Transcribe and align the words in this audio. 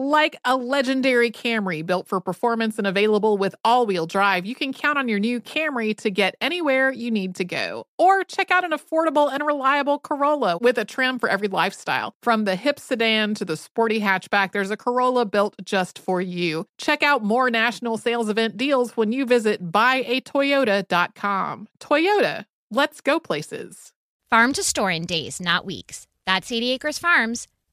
Like 0.00 0.38
a 0.44 0.56
legendary 0.56 1.32
Camry 1.32 1.84
built 1.84 2.06
for 2.06 2.20
performance 2.20 2.78
and 2.78 2.86
available 2.86 3.36
with 3.36 3.56
all 3.64 3.84
wheel 3.84 4.06
drive, 4.06 4.46
you 4.46 4.54
can 4.54 4.72
count 4.72 4.96
on 4.96 5.08
your 5.08 5.18
new 5.18 5.40
Camry 5.40 5.92
to 5.96 6.08
get 6.08 6.36
anywhere 6.40 6.92
you 6.92 7.10
need 7.10 7.34
to 7.34 7.44
go. 7.44 7.84
Or 7.98 8.22
check 8.22 8.52
out 8.52 8.62
an 8.62 8.70
affordable 8.70 9.28
and 9.28 9.44
reliable 9.44 9.98
Corolla 9.98 10.58
with 10.58 10.78
a 10.78 10.84
trim 10.84 11.18
for 11.18 11.28
every 11.28 11.48
lifestyle. 11.48 12.14
From 12.22 12.44
the 12.44 12.54
hip 12.54 12.78
sedan 12.78 13.34
to 13.34 13.44
the 13.44 13.56
sporty 13.56 13.98
hatchback, 13.98 14.52
there's 14.52 14.70
a 14.70 14.76
Corolla 14.76 15.26
built 15.26 15.56
just 15.64 15.98
for 15.98 16.20
you. 16.20 16.66
Check 16.78 17.02
out 17.02 17.24
more 17.24 17.50
national 17.50 17.98
sales 17.98 18.28
event 18.28 18.56
deals 18.56 18.96
when 18.96 19.10
you 19.10 19.26
visit 19.26 19.72
buyatoyota.com. 19.72 21.66
Toyota, 21.80 22.44
let's 22.70 23.00
go 23.00 23.18
places. 23.18 23.92
Farm 24.30 24.52
to 24.52 24.62
store 24.62 24.92
in 24.92 25.06
days, 25.06 25.40
not 25.40 25.66
weeks. 25.66 26.06
That's 26.24 26.52
80 26.52 26.70
Acres 26.70 27.00
Farms. 27.00 27.48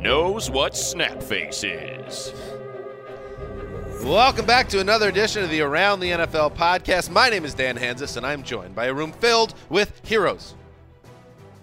knows 0.00 0.50
what 0.50 0.72
Snapface 0.72 1.62
is. 1.62 2.32
Welcome 4.02 4.46
back 4.46 4.66
to 4.70 4.80
another 4.80 5.10
edition 5.10 5.42
of 5.42 5.50
the 5.50 5.60
Around 5.60 6.00
the 6.00 6.10
NFL 6.10 6.56
podcast. 6.56 7.10
My 7.10 7.28
name 7.28 7.44
is 7.44 7.52
Dan 7.52 7.76
Hanzus, 7.76 8.16
and 8.16 8.24
I'm 8.24 8.42
joined 8.42 8.74
by 8.74 8.86
a 8.86 8.94
room 8.94 9.12
filled 9.12 9.54
with 9.68 10.00
heroes 10.02 10.54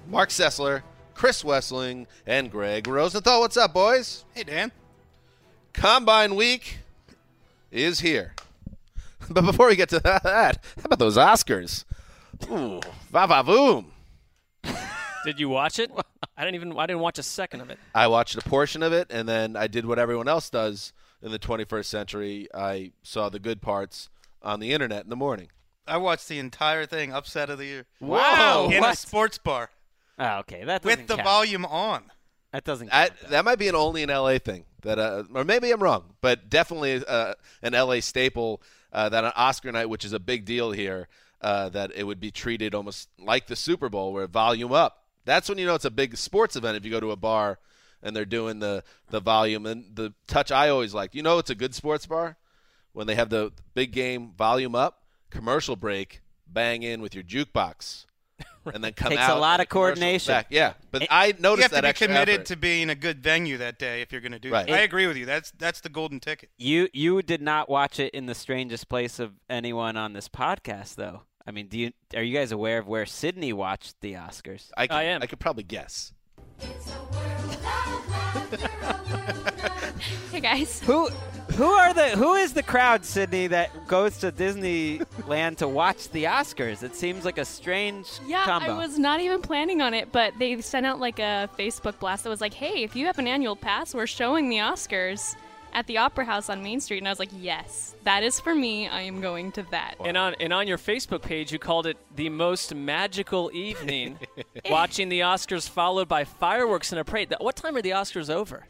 Marc 0.08 0.30
Sessler, 0.30 0.84
Chris 1.16 1.42
Wesseling, 1.42 2.06
and 2.28 2.52
Gregg 2.52 2.88
Rosenthal. 2.88 3.40
What's 3.40 3.58
up, 3.58 3.74
boys? 3.74 4.24
Hey, 4.36 4.44
Dan. 4.44 4.72
Combine 5.74 6.36
week 6.36 6.78
is 7.72 8.02
here. 8.02 8.34
But 9.30 9.46
before 9.46 9.68
we 9.68 9.76
get 9.76 9.90
to 9.90 10.00
that, 10.00 10.24
how 10.24 10.84
about 10.86 11.00
those 11.00 11.18
Oscars? 11.18 11.86
Ooh, 12.52 12.80
va 13.12 13.26
va 13.28 13.44
voom. 13.44 13.86
Did 15.28 15.42
you 15.42 15.50
watch 15.50 15.78
it? 15.78 15.92
I 16.38 16.45
didn't 16.45 16.56
even. 16.56 16.78
I 16.80 16.86
didn't 16.86 17.02
watch 17.02 17.19
a 17.19 17.24
second 17.24 17.59
of 17.59 17.69
it. 17.69 17.78
I 17.94 18.07
watched 18.07 18.35
a 18.38 18.41
portion 18.41 18.81
of 18.81 18.94
it, 18.94 19.07
and 19.09 19.28
then 19.28 19.57
I 19.57 19.68
did 19.68 19.85
what 19.85 20.00
everyone 20.00 20.29
else 20.29 20.50
does 20.50 20.94
in 21.22 21.31
the 21.31 21.38
21st 21.40 21.85
century. 21.85 22.47
I 22.53 22.94
saw 23.03 23.28
the 23.28 23.38
good 23.40 23.62
parts 23.62 24.09
on 24.41 24.62
the 24.62 24.72
internet 24.72 25.03
in 25.03 25.09
the 25.09 25.18
morning. 25.18 25.50
I 25.85 25.97
watched 25.97 26.29
the 26.29 26.40
entire 26.40 26.85
thing, 26.85 27.12
upset 27.12 27.50
of 27.50 27.57
the 27.57 27.66
year. 27.66 27.85
Wow, 28.00 28.69
In 28.72 28.79
what? 28.79 28.94
a 28.94 28.96
sports 28.96 29.38
bar 29.38 29.69
Oh, 30.18 30.38
okay, 30.40 30.63
that 30.63 30.84
with 30.85 31.07
the 31.07 31.16
count. 31.16 31.25
volume 31.25 31.66
on. 31.66 32.12
That 32.53 32.63
doesn't. 32.63 32.90
I, 32.94 33.09
that 33.29 33.44
might 33.44 33.59
be 33.59 33.68
an 33.68 33.75
only 33.75 34.03
in 34.03 34.09
LA 34.09 34.38
thing. 34.38 34.63
That, 34.84 34.97
uh, 34.97 35.23
or 35.34 35.44
maybe 35.44 35.72
I'm 35.72 35.84
wrong, 35.84 36.13
but 36.22 36.50
definitely 36.50 37.03
uh, 37.06 37.34
an 37.62 37.73
LA 37.73 38.00
staple. 38.00 38.62
Uh, 38.94 39.09
that 39.09 39.25
on 39.25 39.34
Oscar 39.35 39.72
night, 39.73 39.88
which 39.88 40.06
is 40.06 40.13
a 40.13 40.19
big 40.19 40.46
deal 40.46 40.72
here, 40.72 41.09
uh, 41.41 41.68
that 41.69 41.91
it 41.94 42.06
would 42.06 42.22
be 42.22 42.31
treated 42.31 42.73
almost 42.73 43.09
like 43.19 43.47
the 43.47 43.56
Super 43.57 43.90
Bowl, 43.90 44.13
where 44.13 44.25
volume 44.28 44.72
up. 44.72 45.03
That's 45.28 45.48
when 45.48 45.60
you 45.60 45.68
know 45.68 45.76
it's 45.76 45.86
a 45.86 45.92
big 45.92 46.18
sports 46.18 46.56
event. 46.56 46.76
If 46.78 46.86
you 46.86 46.90
go 46.92 47.00
to 47.00 47.12
a 47.12 47.16
bar 47.16 47.60
and 48.02 48.16
they're 48.16 48.26
doing 48.26 48.58
the 48.60 48.84
the 49.12 49.20
volume 49.20 49.66
and 49.68 49.96
the 49.96 50.14
touch, 50.26 50.52
I 50.52 50.70
always 50.70 50.94
like. 50.96 51.14
You 51.14 51.22
know, 51.22 51.38
it's 51.38 51.50
a 51.52 51.56
good 51.56 51.76
sports 51.76 52.06
bar 52.08 52.38
when 52.94 53.06
they 53.06 53.16
have 53.16 53.30
the 53.30 53.52
big 53.76 53.92
game 53.92 54.32
volume 54.36 54.74
up, 54.74 55.04
commercial 55.30 55.76
break, 55.76 56.22
bang 56.48 56.82
in 56.82 57.02
with 57.02 57.14
your 57.14 57.24
jukebox, 57.24 58.06
and 58.74 58.84
then 58.84 58.94
come 58.94 59.10
Takes 59.10 59.22
out. 59.22 59.28
Takes 59.28 59.38
a 59.38 59.40
lot 59.40 59.60
of 59.60 59.66
the 59.66 59.70
commercial's 59.70 60.00
coordination. 60.00 60.32
Back. 60.34 60.48
Yeah, 60.50 60.74
but 60.92 61.02
It- 61.04 61.08
I 61.12 61.26
You 61.28 61.34
noticed 61.40 61.64
have 61.72 61.78
to 61.80 61.82
that 61.82 61.96
be 62.00 62.06
committed 62.06 62.36
effort. 62.36 62.46
to 62.48 62.56
being 62.56 62.90
a 62.90 62.96
good 62.96 63.22
venue 63.22 63.58
that 63.58 63.78
day 63.78 64.02
if 64.02 64.12
you're 64.12 64.22
going 64.22 64.32
to 64.32 64.40
do 64.40 64.52
Right. 64.52 64.66
that. 64.66 64.74
I 64.74 64.82
agree 64.84 65.06
with 65.08 65.18
you. 65.18 65.26
That's 65.26 65.52
that's 65.52 65.82
the 65.82 65.90
golden 65.90 66.20
ticket. 66.22 66.50
you 66.58 66.88
you 66.94 67.22
did 67.22 67.42
not 67.42 67.68
watch 67.70 68.00
it 68.00 68.14
in 68.14 68.26
the 68.28 68.36
strangest 68.36 68.88
place 68.90 69.20
of 69.20 69.34
anyone 69.50 69.98
on 69.98 70.14
this 70.14 70.30
podcast, 70.30 70.96
though. 70.96 71.24
I 71.47 71.52
mean, 71.52 71.68
do 71.68 71.80
you 71.80 71.91
are 72.13 72.22
you 72.22 72.38
guys 72.38 72.52
aware 72.52 72.78
of 72.78 72.88
where 72.88 73.06
Sydney 73.06 73.53
watched 73.53 73.96
the 74.02 74.13
Oscars? 74.13 74.69
I, 74.75 74.88
could, 74.88 74.96
I 74.96 75.03
am. 75.03 75.24
I 75.24 75.28
could 75.28 75.40
probably 75.40 75.63
guess. 75.63 76.13
Hey 80.31 80.41
guys. 80.41 80.80
Who 80.81 81.08
who 81.53 81.66
are 81.66 81.94
the 81.94 82.09
who 82.09 82.35
is 82.35 82.53
the 82.53 82.62
crowd, 82.62 83.03
Sydney, 83.03 83.47
that 83.47 83.88
goes 83.88 84.19
to 84.19 84.31
Disneyland 84.31 85.58
to 85.58 85.68
watch 85.68 86.09
the 86.09 86.25
Oscars? 86.25 86.84
It 86.84 86.96
seems 86.96 87.25
like 87.25 87.40
a 87.40 87.46
strange 87.46 88.08
Yeah, 88.28 88.44
combo. 88.46 88.75
I 88.75 88.78
was 88.78 89.00
not 89.00 89.19
even 89.19 89.41
planning 89.41 89.81
on 89.81 89.96
it, 89.96 90.12
but 90.12 90.34
they 90.38 90.62
sent 90.62 90.85
out 90.85 91.00
like 91.00 91.18
a 91.18 91.50
Facebook 91.58 91.97
blast 92.00 92.24
that 92.25 92.29
was 92.29 92.41
like, 92.41 92.53
"Hey, 92.53 92.84
if 92.84 92.96
you 92.96 93.08
have 93.08 93.18
an 93.18 93.28
annual 93.28 93.56
pass, 93.56 93.96
we're 93.96 94.06
showing 94.06 94.50
the 94.50 94.58
Oscars 94.58 95.35
at 95.78 95.88
the 95.88 95.98
Opera 96.00 96.26
House 96.26 96.50
on 96.50 96.64
Main 96.64 96.82
Street." 96.82 96.98
And 96.98 97.08
I 97.08 97.12
was 97.12 97.20
like, 97.20 97.30
"Yes, 97.40 97.96
that 98.04 98.24
is 98.24 98.40
for 98.40 98.54
me. 98.56 98.88
I 98.88 99.02
am 99.02 99.22
going 99.22 99.52
to 99.54 99.64
that." 99.72 99.96
And 100.04 100.18
on 100.18 100.36
and 100.40 100.52
on 100.52 100.68
your 100.68 100.78
Facebook 100.78 101.22
page, 101.22 101.52
you 101.52 101.60
called 101.60 101.86
it 101.86 101.98
the 102.16 102.30
most 102.30 102.74
magical 102.74 103.52
evening, 103.54 104.20
watching 104.70 105.10
the 105.10 105.22
Oscars 105.22 105.70
followed 105.70 106.08
by 106.08 106.24
fireworks 106.24 106.92
and 106.92 107.00
a 107.00 107.06
parade. 107.06 107.34
What 107.40 107.56
time 107.56 107.76
are 107.76 107.82
the 107.82 107.92
Oscars 107.92 108.30
over? 108.30 108.66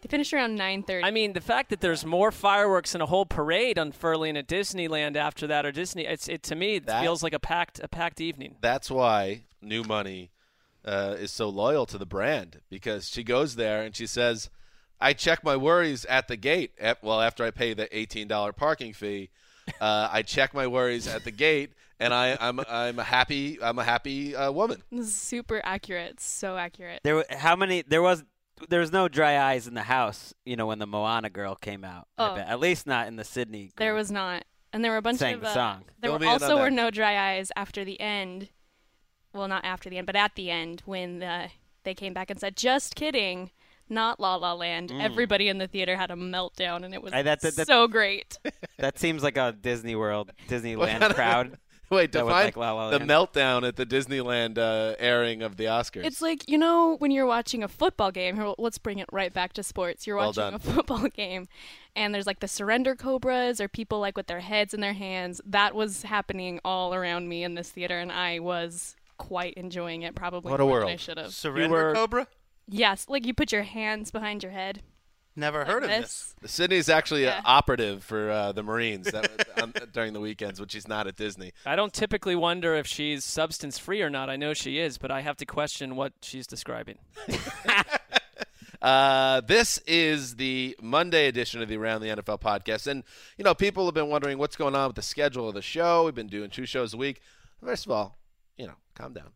They 0.00 0.08
finish 0.08 0.32
around 0.34 0.58
9:30. 0.58 1.02
I 1.04 1.10
mean, 1.10 1.32
the 1.32 1.40
fact 1.40 1.70
that 1.70 1.80
there's 1.80 2.04
more 2.04 2.30
fireworks 2.30 2.94
and 2.94 3.02
a 3.02 3.06
whole 3.06 3.24
parade 3.24 3.78
unfurling 3.78 4.36
at 4.36 4.46
Disneyland 4.46 5.16
after 5.16 5.46
that, 5.46 5.64
or 5.64 5.72
Disney, 5.72 6.04
it's 6.04 6.28
it 6.28 6.42
to 6.44 6.54
me 6.54 6.76
it 6.76 6.86
That- 6.86 7.02
feels 7.02 7.22
like 7.22 7.32
a 7.32 7.38
packed 7.38 7.80
a 7.82 7.88
packed 7.88 8.20
evening. 8.20 8.56
That's 8.60 8.90
why 8.90 9.44
New 9.62 9.82
Money 9.82 10.30
uh, 10.84 11.16
is 11.18 11.32
so 11.32 11.48
loyal 11.48 11.86
to 11.86 11.96
the 11.96 12.04
brand 12.04 12.60
because 12.68 13.08
she 13.08 13.24
goes 13.24 13.56
there 13.56 13.82
and 13.82 13.96
she 13.96 14.06
says, 14.06 14.50
"I 15.04 15.12
check 15.12 15.44
my 15.44 15.56
worries 15.56 16.04
at 16.06 16.28
the 16.28 16.36
gate. 16.36 16.72
At, 16.80 17.02
well, 17.02 17.20
after 17.20 17.44
I 17.44 17.50
pay 17.50 17.74
the 17.74 17.86
eighteen 17.96 18.26
dollar 18.28 18.52
parking 18.52 18.92
fee, 18.92 19.30
uh, 19.80 20.08
I 20.10 20.22
check 20.22 20.54
my 20.54 20.66
worries 20.66 21.06
at 21.06 21.24
the 21.24 21.30
gate, 21.30 21.72
and 22.00 22.12
I, 22.14 22.36
I'm 22.40 22.60
I'm 22.68 22.98
a 22.98 23.04
happy 23.04 23.58
I'm 23.62 23.78
a 23.78 23.84
happy 23.84 24.34
uh, 24.34 24.50
woman. 24.50 24.82
this 24.90 25.06
is 25.06 25.14
super 25.14 25.60
accurate. 25.64 26.20
So 26.20 26.56
accurate. 26.56 27.00
There, 27.04 27.16
were- 27.16 27.26
how 27.30 27.54
many? 27.56 27.82
There 27.82 28.02
was, 28.02 28.24
there 28.68 28.80
was 28.80 28.92
no 28.92 29.08
dry 29.08 29.38
eyes 29.38 29.66
in 29.66 29.74
the 29.74 29.82
house. 29.82 30.32
You 30.44 30.56
know, 30.56 30.66
when 30.66 30.78
the 30.78 30.86
Moana 30.86 31.30
girl 31.30 31.54
came 31.54 31.84
out. 31.84 32.08
I 32.18 32.30
Oh. 32.30 32.34
bet. 32.36 32.48
At 32.48 32.60
least 32.60 32.86
not 32.86 33.06
in 33.06 33.16
the 33.16 33.24
Sydney. 33.24 33.70
There 33.76 33.94
was 33.94 34.10
not, 34.10 34.44
and 34.72 34.82
there 34.84 34.90
were 34.92 34.98
a 34.98 35.02
bunch 35.02 35.18
Sang 35.18 35.34
of 35.34 35.40
the 35.42 35.48
uh, 35.48 35.54
song. 35.54 35.84
There 36.00 36.08
Fill 36.08 36.18
were 36.18 36.24
me 36.24 36.26
also 36.28 36.48
that. 36.56 36.62
were 36.62 36.70
no 36.70 36.90
dry 36.90 37.32
eyes 37.34 37.52
after 37.56 37.84
the 37.84 38.00
end. 38.00 38.48
Well, 39.32 39.48
not 39.48 39.64
after 39.64 39.90
the 39.90 39.98
end, 39.98 40.06
but 40.06 40.16
at 40.16 40.34
the 40.36 40.50
end 40.50 40.82
when 40.84 41.18
the, 41.18 41.50
they 41.82 41.92
came 41.94 42.14
back 42.14 42.30
and 42.30 42.38
said, 42.40 42.56
"Just 42.56 42.94
kidding." 42.94 43.50
Not 43.88 44.18
La 44.20 44.36
La 44.36 44.52
Land. 44.54 44.92
Everybody 44.98 45.48
in 45.48 45.58
the 45.58 45.66
theater 45.66 45.96
had 45.96 46.10
a 46.10 46.14
meltdown, 46.14 46.84
and 46.84 46.94
it 46.94 47.02
was 47.02 47.12
I- 47.12 47.22
that- 47.22 47.40
that- 47.42 47.56
that- 47.56 47.66
so 47.66 47.86
great. 47.88 48.38
That 48.78 48.98
seems 48.98 49.22
like 49.22 49.36
a 49.36 49.52
Disney 49.58 49.94
World, 49.94 50.32
Disneyland 50.48 51.14
crowd. 51.14 51.58
Wait, 51.90 52.10
That 52.12 52.24
would 52.24 52.30
define 52.30 52.44
like 52.46 52.56
La 52.56 52.72
La 52.72 52.90
the 52.90 52.98
meltdown 52.98 53.66
at 53.68 53.76
the 53.76 53.86
Disneyland 53.86 54.58
uh, 54.58 54.96
airing 54.98 55.42
of 55.42 55.56
the 55.58 55.64
Oscars. 55.64 56.04
It's 56.04 56.20
like 56.20 56.48
you 56.48 56.58
know 56.58 56.96
when 56.98 57.10
you're 57.10 57.26
watching 57.26 57.62
a 57.62 57.68
football 57.68 58.10
game. 58.10 58.54
Let's 58.58 58.78
bring 58.78 58.98
it 58.98 59.06
right 59.12 59.32
back 59.32 59.52
to 59.54 59.62
sports. 59.62 60.06
You're 60.06 60.16
watching 60.16 60.42
done. 60.42 60.54
a 60.54 60.58
football 60.58 61.06
game, 61.14 61.46
and 61.94 62.12
there's 62.14 62.26
like 62.26 62.40
the 62.40 62.48
surrender 62.48 62.96
cobras 62.96 63.60
or 63.60 63.68
people 63.68 64.00
like 64.00 64.16
with 64.16 64.26
their 64.26 64.40
heads 64.40 64.74
in 64.74 64.80
their 64.80 64.94
hands. 64.94 65.40
That 65.46 65.74
was 65.74 66.02
happening 66.02 66.58
all 66.64 66.94
around 66.94 67.28
me 67.28 67.44
in 67.44 67.54
this 67.54 67.70
theater, 67.70 67.98
and 68.00 68.10
I 68.10 68.38
was 68.40 68.96
quite 69.18 69.54
enjoying 69.54 70.02
it. 70.02 70.14
Probably 70.16 70.50
What 70.50 70.60
a 70.60 70.64
more 70.64 70.78
than 70.80 70.86
world. 70.86 70.92
I 70.94 70.96
should 70.96 71.18
have. 71.18 71.32
Surrender 71.32 71.88
were- 71.88 71.94
Cobra. 71.94 72.26
Yes, 72.68 73.06
like 73.08 73.26
you 73.26 73.34
put 73.34 73.52
your 73.52 73.62
hands 73.62 74.10
behind 74.10 74.42
your 74.42 74.52
head. 74.52 74.82
Never 75.36 75.64
heard 75.64 75.82
of 75.82 75.88
this. 75.90 76.32
Sydney's 76.46 76.88
actually 76.88 77.24
Yeah. 77.24 77.38
an 77.38 77.42
operative 77.44 78.04
for 78.04 78.30
uh, 78.30 78.52
the 78.52 78.62
Marines 78.62 79.10
that, 79.10 79.48
on, 79.60 79.74
during 79.92 80.12
the 80.12 80.20
weekends 80.20 80.60
when 80.60 80.68
she's 80.68 80.86
not 80.86 81.08
at 81.08 81.16
Disney. 81.16 81.52
I 81.66 81.74
don't 81.74 81.92
typically 81.92 82.36
wonder 82.36 82.74
if 82.76 82.86
she's 82.86 83.24
substance 83.24 83.76
free 83.76 84.00
or 84.00 84.08
not. 84.10 84.30
I 84.30 84.36
know 84.36 84.54
she 84.54 84.78
is, 84.78 84.96
but 84.96 85.10
I 85.10 85.22
have 85.22 85.36
to 85.38 85.44
question 85.46 85.96
what 85.96 86.12
she's 86.22 86.46
describing. 86.46 86.98
Uh, 88.82 89.40
this 89.40 89.78
is 89.86 90.36
the 90.36 90.76
Monday 90.82 91.26
edition 91.26 91.62
of 91.62 91.68
the 91.70 91.76
Around 91.78 92.02
the 92.02 92.08
NFL 92.08 92.38
podcast. 92.38 92.86
And, 92.86 93.02
you 93.38 93.44
know, 93.44 93.54
people 93.54 93.86
have 93.86 93.94
been 93.94 94.10
wondering 94.10 94.36
what's 94.36 94.56
going 94.56 94.74
on 94.74 94.88
with 94.88 94.96
the 94.96 95.00
schedule 95.02 95.48
of 95.48 95.54
the 95.54 95.62
show. 95.62 96.04
We've 96.04 96.14
been 96.14 96.26
doing 96.26 96.50
two 96.50 96.66
shows 96.66 96.92
a 96.92 96.98
week. 96.98 97.22
First 97.64 97.86
of 97.86 97.92
all, 97.92 98.18
you 98.58 98.66
know, 98.66 98.74
calm 98.94 99.14
down. 99.14 99.30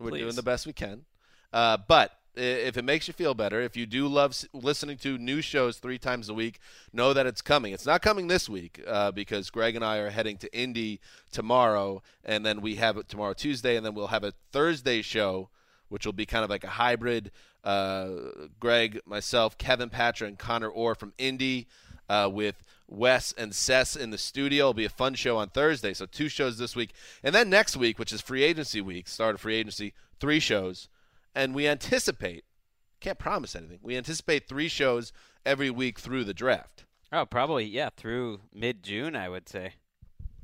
We're 0.00 0.10
Please. 0.10 0.22
doing 0.22 0.34
the 0.34 0.42
best 0.42 0.66
we 0.66 0.72
can. 0.72 1.04
Uh, 1.52 1.76
but 1.86 2.10
i- 2.10 2.14
if 2.36 2.76
it 2.76 2.84
makes 2.84 3.06
you 3.08 3.14
feel 3.14 3.34
better, 3.34 3.60
if 3.60 3.76
you 3.76 3.86
do 3.86 4.06
love 4.08 4.34
listening 4.52 4.96
to 4.98 5.18
new 5.18 5.40
shows 5.40 5.78
three 5.78 5.98
times 5.98 6.28
a 6.28 6.34
week, 6.34 6.58
know 6.92 7.12
that 7.12 7.26
it's 7.26 7.42
coming. 7.42 7.72
It's 7.72 7.86
not 7.86 8.02
coming 8.02 8.28
this 8.28 8.48
week 8.48 8.82
uh, 8.86 9.12
because 9.12 9.50
Gregg 9.50 9.76
and 9.76 9.84
I 9.84 9.98
are 9.98 10.10
heading 10.10 10.36
to 10.38 10.56
Indy 10.56 11.00
tomorrow, 11.32 12.02
and 12.24 12.44
then 12.44 12.60
we 12.60 12.76
have 12.76 12.96
it 12.96 13.08
tomorrow 13.08 13.34
Tuesday, 13.34 13.76
and 13.76 13.84
then 13.84 13.94
we'll 13.94 14.08
have 14.08 14.24
a 14.24 14.32
Thursday 14.52 15.02
show, 15.02 15.48
which 15.88 16.04
will 16.06 16.12
be 16.12 16.26
kind 16.26 16.44
of 16.44 16.50
like 16.50 16.64
a 16.64 16.68
hybrid. 16.68 17.30
Uh, 17.62 18.08
Gregg, 18.60 19.00
myself, 19.06 19.56
Kevin 19.56 19.88
Patra, 19.88 20.28
and 20.28 20.38
Connor 20.38 20.68
Orr 20.68 20.94
from 20.94 21.14
Indy 21.16 21.66
uh, 22.08 22.28
with 22.30 22.62
Wes 22.88 23.32
and 23.38 23.54
Sess 23.54 23.96
in 23.96 24.10
the 24.10 24.18
studio. 24.18 24.64
It'll 24.64 24.74
be 24.74 24.84
a 24.84 24.90
fun 24.90 25.14
show 25.14 25.38
on 25.38 25.48
Thursday. 25.48 25.94
So 25.94 26.06
two 26.06 26.28
shows 26.28 26.58
this 26.58 26.76
week, 26.76 26.90
and 27.22 27.34
then 27.34 27.48
next 27.48 27.76
week, 27.76 27.98
which 27.98 28.12
is 28.12 28.20
free 28.20 28.42
agency 28.42 28.80
week, 28.80 29.08
start 29.08 29.34
of 29.34 29.40
free 29.40 29.56
agency, 29.56 29.94
three 30.20 30.40
shows, 30.40 30.88
and 31.34 31.54
we 31.54 31.66
anticipate. 31.68 32.44
Can't 33.00 33.18
promise 33.18 33.54
anything. 33.54 33.80
We 33.82 33.96
anticipate 33.96 34.48
three 34.48 34.68
shows 34.68 35.12
every 35.44 35.70
week 35.70 35.98
through 35.98 36.24
the 36.24 36.34
draft. 36.34 36.84
Oh, 37.12 37.26
probably 37.26 37.64
yeah, 37.64 37.90
through 37.96 38.40
mid 38.52 38.82
June, 38.82 39.14
I 39.14 39.28
would 39.28 39.48
say. 39.48 39.74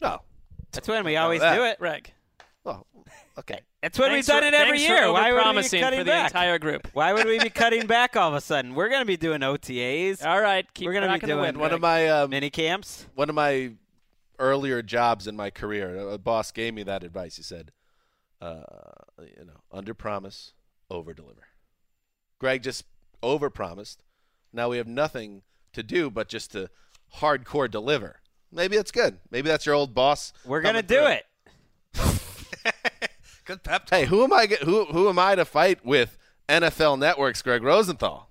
No, 0.03 0.21
That's 0.73 0.87
when 0.89 1.05
we 1.05 1.17
always 1.17 1.41
that. 1.41 1.57
do 1.57 1.65
it. 1.65 1.77
Reg. 1.81 2.13
well, 2.65 2.87
okay. 3.39 3.61
That's 3.83 3.99
when 3.99 4.11
thanks 4.11 4.29
we've 4.29 4.35
done 4.35 4.43
for- 4.43 4.49
it 4.49 4.55
every 4.55 4.79
thanks 4.79 4.87
for 4.93 5.03
year. 5.03 5.13
Why 5.13 5.33
would 5.33 5.37
we 5.37 5.41
be 5.41 5.43
promising 5.43 5.81
cutting 5.81 6.01
for 6.01 6.05
the 6.05 6.11
back? 6.11 6.31
entire 6.31 6.59
group. 6.59 6.89
Why 6.93 7.13
would 7.15 7.27
we 7.27 7.39
be 7.39 7.49
cutting 7.49 7.87
back 7.87 8.15
all 8.15 8.29
of 8.29 8.35
a 8.35 8.41
sudden? 8.43 8.75
We're 8.75 8.89
going 8.91 9.01
to 9.01 9.07
be 9.07 9.17
doing 9.17 9.41
OTAs, 9.41 10.25
All 10.27 10.41
right, 10.41 10.67
keep 10.75 10.87
We're 10.87 10.93
gonna 10.93 11.19
be 11.19 11.27
doing 11.27 11.39
whip, 11.41 11.57
One 11.57 11.73
of 11.73 11.81
my 11.81 12.09
um, 12.09 12.31
mini 12.31 12.51
camps. 12.51 13.07
one 13.15 13.31
of 13.31 13.35
my 13.35 13.73
earlier 14.39 14.83
jobs 14.83 15.27
in 15.27 15.35
my 15.37 15.49
career, 15.51 15.97
a 15.99 16.19
boss 16.19 16.53
gave 16.53 16.75
me 16.75 16.83
that 16.83 17.03
advice. 17.03 17.37
He 17.37 17.43
said, 17.43 17.73
uh, 18.41 18.61
you 19.19 19.45
know, 19.47 19.61
under 19.73 19.93
promise, 19.95 20.53
over 20.91 21.15
deliver. 21.15 21.49
Gregg 22.39 22.63
just 22.63 22.85
over 23.23 23.51
promised. 23.51 24.03
Now 24.53 24.69
we 24.71 24.79
have 24.79 24.89
nothing 24.89 25.43
to 25.73 25.83
do 25.83 26.11
but 26.11 26.29
just 26.29 26.53
to 26.53 26.71
hardcore 27.17 27.71
deliver. 27.71 28.21
Maybe 28.53 28.77
that's 28.77 28.91
good. 28.91 29.19
Maybe 29.31 29.49
that's 29.49 29.67
your 29.67 29.75
old 29.75 29.95
boss. 29.95 30.33
We're 30.45 30.61
going 30.61 30.75
to 30.75 30.83
do 30.83 31.07
it. 31.07 31.25
Good 33.45 33.63
pep 33.63 33.87
talk. 33.87 33.99
Hey, 33.99 34.07
who 34.07 34.25
am 34.25 34.33
I? 34.33 34.47
Who 34.65 34.85
who 34.87 35.09
am 35.09 35.19
I 35.19 35.35
to 35.35 35.45
fight 35.45 35.85
with? 35.85 36.17
NFL 36.49 36.99
Network's 36.99 37.43
Gregg 37.43 37.63
Rosenthal. 37.63 38.29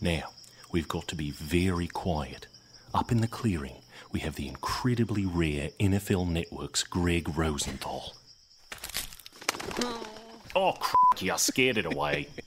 Now, 0.00 0.30
we've 0.72 0.88
got 0.88 1.06
to 1.08 1.14
be 1.14 1.30
very 1.30 1.86
quiet. 1.86 2.48
Up 2.92 3.12
in 3.12 3.20
the 3.20 3.28
clearing, 3.28 3.82
we 4.10 4.20
have 4.20 4.34
the 4.34 4.48
incredibly 4.48 5.24
rare 5.24 5.70
NFL 5.78 6.28
Network's 6.28 6.82
Gregg 6.82 7.36
Rosenthal. 7.36 8.14
Oh. 9.82 10.09
Oh, 10.54 10.72
crikey, 10.72 11.30
I 11.30 11.36
scared 11.36 11.78
it 11.78 11.86
away. 11.86 12.28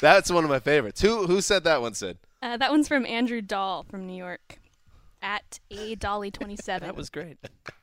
That's 0.00 0.30
one 0.32 0.42
of 0.44 0.50
my 0.50 0.58
favorites. 0.58 1.00
Who 1.00 1.26
who 1.26 1.40
said 1.40 1.64
that 1.64 1.80
one? 1.80 1.94
Sid. 1.94 2.18
Uh, 2.42 2.56
that 2.56 2.70
one's 2.72 2.88
from 2.88 3.06
Andrew 3.06 3.40
Dahl 3.40 3.84
from 3.88 4.06
New 4.06 4.16
York. 4.16 4.58
At 5.22 5.60
a 5.70 5.94
Dolly 5.94 6.30
twenty 6.30 6.56
seven. 6.56 6.86
That 6.88 6.96
was 6.96 7.08
great. 7.10 7.38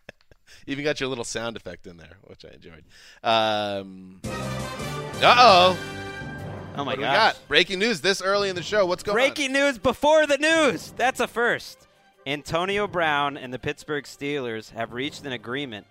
Even 0.68 0.84
got 0.84 1.00
your 1.00 1.08
little 1.10 1.24
sound 1.24 1.56
effect 1.56 1.88
in 1.88 1.96
there, 1.98 2.18
which 2.24 2.44
I 2.44 2.50
enjoyed. 2.50 2.84
Um, 3.24 4.20
uh 4.26 5.36
oh. 5.38 5.78
Oh 6.76 6.84
my 6.84 6.92
What 6.92 6.96
do 6.96 7.02
we 7.02 7.04
gosh. 7.06 7.34
got? 7.36 7.48
Breaking 7.48 7.80
news 7.80 8.02
this 8.02 8.22
early 8.22 8.50
in 8.50 8.56
the 8.56 8.62
show. 8.64 8.86
What's 8.86 9.02
going 9.04 9.14
on? 9.14 9.22
Breaking 9.22 9.54
news 9.54 9.78
before 9.78 10.28
the 10.28 10.38
news. 10.38 10.92
That's 10.98 11.20
a 11.20 11.28
first. 11.28 11.88
Antonio 12.28 12.88
Brown 12.88 13.38
and 13.38 13.54
the 13.54 13.60
Pittsburgh 13.60 14.04
Steelers 14.04 14.72
have 14.72 14.92
reached 14.94 15.24
an 15.26 15.32
agreement 15.32 15.88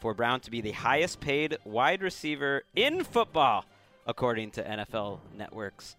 for 0.00 0.14
Brown 0.14 0.40
to 0.40 0.50
be 0.50 0.60
the 0.60 0.72
highest 0.72 1.20
paid 1.20 1.58
wide 1.64 2.02
receiver 2.02 2.62
in 2.74 3.04
football, 3.04 3.64
according 4.06 4.50
to 4.52 4.62
NFL 4.62 5.20
Network's 5.36 5.96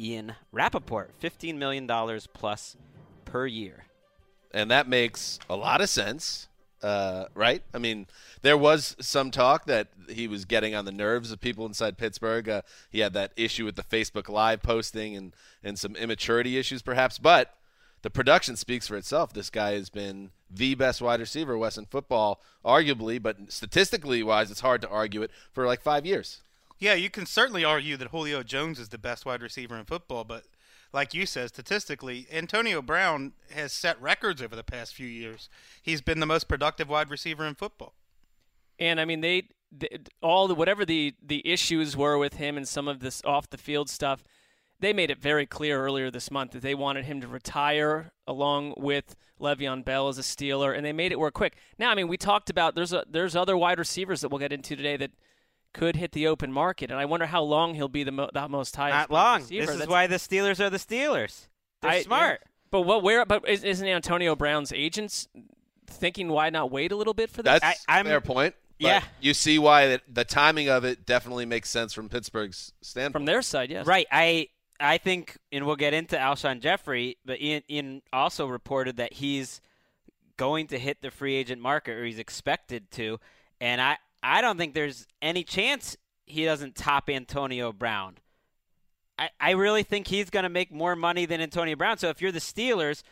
Ian 0.00 0.34
Rapoport. 0.50 1.10
$15 1.20 1.56
million 1.56 1.88
plus 2.32 2.76
per 3.24 3.46
year. 3.46 3.84
And 4.52 4.70
that 4.70 4.88
makes 4.88 5.38
a 5.48 5.56
lot 5.56 5.80
of 5.80 5.88
sense, 5.88 6.48
uh, 6.82 7.26
right? 7.34 7.62
I 7.72 7.78
mean, 7.78 8.06
there 8.42 8.58
was 8.58 8.96
some 9.00 9.30
talk 9.30 9.64
that 9.66 9.88
he 10.08 10.28
was 10.28 10.44
getting 10.44 10.74
on 10.74 10.84
the 10.84 10.92
nerves 10.92 11.32
of 11.32 11.40
people 11.40 11.64
inside 11.64 11.96
Pittsburgh. 11.96 12.48
Uh, 12.48 12.62
he 12.90 13.00
had 13.00 13.14
that 13.14 13.32
issue 13.36 13.64
with 13.64 13.76
the 13.76 13.82
Facebook 13.82 14.28
Live 14.28 14.62
posting 14.62 15.16
and, 15.16 15.34
and 15.62 15.78
some 15.78 15.96
immaturity 15.96 16.58
issues, 16.58 16.82
perhaps. 16.82 17.18
But 17.18 17.54
the 18.02 18.10
production 18.10 18.56
speaks 18.56 18.88
for 18.88 18.96
itself. 18.96 19.32
This 19.32 19.48
guy 19.48 19.72
has 19.72 19.88
been 19.88 20.30
the 20.52 20.74
best 20.74 21.00
wide 21.00 21.20
receiver, 21.20 21.56
West 21.56 21.78
in 21.78 21.86
football, 21.86 22.40
arguably, 22.64 23.22
but 23.22 23.50
statistically 23.52 24.22
wise, 24.22 24.50
it's 24.50 24.60
hard 24.60 24.82
to 24.82 24.88
argue 24.88 25.22
it 25.22 25.30
for 25.52 25.66
like 25.66 25.80
five 25.80 26.04
years. 26.04 26.42
Yeah, 26.78 26.94
you 26.94 27.10
can 27.10 27.26
certainly 27.26 27.64
argue 27.64 27.96
that 27.96 28.08
Julio 28.08 28.42
Jones 28.42 28.78
is 28.78 28.88
the 28.88 28.98
best 28.98 29.24
wide 29.24 29.42
receiver 29.42 29.76
in 29.76 29.84
football, 29.84 30.24
but 30.24 30.44
like 30.92 31.14
you 31.14 31.26
said, 31.26 31.48
statistically, 31.48 32.26
Antonio 32.30 32.82
Brown 32.82 33.32
has 33.50 33.72
set 33.72 34.00
records 34.00 34.42
over 34.42 34.54
the 34.54 34.64
past 34.64 34.94
few 34.94 35.06
years. 35.06 35.48
He's 35.80 36.02
been 36.02 36.20
the 36.20 36.26
most 36.26 36.48
productive 36.48 36.88
wide 36.88 37.08
receiver 37.08 37.46
in 37.46 37.54
football. 37.54 37.94
And 38.78 39.00
I 39.00 39.04
mean, 39.04 39.20
they, 39.20 39.48
they 39.70 40.00
all 40.20 40.48
the 40.48 40.54
whatever 40.54 40.84
the 40.84 41.14
the 41.24 41.46
issues 41.48 41.96
were 41.96 42.18
with 42.18 42.34
him 42.34 42.56
and 42.56 42.68
some 42.68 42.88
of 42.88 43.00
this 43.00 43.22
off 43.24 43.48
the 43.48 43.58
field 43.58 43.88
stuff, 43.88 44.22
they 44.82 44.92
made 44.92 45.10
it 45.10 45.18
very 45.18 45.46
clear 45.46 45.82
earlier 45.82 46.10
this 46.10 46.30
month 46.30 46.50
that 46.52 46.60
they 46.62 46.74
wanted 46.74 47.06
him 47.06 47.20
to 47.22 47.26
retire 47.28 48.12
along 48.26 48.74
with 48.76 49.16
Le'Veon 49.40 49.84
Bell 49.84 50.08
as 50.08 50.18
a 50.18 50.22
Steeler, 50.22 50.76
and 50.76 50.84
they 50.84 50.92
made 50.92 51.10
it 51.12 51.18
work 51.18 51.34
quick. 51.34 51.56
Now, 51.78 51.90
I 51.90 51.94
mean, 51.94 52.06
we 52.08 52.16
talked 52.16 52.50
about 52.50 52.74
there's 52.74 52.92
a 52.92 53.04
there's 53.08 53.34
other 53.34 53.56
wide 53.56 53.78
receivers 53.78 54.20
that 54.20 54.28
we'll 54.28 54.38
get 54.38 54.52
into 54.52 54.76
today 54.76 54.96
that 54.98 55.10
could 55.72 55.96
hit 55.96 56.12
the 56.12 56.26
open 56.26 56.52
market, 56.52 56.90
and 56.90 57.00
I 57.00 57.06
wonder 57.06 57.24
how 57.26 57.42
long 57.42 57.74
he'll 57.74 57.88
be 57.88 58.04
the 58.04 58.12
mo- 58.12 58.28
that 58.34 58.50
most 58.50 58.76
highest. 58.76 58.94
Not 58.94 59.10
long. 59.10 59.40
receiver. 59.40 59.60
This 59.66 59.70
is 59.70 59.78
That's- 59.78 59.90
why 59.90 60.06
the 60.06 60.16
Steelers 60.16 60.60
are 60.60 60.68
the 60.68 60.76
Steelers. 60.76 61.48
They're 61.80 61.90
I- 61.92 62.02
smart. 62.02 62.40
yeah. 62.42 62.48
But 62.70 62.82
what? 62.82 63.02
Where? 63.02 63.24
But 63.24 63.48
is, 63.48 63.64
isn't 63.64 63.86
Antonio 63.88 64.36
Brown's 64.36 64.72
agents 64.72 65.28
thinking 65.86 66.28
why 66.28 66.50
not 66.50 66.70
wait 66.70 66.92
a 66.92 66.96
little 66.96 67.14
bit 67.14 67.30
for 67.30 67.42
this? 67.42 67.60
That's 67.60 67.64
I- 67.88 67.92
a 67.92 67.96
I'm- 67.96 68.06
fair 68.06 68.20
point. 68.20 68.54
but 68.80 68.86
Yeah. 68.86 69.02
You 69.20 69.32
see 69.34 69.58
why 69.58 69.86
that 69.88 70.02
the 70.08 70.24
timing 70.24 70.68
of 70.68 70.84
it 70.84 71.06
definitely 71.06 71.46
makes 71.46 71.68
sense 71.70 71.92
from 71.92 72.08
Pittsburgh's 72.08 72.72
standpoint. 72.82 73.12
from 73.12 73.24
their 73.26 73.42
side, 73.42 73.70
yes. 73.70 73.86
Right. 73.86 74.06
I 74.10 74.48
I 74.82 74.98
think, 74.98 75.38
and 75.50 75.66
we'll 75.66 75.76
get 75.76 75.94
into 75.94 76.16
Alshon 76.16 76.60
Jeffery, 76.60 77.18
but 77.24 77.40
Ian, 77.40 77.62
Ian 77.70 78.02
also 78.12 78.46
reported 78.46 78.96
that 78.96 79.14
he's 79.14 79.60
going 80.36 80.66
to 80.68 80.78
hit 80.78 81.02
the 81.02 81.10
free 81.10 81.34
agent 81.34 81.60
market, 81.60 81.92
or 81.92 82.04
he's 82.04 82.18
expected 82.18 82.90
to, 82.92 83.20
and 83.60 83.80
I 83.80 83.98
I 84.22 84.40
don't 84.40 84.56
think 84.56 84.74
there's 84.74 85.06
any 85.20 85.44
chance 85.44 85.96
he 86.26 86.44
doesn't 86.44 86.76
top 86.76 87.10
Antonio 87.10 87.72
Brown. 87.72 88.18
I, 89.18 89.30
I 89.40 89.50
really 89.52 89.82
think 89.82 90.06
he's 90.06 90.30
going 90.30 90.44
to 90.44 90.48
make 90.48 90.72
more 90.72 90.96
money 90.96 91.26
than 91.26 91.40
Antonio 91.40 91.76
Brown. 91.76 91.98
So 91.98 92.08
if 92.08 92.22
you're 92.22 92.32
the 92.32 92.38
Steelers, 92.38 93.02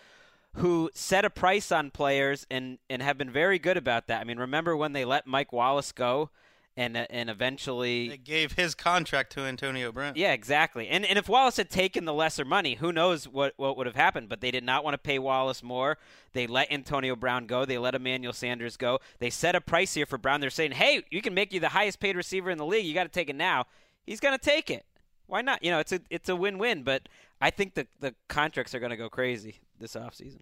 who 0.55 0.91
set 0.95 1.25
a 1.25 1.31
price 1.31 1.71
on 1.71 1.91
players 1.91 2.47
and, 2.51 2.79
and 2.89 3.03
have 3.03 3.19
been 3.19 3.31
very 3.31 3.59
good 3.59 3.77
about 3.77 4.09
that. 4.09 4.21
I 4.21 4.25
mean, 4.25 4.39
remember 4.39 4.77
when 4.77 4.93
they 4.93 5.05
let 5.05 5.27
Mike 5.27 5.53
Wallace 5.53 5.93
go, 5.93 6.31
and 6.77 6.97
uh, 6.97 7.07
and 7.11 7.29
eventually 7.29 8.09
They 8.09 8.17
gave 8.17 8.53
his 8.53 8.75
contract 8.75 9.33
to 9.33 9.41
Antonio 9.41 9.93
Brown. 9.93 10.13
yeah, 10.17 10.33
exactly. 10.33 10.89
And 10.89 11.05
and 11.05 11.19
if 11.19 11.29
Wallace 11.29 11.57
had 11.57 11.71
taken 11.71 12.05
the 12.05 12.15
lesser 12.15 12.45
money, 12.45 12.75
who 12.77 12.93
knows 12.93 13.27
what, 13.27 13.55
what 13.57 13.77
would 13.77 13.87
have 13.87 13.97
happened? 13.97 14.29
But 14.29 14.41
they 14.41 14.51
did 14.51 14.65
not 14.65 14.85
want 14.85 14.95
to 14.95 14.99
pay 14.99 15.19
Wallace 15.19 15.63
more. 15.63 15.99
They 16.33 16.47
let 16.47 16.71
Antonio 16.71 17.17
Brown 17.17 17.47
go. 17.47 17.65
They 17.65 17.79
let 17.79 17.95
Emmanuel 17.95 18.33
Sanders 18.33 18.77
go. 18.77 19.01
They 19.19 19.31
set 19.31 19.55
a 19.55 19.61
price 19.61 19.95
here 19.95 20.07
for 20.07 20.17
Brown. 20.19 20.41
They're 20.41 20.51
saying, 20.51 20.73
hey, 20.73 21.03
you 21.11 21.21
can 21.23 21.35
make 21.35 21.53
you 21.53 21.61
the 21.61 21.71
highest 21.71 21.99
paid 22.01 22.17
receiver 22.17 22.51
in 22.51 22.59
the 22.59 22.67
league. 22.67 22.87
You 22.87 22.95
got 22.95 23.05
to 23.05 23.09
take 23.11 23.29
it 23.29 23.37
now. 23.37 23.65
He's 24.07 24.21
going 24.21 24.39
to 24.39 24.45
take 24.45 24.71
it. 24.71 24.87
Why 25.27 25.43
not? 25.43 25.63
You 25.63 25.71
know, 25.71 25.79
it's 25.81 25.93
a 25.93 26.01
it's 26.11 26.29
a 26.29 26.37
win 26.37 26.59
win. 26.59 26.83
But 26.83 27.09
I 27.41 27.51
think 27.51 27.75
the 27.75 27.87
the 28.01 28.15
contracts 28.29 28.75
are 28.75 28.81
going 28.81 28.91
to 28.91 28.97
go 28.97 29.09
crazy 29.09 29.61
this 29.79 29.95
offseason. 29.95 30.41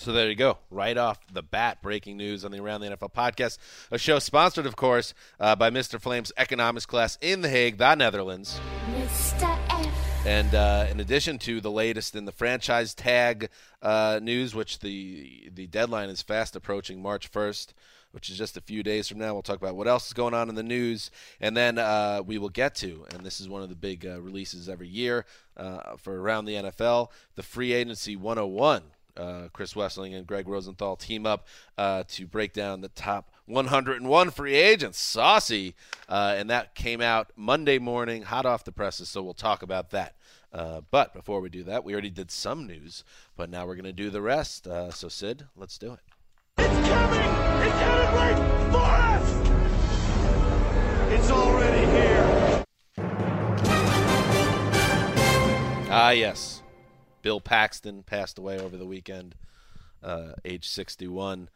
So 0.00 0.12
there 0.12 0.30
you 0.30 0.34
go. 0.34 0.56
Right 0.70 0.96
off 0.96 1.18
the 1.30 1.42
bat, 1.42 1.82
breaking 1.82 2.16
news 2.16 2.42
on 2.42 2.52
the 2.52 2.58
Around 2.58 2.80
the 2.80 2.86
NFL 2.86 3.12
podcast, 3.12 3.58
a 3.90 3.98
show 3.98 4.18
sponsored, 4.18 4.64
of 4.64 4.74
course, 4.74 5.12
uh, 5.38 5.54
by 5.56 5.68
Mr. 5.68 6.00
Flame's 6.00 6.32
economics 6.38 6.86
class 6.86 7.18
in 7.20 7.42
The 7.42 7.50
Hague, 7.50 7.76
the 7.76 7.94
Netherlands. 7.96 8.58
Mr. 8.92 9.58
F. 9.68 10.26
And 10.26 10.54
uh, 10.54 10.86
in 10.90 11.00
addition 11.00 11.38
to 11.40 11.60
the 11.60 11.70
latest 11.70 12.16
in 12.16 12.24
the 12.24 12.32
franchise 12.32 12.94
tag 12.94 13.50
uh, 13.82 14.20
news, 14.22 14.54
which 14.54 14.78
the 14.78 15.50
the 15.52 15.66
deadline 15.66 16.08
is 16.08 16.22
fast 16.22 16.56
approaching, 16.56 17.02
March 17.02 17.30
1st, 17.30 17.74
which 18.12 18.30
is 18.30 18.38
just 18.38 18.56
a 18.56 18.62
few 18.62 18.82
days 18.82 19.06
from 19.06 19.18
now. 19.18 19.34
We'll 19.34 19.42
talk 19.42 19.60
about 19.60 19.76
what 19.76 19.86
else 19.86 20.06
is 20.06 20.14
going 20.14 20.32
on 20.32 20.48
in 20.48 20.54
the 20.54 20.62
news, 20.62 21.10
and 21.42 21.54
then 21.54 21.76
uh, 21.76 22.22
we 22.24 22.38
will 22.38 22.48
get 22.48 22.74
to, 22.76 23.04
and 23.12 23.22
this 23.22 23.38
is 23.38 23.50
one 23.50 23.62
of 23.62 23.68
the 23.68 23.76
big 23.76 24.06
uh, 24.06 24.18
releases 24.22 24.66
every 24.66 24.88
year 24.88 25.26
uh, 25.58 25.98
for 25.98 26.18
around 26.18 26.46
the 26.46 26.54
NFL, 26.54 27.08
the 27.34 27.42
free 27.42 27.74
agency 27.74 28.16
101. 28.16 28.82
Uh, 29.20 29.48
Chris 29.52 29.74
Wesseling 29.74 30.16
and 30.16 30.26
Gregg 30.26 30.48
Rosenthal 30.48 30.96
team 30.96 31.26
up 31.26 31.46
uh, 31.76 32.04
to 32.08 32.26
break 32.26 32.54
down 32.54 32.80
the 32.80 32.88
top 32.88 33.30
101 33.44 34.30
free 34.30 34.54
agents. 34.54 34.98
Saucy. 34.98 35.74
Uh, 36.08 36.34
and 36.38 36.48
that 36.48 36.74
came 36.74 37.02
out 37.02 37.30
Monday 37.36 37.78
morning, 37.78 38.22
hot 38.22 38.46
off 38.46 38.64
the 38.64 38.72
presses, 38.72 39.10
so 39.10 39.22
we'll 39.22 39.34
talk 39.34 39.62
about 39.62 39.90
that. 39.90 40.14
Uh, 40.52 40.80
but 40.90 41.12
before 41.12 41.40
we 41.40 41.50
do 41.50 41.62
that, 41.64 41.84
we 41.84 41.92
already 41.92 42.10
did 42.10 42.30
some 42.30 42.66
news, 42.66 43.04
but 43.36 43.50
now 43.50 43.66
we're 43.66 43.74
going 43.74 43.84
to 43.84 43.92
do 43.92 44.08
the 44.08 44.22
rest. 44.22 44.66
Uh, 44.66 44.90
so, 44.90 45.08
Sid, 45.08 45.44
let's 45.54 45.76
do 45.76 45.92
it. 45.92 46.00
It's 46.58 46.88
coming! 46.88 47.20
It's 47.20 47.76
headed 47.76 48.14
right 48.14 48.36
for 48.72 48.78
us! 48.78 49.30
It's 51.12 51.30
already 51.30 51.86
here! 51.92 52.64
Ah, 55.92 56.10
yes. 56.10 56.62
Bill 57.22 57.40
Paxton 57.40 58.02
passed 58.02 58.38
away 58.38 58.58
over 58.58 58.76
the 58.76 58.86
weekend, 58.86 59.34
uh, 60.02 60.32
age 60.44 60.68
61. 60.68 61.48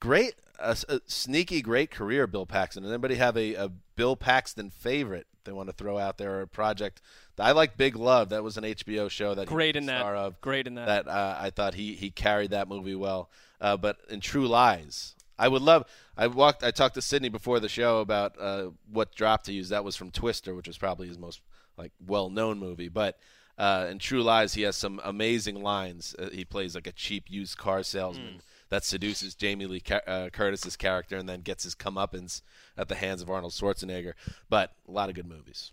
Great, 0.00 0.34
a, 0.58 0.76
a 0.88 1.00
sneaky, 1.06 1.62
great 1.62 1.90
career, 1.90 2.26
Bill 2.26 2.46
Paxton. 2.46 2.84
Anybody 2.84 3.14
have 3.16 3.36
a, 3.36 3.54
a 3.54 3.70
Bill 3.96 4.16
Paxton 4.16 4.70
favorite 4.70 5.26
they 5.44 5.52
want 5.52 5.68
to 5.68 5.74
throw 5.74 5.98
out 5.98 6.18
there 6.18 6.38
or 6.38 6.42
a 6.42 6.46
project? 6.46 7.00
I 7.38 7.52
like 7.52 7.76
Big 7.76 7.96
Love. 7.96 8.30
That 8.30 8.42
was 8.42 8.56
an 8.56 8.64
HBO 8.64 9.10
show 9.10 9.34
that 9.34 9.46
Great 9.46 9.74
he 9.74 9.78
in 9.78 9.84
was 9.84 9.88
that. 9.88 10.00
star 10.00 10.16
of. 10.16 10.40
Great 10.40 10.66
in 10.66 10.74
that. 10.74 10.86
That 10.86 11.08
uh, 11.08 11.36
I 11.38 11.50
thought 11.50 11.74
he 11.74 11.94
he 11.94 12.10
carried 12.10 12.50
that 12.50 12.68
movie 12.68 12.94
well. 12.94 13.30
Uh, 13.60 13.76
but 13.76 13.98
in 14.08 14.20
True 14.20 14.46
Lies, 14.46 15.14
I 15.38 15.48
would 15.48 15.62
love. 15.62 15.84
I 16.16 16.26
walked. 16.28 16.62
I 16.62 16.70
talked 16.70 16.94
to 16.94 17.02
Sydney 17.02 17.28
before 17.28 17.60
the 17.60 17.68
show 17.68 17.98
about 18.00 18.36
uh, 18.40 18.70
what 18.90 19.14
drop 19.14 19.42
to 19.44 19.52
use. 19.52 19.70
That 19.70 19.84
was 19.84 19.96
from 19.96 20.10
Twister, 20.10 20.54
which 20.54 20.68
was 20.68 20.78
probably 20.78 21.08
his 21.08 21.18
most 21.18 21.40
like 21.76 21.92
well 22.06 22.30
known 22.30 22.58
movie. 22.58 22.88
But 22.88 23.18
uh, 23.58 23.86
in 23.90 23.98
True 23.98 24.22
Lies, 24.22 24.54
he 24.54 24.62
has 24.62 24.76
some 24.76 25.00
amazing 25.04 25.62
lines. 25.62 26.14
Uh, 26.18 26.28
he 26.32 26.44
plays 26.44 26.74
like 26.74 26.86
a 26.86 26.92
cheap 26.92 27.24
used 27.28 27.56
car 27.58 27.82
salesman. 27.82 28.40
That 28.70 28.84
seduces 28.84 29.34
Jamie 29.34 29.66
Lee 29.66 29.80
Ca- 29.80 30.00
uh, 30.06 30.30
Curtis's 30.30 30.76
character, 30.76 31.16
and 31.16 31.28
then 31.28 31.42
gets 31.42 31.62
his 31.64 31.74
comeuppance 31.74 32.42
at 32.76 32.88
the 32.88 32.94
hands 32.96 33.22
of 33.22 33.30
Arnold 33.30 33.52
Schwarzenegger. 33.52 34.14
But 34.48 34.72
a 34.88 34.90
lot 34.90 35.08
of 35.08 35.14
good 35.14 35.26
movies. 35.28 35.70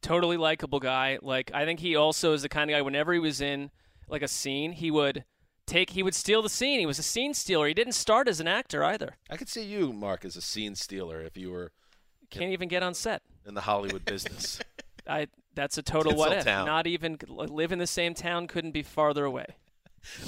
totally 0.00 0.36
likable 0.38 0.80
guy. 0.80 1.18
Like 1.20 1.50
I 1.52 1.64
think 1.66 1.80
he 1.80 1.96
also 1.96 2.32
is 2.32 2.42
the 2.42 2.48
kind 2.48 2.70
of 2.70 2.74
guy. 2.76 2.82
Whenever 2.82 3.12
he 3.12 3.18
was 3.18 3.40
in 3.40 3.70
like 4.08 4.22
a 4.22 4.28
scene, 4.28 4.72
he 4.72 4.90
would 4.90 5.24
take 5.66 5.90
he 5.90 6.02
would 6.02 6.14
steal 6.14 6.40
the 6.40 6.48
scene. 6.48 6.80
He 6.80 6.86
was 6.86 6.98
a 6.98 7.02
scene 7.02 7.34
stealer. 7.34 7.66
He 7.66 7.74
didn't 7.74 7.92
start 7.94 8.26
as 8.28 8.40
an 8.40 8.48
actor 8.48 8.82
either. 8.84 9.16
I 9.28 9.36
could 9.36 9.48
see 9.48 9.64
you, 9.64 9.92
Marc, 9.92 10.24
as 10.24 10.36
a 10.36 10.40
scene 10.40 10.74
stealer 10.76 11.20
if 11.20 11.36
you 11.36 11.50
were 11.50 11.72
Can't 12.30 12.52
even 12.52 12.68
get 12.68 12.82
on 12.82 12.94
set. 12.94 13.22
in 13.46 13.54
the 13.54 13.60
Hollywood 13.62 14.04
business. 14.06 14.60
I 15.06 15.26
that's 15.54 15.78
a 15.78 15.82
total 15.82 16.14
what 16.14 16.32
if. 16.32 16.44
Not 16.46 16.86
even 16.86 17.18
live 17.28 17.72
in 17.72 17.78
the 17.78 17.86
same 17.86 18.14
town. 18.14 18.46
Couldn't 18.46 18.72
be 18.72 18.82
farther 18.82 19.24
away. 19.24 19.46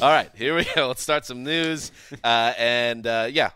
All 0.01 0.11
right, 0.11 0.31
here 0.35 0.55
we 0.55 0.65
go. 0.75 0.89
Let's 0.89 1.03
start 1.03 1.25
some 1.25 1.45
news. 1.45 1.93
Uh, 2.23 2.53
and 2.59 3.07
uh, 3.07 3.29
yeah, 3.31 3.51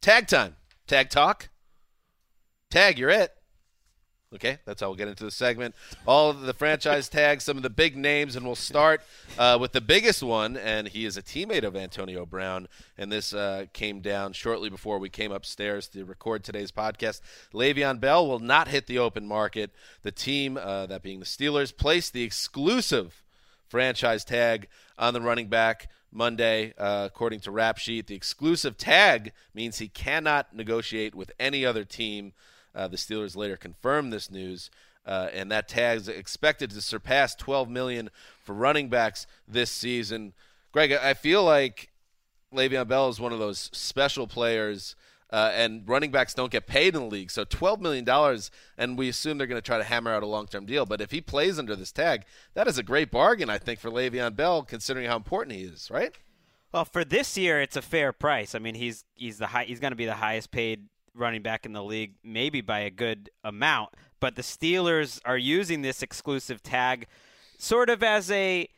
tag 0.00 0.28
time. 0.28 0.56
Tag 0.86 1.10
talk. 1.10 1.48
Tag, 2.70 2.98
you're 2.98 3.10
it. 3.10 3.32
Okay, 4.36 4.58
that's 4.66 4.82
how 4.82 4.88
we'll 4.88 4.96
get 4.96 5.08
into 5.08 5.24
the 5.24 5.30
segment. 5.30 5.74
All 6.06 6.28
of 6.28 6.42
the 6.42 6.52
franchise 6.52 7.08
tags, 7.08 7.42
some 7.42 7.56
of 7.56 7.62
the 7.62 7.70
big 7.70 7.96
names, 7.96 8.36
and 8.36 8.44
we'll 8.44 8.54
start 8.54 9.00
uh, 9.38 9.56
with 9.58 9.72
the 9.72 9.80
biggest 9.80 10.22
one. 10.22 10.58
And 10.58 10.88
he 10.88 11.06
is 11.06 11.16
a 11.16 11.22
teammate 11.22 11.64
of 11.64 11.74
Antonio 11.74 12.26
Brown. 12.26 12.68
And 12.98 13.10
this 13.10 13.32
uh, 13.32 13.64
came 13.72 14.00
down 14.00 14.34
shortly 14.34 14.68
before 14.68 14.98
we 14.98 15.08
came 15.08 15.32
upstairs 15.32 15.88
to 15.88 16.04
record 16.04 16.44
today's 16.44 16.70
podcast. 16.70 17.22
Le'Veon 17.54 17.98
Bell 17.98 18.28
will 18.28 18.38
not 18.38 18.68
hit 18.68 18.86
the 18.86 18.98
open 18.98 19.26
market. 19.26 19.70
The 20.02 20.12
team, 20.12 20.58
uh, 20.58 20.84
that 20.84 21.02
being 21.02 21.20
the 21.20 21.24
Steelers, 21.24 21.74
placed 21.74 22.12
the 22.12 22.22
exclusive 22.22 23.24
franchise 23.68 24.22
tag 24.22 24.68
on 24.98 25.14
the 25.14 25.22
running 25.22 25.48
back 25.48 25.88
Monday, 26.12 26.74
uh, 26.76 27.04
according 27.06 27.40
to 27.40 27.50
Rap 27.50 27.78
Sheet. 27.78 28.06
The 28.06 28.14
exclusive 28.14 28.76
tag 28.76 29.32
means 29.54 29.78
he 29.78 29.88
cannot 29.88 30.54
negotiate 30.54 31.14
with 31.14 31.32
any 31.40 31.64
other 31.64 31.84
team. 31.84 32.34
Uh, 32.76 32.86
the 32.86 32.96
Steelers 32.96 33.34
later 33.34 33.56
confirmed 33.56 34.12
this 34.12 34.30
news, 34.30 34.70
uh, 35.06 35.28
and 35.32 35.50
that 35.50 35.68
tag 35.68 35.96
is 35.96 36.08
expected 36.08 36.70
to 36.70 36.82
surpass 36.82 37.34
12 37.34 37.70
million 37.70 38.10
for 38.44 38.54
running 38.54 38.88
backs 38.88 39.26
this 39.48 39.70
season. 39.70 40.34
Gregg, 40.72 40.92
I 40.92 41.14
feel 41.14 41.42
like 41.42 41.90
Le'Veon 42.52 42.86
Bell 42.86 43.08
is 43.08 43.18
one 43.18 43.32
of 43.32 43.38
those 43.38 43.70
special 43.72 44.26
players, 44.26 44.94
uh, 45.30 45.50
and 45.54 45.88
running 45.88 46.10
backs 46.10 46.34
don't 46.34 46.52
get 46.52 46.66
paid 46.66 46.94
in 46.94 47.00
the 47.00 47.06
league. 47.06 47.30
So 47.30 47.44
$12 47.44 47.80
million, 47.80 48.40
and 48.76 48.98
we 48.98 49.08
assume 49.08 49.38
they're 49.38 49.46
going 49.46 49.60
to 49.60 49.66
try 49.66 49.78
to 49.78 49.84
hammer 49.84 50.12
out 50.12 50.22
a 50.22 50.26
long 50.26 50.46
term 50.46 50.66
deal. 50.66 50.84
But 50.84 51.00
if 51.00 51.10
he 51.10 51.20
plays 51.20 51.58
under 51.58 51.74
this 51.74 51.92
tag, 51.92 52.24
that 52.54 52.68
is 52.68 52.76
a 52.76 52.82
great 52.82 53.10
bargain, 53.10 53.48
I 53.48 53.58
think, 53.58 53.80
for 53.80 53.90
Le'Veon 53.90 54.36
Bell, 54.36 54.62
considering 54.62 55.08
how 55.08 55.16
important 55.16 55.56
he 55.56 55.64
is, 55.64 55.90
right? 55.90 56.12
Well, 56.72 56.84
for 56.84 57.04
this 57.04 57.38
year, 57.38 57.60
it's 57.60 57.76
a 57.76 57.82
fair 57.82 58.12
price. 58.12 58.54
I 58.54 58.58
mean, 58.58 58.74
he's 58.74 59.04
he's 59.14 59.38
the 59.38 59.46
high, 59.46 59.64
he's 59.64 59.80
going 59.80 59.92
to 59.92 59.96
be 59.96 60.04
the 60.04 60.14
highest 60.14 60.50
paid 60.50 60.88
running 61.16 61.42
back 61.42 61.66
in 61.66 61.72
the 61.72 61.82
league, 61.82 62.14
maybe 62.22 62.60
by 62.60 62.80
a 62.80 62.90
good 62.90 63.30
amount. 63.42 63.90
But 64.20 64.36
the 64.36 64.42
Steelers 64.42 65.20
are 65.24 65.38
using 65.38 65.82
this 65.82 66.02
exclusive 66.02 66.62
tag, 66.62 67.06
sort 67.58 67.90
of 67.90 68.02
as 68.02 68.30
a 68.30 68.68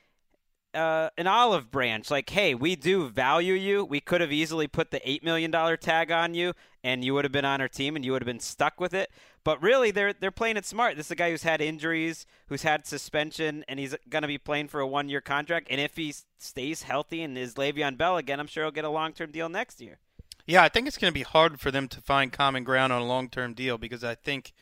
uh, 0.74 1.08
an 1.16 1.26
olive 1.26 1.70
branch. 1.70 2.10
Like, 2.10 2.30
hey, 2.30 2.54
we 2.54 2.76
do 2.76 3.08
value 3.08 3.54
you. 3.54 3.84
We 3.84 4.00
could 4.00 4.20
have 4.20 4.32
easily 4.32 4.66
put 4.66 4.90
the 4.90 5.08
eight 5.08 5.24
million 5.24 5.50
dollar 5.50 5.76
tag 5.76 6.10
on 6.10 6.34
you, 6.34 6.52
and 6.84 7.04
you 7.04 7.14
would 7.14 7.24
have 7.24 7.32
been 7.32 7.44
on 7.44 7.60
our 7.60 7.68
team, 7.68 7.96
and 7.96 8.04
you 8.04 8.12
would 8.12 8.22
have 8.22 8.26
been 8.26 8.40
stuck 8.40 8.80
with 8.80 8.94
it. 8.94 9.10
But 9.44 9.62
really, 9.62 9.90
they're 9.90 10.12
they're 10.12 10.30
playing 10.30 10.56
it 10.56 10.66
smart. 10.66 10.96
This 10.96 11.06
is 11.06 11.12
a 11.12 11.16
guy 11.16 11.30
who's 11.30 11.42
had 11.42 11.60
injuries, 11.60 12.26
who's 12.48 12.62
had 12.62 12.86
suspension, 12.86 13.64
and 13.68 13.78
he's 13.78 13.94
going 14.08 14.22
to 14.22 14.28
be 14.28 14.38
playing 14.38 14.68
for 14.68 14.80
a 14.80 14.86
one 14.86 15.08
year 15.08 15.20
contract. 15.20 15.68
And 15.70 15.80
if 15.80 15.96
he 15.96 16.14
stays 16.38 16.82
healthy 16.82 17.22
and 17.22 17.36
is 17.38 17.54
Le'Veon 17.54 17.96
Bell 17.96 18.16
again, 18.16 18.40
I'm 18.40 18.46
sure 18.46 18.64
he'll 18.64 18.70
get 18.70 18.84
a 18.84 18.90
long 18.90 19.12
term 19.12 19.30
deal 19.30 19.48
next 19.48 19.80
year. 19.80 19.98
Yeah, 20.48 20.62
I 20.62 20.70
think 20.70 20.88
it's 20.88 20.96
going 20.96 21.12
to 21.12 21.14
be 21.14 21.24
hard 21.24 21.60
for 21.60 21.70
them 21.70 21.88
to 21.88 22.00
find 22.00 22.32
common 22.32 22.64
ground 22.64 22.90
on 22.90 23.02
a 23.02 23.06
long-term 23.06 23.52
deal 23.52 23.76
because 23.76 24.02
I 24.02 24.14
think 24.14 24.54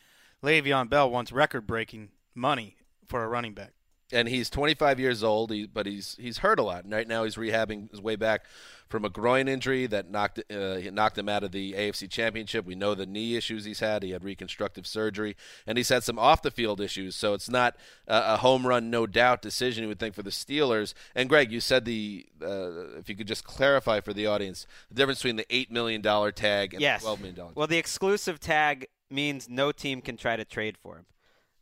Le'Veon 0.42 0.90
Bell 0.90 1.08
wants 1.08 1.30
record-breaking 1.30 2.08
money 2.34 2.76
for 3.06 3.22
a 3.22 3.28
running 3.28 3.54
back. 3.54 3.75
And 4.12 4.28
he's 4.28 4.48
25 4.48 5.00
years 5.00 5.24
old, 5.24 5.50
he, 5.50 5.66
but 5.66 5.84
he's 5.84 6.16
he's 6.20 6.38
hurt 6.38 6.60
a 6.60 6.62
lot. 6.62 6.84
And 6.84 6.92
right 6.92 7.08
now, 7.08 7.24
he's 7.24 7.34
rehabbing 7.34 7.90
his 7.90 8.00
way 8.00 8.14
back 8.14 8.44
from 8.88 9.04
a 9.04 9.10
groin 9.10 9.48
injury 9.48 9.86
that 9.86 10.10
knocked 10.10 10.40
uh, 10.50 10.78
knocked 10.92 11.18
him 11.18 11.28
out 11.28 11.42
of 11.42 11.50
the 11.50 11.72
AFC 11.72 12.08
Championship. 12.08 12.64
We 12.64 12.76
know 12.76 12.94
the 12.94 13.06
knee 13.06 13.36
issues 13.36 13.64
he's 13.64 13.80
had. 13.80 14.02
He 14.02 14.10
had 14.10 14.22
reconstructive 14.22 14.86
surgery, 14.86 15.36
and 15.66 15.76
he's 15.76 15.88
had 15.88 16.04
some 16.04 16.18
off 16.18 16.42
the 16.42 16.50
field 16.50 16.80
issues. 16.80 17.16
So 17.16 17.34
it's 17.34 17.48
not 17.48 17.76
uh, 18.06 18.22
a 18.26 18.36
home 18.36 18.66
run, 18.66 18.90
no 18.90 19.06
doubt 19.06 19.42
decision 19.42 19.82
you 19.82 19.88
would 19.88 19.98
think 19.98 20.14
for 20.14 20.22
the 20.22 20.30
Steelers. 20.30 20.94
And 21.14 21.28
Gregg, 21.28 21.50
you 21.50 21.60
said 21.60 21.84
the 21.84 22.26
uh, 22.40 22.96
if 22.98 23.08
you 23.08 23.16
could 23.16 23.28
just 23.28 23.44
clarify 23.44 24.00
for 24.00 24.12
the 24.12 24.26
audience 24.26 24.66
the 24.88 24.94
difference 24.94 25.18
between 25.18 25.36
the 25.36 25.46
eight 25.50 25.70
million 25.70 26.00
dollar 26.00 26.30
tag 26.30 26.74
and 26.74 26.80
yes. 26.80 27.00
the 27.00 27.06
twelve 27.06 27.18
million 27.18 27.36
dollar. 27.36 27.52
Well, 27.54 27.66
the 27.66 27.78
exclusive 27.78 28.38
tag 28.38 28.86
means 29.10 29.48
no 29.48 29.72
team 29.72 30.00
can 30.00 30.16
try 30.16 30.36
to 30.36 30.44
trade 30.44 30.76
for 30.76 30.96
him, 30.96 31.06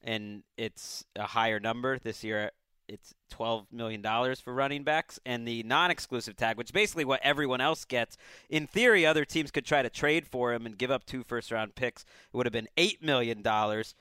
and 0.04 0.42
it's 0.56 1.04
a 1.16 1.25
higher 1.25 1.58
number 1.58 1.99
this 1.99 2.23
year. 2.23 2.52
It's 2.87 3.14
twelve 3.30 3.66
million 3.73 4.02
dollars 4.02 4.40
for 4.40 4.52
running 4.52 4.84
backs, 4.84 5.18
and 5.25 5.49
the 5.49 5.62
non-exclusive 5.62 6.37
tag, 6.37 6.58
which 6.58 6.73
basically 6.73 7.06
what 7.06 7.20
everyone 7.23 7.62
else 7.62 7.87
gets. 7.87 8.18
In 8.50 8.66
theory, 8.66 9.06
other 9.06 9.25
teams 9.25 9.50
could 9.50 9.64
try 9.64 9.80
to 9.82 9.88
trade 9.88 10.26
for 10.26 10.52
him 10.52 10.66
and 10.66 10.76
give 10.76 10.90
up 10.90 11.06
two 11.06 11.23
first-round 11.23 11.75
picks. 11.75 12.02
It 12.02 12.37
would 12.37 12.46
have 12.46 12.52
been 12.52 12.68
eight 12.76 13.02
million 13.02 13.40
dollars. 13.40 13.94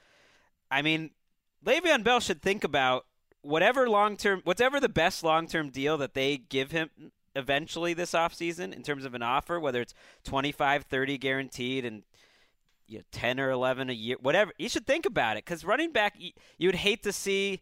I 0.70 0.82
mean, 0.82 1.12
Le'Veon 1.66 2.04
Bell 2.04 2.20
should 2.20 2.42
think 2.42 2.66
about 2.66 3.06
whatever 3.42 3.90
long-term, 3.90 4.42
whatever 4.44 4.82
the 4.82 4.90
best 4.90 5.24
long-term 5.24 5.70
deal 5.70 5.98
that 5.98 6.14
they 6.14 6.38
give 6.38 6.72
him 6.72 6.90
eventually 7.36 7.94
this 7.94 8.12
offseason 8.12 8.74
in 8.74 8.84
terms 8.84 9.06
of 9.06 9.14
an 9.14 9.24
offer, 9.24 9.60
whether 9.60 9.82
it's 9.82 9.94
25, 10.24 10.84
30 10.84 11.18
guaranteed 11.18 11.86
and 11.86 12.04
you 12.88 13.00
know, 13.00 13.04
10 13.12 13.40
or 13.40 13.50
11 13.52 13.90
a 13.90 13.94
year, 13.94 14.18
whatever. 14.22 14.52
You 14.58 14.70
should 14.70 14.86
think 14.88 15.06
about 15.06 15.38
it 15.38 15.46
because 15.46 15.64
running 15.64 15.92
back, 15.92 16.16
you, 16.18 16.32
you 16.58 16.68
would 16.68 16.76
hate 16.76 17.04
to 17.04 17.12
see 17.14 17.62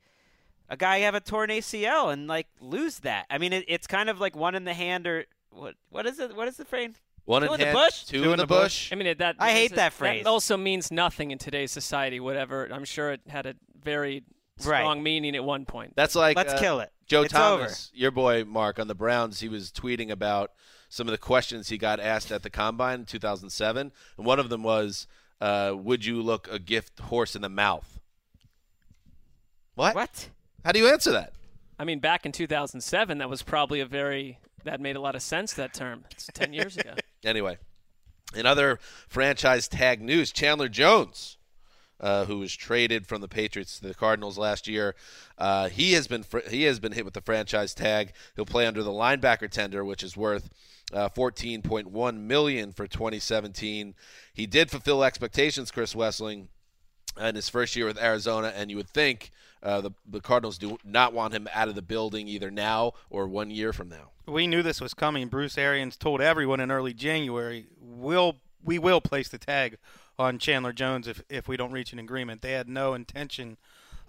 a 0.70 0.78
guy 0.78 1.00
have 1.00 1.16
a 1.16 1.20
torn 1.20 1.50
ACL 1.50 2.12
and 2.12 2.28
like 2.28 2.48
lose 2.60 3.00
that. 3.00 3.26
I 3.30 3.38
mean, 3.38 3.54
it, 3.54 3.66
it's 3.68 3.88
kind 3.88 4.10
of 4.10 4.20
like 4.20 4.36
one 4.36 4.56
in 4.56 4.64
the 4.64 4.74
hand 4.74 5.08
or 5.08 5.26
what? 5.52 5.76
What 5.90 6.06
is 6.06 6.20
it? 6.20 6.36
What 6.36 6.48
is 6.48 6.58
the 6.58 6.66
frame? 6.66 6.94
One 7.26 7.44
Two 7.44 7.50
in 7.50 7.54
in 7.54 7.60
the 7.60 7.66
hand, 7.68 7.76
bush? 7.76 8.04
two, 8.06 8.32
in 8.32 8.38
the 8.40 8.48
bush. 8.48 8.92
I 8.92 8.96
mean, 8.96 9.08
it- 9.08 9.20
that 9.20 9.36
I 9.38 9.52
hate 9.52 9.72
is- 9.72 9.76
that 9.78 9.94
phrase. 9.94 10.24
That 10.24 10.30
also 10.30 10.58
means 10.58 10.92
nothing 10.92 11.32
in 11.32 11.38
today's 11.38 11.72
society. 11.72 12.20
Whatever. 12.20 12.68
I'm 12.72 12.86
sure 12.86 13.12
it 13.12 13.22
had 13.28 13.46
a 13.46 13.56
very 13.82 14.24
Right. 14.64 14.82
strong 14.82 15.02
meaning 15.02 15.36
at 15.36 15.44
one 15.44 15.66
point. 15.66 15.94
That's 15.96 16.14
like 16.14 16.36
Let's 16.38 16.54
uh, 16.54 16.60
kill 16.60 16.80
it. 16.82 16.92
Joe 17.08 17.24
It's 17.24 17.34
Thomas, 17.34 17.90
your 17.94 18.12
boy 18.12 18.44
Mark 18.46 18.80
on 18.80 18.88
the 18.88 18.96
Browns. 18.96 19.40
He 19.40 19.50
was 19.50 19.72
tweeting 19.72 20.10
about 20.12 20.52
some 20.92 21.08
of 21.08 21.14
the 21.14 21.18
questions 21.18 21.70
he 21.70 21.78
got 21.78 22.02
asked 22.02 22.34
at 22.34 22.44
the 22.44 22.50
combine 22.50 23.00
in 23.00 23.06
2007, 23.06 23.92
and 24.18 24.26
one 24.26 24.40
of 24.40 24.50
them 24.50 24.62
was, 24.62 25.08
uh, 25.40 25.74
"Would 25.74 26.04
you 26.04 26.22
look 26.22 26.52
a 26.52 26.60
gift 26.60 27.00
horse 27.00 27.34
in 27.34 27.42
the 27.42 27.50
mouth?" 27.50 28.00
What? 29.76 29.96
What? 29.96 30.30
How 30.66 30.74
do 30.74 30.80
you 30.80 30.90
answer 30.90 31.12
that? 31.12 31.32
I 31.80 31.86
mean, 31.86 32.00
back 32.00 32.26
in 32.26 32.34
2007, 32.34 33.20
that 33.20 33.30
was 33.30 33.42
probably 33.42 33.80
a 33.80 33.86
very 33.86 34.38
that 34.66 34.82
made 34.82 34.98
a 34.98 35.00
lot 35.00 35.16
of 35.16 35.22
sense. 35.22 35.54
That 35.54 35.74
term. 35.74 36.04
It's 36.12 36.28
10 36.34 36.52
years 36.60 36.78
ago. 36.78 36.94
Anyway, 37.24 37.58
in 38.36 38.46
other 38.46 38.78
franchise 39.08 39.70
tag 39.70 40.02
news, 40.02 40.32
Chandler 40.34 40.68
Jones, 40.68 41.38
uh, 42.02 42.26
who 42.26 42.40
was 42.40 42.54
traded 42.54 43.08
from 43.08 43.22
the 43.22 43.30
Patriots 43.30 43.80
to 43.80 43.88
the 43.88 43.94
Cardinals 43.94 44.38
last 44.38 44.68
year, 44.68 44.94
uh, 45.38 45.70
he 45.70 45.94
has 45.94 46.08
been 46.08 46.24
fr- 46.24 46.50
he 46.50 46.64
has 46.64 46.82
been 46.82 46.92
hit 46.92 47.06
with 47.06 47.14
the 47.14 47.22
franchise 47.22 47.74
tag. 47.74 48.12
He'll 48.36 48.46
play 48.46 48.68
under 48.68 48.84
the 48.84 48.92
linebacker 48.92 49.50
tender, 49.50 49.86
which 49.86 50.04
is 50.04 50.18
worth 50.18 50.50
uh, 50.94 51.10
14.1 51.10 52.18
million 52.20 52.72
for 52.72 52.88
2017. 52.88 53.96
He 54.34 54.46
did 54.46 54.70
fulfill 54.70 55.04
expectations, 55.04 55.72
Chris 55.72 55.94
Wesseling, 55.94 56.48
in 57.20 57.36
his 57.36 57.50
first 57.50 57.76
year 57.76 57.86
with 57.86 58.02
Arizona, 58.02 58.54
and 58.56 58.70
you 58.70 58.78
would 58.78 58.90
think 58.90 59.32
uh, 59.64 59.82
the 59.82 59.92
the 60.10 60.22
Cardinals 60.22 60.58
do 60.58 60.78
not 60.84 61.14
want 61.14 61.34
him 61.34 61.48
out 61.54 61.68
of 61.68 61.76
the 61.76 61.82
building 61.82 62.28
either 62.28 62.50
now 62.50 62.94
or 63.10 63.28
one 63.28 63.52
year 63.52 63.74
from 63.74 63.90
now. 63.90 64.12
We 64.26 64.48
knew 64.48 64.64
this 64.64 64.82
was 64.82 64.94
coming. 64.94 65.28
Bruce 65.28 65.58
Arians 65.58 65.98
told 65.98 66.22
everyone 66.22 66.60
in 66.60 66.72
early 66.72 66.94
January, 66.94 67.68
"We'll 67.80 68.38
we 68.64 68.80
will 68.80 69.02
place 69.02 69.30
the 69.30 69.38
tag 69.38 69.78
on 70.18 70.40
Chandler 70.40 70.74
Jones 70.74 71.08
if 71.08 71.22
if 71.30 71.48
we 71.48 71.58
don't 71.58 71.72
reach 71.72 71.94
an 71.94 72.00
agreement." 72.00 72.42
They 72.42 72.54
had 72.54 72.68
no 72.68 72.94
intention 72.94 73.58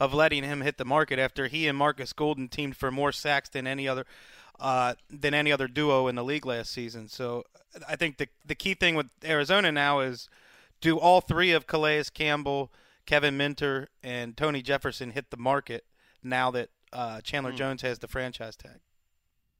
of 0.00 0.14
letting 0.14 0.42
him 0.42 0.62
hit 0.62 0.78
the 0.78 0.84
market 0.84 1.18
after 1.18 1.48
he 1.48 1.68
and 1.68 1.76
Markus 1.76 2.12
Golden 2.12 2.48
teamed 2.48 2.76
for 2.76 2.90
more 2.90 3.12
sacks 3.12 3.48
than 3.48 3.66
any 3.66 3.86
other 3.86 4.06
uh, 4.62 4.94
than 5.10 5.34
any 5.34 5.52
other 5.52 5.66
duo 5.68 6.06
in 6.08 6.14
the 6.14 6.24
league 6.24 6.46
last 6.46 6.70
season. 6.70 7.08
So 7.08 7.44
I 7.86 7.96
think 7.96 8.16
the 8.16 8.28
the 8.46 8.54
key 8.54 8.72
thing 8.74 8.94
with 8.94 9.08
Arizona 9.24 9.70
now 9.72 10.00
is 10.00 10.28
do 10.80 10.98
all 10.98 11.20
three 11.20 11.50
of 11.52 11.66
Calais 11.66 12.04
Campbell, 12.14 12.72
Kevin 13.04 13.36
Minter, 13.36 13.88
and 14.02 14.36
Tony 14.36 14.62
Jefferson 14.62 15.10
hit 15.10 15.30
the 15.30 15.36
market 15.36 15.84
now 16.22 16.50
that 16.52 16.70
uh, 16.92 17.20
Chandler 17.20 17.50
Hmm. 17.50 17.56
Jones 17.56 17.82
has 17.82 17.98
the 17.98 18.08
franchise 18.08 18.56
tag. 18.56 18.80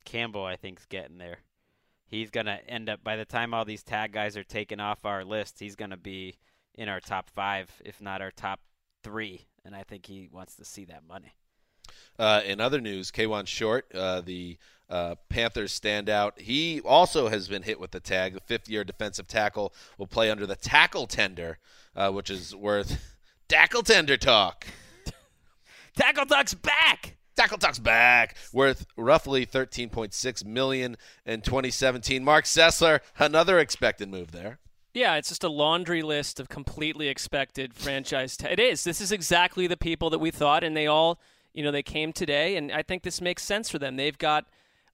Campbell, 0.04 0.44
I 0.44 0.56
think, 0.56 0.78
is 0.80 0.86
getting 0.86 1.18
there. 1.18 1.38
He's 2.06 2.30
gonna 2.30 2.60
end 2.68 2.88
up 2.88 3.02
by 3.02 3.16
the 3.16 3.24
time 3.24 3.54
all 3.54 3.64
these 3.64 3.82
tag 3.82 4.12
guys 4.12 4.36
are 4.36 4.44
taken 4.44 4.78
off 4.80 5.04
our 5.04 5.24
list. 5.24 5.58
He's 5.60 5.76
gonna 5.76 5.96
be 5.96 6.36
in 6.74 6.88
our 6.88 7.00
top 7.00 7.28
five, 7.30 7.70
if 7.84 8.00
not 8.00 8.20
our 8.22 8.30
top 8.30 8.60
three, 9.02 9.46
and 9.64 9.74
I 9.74 9.82
think 9.82 10.06
he 10.06 10.28
wants 10.30 10.54
to 10.56 10.64
see 10.64 10.84
that 10.86 11.04
money. 11.06 11.32
Uh, 12.18 12.42
in 12.44 12.60
other 12.60 12.80
news, 12.80 13.10
Kawann 13.10 13.46
Short, 13.46 13.86
uh, 13.94 14.20
the 14.20 14.58
uh, 14.90 15.14
Panthers 15.28 15.78
standout, 15.78 16.38
he 16.38 16.80
also 16.82 17.28
has 17.28 17.48
been 17.48 17.62
hit 17.62 17.80
with 17.80 17.92
the 17.92 18.00
tag. 18.00 18.34
The 18.34 18.40
fifth-year 18.40 18.84
defensive 18.84 19.26
tackle 19.26 19.72
will 19.96 20.06
play 20.06 20.30
under 20.30 20.46
the 20.46 20.56
tackle 20.56 21.06
tender, 21.06 21.58
uh, 21.96 22.10
which 22.10 22.30
is 22.30 22.54
worth 22.54 23.16
tackle 23.48 23.82
tender 23.82 24.16
talk. 24.16 24.66
Tackle 25.94 26.24
Talk's 26.24 26.54
back. 26.54 27.16
Tackle 27.36 27.58
Talk's 27.58 27.78
back, 27.78 28.36
worth 28.52 28.86
roughly 28.96 29.44
13.6 29.44 30.44
million 30.44 30.96
in 31.26 31.40
2017. 31.42 32.24
Marc 32.24 32.44
Sessler, 32.44 33.00
another 33.18 33.58
expected 33.58 34.10
move 34.10 34.32
there. 34.32 34.58
Yeah, 34.94 35.16
it's 35.16 35.30
just 35.30 35.44
a 35.44 35.48
laundry 35.48 36.02
list 36.02 36.38
of 36.38 36.50
completely 36.50 37.08
expected 37.08 37.72
franchise. 37.74 38.36
Ta- 38.36 38.48
it 38.50 38.60
is. 38.60 38.84
This 38.84 39.00
is 39.00 39.12
exactly 39.12 39.66
the 39.66 39.76
people 39.76 40.10
that 40.10 40.18
we 40.18 40.30
thought, 40.30 40.62
and 40.62 40.76
they 40.76 40.86
all, 40.86 41.18
you 41.54 41.62
know, 41.62 41.70
they 41.70 41.82
came 41.82 42.12
today, 42.12 42.56
and 42.56 42.72
I 42.72 42.82
think 42.82 43.02
this 43.02 43.20
makes 43.20 43.42
sense 43.42 43.68
for 43.68 43.78
them. 43.78 43.96
They've 43.96 44.16
got 44.16 44.46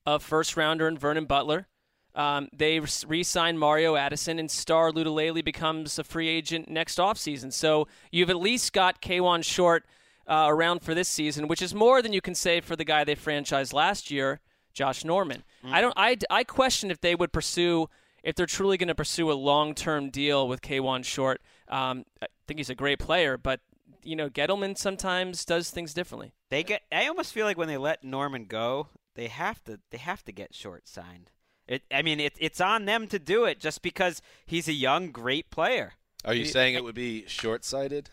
a 0.06 0.18
first 0.18 0.56
rounder 0.56 0.88
in 0.88 0.98
Vernon 0.98 1.26
Butler. 1.26 1.66
Um, 2.14 2.48
they 2.52 2.80
re 2.80 3.22
signed 3.22 3.58
Mario 3.58 3.94
Addison, 3.94 4.38
and 4.38 4.50
Star 4.50 4.90
Lotulelei 4.90 5.44
becomes 5.44 5.98
a 5.98 6.04
free 6.04 6.28
agent 6.28 6.68
next 6.68 6.98
offseason. 6.98 7.52
So 7.52 7.86
you've 8.10 8.30
at 8.30 8.38
least 8.38 8.72
got 8.72 9.00
Kawann 9.00 9.44
Short 9.44 9.84
uh, 10.26 10.46
around 10.48 10.82
for 10.82 10.94
this 10.94 11.08
season, 11.08 11.46
which 11.46 11.62
is 11.62 11.74
more 11.74 12.02
than 12.02 12.12
you 12.12 12.20
can 12.20 12.34
say 12.34 12.60
for 12.60 12.74
the 12.74 12.84
guy 12.84 13.04
they 13.04 13.14
franchised 13.14 13.72
last 13.72 14.10
year, 14.10 14.40
Josh 14.72 15.04
Norman. 15.04 15.44
I 15.72 15.80
don't. 15.80 15.94
I, 15.96 16.16
I 16.30 16.44
question 16.44 16.90
if 16.90 17.00
they 17.00 17.14
would 17.14 17.32
pursue 17.32 17.88
if 18.24 18.34
they're 18.34 18.46
truly 18.46 18.76
going 18.76 18.88
to 18.88 18.94
pursue 18.94 19.30
a 19.30 19.34
long-term 19.34 20.10
deal 20.10 20.48
with 20.48 20.60
Kawann 20.60 21.04
Short. 21.04 21.40
Um, 21.68 22.04
I 22.20 22.26
think 22.46 22.58
he's 22.58 22.70
a 22.70 22.74
great 22.74 22.98
player, 22.98 23.36
but 23.38 23.60
you 24.02 24.16
know 24.16 24.28
Gettleman 24.28 24.76
sometimes 24.76 25.44
does 25.44 25.70
things 25.70 25.94
differently. 25.94 26.32
They 26.50 26.62
get. 26.62 26.82
I 26.90 27.06
almost 27.06 27.32
feel 27.32 27.46
like 27.46 27.58
when 27.58 27.68
they 27.68 27.76
let 27.76 28.02
Norman 28.02 28.46
go, 28.46 28.88
they 29.14 29.28
have 29.28 29.62
to. 29.64 29.80
They 29.90 29.98
have 29.98 30.24
to 30.24 30.32
get 30.32 30.54
short 30.54 30.88
signed. 30.88 31.30
It. 31.66 31.82
I 31.92 32.02
mean, 32.02 32.18
it, 32.18 32.32
it's 32.38 32.60
on 32.60 32.86
them 32.86 33.06
to 33.08 33.18
do 33.18 33.44
it 33.44 33.60
just 33.60 33.82
because 33.82 34.22
he's 34.46 34.68
a 34.68 34.72
young, 34.72 35.10
great 35.10 35.50
player. 35.50 35.92
Are 36.24 36.32
you 36.32 36.44
He- 36.44 36.50
saying 36.50 36.74
it 36.74 36.82
would 36.82 36.94
be 36.94 37.26
short-sighted? 37.26 38.08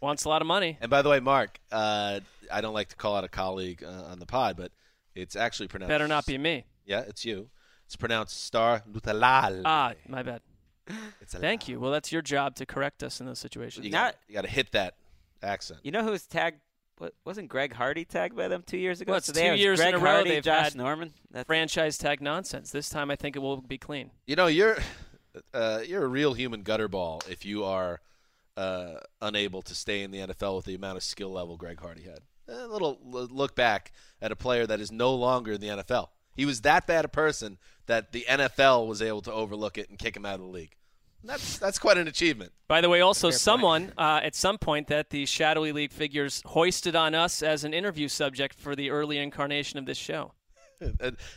Wants 0.00 0.24
a 0.24 0.30
lot 0.30 0.40
of 0.40 0.48
money. 0.48 0.78
And 0.80 0.90
by 0.90 1.02
the 1.02 1.10
way, 1.10 1.20
Marc, 1.20 1.60
uh, 1.70 2.20
I 2.50 2.60
don't 2.62 2.72
like 2.72 2.88
to 2.88 2.96
call 2.96 3.14
out 3.14 3.24
a 3.24 3.28
colleague 3.28 3.84
uh, 3.84 4.04
on 4.10 4.18
the 4.18 4.26
pod, 4.26 4.56
but 4.56 4.72
it's 5.14 5.36
actually 5.36 5.68
pronounced. 5.68 5.90
Better 5.90 6.08
not 6.08 6.24
be 6.24 6.38
me. 6.38 6.64
Yeah, 6.86 7.00
it's 7.00 7.26
you. 7.26 7.50
It's 7.84 7.96
pronounced 7.96 8.42
Star 8.44 8.82
Lotulelei. 8.90 9.62
Ah, 9.64 9.92
my 10.08 10.22
bad. 10.22 10.40
It's 11.20 11.34
Thank 11.34 11.68
you. 11.68 11.78
Well, 11.78 11.92
that's 11.92 12.10
your 12.10 12.22
job 12.22 12.56
to 12.56 12.66
correct 12.66 13.02
us 13.02 13.20
in 13.20 13.26
those 13.26 13.38
situations. 13.38 13.84
You 13.84 13.92
got 13.92 14.16
you 14.26 14.34
got 14.34 14.42
to 14.42 14.50
hit 14.50 14.72
that 14.72 14.94
accent. 15.42 15.80
You 15.82 15.90
know 15.90 16.02
who 16.02 16.10
was 16.10 16.26
tagged? 16.26 16.60
Wasn't 17.24 17.48
Greg 17.48 17.72
Hardy 17.72 18.04
tagged 18.04 18.36
by 18.36 18.48
them 18.48 18.62
two 18.66 18.76
years 18.76 19.00
ago? 19.00 19.12
Well, 19.12 19.18
it's 19.18 19.26
so 19.26 19.32
two 19.32 19.54
years 19.54 19.78
Greg 19.78 19.94
in 19.94 20.00
a 20.00 20.04
row 20.04 20.16
Hardy, 20.16 20.30
they've 20.30 20.42
Josh 20.42 20.64
had 20.64 20.76
Norman. 20.76 21.14
That's 21.30 21.46
franchise 21.46 21.96
tag 21.96 22.20
nonsense. 22.20 22.70
This 22.70 22.90
time, 22.90 23.10
I 23.10 23.16
think 23.16 23.36
it 23.36 23.38
will 23.38 23.62
be 23.62 23.78
clean. 23.78 24.10
You 24.26 24.36
know, 24.36 24.48
you're 24.48 24.76
uh, 25.54 25.80
you're 25.86 26.04
a 26.04 26.08
real 26.08 26.34
human 26.34 26.62
gutter 26.62 26.88
ball 26.88 27.22
if 27.28 27.44
you 27.44 27.64
are 27.64 28.00
uh, 28.56 28.94
unable 29.22 29.62
to 29.62 29.74
stay 29.74 30.02
in 30.02 30.10
the 30.10 30.18
NFL 30.18 30.56
with 30.56 30.66
the 30.66 30.74
amount 30.74 30.98
of 30.98 31.02
skill 31.02 31.30
level 31.30 31.56
Greg 31.56 31.80
Hardy 31.80 32.02
had. 32.02 32.20
A 32.48 32.66
little 32.66 32.98
look 33.02 33.54
back 33.54 33.92
at 34.20 34.32
a 34.32 34.36
player 34.36 34.66
that 34.66 34.80
is 34.80 34.90
no 34.90 35.14
longer 35.14 35.52
in 35.52 35.60
the 35.60 35.68
NFL. 35.68 36.08
He 36.34 36.44
was 36.44 36.62
that 36.62 36.86
bad 36.86 37.04
a 37.04 37.08
person 37.08 37.58
that 37.86 38.12
the 38.12 38.26
NFL 38.28 38.86
was 38.86 39.00
able 39.02 39.22
to 39.22 39.32
overlook 39.32 39.78
it 39.78 39.88
and 39.88 39.98
kick 39.98 40.16
him 40.16 40.26
out 40.26 40.34
of 40.34 40.40
the 40.40 40.46
league. 40.46 40.74
That's 41.22 41.58
that's 41.58 41.78
quite 41.78 41.98
an 41.98 42.08
achievement. 42.08 42.52
By 42.66 42.80
the 42.80 42.88
way, 42.88 43.00
also 43.00 43.30
someone 43.30 43.92
uh, 43.98 44.20
at 44.22 44.34
some 44.34 44.56
point 44.58 44.86
that 44.88 45.10
the 45.10 45.26
Shadowy 45.26 45.72
League 45.72 45.92
figures 45.92 46.42
hoisted 46.46 46.96
on 46.96 47.14
us 47.14 47.42
as 47.42 47.64
an 47.64 47.74
interview 47.74 48.08
subject 48.08 48.58
for 48.58 48.74
the 48.74 48.90
early 48.90 49.18
incarnation 49.18 49.78
of 49.78 49.86
this 49.86 49.98
show. 49.98 50.32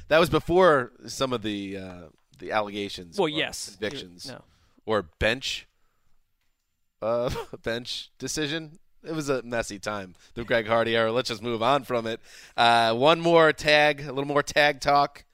That 0.07 0.19
was 0.19 0.29
before 0.29 0.93
some 1.07 1.33
of 1.33 1.41
the 1.41 1.77
uh, 1.77 2.01
the 2.39 2.51
allegations. 2.51 3.17
Well, 3.17 3.25
or 3.25 3.29
yes. 3.29 3.71
convictions, 3.71 4.27
No. 4.27 4.41
or 4.85 5.01
bench, 5.19 5.67
uh, 7.01 7.29
bench 7.63 8.09
decision. 8.17 8.79
It 9.03 9.13
was 9.13 9.27
a 9.27 9.43
messy 9.43 9.79
time, 9.79 10.15
the 10.33 10.45
Greg 10.45 10.65
Hardy 10.65 10.95
era. 10.95 11.11
Let's 11.11 11.27
just 11.27 11.43
move 11.43 11.61
on 11.61 11.83
from 11.83 12.07
it. 12.07 12.21
Uh, 12.55 12.93
one 12.95 13.19
more 13.19 13.51
tag, 13.51 13.99
a 13.99 14.13
little 14.13 14.23
more 14.23 14.43
tag 14.43 14.79
talk. 14.79 15.25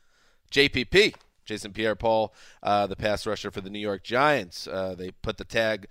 JPP, 0.51 1.13
Jason 1.49 1.73
Pierre-Paul, 1.73 2.33
uh, 2.63 2.85
the 2.87 2.95
pass 2.95 3.25
rusher 3.25 3.49
for 3.51 3.59
the 3.59 3.69
New 3.71 3.79
York 3.79 4.03
Giants. 4.03 4.67
Uh, 4.67 4.95
they 4.95 5.09
put 5.11 5.37
the 5.37 5.43
tag. 5.43 5.87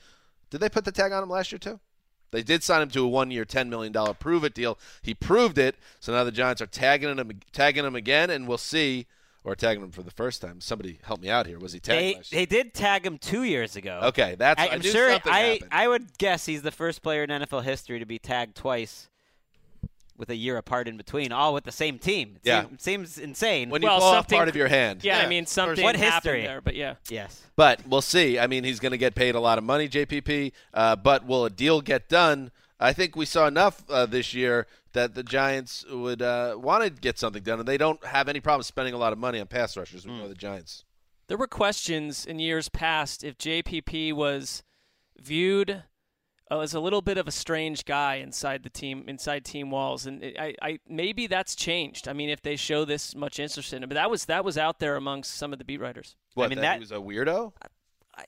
Did 0.50 0.58
they 0.60 0.68
put 0.68 0.84
the 0.84 0.92
tag 0.92 1.12
on 1.12 1.22
him 1.22 1.28
last 1.28 1.50
year 1.52 1.58
too? 1.58 1.80
They 2.30 2.42
did 2.42 2.62
sign 2.62 2.82
him 2.82 2.90
to 2.90 3.04
a 3.04 3.08
one-year, 3.08 3.44
ten 3.44 3.68
million 3.68 3.92
dollar 3.92 4.14
prove-it 4.14 4.54
deal. 4.54 4.78
He 5.02 5.14
proved 5.14 5.58
it, 5.58 5.74
so 5.98 6.12
now 6.12 6.24
the 6.24 6.30
Giants 6.32 6.62
are 6.62 6.66
tagging 6.66 7.16
him, 7.18 7.40
tagging 7.52 7.84
him 7.84 7.96
again, 7.96 8.30
and 8.30 8.46
we'll 8.46 8.56
see, 8.58 9.06
or 9.44 9.56
tagging 9.56 9.82
him 9.82 9.90
for 9.90 10.02
the 10.02 10.10
first 10.10 10.40
time. 10.42 10.60
Somebody 10.60 11.00
help 11.02 11.20
me 11.20 11.28
out 11.30 11.46
here. 11.46 11.58
Was 11.58 11.72
he 11.72 11.80
tagged? 11.80 12.30
They 12.30 12.36
they 12.38 12.46
did 12.46 12.72
tag 12.74 13.04
him 13.04 13.18
two 13.18 13.42
years 13.44 13.74
ago. 13.76 14.00
Okay, 14.04 14.36
that's- 14.38 14.64
I 14.64 14.74
I'm 14.74 14.80
knew 14.80 14.90
sure. 14.92 15.10
I 15.10 15.40
happened. 15.40 15.68
I 15.72 15.88
would 15.88 16.18
guess 16.18 16.46
he's 16.46 16.62
the 16.62 16.70
first 16.70 17.02
player 17.02 17.24
in 17.24 17.30
NFL 17.30 17.64
history 17.64 17.98
to 17.98 18.06
be 18.06 18.18
tagged 18.18 18.54
twice, 18.54 19.08
with 20.18 20.28
a 20.30 20.34
year 20.36 20.56
apart 20.56 20.88
in 20.88 20.96
between, 20.96 21.30
all 21.32 21.54
with 21.54 21.64
the 21.64 21.72
same 21.72 21.98
team. 21.98 22.36
It 22.36 22.48
Yeah. 22.48 22.62
seems, 22.64 22.82
seems 22.82 23.18
insane. 23.18 23.70
When 23.70 23.80
you 23.82 23.88
Well, 23.88 23.98
blow 24.00 24.08
off 24.08 24.28
part 24.28 24.48
of 24.48 24.56
your 24.56 24.68
hand. 24.68 25.04
Yeah, 25.04 25.18
I 25.18 25.22
Yeah. 25.22 25.28
mean 25.28 25.46
something 25.46 25.82
What 25.82 25.96
happened 25.96 26.34
history? 26.34 26.42
there, 26.42 26.60
but 26.60 26.74
yeah. 26.74 26.96
Yes. 27.08 27.42
But 27.56 27.86
we'll 27.86 28.02
see. 28.02 28.38
I 28.38 28.46
mean, 28.48 28.64
he's 28.64 28.80
going 28.80 28.92
to 28.92 28.98
get 28.98 29.14
paid 29.14 29.34
a 29.34 29.40
lot 29.40 29.56
of 29.58 29.64
money, 29.64 29.88
JPP. 29.88 30.52
Uh, 30.74 30.96
but 30.96 31.24
will 31.24 31.44
a 31.44 31.50
deal 31.50 31.80
get 31.80 32.08
done? 32.08 32.50
I 32.80 32.92
think 32.92 33.16
we 33.16 33.24
saw 33.24 33.46
enough 33.46 33.82
uh, 33.88 34.06
this 34.06 34.34
year 34.34 34.66
that 34.92 35.14
the 35.14 35.22
Giants 35.22 35.84
would 35.90 36.20
uh, 36.22 36.56
want 36.58 36.82
to 36.84 36.90
get 36.90 37.18
something 37.18 37.42
done, 37.42 37.60
and 37.60 37.68
they 37.68 37.76
don't 37.78 38.04
have 38.04 38.28
any 38.28 38.40
problem 38.40 38.62
spending 38.64 38.94
a 38.94 38.98
lot 38.98 39.12
of 39.12 39.18
money 39.18 39.38
on 39.40 39.46
pass 39.46 39.76
rushers. 39.76 40.04
We 40.06 40.12
know 40.12 40.28
the 40.28 40.34
Giants. 40.34 40.84
There 41.28 41.36
were 41.36 41.46
questions 41.46 42.24
in 42.24 42.38
years 42.38 42.68
past 42.68 43.22
if 43.22 43.36
JPP 43.38 44.12
was 44.12 44.62
viewed 45.20 45.82
uh, 46.50 46.60
as 46.60 46.74
a 46.74 46.80
little 46.80 47.02
bit 47.02 47.18
of 47.18 47.28
a 47.28 47.30
strange 47.30 47.84
guy 47.84 48.16
inside 48.16 48.62
the 48.62 48.70
team, 48.70 49.04
inside 49.08 49.44
team 49.44 49.70
walls, 49.70 50.06
and 50.06 50.22
it, 50.22 50.38
I, 50.38 50.54
I 50.62 50.78
maybe 50.88 51.26
that's 51.26 51.54
changed. 51.54 52.08
I 52.08 52.12
mean, 52.12 52.30
if 52.30 52.42
they 52.42 52.56
show 52.56 52.84
this 52.84 53.14
much 53.14 53.38
interest 53.38 53.72
in 53.72 53.82
him, 53.82 53.88
but 53.88 53.94
that 53.96 54.10
was 54.10 54.26
that 54.26 54.44
was 54.44 54.56
out 54.56 54.78
there 54.78 54.96
amongst 54.96 55.36
some 55.36 55.52
of 55.52 55.58
the 55.58 55.64
beat 55.64 55.80
writers. 55.80 56.16
What, 56.34 56.46
I 56.46 56.48
mean, 56.48 56.56
that, 56.56 56.62
that- 56.62 56.74
he 56.74 56.80
was 56.80 56.92
a 56.92 56.96
weirdo? 56.96 57.52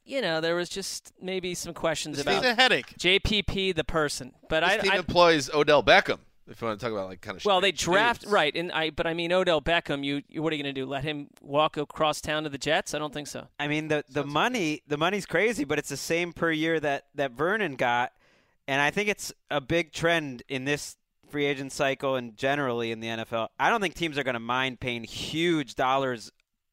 You 0.04 0.22
know, 0.22 0.40
there 0.40 0.54
was 0.54 0.68
just 0.68 1.12
maybe 1.20 1.52
some 1.54 1.74
questions 1.74 2.16
This 2.16 2.24
about 2.24 2.44
a 2.44 2.54
headache. 2.54 2.94
JPP, 2.96 3.74
the 3.74 3.82
person, 3.82 4.34
but 4.48 4.60
This 4.60 4.70
I, 4.70 4.78
team 4.78 4.92
I 4.92 4.96
employs 4.98 5.52
Odell 5.52 5.82
Beckham. 5.82 6.18
If 6.50 6.60
you 6.60 6.66
want 6.66 6.80
to 6.80 6.84
talk 6.84 6.92
about 6.92 7.08
like 7.08 7.20
kind 7.20 7.36
of 7.36 7.44
Well, 7.44 7.60
they 7.60 7.72
strange 7.72 7.84
draft 7.84 8.20
dudes. 8.22 8.32
right, 8.32 8.54
and 8.54 8.72
I. 8.72 8.90
But 8.90 9.06
I 9.06 9.14
mean, 9.14 9.32
Odell 9.32 9.62
Beckham. 9.62 10.04
You, 10.04 10.22
you 10.28 10.42
what 10.42 10.52
are 10.52 10.56
you 10.56 10.62
going 10.62 10.74
to 10.74 10.80
do? 10.80 10.84
Let 10.84 11.04
him 11.04 11.28
walk 11.40 11.76
across 11.76 12.20
town 12.20 12.42
to 12.42 12.48
the 12.48 12.58
Jets? 12.58 12.92
I 12.92 12.98
don't 12.98 13.14
think 13.14 13.28
so. 13.28 13.46
I 13.58 13.68
mean 13.68 13.88
the 13.88 14.04
the 14.08 14.24
money 14.24 14.82
the 14.86 14.98
money's 14.98 15.26
crazy, 15.26 15.64
but 15.64 15.78
it's 15.78 15.88
the 15.88 15.96
same 15.96 16.32
per 16.32 16.50
year 16.50 16.80
that 16.80 17.06
that 17.14 17.32
Vernon 17.32 17.76
got, 17.76 18.12
And 18.66 18.82
I 18.82 18.90
think 18.90 19.08
it's 19.08 19.32
a 19.50 19.60
big 19.60 19.92
trend 19.92 20.42
in 20.48 20.64
this 20.64 20.96
free 21.30 21.46
agent 21.46 21.70
cycle 21.70 22.16
and 22.16 22.36
generally 22.36 22.90
in 22.90 22.98
the 22.98 23.06
NFL. 23.06 23.48
I 23.58 23.70
don't 23.70 23.80
think 23.80 23.94
teams 23.94 24.18
are 24.18 24.24
going 24.24 24.34
to 24.34 24.40
mind 24.40 24.80
paying 24.80 25.04
huge 25.04 25.76
dollars 25.76 26.32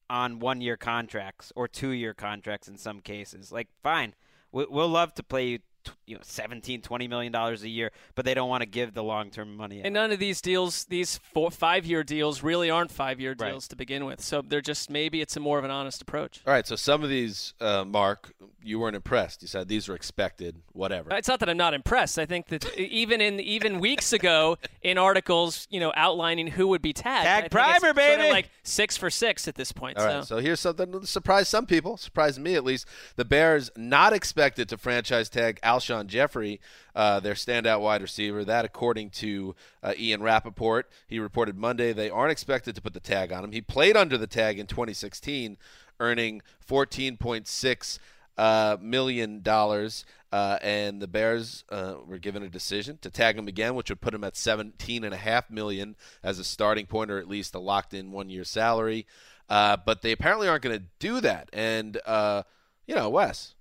on 0.09 0.39
one 0.39 0.61
year 0.61 0.77
contracts 0.77 1.53
or 1.55 1.67
two 1.67 1.89
year 1.89 2.15
contracts 2.15 2.67
in 2.67 2.77
some 2.77 2.99
cases. 3.01 3.51
Like, 3.51 3.67
fine, 3.83 4.15
we'll 4.51 4.89
love 4.89 5.13
to 5.15 5.23
play 5.23 5.47
you 5.47 5.59
you 6.06 6.15
know 6.15 6.21
17 6.23 6.82
20 6.82 7.08
million 7.08 7.32
dollars 7.32 7.63
a 7.63 7.69
year 7.69 7.91
but 8.15 8.26
they 8.26 8.34
don't 8.34 8.50
want 8.50 8.62
to 8.62 8.67
give 8.67 8.93
the 8.93 9.04
long-term 9.04 9.56
money 9.56 9.80
out. 9.80 9.86
and 9.86 9.93
none 9.93 10.12
of 10.12 10.19
these 10.19 10.41
deals 10.41 10.86
these 10.86 11.17
four 11.34 11.52
five 11.52 11.86
year 11.86 12.04
deals 12.04 12.43
really 12.43 12.69
aren't 12.69 12.91
five 12.91 13.19
year 13.19 13.34
deals 13.36 13.65
Right. 13.65 13.69
to 13.69 13.76
begin 13.76 14.06
with 14.06 14.21
so 14.21 14.41
they're 14.41 14.62
just 14.62 14.89
maybe 14.89 15.21
it's 15.21 15.36
a 15.36 15.39
more 15.39 15.58
of 15.60 15.63
an 15.65 15.71
honest 15.71 16.02
approach 16.02 16.41
All 16.45 16.54
right, 16.54 16.65
so 16.67 16.76
some 16.76 17.04
of 17.04 17.10
these, 17.10 17.54
uh, 17.62 17.84
Marc, 17.86 18.34
you 18.63 18.80
weren't 18.80 18.95
impressed. 18.97 19.41
You 19.41 19.47
said 19.47 19.67
these 19.69 19.88
were 19.88 19.95
expected, 19.95 20.58
whatever. 20.73 21.10
It's 21.15 21.28
not 21.30 21.39
that 21.39 21.50
I'm 21.50 21.56
not 21.58 21.73
impressed. 21.73 22.19
I 22.19 22.26
think 22.26 22.47
that 22.47 22.78
even 22.78 23.21
in 23.21 23.39
even 23.39 23.80
weeks 23.80 24.12
ago 24.12 24.58
in 24.82 24.97
articles, 24.97 25.67
you 25.69 25.80
know, 25.80 25.93
outlining 25.95 26.47
who 26.47 26.67
would 26.67 26.82
be 26.82 26.91
tagged, 26.91 27.23
Tag 27.26 27.30
I 27.30 27.36
think 27.36 27.45
it's 27.45 27.54
Primer, 27.54 27.80
sort 27.80 27.89
of 27.91 27.95
baby! 27.95 28.30
like 28.30 28.50
six 28.63 28.97
for 28.97 29.10
six 29.10 29.47
at 29.47 29.56
this 29.56 29.71
point. 29.71 29.97
All 29.97 30.04
so. 30.04 30.15
right, 30.15 30.26
so 30.26 30.38
here's 30.38 30.60
something 30.60 30.91
that 30.91 31.08
surprised 31.08 31.47
some 31.47 31.65
people, 31.65 31.95
surprised 31.97 32.39
me 32.41 32.56
at 32.56 32.63
least. 32.65 32.88
The 33.15 33.26
Bears 33.26 33.71
not 33.78 34.12
expected 34.12 34.67
to 34.69 34.78
franchise 34.78 35.30
tag 35.30 35.60
Alshon 35.77 36.07
Jeffery, 36.07 36.59
uh, 36.95 37.19
their 37.19 37.33
standout 37.33 37.81
wide 37.81 38.01
receiver. 38.01 38.43
That, 38.43 38.65
according 38.65 39.11
to 39.11 39.55
uh, 39.83 39.93
Ian 39.97 40.23
Rapoport, 40.23 40.89
he 41.07 41.19
reported 41.19 41.57
Monday 41.57 41.93
they 41.93 42.09
aren't 42.09 42.31
expected 42.31 42.75
to 42.75 42.81
put 42.81 42.93
the 42.93 42.99
tag 42.99 43.31
on 43.31 43.43
him. 43.43 43.51
He 43.51 43.61
played 43.61 43.95
under 43.95 44.17
the 44.17 44.27
tag 44.27 44.59
in 44.59 44.67
2016, 44.67 45.57
earning 45.99 46.41
14.6 46.67 47.99
uh, 48.37 48.77
million 48.81 49.41
dollars, 49.41 50.05
uh, 50.31 50.57
and 50.61 51.01
the 51.01 51.07
Bears 51.07 51.63
uh, 51.69 51.95
were 52.05 52.19
given 52.19 52.43
a 52.43 52.49
decision 52.49 52.97
to 53.01 53.09
tag 53.09 53.37
him 53.37 53.47
again, 53.47 53.75
which 53.75 53.89
would 53.89 54.01
put 54.01 54.13
him 54.13 54.23
at 54.23 54.35
17 54.35 55.03
and 55.03 55.13
a 55.13 55.17
half 55.17 55.49
million 55.49 55.95
as 56.23 56.37
a 56.37 56.43
starting 56.43 56.85
point, 56.85 57.09
or 57.09 57.17
at 57.17 57.27
least 57.27 57.55
a 57.55 57.59
locked-in 57.59 58.11
one-year 58.11 58.43
salary. 58.43 59.07
Uh, 59.49 59.77
but 59.77 60.01
they 60.01 60.11
apparently 60.11 60.47
aren't 60.47 60.61
going 60.61 60.77
to 60.77 60.85
do 60.99 61.21
that. 61.21 61.49
And 61.53 61.99
uh, 62.05 62.43
you 62.85 62.95
know, 62.95 63.09
Wes, 63.09 63.55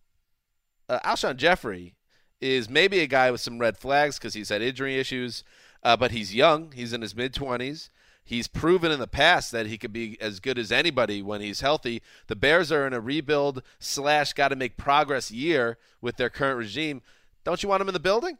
uh, 0.88 1.00
Alshon 1.04 1.36
Jeffery 1.36 1.94
is 2.40 2.68
maybe 2.68 3.00
a 3.00 3.06
guy 3.06 3.30
with 3.30 3.40
some 3.40 3.58
red 3.58 3.76
flags 3.76 4.18
because 4.18 4.34
he's 4.34 4.48
had 4.48 4.62
injury 4.62 4.98
issues, 4.98 5.44
uh, 5.82 5.96
but 5.96 6.10
he's 6.10 6.34
young. 6.34 6.72
He's 6.72 6.92
in 6.92 7.02
his 7.02 7.16
mid 7.16 7.32
20s. 7.32 7.90
He's 8.24 8.48
proven 8.48 8.90
in 8.90 8.98
the 8.98 9.06
past 9.06 9.52
that 9.52 9.66
he 9.66 9.78
could 9.78 9.92
be 9.92 10.20
as 10.20 10.40
good 10.40 10.58
as 10.58 10.72
anybody 10.72 11.22
when 11.22 11.40
he's 11.40 11.60
healthy. 11.60 12.02
The 12.26 12.34
Bears 12.34 12.72
are 12.72 12.84
in 12.84 12.92
a 12.92 13.00
rebuild 13.00 13.62
slash 13.78 14.32
got 14.32 14.48
to 14.48 14.56
make 14.56 14.76
progress 14.76 15.30
year 15.30 15.78
with 16.00 16.16
their 16.16 16.28
current 16.28 16.58
regime. 16.58 17.02
Don't 17.44 17.62
you 17.62 17.68
want 17.68 17.82
him 17.82 17.88
in 17.88 17.94
the 17.94 18.00
building? 18.00 18.38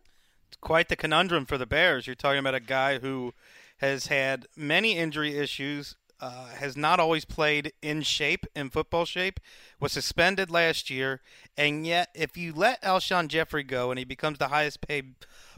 It's 0.48 0.56
quite 0.60 0.88
the 0.88 0.96
conundrum 0.96 1.46
for 1.46 1.56
the 1.56 1.66
Bears. 1.66 2.08
You're 2.08 2.16
talking 2.16 2.40
about 2.40 2.56
a 2.56 2.60
guy 2.60 2.98
who 2.98 3.32
has 3.76 4.08
had 4.08 4.46
many 4.56 4.96
injury 4.96 5.36
issues, 5.36 5.94
uh, 6.20 6.46
has 6.46 6.76
not 6.76 6.98
always 7.00 7.24
played 7.24 7.72
in 7.82 8.02
shape, 8.02 8.46
in 8.54 8.70
football 8.70 9.04
shape, 9.04 9.40
was 9.80 9.92
suspended 9.92 10.50
last 10.50 10.90
year, 10.90 11.20
and 11.56 11.86
yet 11.86 12.08
if 12.14 12.36
you 12.36 12.52
let 12.52 12.82
Alshon 12.82 13.28
Jeffery 13.28 13.62
go 13.62 13.90
and 13.90 13.98
he 13.98 14.04
becomes 14.04 14.38
the 14.38 14.48
highest 14.48 14.80
paid 14.80 15.14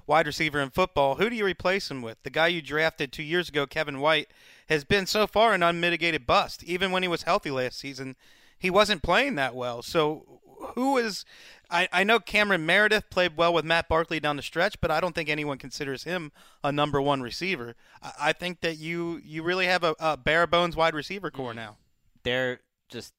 wide 0.07 0.27
receiver 0.27 0.61
in 0.61 0.71
football, 0.71 1.16
who 1.16 1.31
do 1.31 1.37
you 1.37 1.44
replace 1.44 1.90
him 1.90 2.03
with? 2.03 2.23
The 2.23 2.31
guy 2.31 2.49
you 2.49 2.62
drafted 2.62 3.12
two 3.12 3.23
years 3.23 3.49
ago, 3.49 3.66
Kevin 3.66 4.01
White, 4.01 4.29
has 4.68 4.85
been 4.85 5.07
so 5.07 5.27
far 5.27 5.53
an 5.53 5.62
unmitigated 5.62 6.27
bust. 6.27 6.64
Even 6.64 6.90
when 6.90 7.03
he 7.03 7.09
was 7.09 7.23
healthy 7.23 7.51
last 7.51 7.79
season, 7.79 8.16
he 8.59 8.71
wasn't 8.71 9.03
playing 9.03 9.37
that 9.37 9.55
well. 9.55 9.83
So 9.83 10.40
who 10.74 10.96
is 10.96 11.24
I, 11.70 11.88
I 11.92 12.04
know 12.04 12.18
Cameron 12.18 12.64
Meredith 12.64 13.11
played 13.11 13.37
well 13.37 13.52
with 13.52 13.64
Matt 13.64 13.88
Barkley 13.88 14.20
down 14.20 14.37
the 14.37 14.42
stretch, 14.42 14.81
but 14.81 14.90
I 14.90 15.00
don't 15.00 15.14
think 15.14 15.28
anyone 15.28 15.59
considers 15.59 16.04
him 16.04 16.33
a 16.64 16.72
number 16.72 17.00
one 17.00 17.20
receiver. 17.20 17.74
I, 18.02 18.12
I 18.20 18.33
think 18.33 18.61
that 18.61 18.78
you 18.78 19.20
you 19.24 19.42
really 19.42 19.66
have 19.66 19.85
a, 19.85 19.94
a 19.98 20.16
bare 20.16 20.46
bones 20.46 20.76
wide 20.76 20.94
receiver 20.94 21.31
core 21.31 21.52
mm. 21.52 21.57
now. 21.57 21.76
They're 22.22 22.61
just 22.88 23.12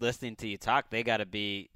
listening 0.00 0.36
to 0.36 0.48
you 0.48 0.56
talk. 0.56 0.90
They 0.90 1.02
got 1.02 1.18
to 1.18 1.26
be 1.26 1.70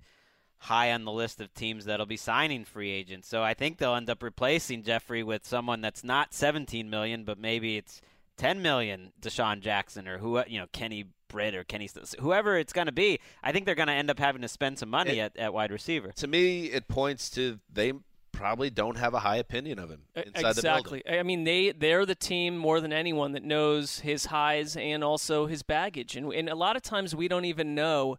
high 0.59 0.93
on 0.93 1.05
the 1.05 1.13
list 1.13 1.41
of 1.41 1.53
teams 1.55 1.87
that'll 1.87 2.07
be 2.07 2.19
signing 2.19 2.65
free 2.65 2.91
agents. 2.91 3.29
So 3.29 3.43
I 3.43 3.55
think 3.55 3.79
they'll 3.79 3.95
end 3.95 4.11
up 4.11 4.23
replacing 4.23 4.83
Jeffery 4.83 5.23
with 5.23 5.47
someone 5.47 5.81
that's 5.81 6.05
not 6.05 6.35
17 6.35 6.91
million, 6.91 7.25
but 7.25 7.39
maybe 7.39 7.79
it's 7.79 8.03
10 8.37 8.61
million. 8.61 9.13
DeSean 9.21 9.61
Jackson 9.61 10.07
or 10.07 10.19
who 10.19 10.43
you 10.47 10.61
know 10.61 10.67
Kenny 10.73 11.07
Britt 11.31 11.55
or 11.55 11.65
Kenny 11.65 11.89
whoever 12.19 12.57
it's 12.59 12.73
going 12.73 12.87
to 12.87 12.93
be. 12.93 13.19
I 13.43 13.53
think 13.53 13.65
they're 13.67 13.75
going 13.75 13.89
to 13.89 13.95
end 13.95 14.11
up 14.11 14.19
having 14.19 14.43
to 14.43 14.49
spend 14.49 14.79
some 14.79 14.91
money 14.91 15.19
It- 15.19 15.37
at, 15.37 15.37
at 15.37 15.55
wide 15.55 15.71
receiver. 15.71 16.13
To 16.17 16.27
me, 16.27 16.67
it 16.67 16.89
points 16.89 17.31
to 17.31 17.59
they 17.73 17.93
probably 18.33 18.71
don't 18.71 18.97
have 18.97 19.13
a 19.13 19.19
high 19.21 19.37
opinion 19.37 19.79
of 19.79 19.91
him 19.91 20.03
inside 20.15 20.55
the 20.55 20.63
building. 20.63 20.95
exactly. 21.01 21.03
I 21.19 21.23
mean, 21.23 21.45
they 21.45 21.73
they're 21.73 22.07
the 22.07 22.15
team 22.15 22.57
more 22.57 22.81
than 22.81 22.93
anyone 22.93 23.33
that 23.33 23.43
knows 23.45 24.01
his 24.01 24.27
highs 24.27 24.77
and 24.77 25.03
also 25.05 25.47
his 25.47 25.63
baggage, 25.63 26.17
and 26.17 26.33
and 26.33 26.49
a 26.49 26.55
lot 26.55 26.77
of 26.77 26.83
times 26.83 27.15
we 27.15 27.29
don't 27.29 27.45
even 27.45 27.75
know 27.75 28.17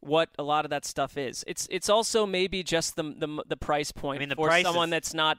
what 0.00 0.28
a 0.38 0.42
lot 0.42 0.66
of 0.66 0.70
that 0.70 0.84
stuff 0.84 1.16
is. 1.16 1.44
It's 1.46 1.66
it's 1.70 1.88
also 1.88 2.26
maybe 2.26 2.62
just 2.62 2.96
the 2.96 3.04
the, 3.16 3.42
the 3.48 3.56
price 3.56 3.90
point 3.90 4.18
I 4.18 4.20
mean, 4.20 4.28
the 4.28 4.36
for 4.36 4.48
price 4.48 4.64
someone 4.64 4.88
is- 4.88 4.92
that's 4.92 5.14
not. 5.14 5.38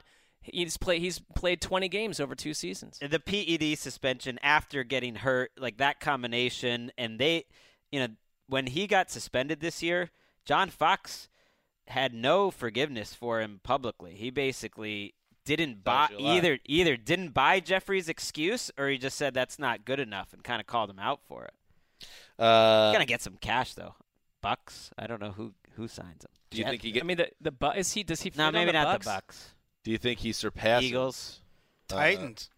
He's 0.51 0.77
play. 0.77 0.99
He's 0.99 1.19
played 1.35 1.59
20 1.61 1.87
games 1.89 2.19
over 2.19 2.35
two 2.35 2.53
seasons. 2.53 2.99
the 2.99 3.19
PED 3.19 3.77
suspension 3.77 4.37
after 4.43 4.83
getting 4.83 5.15
hurt, 5.15 5.51
like 5.57 5.77
that 5.77 5.99
combination, 5.99 6.91
and 6.97 7.19
they, 7.19 7.45
you 7.91 7.99
know, 7.99 8.07
when 8.47 8.67
he 8.67 8.85
got 8.87 9.09
suspended 9.09 9.59
this 9.59 9.81
year, 9.81 10.11
John 10.45 10.69
Fox 10.69 11.27
had 11.87 12.13
no 12.13 12.51
forgiveness 12.51 13.13
for 13.13 13.41
him 13.41 13.59
publicly. 13.63 14.13
He 14.15 14.29
basically 14.29 15.15
didn't 15.45 15.83
buy 15.83 16.07
Tells 16.07 16.19
you 16.21 16.25
a 16.25 16.27
lot. 16.27 16.37
either 16.37 16.59
either 16.65 16.97
didn't 16.97 17.29
buy 17.33 17.59
Jeffery's 17.59 18.09
excuse 18.09 18.71
or 18.77 18.87
he 18.89 18.97
just 18.97 19.17
said 19.17 19.33
that's 19.33 19.57
not 19.59 19.85
good 19.85 19.99
enough 19.99 20.33
and 20.33 20.43
kind 20.43 20.59
of 20.59 20.67
called 20.67 20.89
him 20.89 20.99
out 20.99 21.21
for 21.27 21.45
it. 21.45 21.53
Uh, 22.37 22.89
He's 22.89 22.95
gonna 22.95 23.05
get 23.05 23.21
some 23.21 23.37
cash 23.39 23.73
though. 23.75 23.95
Bucks. 24.41 24.91
I 24.97 25.07
don't 25.07 25.21
know 25.21 25.31
who 25.31 25.53
who 25.75 25.87
signs 25.87 26.23
him. 26.23 26.31
do 26.51 26.57
you 26.57 26.63
Jet- 26.63 26.69
think 26.71 26.81
he 26.83 26.91
get? 26.91 27.03
I 27.03 27.05
mean, 27.05 27.17
the 27.17 27.29
the 27.41 27.51
Bu- 27.51 27.71
is 27.71 27.93
he 27.93 28.03
does 28.03 28.21
he 28.21 28.29
fit 28.29 28.37
no, 28.37 28.47
on 28.47 28.53
maybe 28.53 28.67
the 28.71 28.73
not 28.73 28.85
Bucks? 28.85 29.05
the 29.05 29.11
Bucks. 29.11 29.49
Do 29.85 29.91
you 29.91 29.97
think 29.99 30.19
he 30.19 30.33
surpasses 30.33 30.89
Eagles. 30.89 31.41
uh, 31.91 31.95
Titans. 31.95 32.49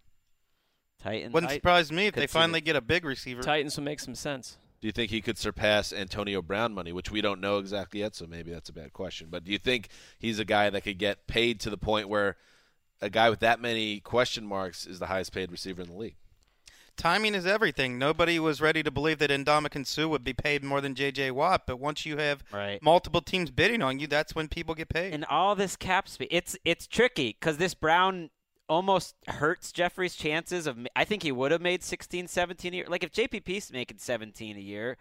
Titans. 1.03 1.33
Wouldn't 1.33 1.51
surprise 1.51 1.91
me 1.91 2.07
if 2.07 2.15
they 2.15 2.25
finally 2.25 2.61
get 2.61 2.75
a 2.75 2.81
big 2.81 3.05
receiver. 3.05 3.43
Titans 3.43 3.75
would 3.77 3.83
make 3.83 3.99
some 3.99 4.15
sense. 4.15 4.57
Do 4.79 4.87
you 4.87 4.91
think 4.91 5.11
he 5.11 5.21
could 5.21 5.37
surpass 5.37 5.91
Antonio 5.91 6.41
Brown 6.41 6.73
money, 6.73 6.93
which 6.93 7.11
we 7.11 7.19
don't 7.19 7.41
know 7.41 7.57
exactly 7.57 7.99
yet, 7.99 8.15
so 8.15 8.25
maybe 8.27 8.51
that's 8.51 8.69
a 8.69 8.73
bad 8.73 8.93
question. 8.93 9.27
But 9.29 9.43
do 9.43 9.51
you 9.51 9.57
think 9.57 9.89
he's 10.17 10.39
a 10.39 10.45
guy 10.45 10.69
that 10.69 10.81
could 10.81 10.99
get 10.99 11.27
paid 11.27 11.59
to 11.61 11.69
the 11.69 11.77
point 11.77 12.07
where 12.07 12.37
a 13.01 13.09
guy 13.09 13.29
with 13.29 13.39
that 13.41 13.59
many 13.59 13.99
question 13.99 14.45
marks 14.45 14.85
is 14.85 14.99
the 14.99 15.07
highest 15.07 15.33
paid 15.33 15.51
receiver 15.51 15.81
in 15.81 15.89
the 15.89 15.95
league? 15.95 16.15
Timing 16.97 17.35
is 17.35 17.45
everything. 17.45 17.97
Nobody 17.97 18.39
was 18.39 18.59
ready 18.59 18.81
to 18.83 18.91
believe 18.91 19.19
that 19.19 19.29
Ndamukong 19.29 19.85
Suh 19.85 20.07
would 20.09 20.23
be 20.23 20.33
paid 20.33 20.63
more 20.63 20.81
than 20.81 20.95
J.J. 20.95 21.31
Watt, 21.31 21.63
but 21.67 21.79
once 21.79 22.05
you 22.05 22.17
have 22.17 22.43
Right. 22.51 22.81
multiple 22.81 23.21
teams 23.21 23.51
bidding 23.51 23.81
on 23.83 23.99
you, 23.99 24.07
that's 24.07 24.33
when 24.35 24.47
people 24.47 24.73
get 24.75 24.89
paid. 24.89 25.13
and 25.13 25.23
all 25.25 25.55
this 25.55 25.75
cap 25.75 26.09
space. 26.09 26.27
It's 26.31 26.57
it's 26.65 26.87
tricky 26.87 27.37
because 27.39 27.57
this 27.57 27.73
Brown 27.73 28.29
almost 28.67 29.15
hurts 29.27 29.71
Jeffery's 29.71 30.15
chances 30.15 30.67
of. 30.67 30.77
I 30.95 31.05
think 31.05 31.23
he 31.23 31.31
would 31.31 31.51
have 31.51 31.61
made 31.61 31.83
16, 31.83 32.27
17 32.27 32.73
a 32.73 32.77
year. 32.77 32.85
Like 32.89 33.03
if 33.03 33.11
JPP's 33.13 33.71
making 33.71 33.99
17 33.99 34.57
a 34.57 34.59
year, 34.59 34.97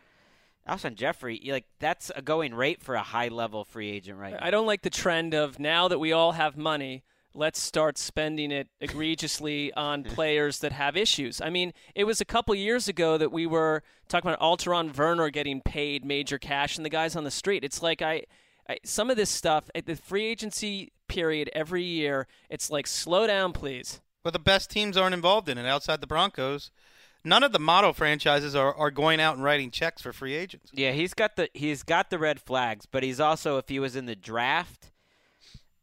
Alshon 0.68 0.94
Jeffery, 0.96 1.40
like 1.50 1.64
that's 1.78 2.10
a 2.14 2.20
going 2.22 2.54
rate 2.54 2.82
for 2.82 2.94
a 2.94 3.02
high 3.02 3.28
level 3.28 3.64
free 3.64 3.90
agent 3.90 4.18
right 4.18 4.34
now. 4.34 4.38
I 4.42 4.50
don't 4.50 4.66
like 4.66 4.82
the 4.82 4.90
trend 4.90 5.32
of 5.34 5.58
now 5.58 5.88
that 5.88 5.98
we 5.98 6.12
all 6.12 6.32
have 6.32 6.56
money, 6.56 7.04
let's 7.36 7.60
start 7.60 7.98
spending 7.98 8.50
it 8.50 8.68
egregiously 8.80 9.72
on 9.74 10.02
players 10.14 10.58
that 10.60 10.72
have 10.72 10.96
issues. 10.96 11.40
I 11.40 11.50
mean, 11.50 11.72
it 11.94 12.04
was 12.04 12.20
a 12.20 12.24
couple 12.24 12.54
years 12.54 12.88
ago 12.88 13.18
that 13.18 13.30
we 13.30 13.46
were 13.46 13.82
talking 14.08 14.30
about 14.30 14.40
Alteron 14.40 14.96
Werner 14.96 15.30
getting 15.30 15.60
paid 15.60 16.04
major 16.04 16.38
cash 16.38 16.76
and 16.76 16.84
the 16.84 16.90
guys 16.90 17.16
on 17.16 17.24
the 17.24 17.30
street. 17.30 17.64
It's 17.64 17.82
like 17.82 18.02
I, 18.02 18.24
I 18.68 18.78
some 18.84 19.10
of 19.10 19.16
this 19.16 19.30
stuff 19.30 19.70
at 19.74 19.86
the 19.86 19.96
free 19.96 20.26
agency 20.26 20.92
period 21.08 21.50
every 21.52 21.84
year, 21.84 22.26
it's 22.50 22.70
like 22.70 22.86
slow 22.86 23.26
down, 23.26 23.52
please. 23.52 24.00
But 24.22 24.32
the 24.32 24.38
best 24.38 24.70
teams 24.70 24.96
aren't 24.96 25.14
involved 25.14 25.48
in 25.48 25.58
it 25.58 25.66
outside 25.66 26.00
the 26.00 26.06
Broncos. 26.06 26.70
None 27.22 27.42
of 27.42 27.52
the 27.52 27.58
model 27.58 27.92
franchises 27.92 28.54
are, 28.54 28.74
are 28.74 28.90
going 28.90 29.20
out 29.20 29.34
and 29.34 29.42
writing 29.42 29.70
checks 29.70 30.00
for 30.00 30.12
free 30.12 30.34
agents. 30.34 30.70
Yeah, 30.72 30.92
he's 30.92 31.12
got 31.12 31.36
the 31.36 31.48
he's 31.54 31.82
got 31.82 32.10
the 32.10 32.18
red 32.18 32.40
flags, 32.40 32.86
but 32.86 33.02
he's 33.02 33.20
also 33.20 33.58
if 33.58 33.68
he 33.68 33.78
was 33.78 33.96
in 33.96 34.06
the 34.06 34.14
draft 34.16 34.92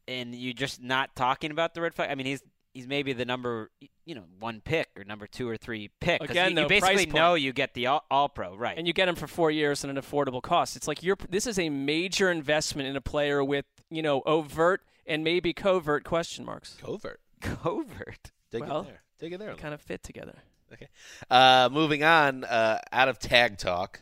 and 0.08 0.34
you're 0.36 0.54
just 0.54 0.82
not 0.82 1.16
talking 1.16 1.52
about 1.52 1.74
the 1.74 1.82
red 1.82 1.94
flag. 1.94 2.10
I 2.10 2.16
mean, 2.16 2.26
he's 2.26 2.44
he's 2.74 2.88
maybe 2.88 3.14
the 3.14 3.26
number 3.26 3.72
you 4.06 4.16
know 4.16 4.24
one 4.40 4.62
pick 4.62 4.90
or 4.98 5.04
number 5.04 5.28
two 5.28 5.48
or 5.48 5.58
three 5.58 5.90
pick. 6.00 6.22
Again, 6.22 6.52
you, 6.52 6.56
though, 6.56 6.62
you 6.64 6.68
basically 6.68 6.96
price 6.96 7.06
point. 7.06 7.16
know 7.16 7.34
you 7.36 7.54
get 7.54 7.74
the 7.74 7.88
all, 7.88 8.04
all 8.10 8.30
pro 8.30 8.56
right. 8.56 8.78
And 8.78 8.88
you 8.88 8.94
get 8.94 9.08
him 9.08 9.16
for 9.16 9.28
four 9.28 9.52
years 9.52 9.84
at 9.84 9.90
an 9.90 9.98
affordable 9.98 10.42
cost. 10.42 10.76
It's 10.76 10.88
like 10.88 11.04
you're. 11.04 11.18
This 11.30 11.48
is 11.48 11.60
a 11.60 11.70
major 11.70 12.32
investment 12.32 12.88
in 12.88 12.96
a 12.96 13.02
player 13.02 13.44
with 13.44 13.66
you 13.90 14.02
know 14.02 14.22
overt 14.26 14.82
and 15.06 15.24
maybe 15.24 15.54
covert 15.54 16.04
question 16.04 16.46
marks. 16.46 16.78
Covert. 16.82 17.20
Covert. 17.42 18.32
Dig 18.52 18.62
Well, 18.62 18.82
it 18.82 18.88
there. 18.88 19.02
Dig 19.20 19.34
it 19.34 19.40
there. 19.40 19.54
They 19.54 19.62
kind 19.62 19.74
of 19.74 19.82
fit 19.82 20.04
together. 20.04 20.36
Okay. 20.72 20.88
Uh, 21.30 21.70
moving 21.72 22.04
on, 22.04 22.44
uh, 22.46 22.80
out 22.92 23.08
of 23.08 23.20
tag 23.20 23.58
talk, 23.58 24.02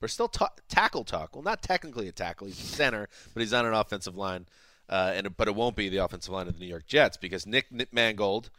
we're 0.00 0.08
still 0.08 0.28
ta- 0.28 0.52
tackle 0.68 1.04
talk. 1.04 1.34
Well, 1.34 1.42
not 1.42 1.62
technically 1.62 2.08
a 2.08 2.12
tackle. 2.12 2.46
He's 2.46 2.58
a 2.58 2.66
center, 2.66 3.08
but 3.32 3.40
he's 3.40 3.54
on 3.54 3.64
an 3.64 3.72
offensive 3.72 4.16
line. 4.16 4.46
Uh, 4.88 5.12
and 5.14 5.36
but 5.36 5.48
it 5.48 5.54
won't 5.54 5.76
be 5.76 5.88
the 5.88 5.98
offensive 5.98 6.32
line 6.32 6.48
of 6.48 6.54
the 6.54 6.60
New 6.60 6.66
York 6.66 6.86
Jets 6.86 7.16
because 7.16 7.46
Nick, 7.46 7.66
Mangold, 7.92 8.50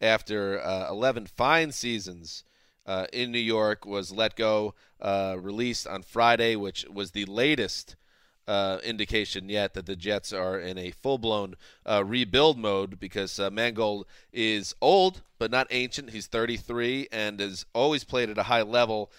after 0.00 0.60
uh, 0.60 0.88
11 0.90 1.26
fine 1.26 1.72
seasons 1.72 2.44
uh, 2.86 3.06
in 3.12 3.30
New 3.30 3.38
York, 3.38 3.86
was 3.86 4.12
let 4.12 4.36
go, 4.36 4.74
uh, 5.00 5.36
released 5.38 5.86
on 5.86 6.02
Friday, 6.02 6.56
which 6.56 6.84
was 6.92 7.12
the 7.12 7.24
latest 7.26 7.96
uh, 8.48 8.78
indication 8.82 9.48
yet 9.48 9.74
that 9.74 9.86
the 9.86 9.94
Jets 9.94 10.32
are 10.32 10.58
in 10.58 10.76
a 10.76 10.90
full 10.90 11.18
blown 11.18 11.54
uh, 11.86 12.02
rebuild 12.04 12.58
mode 12.58 12.98
because 12.98 13.38
Mangold 13.52 14.06
is 14.32 14.74
old 14.80 15.22
but 15.38 15.50
not 15.50 15.68
ancient. 15.70 16.10
He's 16.10 16.26
33 16.26 17.08
and 17.12 17.40
has 17.40 17.64
always 17.74 18.04
played 18.04 18.28
at 18.28 18.38
a 18.38 18.42
high 18.42 18.62
level. 18.62 19.10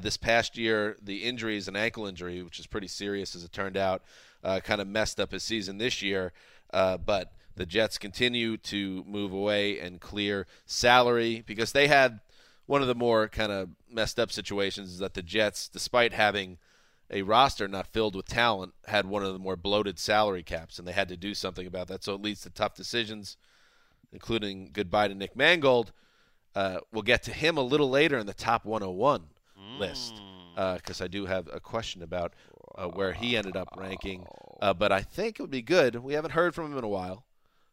This 0.00 0.16
past 0.16 0.56
year, 0.56 0.96
the 1.02 1.24
injury 1.24 1.56
is 1.56 1.68
an 1.68 1.76
ankle 1.76 2.06
injury, 2.06 2.42
which 2.42 2.60
is 2.60 2.66
pretty 2.66 2.88
serious 2.88 3.34
as 3.34 3.44
it 3.44 3.52
turned 3.52 3.76
out, 3.76 4.02
uh, 4.46 4.60
kind 4.60 4.80
of 4.80 4.86
messed 4.86 5.18
up 5.18 5.32
his 5.32 5.42
season 5.42 5.78
this 5.78 6.00
year. 6.00 6.32
Uh, 6.72 6.96
but 6.96 7.32
the 7.56 7.66
Jets 7.66 7.98
continue 7.98 8.56
to 8.58 9.02
move 9.06 9.32
away 9.32 9.80
and 9.80 10.00
clear 10.00 10.46
salary 10.64 11.42
because 11.44 11.72
they 11.72 11.88
had 11.88 12.20
one 12.66 12.80
of 12.80 12.88
the 12.88 12.94
more 12.94 13.28
kind 13.28 13.50
of 13.50 13.70
messed 13.90 14.20
up 14.20 14.30
situations 14.30 14.92
is 14.92 14.98
that 14.98 15.14
the 15.14 15.22
Jets, 15.22 15.68
despite 15.68 16.12
having 16.12 16.58
a 17.10 17.22
roster 17.22 17.66
not 17.66 17.86
filled 17.86 18.14
with 18.14 18.26
talent 18.26 18.74
had 18.86 19.06
one 19.06 19.24
of 19.24 19.32
the 19.32 19.38
more 19.38 19.56
bloated 19.56 19.98
salary 19.98 20.42
caps, 20.42 20.78
and 20.78 20.86
they 20.86 20.92
had 20.92 21.08
to 21.08 21.16
do 21.16 21.34
something 21.34 21.66
about 21.66 21.88
that. 21.88 22.04
So 22.04 22.14
it 22.14 22.22
leads 22.22 22.42
to 22.42 22.50
tough 22.50 22.74
decisions, 22.74 23.36
including 24.12 24.70
goodbye 24.72 25.08
to 25.08 25.14
Nick 25.14 25.36
Mangold. 25.36 25.92
Uh, 26.54 26.78
we'll 26.92 27.02
get 27.02 27.22
to 27.24 27.32
him 27.32 27.56
a 27.56 27.62
little 27.62 27.90
later 27.90 28.16
in 28.16 28.26
the 28.26 28.34
top 28.34 28.64
101 28.64 29.24
list 29.78 30.20
because 30.56 31.00
I 31.00 31.06
do 31.06 31.26
have 31.26 31.48
a 31.52 31.60
question 31.60 32.02
about 32.02 32.32
uh, 32.76 32.86
where 32.88 33.12
he 33.12 33.36
ended 33.36 33.56
up 33.56 33.68
ranking. 33.76 34.26
Uh, 34.60 34.74
but 34.74 34.92
I 34.92 35.02
think 35.02 35.38
it 35.38 35.42
would 35.42 35.50
be 35.50 35.62
good. 35.62 35.96
We 35.96 36.14
haven't 36.14 36.32
heard 36.32 36.54
from 36.54 36.72
him 36.72 36.78
in 36.78 36.84
a 36.84 36.88
while. 36.88 37.24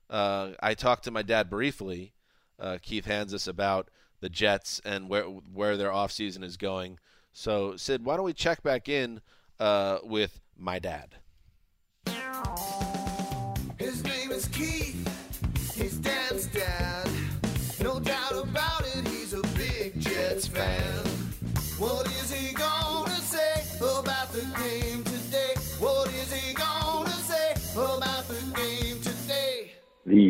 Uh, 0.09 0.51
I 0.61 0.73
talked 0.73 1.03
to 1.05 1.11
my 1.11 1.21
dad 1.21 1.49
briefly, 1.49 2.13
uh, 2.59 2.77
Keith 2.81 3.05
Hanzus, 3.05 3.47
about 3.47 3.89
the 4.19 4.29
Jets 4.29 4.81
and 4.85 5.09
where 5.09 5.23
where 5.23 5.75
their 5.75 5.89
offseason 5.89 6.43
is 6.43 6.57
going. 6.57 6.99
So, 7.33 7.75
Sid, 7.75 8.05
why 8.05 8.15
don't 8.15 8.25
we 8.25 8.33
check 8.33 8.61
back 8.63 8.87
in 8.87 9.21
uh, 9.59 9.99
with 10.03 10.39
my 10.55 10.79
dad? 10.79 11.15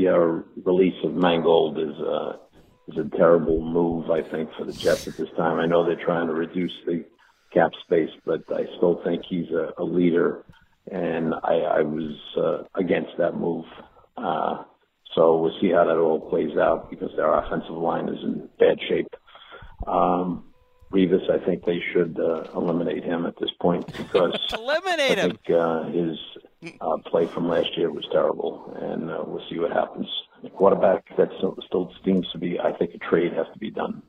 The 0.03 0.13
uh, 0.13 0.69
release 0.69 0.95
of 1.05 1.13
Mangold 1.13 1.79
is 1.79 1.95
uh, 1.99 2.33
is 2.89 2.97
a 2.97 3.17
terrible 3.17 3.61
move, 3.61 4.11
I 4.11 4.21
think, 4.21 4.49
for 4.57 4.65
the 4.65 4.73
Jets 4.73 5.07
at 5.07 5.15
this 5.15 5.29
time. 5.37 5.59
I 5.59 5.65
know 5.65 5.85
they're 5.85 6.03
trying 6.03 6.27
to 6.27 6.33
reduce 6.33 6.73
the 6.85 7.05
cap 7.53 7.71
space, 7.85 8.09
but 8.25 8.41
I 8.51 8.65
still 8.77 9.01
think 9.05 9.23
he's 9.29 9.49
a, 9.51 9.71
a 9.77 9.83
leader, 9.83 10.43
and 10.91 11.33
I, 11.43 11.53
I 11.53 11.81
was 11.81 12.17
uh, 12.37 12.63
against 12.75 13.11
that 13.17 13.37
move. 13.37 13.65
Uh, 14.17 14.63
so 15.15 15.37
we'll 15.37 15.57
see 15.61 15.71
how 15.71 15.85
that 15.85 15.97
all 15.97 16.19
plays 16.29 16.57
out 16.57 16.89
because 16.89 17.11
their 17.15 17.33
offensive 17.33 17.77
line 17.77 18.09
is 18.09 18.21
in 18.23 18.49
bad 18.59 18.79
shape. 18.89 19.07
Um, 19.87 20.45
Revis, 20.91 21.29
I 21.29 21.43
think 21.45 21.63
they 21.65 21.81
should 21.93 22.19
uh, 22.19 22.43
eliminate 22.55 23.03
him 23.03 23.25
at 23.25 23.35
this 23.39 23.51
point 23.61 23.85
because 23.87 24.37
eliminate 24.53 25.17
I 25.17 25.21
him. 25.21 25.37
uh, 25.55 25.83
his 25.85 26.17
uh, 26.81 26.97
play 27.05 27.27
from 27.27 27.47
last 27.47 27.77
year 27.77 27.91
was 27.91 28.07
terrible, 28.11 28.75
and 28.81 29.09
uh, 29.09 29.23
we'll 29.25 29.43
see 29.49 29.59
what 29.59 29.71
happens. 29.71 30.07
The 30.43 30.49
quarterback 30.49 31.05
that 31.17 31.29
still, 31.37 31.57
still 31.65 31.93
seems 32.05 32.29
to 32.31 32.37
be, 32.37 32.59
I 32.59 32.73
think, 32.73 32.93
a 32.93 32.97
trade 32.97 33.33
has 33.33 33.47
to 33.53 33.59
be 33.59 33.71
done. 33.71 34.03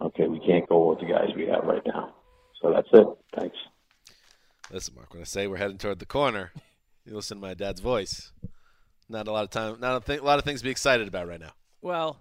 Okay, 0.00 0.28
we 0.28 0.38
can't 0.40 0.68
go 0.68 0.90
with 0.90 1.00
the 1.00 1.06
guys 1.06 1.28
we 1.34 1.46
have 1.46 1.64
right 1.64 1.82
now. 1.86 2.14
So 2.60 2.72
that's 2.72 2.88
it. 2.92 3.06
Thanks. 3.38 3.56
Listen, 4.70 4.94
Marc, 4.96 5.12
when 5.12 5.22
I 5.22 5.24
say 5.24 5.46
we're 5.46 5.56
heading 5.56 5.78
toward 5.78 5.98
the 5.98 6.06
corner, 6.06 6.52
you 7.04 7.14
listen 7.14 7.38
to 7.38 7.40
my 7.40 7.54
dad's 7.54 7.80
voice. 7.80 8.32
Not 9.08 9.26
a 9.26 9.32
lot 9.32 9.44
of 9.44 9.50
time, 9.50 9.80
not 9.80 10.02
a, 10.02 10.04
th- 10.04 10.20
a 10.20 10.24
lot 10.24 10.38
of 10.38 10.44
things 10.44 10.60
to 10.60 10.64
be 10.64 10.70
excited 10.70 11.08
about 11.08 11.26
right 11.26 11.40
now. 11.40 11.52
Well, 11.80 12.20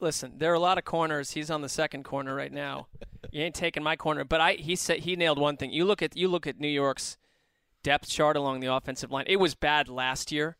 listen, 0.00 0.34
there 0.38 0.50
are 0.50 0.54
a 0.54 0.60
lot 0.60 0.78
of 0.78 0.84
corners. 0.84 1.32
He's 1.32 1.50
on 1.50 1.60
the 1.60 1.68
second 1.68 2.04
corner 2.04 2.34
right 2.34 2.52
now. 2.52 2.86
you 3.30 3.42
ain't 3.42 3.54
taking 3.54 3.82
my 3.82 3.96
corner, 3.96 4.24
but 4.24 4.40
I 4.40 4.52
he 4.54 4.76
said 4.76 5.00
he 5.00 5.16
nailed 5.16 5.38
one 5.38 5.56
thing. 5.56 5.70
You 5.70 5.84
look 5.84 6.02
at 6.02 6.16
you 6.16 6.28
look 6.28 6.46
at 6.46 6.58
New 6.58 6.68
York's 6.68 7.18
depth 7.82 8.08
chart 8.08 8.36
along 8.36 8.60
the 8.60 8.72
offensive 8.72 9.10
line. 9.10 9.24
It 9.26 9.36
was 9.36 9.54
bad 9.54 9.88
last 9.88 10.32
year. 10.32 10.56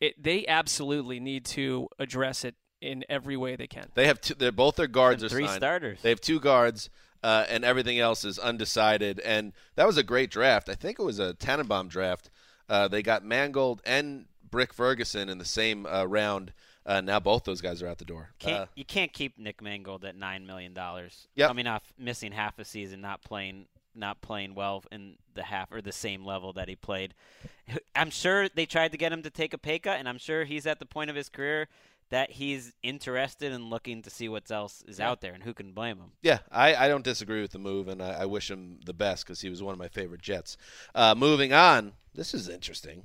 It 0.00 0.22
they 0.22 0.46
absolutely 0.46 1.20
need 1.20 1.44
to 1.46 1.88
address 1.98 2.44
it 2.44 2.56
in 2.80 3.04
every 3.08 3.36
way 3.36 3.56
they 3.56 3.66
can. 3.66 3.88
They 3.94 4.06
have 4.06 4.20
two, 4.20 4.34
they're 4.34 4.52
both 4.52 4.76
their 4.76 4.86
guards 4.86 5.22
And 5.22 5.30
are 5.32 5.34
three 5.34 5.46
signed. 5.46 5.56
starters. 5.56 6.02
They 6.02 6.10
have 6.10 6.20
two 6.20 6.40
guards, 6.40 6.90
uh, 7.22 7.46
and 7.48 7.64
everything 7.64 7.98
else 7.98 8.24
is 8.24 8.38
undecided. 8.38 9.20
And 9.20 9.52
that 9.76 9.86
was 9.86 9.96
a 9.96 10.02
great 10.02 10.30
draft. 10.30 10.68
I 10.68 10.74
think 10.74 10.98
it 10.98 11.02
was 11.04 11.18
a 11.18 11.32
Tannenbaum 11.34 11.88
draft. 11.88 12.28
Uh, 12.68 12.88
they 12.88 13.02
got 13.02 13.24
Mangold 13.24 13.80
and 13.86 14.26
Brick 14.50 14.74
Ferguson 14.74 15.28
in 15.28 15.38
the 15.38 15.44
same 15.44 15.86
uh, 15.86 16.04
round. 16.04 16.52
Uh, 16.86 17.00
now 17.00 17.18
both 17.18 17.44
those 17.44 17.62
guys 17.62 17.80
are 17.82 17.88
out 17.88 17.96
the 17.96 18.04
door. 18.04 18.30
Can't, 18.38 18.54
Uh, 18.62 18.66
you 18.74 18.84
can't 18.84 19.12
keep 19.12 19.38
Nick 19.38 19.62
Mangold 19.62 20.04
at 20.04 20.16
nine 20.16 20.46
million 20.46 20.74
dollars. 20.74 21.28
Yep. 21.36 21.48
Coming 21.48 21.66
off 21.66 21.82
missing 21.98 22.32
half 22.32 22.58
a 22.58 22.64
season, 22.64 23.00
not 23.00 23.22
playing, 23.22 23.66
not 23.94 24.20
playing 24.20 24.54
well 24.54 24.82
in 24.92 25.16
the 25.34 25.42
half 25.44 25.72
or 25.72 25.80
the 25.80 25.92
same 25.92 26.24
level 26.24 26.52
that 26.54 26.68
he 26.68 26.76
played. 26.76 27.14
I'm 27.94 28.10
sure 28.10 28.48
they 28.48 28.66
tried 28.66 28.92
to 28.92 28.98
get 28.98 29.12
him 29.12 29.22
to 29.22 29.30
take 29.30 29.52
a 29.54 29.58
pay 29.58 29.78
cut, 29.78 29.98
and 29.98 30.08
I'm 30.08 30.18
sure 30.18 30.44
he's 30.44 30.66
at 30.66 30.78
the 30.78 30.86
point 30.86 31.10
of 31.10 31.16
his 31.16 31.28
career 31.28 31.68
that 32.10 32.32
he's 32.32 32.74
interested 32.82 33.50
in 33.52 33.70
looking 33.70 34.02
to 34.02 34.10
see 34.10 34.28
what 34.28 34.48
else 34.50 34.82
is 34.86 34.98
Yeah. 34.98 35.10
out 35.10 35.20
there, 35.22 35.32
and 35.32 35.42
who 35.42 35.54
can 35.54 35.72
blame 35.72 35.96
him? 35.96 36.12
Yeah, 36.22 36.40
I, 36.52 36.74
I 36.74 36.88
don't 36.88 37.02
disagree 37.04 37.40
with 37.40 37.52
the 37.52 37.58
move, 37.58 37.88
and 37.88 38.02
I, 38.02 38.20
I 38.20 38.26
wish 38.26 38.50
him 38.50 38.78
the 38.84 38.92
best 38.92 39.24
because 39.24 39.40
he 39.40 39.48
was 39.48 39.62
one 39.62 39.72
of 39.72 39.78
my 39.78 39.88
favorite 39.88 40.20
Jets. 40.22 40.56
Uh, 40.94 41.14
moving 41.16 41.52
on, 41.52 41.94
this 42.14 42.34
is 42.34 42.48
interesting. 42.48 43.04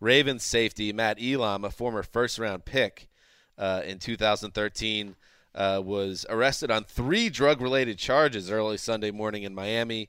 Ravens 0.00 0.42
safety 0.42 0.92
Matt 0.92 1.18
Elam, 1.22 1.64
a 1.64 1.70
former 1.70 2.02
first 2.02 2.38
round 2.38 2.64
pick 2.64 3.08
uh, 3.56 3.82
in 3.86 3.98
2013, 4.00 5.14
uh, 5.54 5.80
was 5.84 6.24
arrested 6.28 6.70
on 6.70 6.84
three 6.84 7.28
drug 7.28 7.60
related 7.60 7.98
charges 7.98 8.50
early 8.50 8.76
Sunday 8.76 9.10
morning 9.10 9.42
in 9.42 9.54
Miami. 9.54 10.08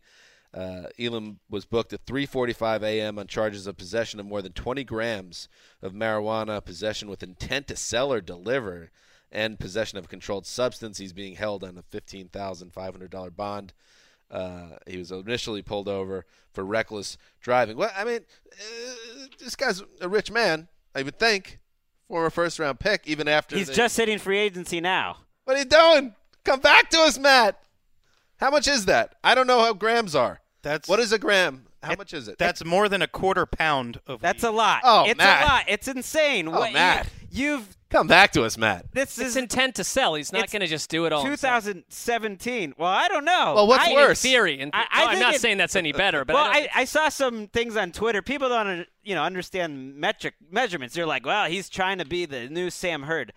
Uh, 0.53 0.83
Elam 0.99 1.39
was 1.49 1.65
booked 1.65 1.93
at 1.93 2.05
3:45 2.05 2.83
a.m. 2.83 3.17
on 3.17 3.27
charges 3.27 3.65
of 3.67 3.75
possession 3.75 4.19
of 4.19 4.25
more 4.25 4.41
than 4.41 4.53
20 4.53 4.83
grams 4.83 5.49
of 5.81 5.93
marijuana, 5.93 6.63
possession 6.63 7.09
with 7.09 7.23
intent 7.23 7.67
to 7.67 7.75
sell 7.75 8.13
or 8.13 8.21
deliver, 8.21 8.91
and 9.31 9.59
possession 9.59 9.97
of 9.97 10.05
a 10.05 10.07
controlled 10.07 10.45
substance. 10.45 10.99
He's 10.99 11.11
being 11.13 11.35
held 11.35 11.63
on 11.63 11.77
a 11.77 11.81
$15,500 11.81 13.35
bond. 13.35 13.73
Uh, 14.29 14.77
he 14.87 14.97
was 14.97 15.11
initially 15.11 15.61
pulled 15.61 15.87
over 15.87 16.25
for 16.51 16.63
reckless 16.63 17.17
driving. 17.41 17.75
Well, 17.77 17.91
I 17.95 18.03
mean, 18.03 18.19
uh, 18.51 19.25
this 19.39 19.55
guy's 19.55 19.81
a 20.01 20.07
rich 20.09 20.31
man, 20.31 20.67
I 20.95 21.01
would 21.03 21.19
think. 21.19 21.59
Former 22.07 22.29
first 22.29 22.59
round 22.59 22.79
pick, 22.79 23.07
even 23.07 23.27
after 23.27 23.55
He's 23.57 23.67
the- 23.67 23.73
just 23.73 23.97
hitting 23.97 24.19
free 24.19 24.37
agency 24.37 24.79
now. 24.81 25.17
What 25.45 25.55
are 25.55 25.59
you 25.59 25.65
doing? 25.65 26.15
Come 26.43 26.59
back 26.59 26.89
to 26.91 26.99
us, 27.01 27.17
Matt. 27.17 27.59
How 28.37 28.49
much 28.49 28.67
is 28.67 28.85
that? 28.85 29.15
I 29.23 29.35
don't 29.35 29.47
know 29.47 29.59
how 29.59 29.73
grams 29.73 30.15
are. 30.15 30.41
That's 30.61 30.87
what 30.87 30.99
is 30.99 31.11
a 31.11 31.19
gram? 31.19 31.65
How 31.81 31.95
much 31.95 32.13
is 32.13 32.29
it? 32.29 32.37
That's 32.37 32.63
more 32.63 32.87
than 32.87 33.01
a 33.01 33.07
quarter 33.07 33.45
pound 33.45 33.99
of. 34.07 34.21
That's 34.21 34.43
a 34.43 34.51
lot. 34.51 34.81
Oh, 34.85 35.03
it's 35.05 35.17
Matt. 35.17 35.43
a 35.43 35.45
lot. 35.45 35.63
It's 35.67 35.87
insane. 35.89 36.47
Oh, 36.47 36.51
What 36.51 36.69
you- 36.69 36.73
Matt. 36.75 37.07
you've 37.29 37.77
Come 37.89 38.07
back 38.07 38.31
to 38.31 38.43
us, 38.43 38.57
Matt. 38.57 38.85
this 38.93 39.19
It's 39.19 39.29
is 39.29 39.37
intent 39.37 39.75
to 39.75 39.83
sell. 39.83 40.15
He's 40.15 40.31
not 40.33 40.49
going 40.49 40.61
to 40.61 40.67
just 40.67 40.89
do 40.89 41.05
it 41.05 41.11
all. 41.13 41.23
himself. 41.23 41.65
2017. 41.65 42.73
Well, 42.77 42.89
I 42.89 43.07
don't 43.09 43.25
know. 43.25 43.53
Well, 43.55 43.67
what's 43.67 43.85
I, 43.87 43.93
worse? 43.93 44.23
In 44.23 44.31
theory, 44.31 44.59
and 44.61 44.71
I- 44.73 44.85
I 44.89 44.99
no, 44.99 45.05
I'm 45.05 45.09
think 45.15 45.21
not 45.21 45.35
it- 45.35 45.41
saying 45.41 45.57
that's 45.57 45.75
any 45.75 45.91
better, 45.91 46.23
but 46.25 46.33
well, 46.33 46.45
I, 46.45 46.69
I, 46.73 46.81
I 46.81 46.85
saw 46.85 47.09
some 47.09 47.47
things 47.49 47.75
on 47.77 47.91
Twitter. 47.91 48.21
People 48.21 48.49
don't, 48.49 48.87
you 49.03 49.13
know, 49.15 49.23
understand 49.23 49.95
metric 49.95 50.33
measurements. 50.49 50.95
They're 50.95 51.05
like, 51.05 51.25
"Well, 51.25 51.45
he's 51.49 51.69
trying 51.69 51.97
to 51.99 52.05
be 52.05 52.25
the 52.25 52.49
new 52.49 52.69
Sam 52.69 53.03
Hurd." 53.03 53.31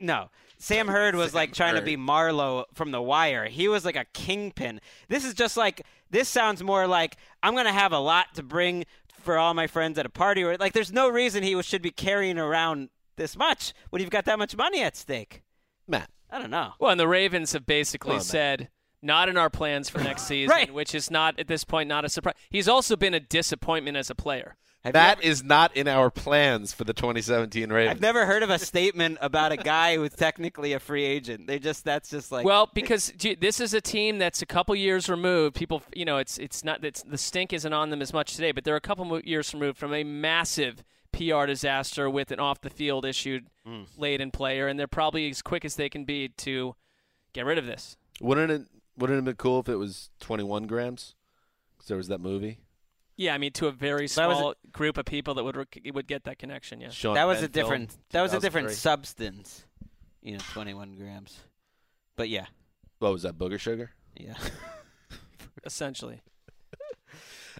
No, 0.00 0.30
Sam 0.58 0.88
Hurd 0.88 1.14
was 1.14 1.34
like 1.34 1.52
trying 1.52 1.74
to 1.74 1.82
be 1.82 1.96
Marlo 1.96 2.64
from 2.72 2.90
The 2.90 3.02
Wire. 3.02 3.46
He 3.46 3.68
was 3.68 3.84
like 3.84 3.96
a 3.96 4.04
kingpin. 4.14 4.80
This 5.08 5.24
is 5.24 5.34
just 5.34 5.56
like 5.56 5.82
this 6.10 6.28
sounds 6.28 6.62
more 6.62 6.86
like 6.86 7.16
I'm 7.42 7.54
gonna 7.54 7.72
have 7.72 7.92
a 7.92 7.98
lot 7.98 8.34
to 8.34 8.42
bring 8.42 8.84
for 9.22 9.36
all 9.38 9.54
my 9.54 9.66
friends 9.66 9.98
at 9.98 10.06
a 10.06 10.10
party. 10.10 10.42
Or 10.42 10.56
like, 10.56 10.72
there's 10.72 10.92
no 10.92 11.08
reason 11.08 11.42
he 11.42 11.60
should 11.62 11.82
be 11.82 11.90
carrying 11.90 12.38
around 12.38 12.90
this 13.16 13.36
much 13.36 13.72
when 13.90 14.00
you've 14.00 14.10
got 14.10 14.24
that 14.26 14.38
much 14.38 14.56
money 14.56 14.82
at 14.82 14.96
stake. 14.96 15.42
Matt. 15.88 16.10
I 16.30 16.38
don't 16.38 16.50
know. 16.50 16.72
well, 16.80 16.90
and 16.90 16.98
the 16.98 17.06
Ravens 17.08 17.52
have 17.52 17.64
basically 17.66 18.08
Come 18.08 18.14
on, 18.14 18.18
Matt. 18.18 18.26
said 18.26 18.68
not 19.02 19.28
in 19.28 19.36
our 19.36 19.50
plans 19.50 19.88
for 19.88 19.98
next 19.98 20.22
season, 20.26 20.50
Right. 20.50 20.72
which 20.72 20.94
is 20.94 21.10
not 21.10 21.38
at 21.38 21.46
this 21.46 21.62
point 21.64 21.88
not 21.88 22.04
a 22.04 22.08
surprise. 22.08 22.34
He's 22.50 22.68
also 22.68 22.96
been 22.96 23.14
a 23.14 23.20
disappointment 23.20 23.96
as 23.96 24.10
a 24.10 24.14
player. 24.14 24.56
Have 24.84 24.92
That 24.92 25.18
ever- 25.18 25.22
is 25.22 25.42
not 25.42 25.74
in 25.74 25.88
our 25.88 26.10
plans 26.10 26.74
for 26.74 26.84
the 26.84 26.92
2017 26.92 27.70
Ravens. 27.72 27.90
I've 27.96 28.02
never 28.02 28.26
heard 28.26 28.42
of 28.42 28.50
a 28.50 28.58
statement 28.58 29.16
about 29.22 29.50
a 29.50 29.56
guy 29.56 29.96
who's 29.96 30.12
technically 30.12 30.74
a 30.74 30.78
free 30.78 31.04
agent. 31.04 31.46
They 31.46 31.58
just 31.58 31.84
that's 31.84 32.10
just 32.10 32.30
like 32.30 32.44
well, 32.44 32.70
because 32.74 33.10
gee, 33.16 33.34
this 33.34 33.60
is 33.60 33.72
a 33.72 33.80
team 33.80 34.18
that's 34.18 34.42
a 34.42 34.46
couple 34.46 34.76
years 34.76 35.08
removed. 35.08 35.56
People, 35.56 35.82
you 35.94 36.04
know, 36.04 36.18
it's 36.18 36.36
it's 36.36 36.62
not 36.64 36.84
it's, 36.84 37.02
the 37.02 37.16
stink 37.16 37.52
isn't 37.54 37.72
on 37.72 37.88
them 37.88 38.02
as 38.02 38.12
much 38.12 38.34
today, 38.34 38.52
but 38.52 38.64
they're 38.64 38.76
a 38.76 38.80
couple 38.80 39.18
years 39.20 39.54
removed 39.54 39.78
from 39.78 39.94
a 39.94 40.04
massive 40.04 40.84
PR 41.12 41.46
disaster 41.46 42.10
with 42.10 42.30
an 42.30 42.38
off 42.38 42.60
the 42.60 42.70
field 42.70 43.04
issued 43.06 43.46
Mm. 43.66 43.86
late 43.96 44.20
in 44.20 44.30
player, 44.30 44.68
and 44.68 44.78
they're 44.78 44.86
probably 44.86 45.30
as 45.30 45.40
quick 45.40 45.64
as 45.64 45.76
they 45.76 45.88
can 45.88 46.04
be 46.04 46.28
to 46.28 46.76
get 47.32 47.46
rid 47.46 47.56
of 47.56 47.64
this. 47.64 47.96
Wouldn't 48.20 48.50
it 48.50 48.66
wouldn't 48.98 49.14
it 49.14 49.18
have 49.20 49.24
been 49.24 49.36
cool 49.36 49.60
if 49.60 49.68
it 49.70 49.76
was 49.76 50.10
21 50.20 50.66
grams? 50.66 51.14
Because 51.74 51.88
there 51.88 51.96
was 51.96 52.08
that 52.08 52.20
movie. 52.20 52.58
Yeah, 53.16 53.34
I 53.34 53.38
mean, 53.38 53.52
to 53.52 53.68
a 53.68 53.72
very 53.72 54.06
That 54.08 54.26
was 54.26 54.36
a- 54.36 54.40
small 54.40 54.54
group 54.72 54.98
of 54.98 55.04
people 55.06 55.34
that 55.34 55.44
would 55.44 55.56
rec- 55.56 55.78
would 55.92 56.06
get 56.08 56.24
that 56.24 56.38
connection. 56.38 56.80
Yeah, 56.80 56.88
Sean 56.90 57.14
that 57.14 57.24
was 57.24 57.36
Penn 57.38 57.44
a 57.44 57.48
different. 57.48 57.96
That 58.10 58.22
was 58.22 58.32
a 58.34 58.40
different 58.40 58.70
substance. 58.72 59.64
You 60.22 60.32
know, 60.32 60.40
21 60.52 60.96
grams. 60.96 61.38
But 62.16 62.28
yeah, 62.28 62.46
What 62.98 63.12
was 63.12 63.22
that? 63.22 63.36
Booger 63.38 63.58
sugar. 63.60 63.90
yeah. 64.16 64.34
essentially. 65.64 66.20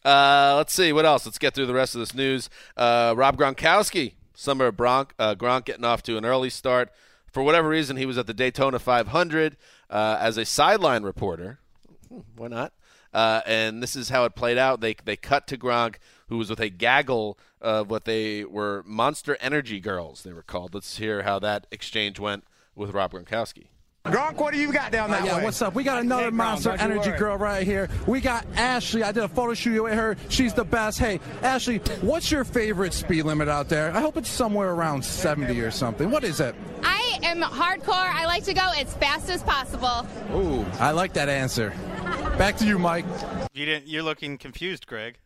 Uh, 0.05 0.53
let's 0.59 0.75
see 0.75 0.93
what 0.93 1.07
else. 1.07 1.25
Let's 1.25 1.39
get 1.39 1.55
through 1.55 1.65
the 1.65 1.73
rest 1.73 1.95
of 1.95 1.99
this 2.01 2.15
news. 2.15 2.51
Uh, 2.77 3.15
Rob 3.17 3.39
Gronkowski, 3.39 4.13
summer 4.35 4.71
Bronk, 4.71 5.15
uh, 5.19 5.35
Gronk 5.35 5.65
getting 5.65 5.85
off 5.85 6.03
to 6.03 6.19
an 6.19 6.27
early 6.27 6.51
start. 6.51 6.91
For 7.33 7.43
whatever 7.43 7.71
reason, 7.71 7.97
he 7.97 8.05
was 8.05 8.19
at 8.19 8.27
the 8.27 8.35
Daytona 8.35 8.79
500 8.79 9.57
uh, 9.89 10.19
as 10.21 10.37
a 10.37 10.45
sideline 10.45 11.05
reporter. 11.05 11.59
Hmm, 12.11 12.19
Why 12.37 12.49
not? 12.49 12.75
Uh, 13.15 13.41
and 13.47 13.81
this 13.83 13.95
is 13.95 14.09
how 14.09 14.25
it 14.25 14.35
played 14.35 14.59
out. 14.59 14.81
They 14.81 14.95
they 15.05 15.17
cut 15.17 15.47
to 15.47 15.57
Gronk, 15.57 15.97
who 16.29 16.37
was 16.37 16.51
with 16.51 16.61
a 16.61 16.69
gaggle 16.69 17.39
of 17.61 17.89
what 17.89 18.05
they 18.05 18.45
were 18.45 18.83
Monster 18.85 19.39
Energy 19.41 19.81
girls. 19.81 20.25
They 20.25 20.33
were 20.33 20.43
called. 20.43 20.75
Let's 20.75 20.97
hear 20.97 21.23
how 21.23 21.39
that 21.39 21.67
exchange 21.71 22.19
went 22.19 22.45
with 22.75 22.91
Rob 22.91 23.13
Gronkowski. 23.13 23.69
Gronk, 24.07 24.37
what 24.37 24.53
do 24.53 24.61
you 24.61 24.71
got 24.71 24.93
down 24.93 25.11
uh, 25.11 25.15
that 25.15 25.25
yeah, 25.25 25.37
way? 25.39 25.45
what's 25.45 25.63
up? 25.63 25.75
We 25.75 25.83
got 25.83 25.99
another 25.99 26.25
Hey, 26.25 26.31
Monster 26.31 26.71
don't 26.71 26.81
Energy 26.83 27.09
worry. 27.09 27.19
girl 27.19 27.39
right 27.39 27.67
here. 27.67 27.89
We 28.07 28.21
got 28.21 28.45
Ashley. 28.55 29.03
I 29.03 29.13
did 29.13 29.23
a 29.23 29.29
photo 29.29 29.55
shoot 29.55 29.83
with 29.83 29.95
her. 29.95 30.17
She's 30.29 30.53
the 30.53 30.65
best. 30.65 30.99
Hey, 30.99 31.21
Ashley, 31.43 31.79
what's 32.03 32.31
your 32.31 32.45
favorite 32.45 32.93
speed 32.93 33.23
limit 33.23 33.49
out 33.49 33.71
there? 33.71 33.91
I 33.97 34.01
hope 34.01 34.19
it's 34.19 34.29
somewhere 34.29 34.73
around 34.73 35.03
70 35.07 35.59
or 35.61 35.71
something. 35.71 36.11
What 36.11 36.23
is 36.23 36.39
it? 36.41 36.55
I 36.83 37.19
am 37.23 37.41
hardcore. 37.41 37.95
I 37.95 38.27
like 38.27 38.45
to 38.45 38.53
go 38.53 38.69
as 38.77 38.93
fast 38.95 39.31
as 39.31 39.43
possible. 39.43 40.07
Ooh, 40.35 40.67
I 40.79 40.91
like 40.91 41.15
that 41.15 41.31
answer. 41.31 41.71
Back 42.37 42.59
to 42.59 42.67
you, 42.67 42.79
Mike. 42.79 43.07
You 43.55 43.65
didn't. 43.65 43.89
You're 43.89 44.03
looking 44.03 44.37
confused, 44.37 44.87
Greg. 44.87 45.17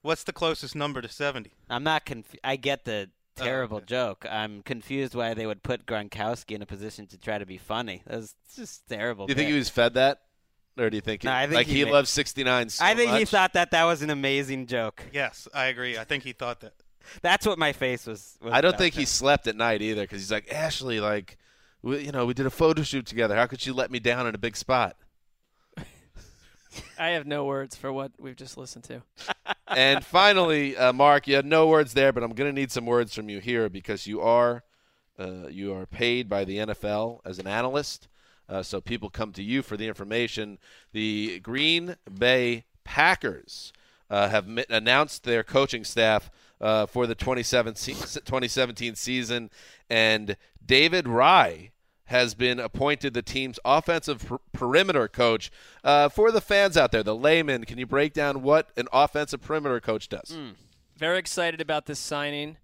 What's 0.00 0.24
the 0.24 0.32
closest 0.32 0.74
number 0.74 1.02
to 1.02 1.08
70? 1.08 1.52
I'm 1.68 1.84
not 1.84 2.06
confused. 2.06 2.40
I 2.42 2.56
get 2.56 2.86
the 2.86 3.10
Oh, 3.40 3.44
terrible 3.44 3.80
joke. 3.80 4.24
I'm 4.30 4.62
confused 4.62 5.14
why 5.14 5.34
they 5.34 5.46
would 5.46 5.62
put 5.62 5.84
Gronkowski 5.86 6.52
in 6.52 6.62
a 6.62 6.66
position 6.66 7.06
to 7.08 7.18
try 7.18 7.38
to 7.38 7.46
be 7.46 7.58
funny. 7.58 8.02
That's 8.06 8.34
just 8.54 8.88
terrible. 8.88 9.26
Do 9.26 9.32
you 9.32 9.34
think 9.36 9.50
he 9.50 9.56
was 9.56 9.68
fed 9.68 9.94
that, 9.94 10.22
or 10.78 10.88
do 10.88 10.96
you 10.96 11.02
think, 11.02 11.24
No, 11.24 11.32
I 11.32 11.42
think 11.46 11.54
like 11.54 11.66
he 11.66 11.84
he, 11.84 11.84
loves 11.84 12.08
69 12.10 12.70
so 12.70 12.84
I 12.84 12.94
think 12.94 13.12
he 13.12 13.24
thought 13.24 13.52
that 13.52 13.72
that 13.72 13.84
was 13.84 14.02
an 14.02 14.10
amazing 14.10 14.66
joke. 14.66 15.04
Yes, 15.12 15.48
I 15.54 15.66
agree. 15.66 15.98
I 15.98 16.04
think 16.04 16.24
he 16.24 16.32
thought 16.32 16.60
that. 16.60 16.74
That's 17.22 17.46
what 17.46 17.58
my 17.58 17.72
face 17.72 18.06
was. 18.06 18.38
was 18.40 18.52
I 18.52 18.60
don't 18.60 18.70
about 18.70 18.80
think 18.80 18.94
he 18.94 19.04
slept 19.04 19.46
at 19.46 19.54
night 19.56 19.82
either 19.82 20.02
because 20.02 20.20
he's 20.20 20.32
like 20.32 20.50
Ashley, 20.52 20.98
like, 20.98 21.36
we, 21.82 22.00
you 22.00 22.12
know, 22.12 22.26
we 22.26 22.34
did 22.34 22.46
a 22.46 22.50
photo 22.50 22.82
shoot 22.82 23.06
together. 23.06 23.36
How 23.36 23.46
could 23.46 23.64
you 23.66 23.74
let 23.74 23.90
me 23.90 23.98
down 23.98 24.26
in 24.26 24.34
a 24.34 24.38
big 24.38 24.56
spot? 24.56 24.96
I 26.98 27.10
have 27.10 27.26
no 27.26 27.44
words 27.44 27.76
for 27.76 27.92
what 27.92 28.12
we've 28.18 28.36
just 28.36 28.56
listened 28.56 28.84
to. 28.84 29.02
and 29.68 30.04
finally, 30.04 30.76
uh, 30.76 30.92
Marc, 30.92 31.26
you 31.26 31.34
had 31.34 31.46
no 31.46 31.68
words 31.68 31.94
there, 31.94 32.12
but 32.12 32.22
I'm 32.22 32.34
going 32.34 32.48
to 32.48 32.60
need 32.60 32.72
some 32.72 32.86
words 32.86 33.14
from 33.14 33.28
you 33.28 33.40
here 33.40 33.68
because 33.68 34.06
you 34.06 34.20
are 34.20 34.62
uh, 35.18 35.46
you 35.48 35.72
are 35.74 35.86
paid 35.86 36.28
by 36.28 36.44
the 36.44 36.58
NFL 36.58 37.20
as 37.24 37.38
an 37.38 37.46
analyst. 37.46 38.08
Uh, 38.48 38.62
so 38.62 38.80
people 38.80 39.10
come 39.10 39.32
to 39.32 39.42
you 39.42 39.62
for 39.62 39.76
the 39.76 39.88
information. 39.88 40.58
The 40.92 41.40
Green 41.40 41.96
Bay 42.12 42.64
Packers 42.84 43.72
uh, 44.10 44.28
have 44.28 44.46
mi- 44.46 44.64
announced 44.68 45.24
their 45.24 45.42
coaching 45.42 45.84
staff 45.84 46.30
uh, 46.60 46.86
for 46.86 47.06
the 47.06 47.14
2017, 47.14 47.94
2017 47.94 48.94
season, 48.94 49.50
and 49.90 50.36
David 50.64 51.06
Raih 51.06 51.70
has 52.06 52.34
been 52.34 52.58
appointed 52.60 53.14
the 53.14 53.22
team's 53.22 53.58
offensive 53.64 54.24
per- 54.26 54.38
perimeter 54.52 55.08
coach. 55.08 55.50
Uh, 55.84 56.08
for 56.08 56.30
the 56.32 56.40
fans 56.40 56.76
out 56.76 56.92
there, 56.92 57.02
the 57.02 57.14
layman, 57.16 57.64
can 57.64 57.78
you 57.78 57.86
break 57.86 58.12
down 58.12 58.42
what 58.42 58.70
an 58.76 58.86
offensive 58.92 59.40
perimeter 59.42 59.80
coach 59.80 60.08
does? 60.08 60.30
Hmm. 60.30 60.50
Very 60.96 61.18
excited 61.18 61.60
about 61.60 61.86
this 61.86 61.98
signing. 61.98 62.56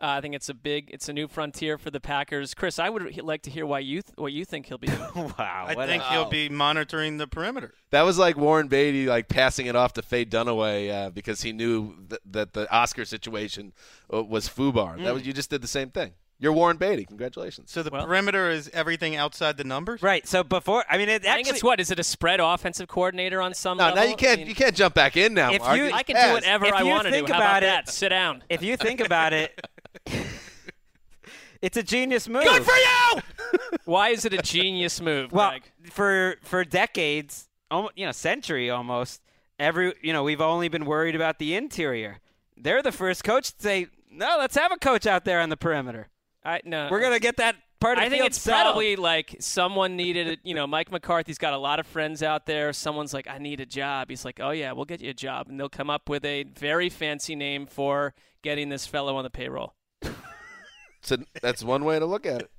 Uh, 0.00 0.06
I 0.18 0.20
think 0.20 0.34
it's 0.34 0.48
a 0.48 0.54
big, 0.54 0.90
it's 0.90 1.08
a 1.08 1.12
new 1.12 1.28
frontier 1.28 1.78
for 1.78 1.90
the 1.90 2.00
Packers. 2.00 2.52
Chris, 2.52 2.78
I 2.78 2.88
would 2.90 3.22
like 3.22 3.42
to 3.42 3.50
hear 3.50 3.64
why 3.64 3.78
you 3.78 4.02
th- 4.02 4.16
what 4.16 4.32
you 4.32 4.44
think 4.44 4.66
he'll 4.66 4.76
be 4.76 4.86
doing. 5.14 5.32
wow, 5.38 5.66
I 5.68 5.86
think 5.86 6.02
he'll 6.04 6.28
be 6.28 6.48
monitoring 6.48 7.16
the 7.16 7.26
perimeter. 7.26 7.72
That 7.90 8.02
was 8.02 8.18
like 8.18 8.36
Warren 8.36 8.68
Beatty, 8.68 9.06
like 9.06 9.28
passing 9.28 9.66
it 9.66 9.76
off 9.76 9.92
to 9.94 10.02
Faye 10.02 10.24
Dunaway 10.24 10.90
uh, 10.90 11.10
because 11.10 11.42
he 11.42 11.52
knew 11.52 11.94
th- 12.08 12.20
that 12.26 12.52
the 12.54 12.70
Oscar 12.72 13.04
situation 13.04 13.72
uh, 14.12 14.22
was 14.24 14.48
foobar. 14.48 14.96
That 14.98 15.04
Mm. 15.12 15.14
was 15.14 15.26
you 15.26 15.32
just 15.32 15.48
did 15.50 15.62
the 15.62 15.68
same 15.68 15.90
thing. 15.90 16.12
You're 16.40 16.52
Warren 16.52 16.76
Beatty. 16.76 17.04
Congratulations. 17.04 17.70
So 17.70 17.82
the 17.82 17.90
perimeter 17.92 18.50
is 18.50 18.68
everything 18.74 19.14
outside 19.16 19.56
the 19.56 19.64
numbers. 19.64 20.02
Right. 20.02 20.26
So 20.26 20.42
before, 20.42 20.84
I 20.90 20.98
mean, 20.98 21.08
it 21.08 21.24
actually, 21.24 21.30
I 21.30 21.34
think 21.36 21.48
it's 21.48 21.62
what 21.64 21.80
is 21.80 21.90
it 21.90 21.98
a 21.98 22.04
spread 22.04 22.40
offensive 22.40 22.88
coordinator 22.88 23.40
on 23.40 23.54
some 23.54 23.78
No, 23.78 23.84
level? 23.84 24.02
now 24.02 24.10
you 24.10 24.16
can't 24.16 24.32
I 24.32 24.36
mean, 24.38 24.48
you 24.48 24.54
can't 24.54 24.74
jump 24.74 24.94
back 24.94 25.16
in 25.16 25.32
now. 25.32 25.52
If 25.52 25.62
Marc. 25.62 25.76
you- 25.78 25.90
I 25.92 26.02
can 26.02 26.16
do 26.16 26.34
whatever 26.34 26.66
If 26.66 26.74
I 26.74 26.80
you 26.82 26.86
want 26.88 27.04
to 27.04 27.10
do. 27.10 27.14
think 27.16 27.28
How 27.30 27.36
about 27.36 27.48
about 27.58 27.62
it- 27.62 27.66
that? 27.66 27.88
Sit 27.88 28.08
down. 28.10 28.42
If 28.50 28.62
you 28.62 28.76
think 28.76 29.00
about 29.00 29.32
it, 29.32 29.58
it's 31.62 31.76
a 31.76 31.82
genius 31.82 32.28
move. 32.28 32.44
Good 32.44 32.64
for 32.64 32.74
you. 32.74 33.22
Why 33.84 34.08
is 34.10 34.24
it 34.24 34.32
a 34.32 34.38
genius 34.38 35.00
move, 35.00 35.32
Well, 35.32 35.50
Gregg? 35.50 35.62
for 35.92 36.36
for 36.42 36.64
decades, 36.64 37.48
almo- 37.70 37.90
you 37.94 38.06
know, 38.06 38.12
century 38.12 38.70
almost, 38.70 39.22
every 39.58 39.94
you 40.02 40.12
know, 40.12 40.22
we've 40.24 40.40
only 40.40 40.68
been 40.68 40.84
worried 40.84 41.14
about 41.14 41.38
the 41.38 41.54
interior. 41.54 42.18
They're 42.56 42.82
the 42.82 42.92
first 42.92 43.24
coach 43.24 43.54
to 43.56 43.62
say, 43.62 43.86
"No, 44.10 44.36
let's 44.38 44.56
have 44.56 44.72
a 44.72 44.76
coach 44.76 45.06
out 45.06 45.24
there 45.24 45.40
on 45.40 45.48
the 45.48 45.56
perimeter. 45.56 46.08
I 46.44 46.60
no. 46.64 46.88
We're 46.90 47.00
gonna 47.00 47.18
get 47.20 47.36
that 47.38 47.56
part 47.80 47.98
of 47.98 48.02
I 48.02 48.06
the 48.06 48.10
think 48.10 48.20
field 48.20 48.26
it's 48.28 48.40
settled." 48.40 48.72
probably 48.72 48.96
like 48.96 49.36
someone 49.40 49.96
needed 49.96 50.26
it. 50.28 50.40
You 50.44 50.54
know, 50.54 50.66
Mike 50.66 50.90
McCarthy's 50.92 51.38
got 51.38 51.52
a 51.54 51.58
lot 51.58 51.80
of 51.80 51.86
friends 51.86 52.22
out 52.22 52.46
there. 52.46 52.72
Someone's 52.72 53.14
like, 53.14 53.26
I 53.28 53.38
need 53.38 53.60
a 53.60 53.66
job. 53.66 54.10
He's 54.10 54.24
like, 54.24 54.40
Oh 54.40 54.50
yeah, 54.50 54.72
we'll 54.72 54.84
get 54.84 55.00
you 55.00 55.10
a 55.10 55.14
job, 55.14 55.48
and 55.48 55.58
they'll 55.58 55.68
come 55.68 55.90
up 55.90 56.08
with 56.08 56.24
a 56.24 56.42
very 56.44 56.88
fancy 56.90 57.34
name 57.34 57.66
for 57.66 58.14
getting 58.42 58.68
this 58.68 58.86
fellow 58.86 59.16
on 59.16 59.24
the 59.24 59.30
payroll. 59.30 59.74
So 61.02 61.16
that's 61.42 61.62
one 61.62 61.84
way 61.84 61.98
to 61.98 62.06
look 62.06 62.24
at 62.24 62.40
it. 62.42 62.50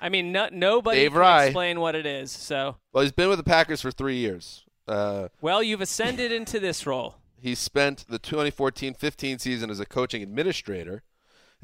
I 0.00 0.08
mean, 0.10 0.32
no, 0.32 0.48
nobody 0.52 1.00
Dave 1.00 1.12
can 1.12 1.20
Raih. 1.22 1.46
explain 1.46 1.80
what 1.80 1.94
it 1.94 2.04
is. 2.06 2.30
So, 2.30 2.76
Well, 2.92 3.02
he's 3.02 3.12
been 3.12 3.28
with 3.28 3.38
the 3.38 3.44
Packers 3.44 3.80
for 3.80 3.90
three 3.90 4.16
years. 4.18 4.64
Uh, 4.86 5.28
well, 5.40 5.62
you've 5.62 5.80
ascended 5.80 6.30
into 6.30 6.60
this 6.60 6.86
role. 6.86 7.16
he 7.40 7.54
spent 7.54 8.04
the 8.08 8.18
2014-15 8.18 9.40
season 9.40 9.70
as 9.70 9.80
a 9.80 9.86
coaching 9.86 10.22
administrator, 10.22 11.02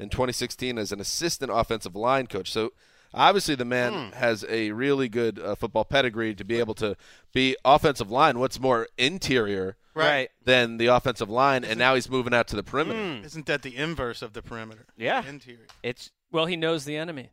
and 0.01 0.11
2016 0.11 0.77
as 0.77 0.91
an 0.91 0.99
assistant 0.99 1.51
offensive 1.53 1.95
line 1.95 2.27
coach. 2.27 2.51
So 2.51 2.73
obviously, 3.13 3.55
the 3.55 3.65
man 3.65 4.11
has 4.13 4.43
a 4.49 4.71
really 4.71 5.07
good 5.07 5.39
uh, 5.39 5.55
football 5.55 5.85
pedigree 5.85 6.33
to 6.35 6.43
be 6.43 6.59
able 6.59 6.73
to 6.75 6.95
be 7.33 7.55
offensive 7.63 8.09
line. 8.11 8.39
What's 8.39 8.59
more 8.59 8.87
interior, 8.97 9.77
Right. 9.93 10.29
than 10.43 10.77
the 10.77 10.87
offensive 10.87 11.29
line, 11.29 11.63
and 11.65 11.77
now 11.77 11.95
he's 11.95 12.09
moving 12.09 12.33
out 12.33 12.47
to 12.47 12.55
the 12.55 12.63
perimeter. 12.63 13.25
Isn't 13.25 13.45
that 13.47 13.61
the 13.61 13.75
inverse 13.75 14.21
of 14.21 14.31
the 14.33 14.41
perimeter? 14.41 14.85
Yeah. 14.97 15.21
The 15.21 15.29
interior. 15.29 15.67
it's 15.83 16.11
Well, 16.31 16.45
he 16.45 16.55
knows 16.55 16.85
the 16.85 16.95
enemy. 16.95 17.29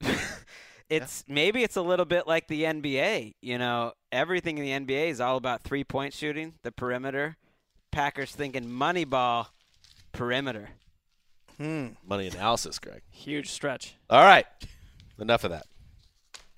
it's 0.90 1.24
maybe 1.28 1.62
it's 1.62 1.76
a 1.76 1.82
little 1.82 2.04
bit 2.04 2.26
like 2.26 2.46
the 2.48 2.64
NBA. 2.64 3.34
You 3.40 3.58
know, 3.58 3.92
everything 4.12 4.58
in 4.58 4.64
the 4.86 4.94
NBA 4.94 5.08
is 5.08 5.20
all 5.20 5.36
about 5.36 5.62
three 5.62 5.84
point 5.84 6.12
shooting, 6.12 6.54
the 6.62 6.72
perimeter. 6.72 7.36
Packers 7.90 8.32
thinking 8.32 8.70
money 8.70 9.04
ball, 9.04 9.48
perimeter. 10.12 10.70
Hmm. 11.58 11.88
Money 12.06 12.26
analysis, 12.28 12.78
Gregg. 12.78 13.02
Huge 13.10 13.50
stretch. 13.50 13.94
All 14.10 14.24
right, 14.24 14.46
enough 15.18 15.44
of 15.44 15.50
that. 15.50 15.66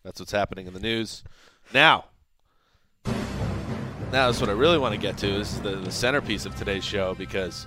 That's 0.05 0.21
what's 0.21 0.33
happening 0.33 0.67
in 0.67 0.73
the 0.73 0.81
news. 0.81 1.25
Now, 1.75 2.07
now 3.05 4.27
that's 4.27 4.41
what 4.41 4.49
I 4.49 4.53
really 4.53 4.79
want 4.79 4.95
to 4.95 5.01
get 5.01 5.19
to. 5.19 5.27
This 5.27 5.55
is 5.55 5.61
the, 5.61 5.77
the 5.77 5.91
centerpiece 5.91 6.47
of 6.47 6.55
today's 6.55 6.85
show 6.85 7.15
because 7.15 7.67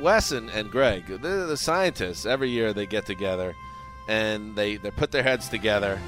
Wes 0.00 0.32
and, 0.32 0.48
and 0.50 0.70
Gregg, 0.70 1.06
they're 1.06 1.46
the 1.46 1.56
scientists. 1.56 2.24
Every 2.24 2.50
year 2.50 2.72
they 2.72 2.86
get 2.86 3.04
together 3.04 3.54
and 4.08 4.54
they, 4.56 4.76
they 4.76 4.90
put 4.90 5.10
their 5.10 5.22
heads 5.22 5.48
together 5.48 5.98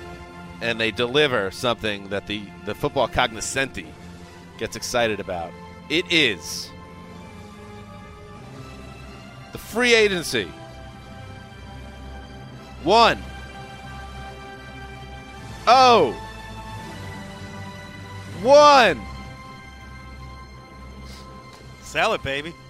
and 0.60 0.80
they 0.80 0.90
deliver 0.90 1.50
something 1.50 2.08
that 2.08 2.26
the, 2.26 2.42
the 2.64 2.74
football 2.74 3.08
cognoscenti 3.08 3.86
gets 4.58 4.76
excited 4.76 5.20
about. 5.20 5.52
It 5.88 6.10
is 6.10 6.70
free 9.74 9.92
agency. 9.92 10.48
One. 12.84 13.20
Oh. 15.66 16.12
One. 18.40 19.02
Sell 21.82 22.14
it, 22.14 22.22
baby. 22.22 22.54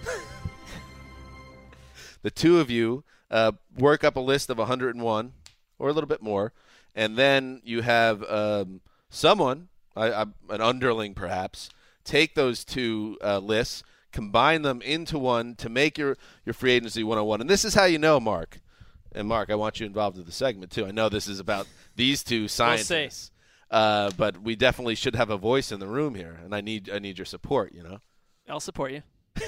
The 2.23 2.31
two 2.31 2.59
of 2.59 2.71
you 2.71 3.03
uh, 3.29 3.51
work 3.77 4.03
up 4.03 4.15
a 4.15 4.19
list 4.19 4.49
of 4.49 4.57
101 4.57 5.33
or 5.77 5.89
a 5.89 5.93
little 5.93 6.07
bit 6.07 6.23
more, 6.23 6.53
and 6.95 7.15
then 7.15 7.61
you 7.63 7.83
have 7.83 8.23
um, 8.27 8.81
someone, 9.11 9.67
I, 9.95 10.11
I, 10.11 10.21
an 10.49 10.59
underling 10.59 11.13
perhaps, 11.13 11.69
take 12.03 12.33
those 12.33 12.65
two 12.65 13.19
uh, 13.23 13.37
lists, 13.37 13.83
combine 14.15 14.61
them 14.61 14.81
into 14.81 15.19
one 15.19 15.55
to 15.55 15.67
make 15.67 15.97
your 15.97 16.17
your 16.45 16.53
free 16.53 16.71
agency 16.71 17.03
101. 17.03 17.41
And 17.41 17.49
this 17.49 17.65
is 17.65 17.73
how 17.73 17.83
you 17.83 17.99
know, 17.99 18.19
Marc. 18.19 18.61
And 19.11 19.27
Marc, 19.27 19.49
I 19.49 19.55
want 19.55 19.79
you 19.79 19.85
involved 19.85 20.17
in 20.17 20.23
the 20.23 20.31
segment 20.31 20.71
too. 20.71 20.85
I 20.85 20.91
know 20.91 21.09
this 21.09 21.27
is 21.27 21.39
about 21.39 21.67
these 21.95 22.23
two 22.23 22.47
scientists. 22.47 23.31
Uh, 23.69 24.11
but 24.17 24.41
we 24.41 24.55
definitely 24.55 24.95
should 24.95 25.15
have 25.15 25.29
a 25.29 25.37
voice 25.37 25.71
in 25.71 25.79
the 25.79 25.87
room 25.87 26.15
here, 26.15 26.39
and 26.43 26.55
I 26.55 26.61
need 26.61 26.89
I 26.89 26.99
need 26.99 27.17
your 27.17 27.25
support. 27.25 27.73
You 27.73 27.83
know, 27.83 27.99
I'll 28.47 28.59
support 28.61 28.91
you. 28.93 29.01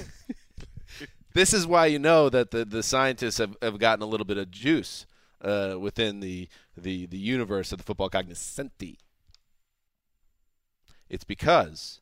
this 1.34 1.54
is 1.54 1.66
why 1.66 1.86
you 1.86 1.98
know 1.98 2.28
that 2.28 2.50
the, 2.50 2.64
the 2.64 2.82
scientists 2.82 3.38
have, 3.38 3.56
have 3.62 3.78
gotten 3.78 4.02
a 4.02 4.06
little 4.06 4.26
bit 4.26 4.36
of 4.36 4.50
juice 4.50 5.06
uh, 5.40 5.76
within 5.78 6.20
the, 6.20 6.48
the 6.76 7.06
the 7.06 7.16
universe 7.16 7.72
of 7.72 7.78
the 7.78 7.84
football 7.84 8.10
cognoscenti. 8.10 8.98
It's 11.08 11.24
because 11.24 12.00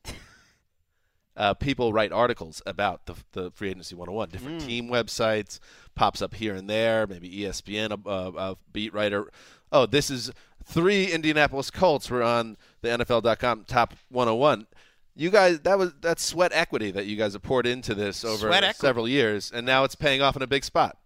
uh, 1.37 1.53
people 1.53 1.93
write 1.93 2.11
articles 2.11 2.61
about 2.65 3.05
the, 3.05 3.15
the 3.31 3.51
free 3.51 3.69
agency 3.69 3.95
101, 3.95 4.29
different 4.29 4.61
Mm. 4.61 4.65
team 4.65 4.87
websites, 4.89 5.59
pops 5.95 6.21
up 6.21 6.33
here 6.33 6.53
and 6.55 6.69
there, 6.69 7.07
maybe 7.07 7.29
ESPN, 7.29 7.91
a, 8.05 8.09
a, 8.09 8.51
a 8.51 8.57
beat 8.73 8.93
writer. 8.93 9.29
Oh, 9.71 9.85
this 9.85 10.09
is 10.09 10.31
three 10.65 11.05
Indianapolis 11.11 11.69
Colts 11.71 12.09
were 12.09 12.23
on 12.23 12.57
the 12.81 12.89
NFL.com 12.89 13.65
top 13.67 13.93
101. 14.09 14.67
You 15.15 15.29
guys, 15.31 15.59
that 15.61 15.77
was 15.79 15.93
that's 16.01 16.23
sweat 16.23 16.51
equity 16.53 16.91
that 16.91 17.05
you 17.07 17.15
guys 17.15 17.33
have 17.33 17.41
poured 17.41 17.65
into 17.65 17.95
this 17.95 18.23
over 18.23 18.49
several 18.75 19.07
years, 19.07 19.51
and 19.51 19.65
now 19.65 19.83
it's 19.83 19.95
paying 19.95 20.21
off 20.21 20.35
in 20.35 20.41
a 20.43 20.47
big 20.47 20.63
spot. 20.63 20.97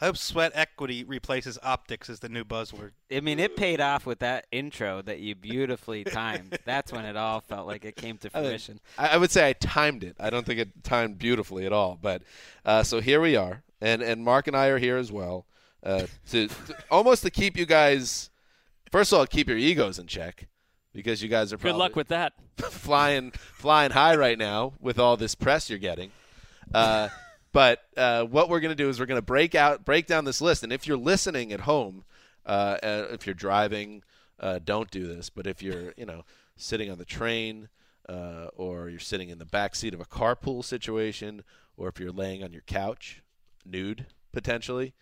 I 0.00 0.06
hope 0.06 0.18
sweat 0.18 0.52
equity 0.54 1.04
replaces 1.04 1.58
optics 1.62 2.10
as 2.10 2.20
the 2.20 2.28
new 2.28 2.44
buzzword. 2.44 2.90
I 3.10 3.20
mean, 3.20 3.38
it 3.38 3.56
paid 3.56 3.80
off 3.80 4.04
with 4.04 4.18
that 4.18 4.46
intro 4.52 5.00
that 5.02 5.20
you 5.20 5.34
beautifully 5.34 6.04
timed. 6.04 6.58
That's 6.66 6.92
when 6.92 7.06
it 7.06 7.16
all 7.16 7.40
felt 7.40 7.66
like 7.66 7.84
it 7.86 7.96
came 7.96 8.18
to 8.18 8.28
fruition. 8.28 8.80
I, 8.98 9.08
I 9.08 9.16
would 9.16 9.30
say 9.30 9.48
I 9.48 9.54
timed 9.54 10.04
it. 10.04 10.14
I 10.20 10.28
don't 10.28 10.44
think 10.44 10.60
it 10.60 10.84
timed 10.84 11.18
beautifully 11.18 11.64
at 11.64 11.72
all. 11.72 11.98
But 12.00 12.22
uh, 12.64 12.82
so 12.82 13.00
here 13.00 13.20
we 13.22 13.36
are, 13.36 13.62
and 13.80 14.02
and 14.02 14.22
Marc 14.22 14.46
and 14.46 14.56
I 14.56 14.66
are 14.66 14.78
here 14.78 14.98
as 14.98 15.10
well 15.10 15.46
uh, 15.82 16.06
to, 16.30 16.48
to 16.48 16.76
almost 16.90 17.22
to 17.22 17.30
keep 17.30 17.56
you 17.56 17.64
guys. 17.64 18.28
First 18.92 19.12
of 19.12 19.18
all, 19.18 19.26
keep 19.26 19.48
your 19.48 19.58
egos 19.58 19.98
in 19.98 20.06
check 20.06 20.46
because 20.92 21.22
you 21.22 21.28
guys 21.28 21.52
are 21.52 21.56
Good 21.56 21.74
luck 21.74 21.96
with 21.96 22.08
that. 22.08 22.34
flying 22.58 23.30
flying 23.30 23.92
high 23.92 24.16
right 24.16 24.38
now 24.38 24.74
with 24.78 24.98
all 24.98 25.16
this 25.16 25.34
press 25.34 25.70
you're 25.70 25.78
getting. 25.78 26.10
Uh, 26.74 27.08
but 27.52 27.80
uh, 27.96 28.24
what 28.24 28.48
we're 28.48 28.60
going 28.60 28.76
to 28.76 28.82
do 28.82 28.88
is 28.88 29.00
we're 29.00 29.06
going 29.06 29.18
to 29.18 29.22
break 29.22 29.54
out 29.54 29.84
break 29.84 30.06
down 30.06 30.24
this 30.24 30.40
list, 30.40 30.62
and 30.62 30.72
if 30.72 30.86
you're 30.86 30.96
listening 30.96 31.52
at 31.52 31.60
home, 31.60 32.04
uh, 32.44 32.76
uh, 32.82 33.06
if 33.10 33.26
you're 33.26 33.34
driving, 33.34 34.02
uh, 34.40 34.58
don't 34.64 34.90
do 34.90 35.06
this. 35.06 35.30
But 35.30 35.46
if 35.46 35.62
you're 35.62 35.92
you 35.96 36.06
know 36.06 36.24
sitting 36.56 36.90
on 36.90 36.98
the 36.98 37.04
train, 37.04 37.68
uh, 38.08 38.48
or 38.54 38.88
you're 38.88 38.98
sitting 38.98 39.30
in 39.30 39.38
the 39.38 39.44
back 39.46 39.74
seat 39.74 39.94
of 39.94 40.00
a 40.00 40.04
carpool 40.04 40.64
situation, 40.64 41.42
or 41.76 41.88
if 41.88 41.98
you're 42.00 42.12
laying 42.12 42.42
on 42.42 42.52
your 42.52 42.62
couch, 42.62 43.22
nude 43.64 44.06
potentially, 44.32 44.92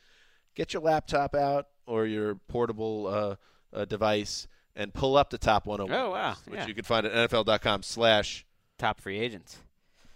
get 0.55 0.73
your 0.73 0.83
laptop 0.83 1.35
out 1.35 1.67
or 1.87 2.07
your 2.07 2.37
portable 2.37 3.07
uh, 3.07 3.37
uh, 3.77 3.85
device 3.85 4.47
and 4.77 4.93
pull 4.95 5.17
up 5.17 5.31
the 5.31 5.39
top 5.39 5.67
101. 5.67 6.01
Oh, 6.01 6.11
wow. 6.11 6.35
Which 6.47 6.59
Yeah. 6.61 6.67
you 6.67 6.75
can 6.75 6.83
find 6.85 7.07
at 7.07 7.31
NFL.com 7.31 7.83
slash 7.83 8.45
top 8.79 9.01
free 9.01 9.19
agents. 9.19 9.59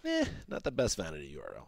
Eh, 0.04 0.24
not 0.48 0.62
the 0.64 0.70
best 0.72 0.96
vanity 0.96 1.36
URL. 1.36 1.66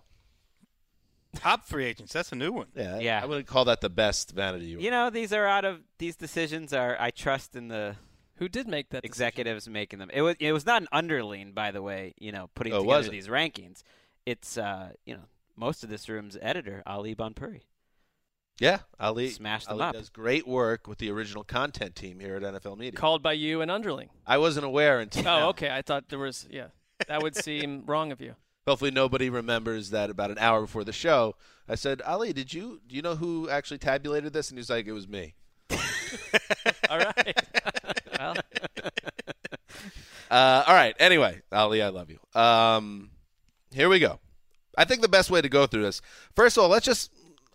Top 1.34 1.64
free 1.64 1.84
agents. 1.84 2.12
That's 2.12 2.32
a 2.32 2.34
new 2.34 2.52
one. 2.52 2.66
Yeah, 2.74 2.98
Yeah. 2.98 3.20
I 3.22 3.26
wouldn't 3.26 3.46
call 3.46 3.64
that 3.66 3.80
the 3.80 3.88
best 3.90 4.32
vanity 4.32 4.74
URL. 4.74 4.80
You 4.82 4.90
know, 4.90 5.10
these 5.10 5.32
are 5.32 5.46
out 5.46 5.64
of 5.64 5.80
these 5.98 6.16
decisions 6.16 6.72
are 6.72 6.96
I 7.00 7.10
trust 7.10 7.54
in 7.56 7.68
the 7.68 7.96
Who 8.36 8.48
did 8.48 8.66
make 8.66 8.90
that? 8.90 9.04
executives 9.04 9.68
making 9.68 9.98
them. 10.00 10.10
It 10.12 10.22
was 10.22 10.36
it 10.40 10.52
was 10.52 10.66
not 10.66 10.82
an 10.82 10.88
underling, 10.92 11.52
by 11.52 11.70
the 11.70 11.82
way. 11.82 12.14
You 12.18 12.32
know, 12.32 12.50
putting 12.54 12.72
Oh, 12.72 12.80
together 12.80 12.96
was 12.98 13.08
these 13.10 13.28
rankings. 13.28 13.82
It's 14.26 14.58
uh, 14.58 14.90
you 15.06 15.14
know, 15.14 15.22
most 15.56 15.84
of 15.84 15.90
this 15.90 16.08
room's 16.08 16.36
editor 16.42 16.82
Ali 16.86 17.14
Bhanpuri. 17.14 17.60
Yeah, 18.58 18.80
Ali 18.98 19.30
Smash 19.30 19.64
them 19.64 19.74
Ali 19.76 19.84
up. 19.84 19.94
does 19.94 20.10
great 20.10 20.46
work 20.46 20.86
with 20.86 20.98
the 20.98 21.10
original 21.10 21.44
content 21.44 21.94
team 21.96 22.20
here 22.20 22.36
at 22.36 22.42
NFL 22.42 22.76
Media. 22.76 22.92
Called 22.98 23.22
by 23.22 23.32
you 23.32 23.62
and 23.62 23.70
underling. 23.70 24.10
I 24.26 24.36
wasn't 24.36 24.66
aware 24.66 25.00
until 25.00 25.22
Oh, 25.22 25.38
now. 25.40 25.48
okay. 25.50 25.70
I 25.70 25.80
thought 25.80 26.08
there 26.10 26.18
was. 26.18 26.46
Yeah, 26.50 26.66
that 27.08 27.22
would 27.22 27.34
seem 27.36 27.84
wrong 27.86 28.12
of 28.12 28.20
you. 28.20 28.34
Hopefully 28.70 28.92
nobody 28.92 29.28
remembers 29.28 29.90
that 29.90 30.10
about 30.10 30.30
an 30.30 30.38
hour 30.38 30.60
before 30.60 30.84
the 30.84 30.92
show, 30.92 31.34
I 31.68 31.74
said, 31.74 32.00
Ali, 32.02 32.32
did 32.32 32.54
you 32.54 32.80
do 32.86 32.94
you 32.94 33.02
know 33.02 33.16
who 33.16 33.50
actually 33.50 33.78
tabulated 33.78 34.32
this? 34.32 34.48
And 34.48 34.56
he 34.56 34.60
was 34.60 34.70
like, 34.70 34.86
it 34.86 34.92
was 34.92 35.08
me. 35.08 35.34
All 36.88 36.98
right. 36.98 37.36
well, 38.16 38.34
Uh, 40.30 40.62
all 40.68 40.74
right. 40.74 40.94
Anyway, 41.00 41.42
Ali, 41.50 41.82
I 41.82 41.88
love 41.88 42.08
you. 42.08 42.40
Um, 42.40 43.10
here 43.72 43.88
we 43.88 43.98
go. 43.98 44.20
I 44.78 44.84
think 44.84 45.02
the 45.02 45.08
best 45.08 45.28
way 45.28 45.42
to 45.42 45.48
go 45.48 45.66
through 45.66 45.82
this. 45.82 46.00
First 46.36 46.56
of 46.56 46.62
all, 46.62 46.68
let's 46.68 46.86
just 46.86 47.10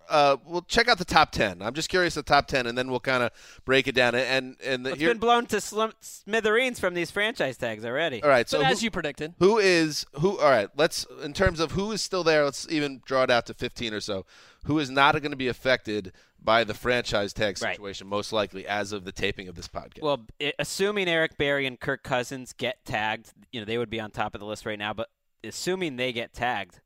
uh, 0.10 0.38
we'll 0.46 0.62
check 0.64 0.88
out 0.88 0.98
the 0.98 1.06
top 1.06 1.32
ten. 1.32 1.62
I'm 1.62 1.74
just 1.74 1.90
curious 1.90 2.14
the 2.16 2.24
top 2.24 2.48
ten, 2.48 2.68
and 2.68 2.78
then 2.78 2.90
we'll 2.90 3.00
kind 3.00 3.24
of 3.24 3.32
break 3.66 3.88
it 3.88 3.96
down. 3.96 4.16
And 4.16 4.56
and 4.64 4.86
the, 4.86 4.92
It's 4.92 5.00
here, 5.00 5.10
been 5.10 5.18
blown 5.20 5.46
to 5.48 5.60
slum- 5.62 5.94
smithereens 6.02 6.80
from 6.80 6.94
these 6.94 7.12
franchise 7.12 7.58
tags 7.58 7.84
already. 7.86 8.22
all 8.24 8.30
right. 8.30 8.48
So 8.50 8.60
but 8.60 8.68
who- 8.68 8.72
as 8.72 8.84
you 8.84 8.92
predicted, 8.92 9.34
Who 9.40 9.58
is 9.60 10.06
who? 10.20 10.40
All 10.40 10.50
right, 10.50 10.70
let's 10.76 11.06
in 11.24 11.34
terms 11.34 11.60
of 11.60 11.72
who 11.72 11.92
is 11.92 12.02
still 12.02 12.24
there. 12.24 12.44
Let's 12.44 12.68
even 12.70 13.02
draw 13.06 13.24
it 13.24 13.32
out 13.32 13.46
to 13.48 13.54
15 13.54 13.94
or 13.94 14.00
so. 14.00 14.26
Who 14.66 14.80
is 14.80 14.90
not 14.90 15.14
going 15.14 15.32
to 15.32 15.38
be 15.38 15.48
affected 15.48 16.12
by 16.44 16.64
the 16.64 16.74
franchise 16.74 17.34
tag 17.34 17.58
Right. 17.62 17.76
situation? 17.76 18.08
Most 18.08 18.32
likely, 18.34 18.66
as 18.68 18.92
of 18.92 19.04
the 19.06 19.12
taping 19.12 19.48
of 19.48 19.56
this 19.56 19.68
podcast. 19.68 20.02
Well, 20.02 20.26
i 20.42 20.54
assuming 20.60 21.08
Eric 21.08 21.38
Berry 21.38 21.66
and 21.68 21.80
Kirk 21.80 22.04
Cousins 22.04 22.54
get 22.54 22.84
tagged, 22.86 23.32
you 23.52 23.60
know 23.60 23.66
they 23.66 23.78
would 23.78 23.90
be 23.90 24.00
on 24.00 24.12
top 24.12 24.34
of 24.36 24.40
the 24.42 24.46
list 24.48 24.66
right 24.66 24.80
now. 24.80 24.94
But 24.94 25.10
assuming 25.44 25.98
they 25.98 26.12
get 26.14 26.34
tagged, 26.34 26.82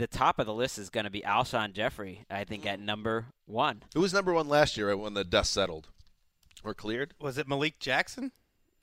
the 0.00 0.06
top 0.06 0.38
of 0.38 0.46
the 0.46 0.54
list 0.54 0.78
is 0.78 0.88
going 0.88 1.04
to 1.04 1.10
be 1.10 1.20
Alshon 1.20 1.74
Jeffery. 1.74 2.24
I 2.30 2.44
think 2.44 2.64
at 2.64 2.80
number 2.80 3.26
one. 3.44 3.82
who 3.94 4.00
was 4.00 4.14
number 4.14 4.32
one 4.32 4.48
last 4.48 4.76
year 4.76 4.96
when 4.96 5.14
the 5.14 5.24
dust 5.24 5.52
settled 5.52 5.88
or 6.64 6.72
cleared? 6.74 7.14
Was 7.20 7.36
it 7.36 7.46
Malik 7.46 7.78
Jackson? 7.78 8.32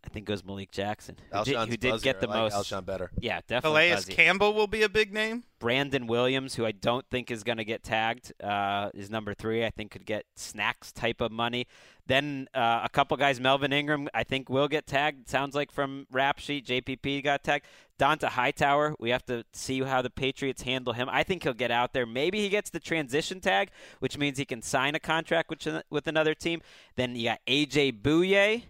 I 0.06 0.10
think 0.10 0.30
it 0.30 0.32
was 0.32 0.46
Malik 0.46 0.72
Jackson, 0.72 1.18
who 1.34 1.44
did, 1.44 1.58
who 1.58 1.76
did 1.76 2.02
get 2.02 2.22
the 2.22 2.30
I 2.30 2.44
like 2.44 2.54
most. 2.54 2.72
Alshon 2.72 2.86
better. 2.86 3.12
Yeah, 3.20 3.42
definitely. 3.46 3.90
Calais 3.90 3.94
buzzy. 3.96 4.14
Campbell 4.14 4.54
will 4.54 4.68
be 4.68 4.84
a 4.84 4.90
big 4.90 5.12
name. 5.12 5.44
Brandon 5.60 6.08
Williams, 6.08 6.56
who 6.56 6.66
I 6.66 6.72
don't 6.72 7.06
think 7.10 7.30
is 7.30 7.44
going 7.44 7.58
to 7.58 7.66
get 7.66 7.84
tagged, 7.84 8.32
uh, 8.42 8.90
is 8.94 9.10
number 9.10 9.34
three. 9.34 9.66
I 9.66 9.70
think 9.70 9.92
could 9.92 10.06
get 10.06 10.26
snacks 10.36 10.94
type 10.94 11.20
of 11.20 11.32
money. 11.32 11.68
Then 12.06 12.48
uh, 12.54 12.82
a 12.86 12.90
couple 12.90 13.18
guys, 13.18 13.42
Melvin 13.42 13.74
Ingram, 13.74 14.08
I 14.14 14.24
think 14.24 14.50
will 14.50 14.70
get 14.70 14.88
tagged. 14.88 15.28
Sounds 15.28 15.56
like 15.56 15.72
from 15.72 16.08
Rap 16.10 16.40
Sheet, 16.40 16.66
JPP 16.66 17.24
got 17.24 17.44
tagged. 17.44 17.66
Dont'a 17.98 18.30
Hightower, 18.30 18.96
we 19.00 19.10
have 19.10 19.26
to 19.26 19.44
see 19.54 19.82
how 19.82 20.02
the 20.02 20.10
Patriots 20.10 20.62
handle 20.62 20.94
him. 20.94 21.08
I 21.12 21.24
think 21.24 21.44
he'll 21.44 21.54
get 21.54 21.72
out 21.72 21.94
there. 21.94 22.06
Maybe 22.06 22.40
he 22.40 22.50
gets 22.50 22.70
the 22.70 22.80
transition 22.80 23.40
tag, 23.40 23.70
which 24.00 24.18
means 24.18 24.38
he 24.38 24.46
can 24.46 24.62
sign 24.62 24.96
a 24.96 25.00
contract 25.00 25.50
with, 25.50 25.84
with 25.90 26.08
another 26.08 26.34
team. 26.34 26.62
Then 26.96 27.16
you 27.16 27.26
got 27.26 27.40
AJ 27.48 28.02
Bouye 28.02 28.64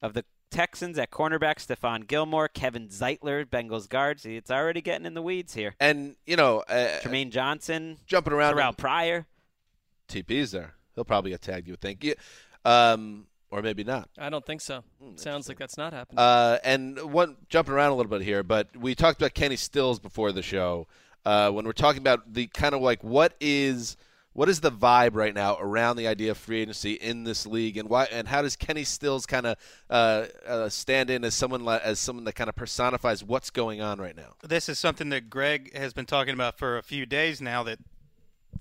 of 0.00 0.14
the 0.14 0.24
Texans 0.50 0.98
at 0.98 1.10
cornerback, 1.10 1.56
Stephon 1.56 2.06
Gilmore, 2.06 2.48
Kevin 2.48 2.88
Zeitler, 2.88 3.44
Bengals 3.44 3.88
guard. 3.88 4.20
See, 4.20 4.36
it's 4.36 4.50
already 4.50 4.82
getting 4.82 5.06
in 5.06 5.14
the 5.14 5.22
weeds 5.22 5.54
here. 5.54 5.74
And 5.80 6.16
you 6.26 6.36
know, 6.36 6.62
uh, 6.68 7.00
Trumaine 7.00 7.30
Johnson, 7.30 7.98
jumping 8.06 8.32
around. 8.32 8.54
Terrell 8.54 8.72
Pryor. 8.74 9.26
TP's 10.08 10.52
there. 10.52 10.74
He'll 10.94 11.04
probably 11.04 11.30
get 11.30 11.40
tagged. 11.40 11.66
You 11.66 11.72
would 11.72 11.80
think, 11.80 12.04
yeah. 12.04 12.14
um, 12.66 13.26
or 13.52 13.60
maybe 13.60 13.84
not. 13.84 14.08
I 14.18 14.30
don't 14.30 14.44
think 14.44 14.62
so. 14.62 14.82
Sounds 15.16 15.46
like 15.46 15.58
that's 15.58 15.76
not 15.76 15.92
happening. 15.92 16.18
Uh, 16.18 16.58
and 16.64 17.12
one 17.12 17.36
jumping 17.50 17.74
around 17.74 17.92
a 17.92 17.94
little 17.94 18.10
bit 18.10 18.22
here, 18.22 18.42
but 18.42 18.74
we 18.74 18.94
talked 18.94 19.20
about 19.20 19.34
Kenny 19.34 19.56
Stills 19.56 20.00
before 20.00 20.32
the 20.32 20.42
show. 20.42 20.88
Uh, 21.24 21.50
when 21.50 21.66
we're 21.66 21.72
talking 21.72 22.00
about 22.00 22.32
the 22.32 22.46
kind 22.48 22.74
of 22.74 22.80
like 22.80 23.04
what 23.04 23.34
is 23.40 23.96
what 24.32 24.48
is 24.48 24.60
the 24.60 24.72
vibe 24.72 25.14
right 25.14 25.34
now 25.34 25.58
around 25.60 25.96
the 25.96 26.08
idea 26.08 26.30
of 26.30 26.38
free 26.38 26.62
agency 26.62 26.94
in 26.94 27.24
this 27.24 27.46
league, 27.46 27.76
and 27.76 27.88
why 27.90 28.04
and 28.10 28.26
how 28.26 28.40
does 28.40 28.56
Kenny 28.56 28.84
Stills 28.84 29.26
kind 29.26 29.46
of 29.46 29.56
uh, 29.90 30.24
uh, 30.46 30.68
stand 30.70 31.10
in 31.10 31.22
as 31.22 31.34
someone 31.34 31.64
li- 31.64 31.78
as 31.82 32.00
someone 32.00 32.24
that 32.24 32.34
kind 32.34 32.48
of 32.48 32.56
personifies 32.56 33.22
what's 33.22 33.50
going 33.50 33.82
on 33.82 34.00
right 34.00 34.16
now? 34.16 34.34
This 34.42 34.70
is 34.70 34.78
something 34.78 35.10
that 35.10 35.28
Gregg 35.28 35.76
has 35.76 35.92
been 35.92 36.06
talking 36.06 36.32
about 36.32 36.58
for 36.58 36.78
a 36.78 36.82
few 36.82 37.04
days 37.04 37.42
now. 37.42 37.62
That 37.62 37.78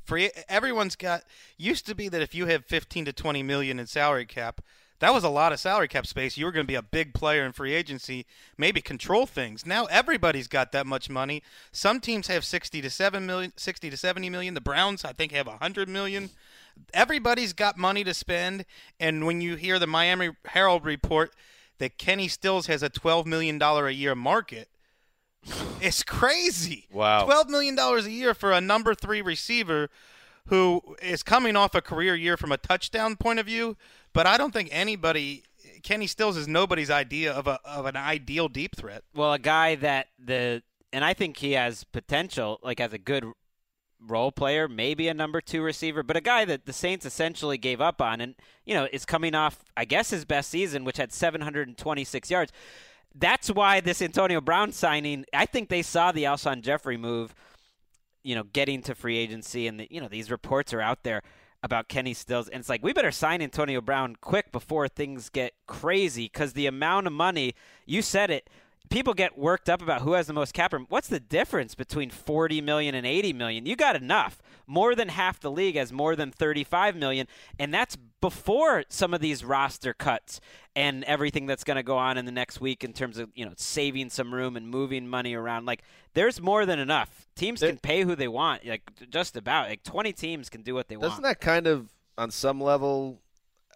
free 0.03 0.29
everyone's 0.49 0.97
got 0.97 1.23
used 1.57 1.85
to 1.87 1.95
be 1.95 2.09
that 2.09 2.21
if 2.21 2.35
you 2.35 2.47
have 2.47 2.65
15 2.65 3.05
to 3.05 3.13
20 3.13 3.41
million 3.41 3.79
in 3.79 3.87
salary 3.87 4.25
cap, 4.25 4.61
that 5.01 5.13
was 5.13 5.23
a 5.23 5.29
lot 5.29 5.51
of 5.51 5.59
salary 5.59 5.87
cap 5.87 6.05
space. 6.05 6.37
You 6.37 6.45
were 6.45 6.51
going 6.51 6.63
to 6.63 6.71
be 6.71 6.75
a 6.75 6.81
big 6.83 7.15
player 7.15 7.43
in 7.43 7.51
free 7.53 7.73
agency, 7.73 8.27
maybe 8.55 8.81
control 8.81 9.25
things. 9.25 9.65
Now 9.65 9.85
everybody's 9.85 10.47
got 10.47 10.71
that 10.71 10.85
much 10.85 11.09
money. 11.09 11.41
Some 11.71 11.99
teams 11.99 12.27
have 12.27 12.45
60 12.45 12.81
to 12.81 12.89
7 12.89 13.25
million, 13.25 13.51
60 13.57 13.89
to 13.89 13.97
70 13.97 14.29
million. 14.29 14.53
The 14.53 14.61
Browns, 14.61 15.03
I 15.03 15.11
think, 15.11 15.31
have 15.31 15.47
100 15.47 15.89
million. 15.89 16.29
Everybody's 16.93 17.51
got 17.51 17.77
money 17.77 18.03
to 18.03 18.13
spend, 18.13 18.63
and 18.99 19.25
when 19.25 19.41
you 19.41 19.55
hear 19.55 19.79
the 19.79 19.87
Miami 19.87 20.29
Herald 20.45 20.85
report 20.85 21.33
that 21.79 21.97
Kenny 21.97 22.27
Stills 22.27 22.67
has 22.67 22.83
a 22.83 22.89
12 22.89 23.25
million 23.25 23.57
dollar 23.57 23.87
a 23.87 23.91
year 23.91 24.13
market, 24.13 24.69
it's 25.81 26.03
crazy. 26.03 26.87
Wow. 26.91 27.25
Twelve 27.25 27.49
million 27.49 27.75
dollars 27.75 28.05
a 28.05 28.11
year 28.11 28.35
for 28.35 28.51
a 28.51 28.61
number 28.61 28.93
three 28.93 29.23
receiver 29.23 29.89
who 30.47 30.81
is 31.01 31.23
coming 31.23 31.55
off 31.55 31.75
a 31.75 31.81
career 31.81 32.15
year 32.15 32.37
from 32.37 32.51
a 32.51 32.57
touchdown 32.57 33.15
point 33.15 33.39
of 33.39 33.45
view, 33.45 33.77
but 34.13 34.27
I 34.27 34.37
don't 34.37 34.53
think 34.53 34.69
anybody 34.71 35.43
Kenny 35.83 36.07
Stills 36.07 36.37
is 36.37 36.47
nobody's 36.47 36.89
idea 36.89 37.33
of 37.33 37.47
a 37.47 37.59
of 37.65 37.85
an 37.85 37.95
ideal 37.95 38.47
deep 38.47 38.75
threat. 38.75 39.03
Well, 39.13 39.33
a 39.33 39.39
guy 39.39 39.75
that 39.75 40.07
the 40.19 40.63
and 40.93 41.03
I 41.05 41.13
think 41.13 41.37
he 41.37 41.53
has 41.53 41.83
potential, 41.85 42.59
like 42.63 42.79
as 42.79 42.93
a 42.93 42.97
good 42.97 43.25
role 43.99 44.31
player, 44.31 44.67
maybe 44.67 45.07
a 45.07 45.13
number 45.13 45.41
two 45.41 45.61
receiver, 45.61 46.03
but 46.03 46.17
a 46.17 46.21
guy 46.21 46.43
that 46.45 46.65
the 46.65 46.73
Saints 46.73 47.05
essentially 47.05 47.57
gave 47.57 47.79
up 47.79 48.01
on, 48.01 48.21
and 48.21 48.35
you 48.65 48.73
know 48.73 48.87
is 48.91 49.05
coming 49.05 49.35
off, 49.35 49.63
I 49.75 49.85
guess, 49.85 50.09
his 50.09 50.25
best 50.25 50.49
season, 50.49 50.83
which 50.83 50.97
had 50.97 51.11
726 51.11 52.31
yards. 52.31 52.51
That's 53.13 53.49
why 53.49 53.81
this 53.81 54.01
Antonio 54.01 54.39
Brown 54.39 54.71
signing, 54.71 55.25
I 55.33 55.45
think 55.45 55.69
they 55.69 55.81
saw 55.81 56.11
the 56.11 56.23
Alshon 56.23 56.61
Jeffery 56.61 56.95
move, 56.95 57.35
you 58.23 58.35
know, 58.35 58.43
getting 58.43 58.81
to 58.83 58.95
free 58.95 59.17
agency, 59.17 59.67
and 59.67 59.79
the, 59.79 59.87
you 59.89 60.01
know 60.01 60.07
these 60.07 60.31
reports 60.31 60.73
are 60.73 60.81
out 60.81 61.03
there 61.03 61.21
about 61.63 61.87
Kenny 61.87 62.13
Stills, 62.13 62.49
and 62.49 62.59
it's 62.59 62.69
like 62.69 62.83
we 62.83 62.93
better 62.93 63.11
sign 63.11 63.41
Antonio 63.41 63.81
Brown 63.81 64.15
quick 64.19 64.51
before 64.51 64.87
things 64.87 65.29
get 65.29 65.53
crazy 65.67 66.25
because 66.25 66.53
the 66.53 66.65
amount 66.65 67.07
of 67.07 67.13
money 67.13 67.53
you 67.85 68.01
said 68.01 68.31
it 68.31 68.49
people 68.89 69.13
get 69.13 69.37
worked 69.37 69.69
up 69.69 69.81
about 69.81 70.01
who 70.01 70.13
has 70.13 70.27
the 70.27 70.33
most 70.33 70.53
cap 70.53 70.73
room. 70.73 70.85
What's 70.89 71.07
the 71.07 71.19
difference 71.19 71.75
between 71.75 72.09
40 72.09 72.61
million 72.61 72.95
and 72.95 73.05
80 73.05 73.33
million? 73.33 73.65
You 73.65 73.75
got 73.75 73.95
enough. 73.95 74.41
More 74.67 74.95
than 74.95 75.09
half 75.09 75.39
the 75.39 75.51
league 75.51 75.75
has 75.75 75.91
more 75.91 76.15
than 76.15 76.31
35 76.31 76.95
million, 76.95 77.27
and 77.59 77.73
that's 77.73 77.97
before 78.21 78.83
some 78.89 79.13
of 79.13 79.21
these 79.21 79.43
roster 79.43 79.93
cuts 79.93 80.39
and 80.75 81.03
everything 81.05 81.45
that's 81.47 81.63
going 81.63 81.75
to 81.75 81.83
go 81.83 81.97
on 81.97 82.17
in 82.17 82.25
the 82.25 82.31
next 82.31 82.61
week 82.61 82.83
in 82.83 82.93
terms 82.93 83.17
of, 83.17 83.29
you 83.33 83.45
know, 83.45 83.53
saving 83.57 84.09
some 84.09 84.33
room 84.33 84.55
and 84.55 84.67
moving 84.67 85.07
money 85.07 85.33
around. 85.33 85.65
Like 85.65 85.83
there's 86.13 86.39
more 86.39 86.65
than 86.65 86.79
enough. 86.79 87.27
Teams 87.35 87.61
can 87.61 87.77
pay 87.77 88.03
who 88.03 88.15
they 88.15 88.27
want, 88.27 88.65
like 88.65 88.83
just 89.09 89.35
about. 89.35 89.69
Like 89.69 89.83
20 89.83 90.13
teams 90.13 90.49
can 90.49 90.61
do 90.61 90.75
what 90.75 90.87
they 90.87 90.97
want. 90.97 91.09
Doesn't 91.09 91.23
that 91.23 91.41
kind 91.41 91.67
of, 91.67 91.89
on 92.17 92.29
some 92.29 92.61
level, 92.61 93.19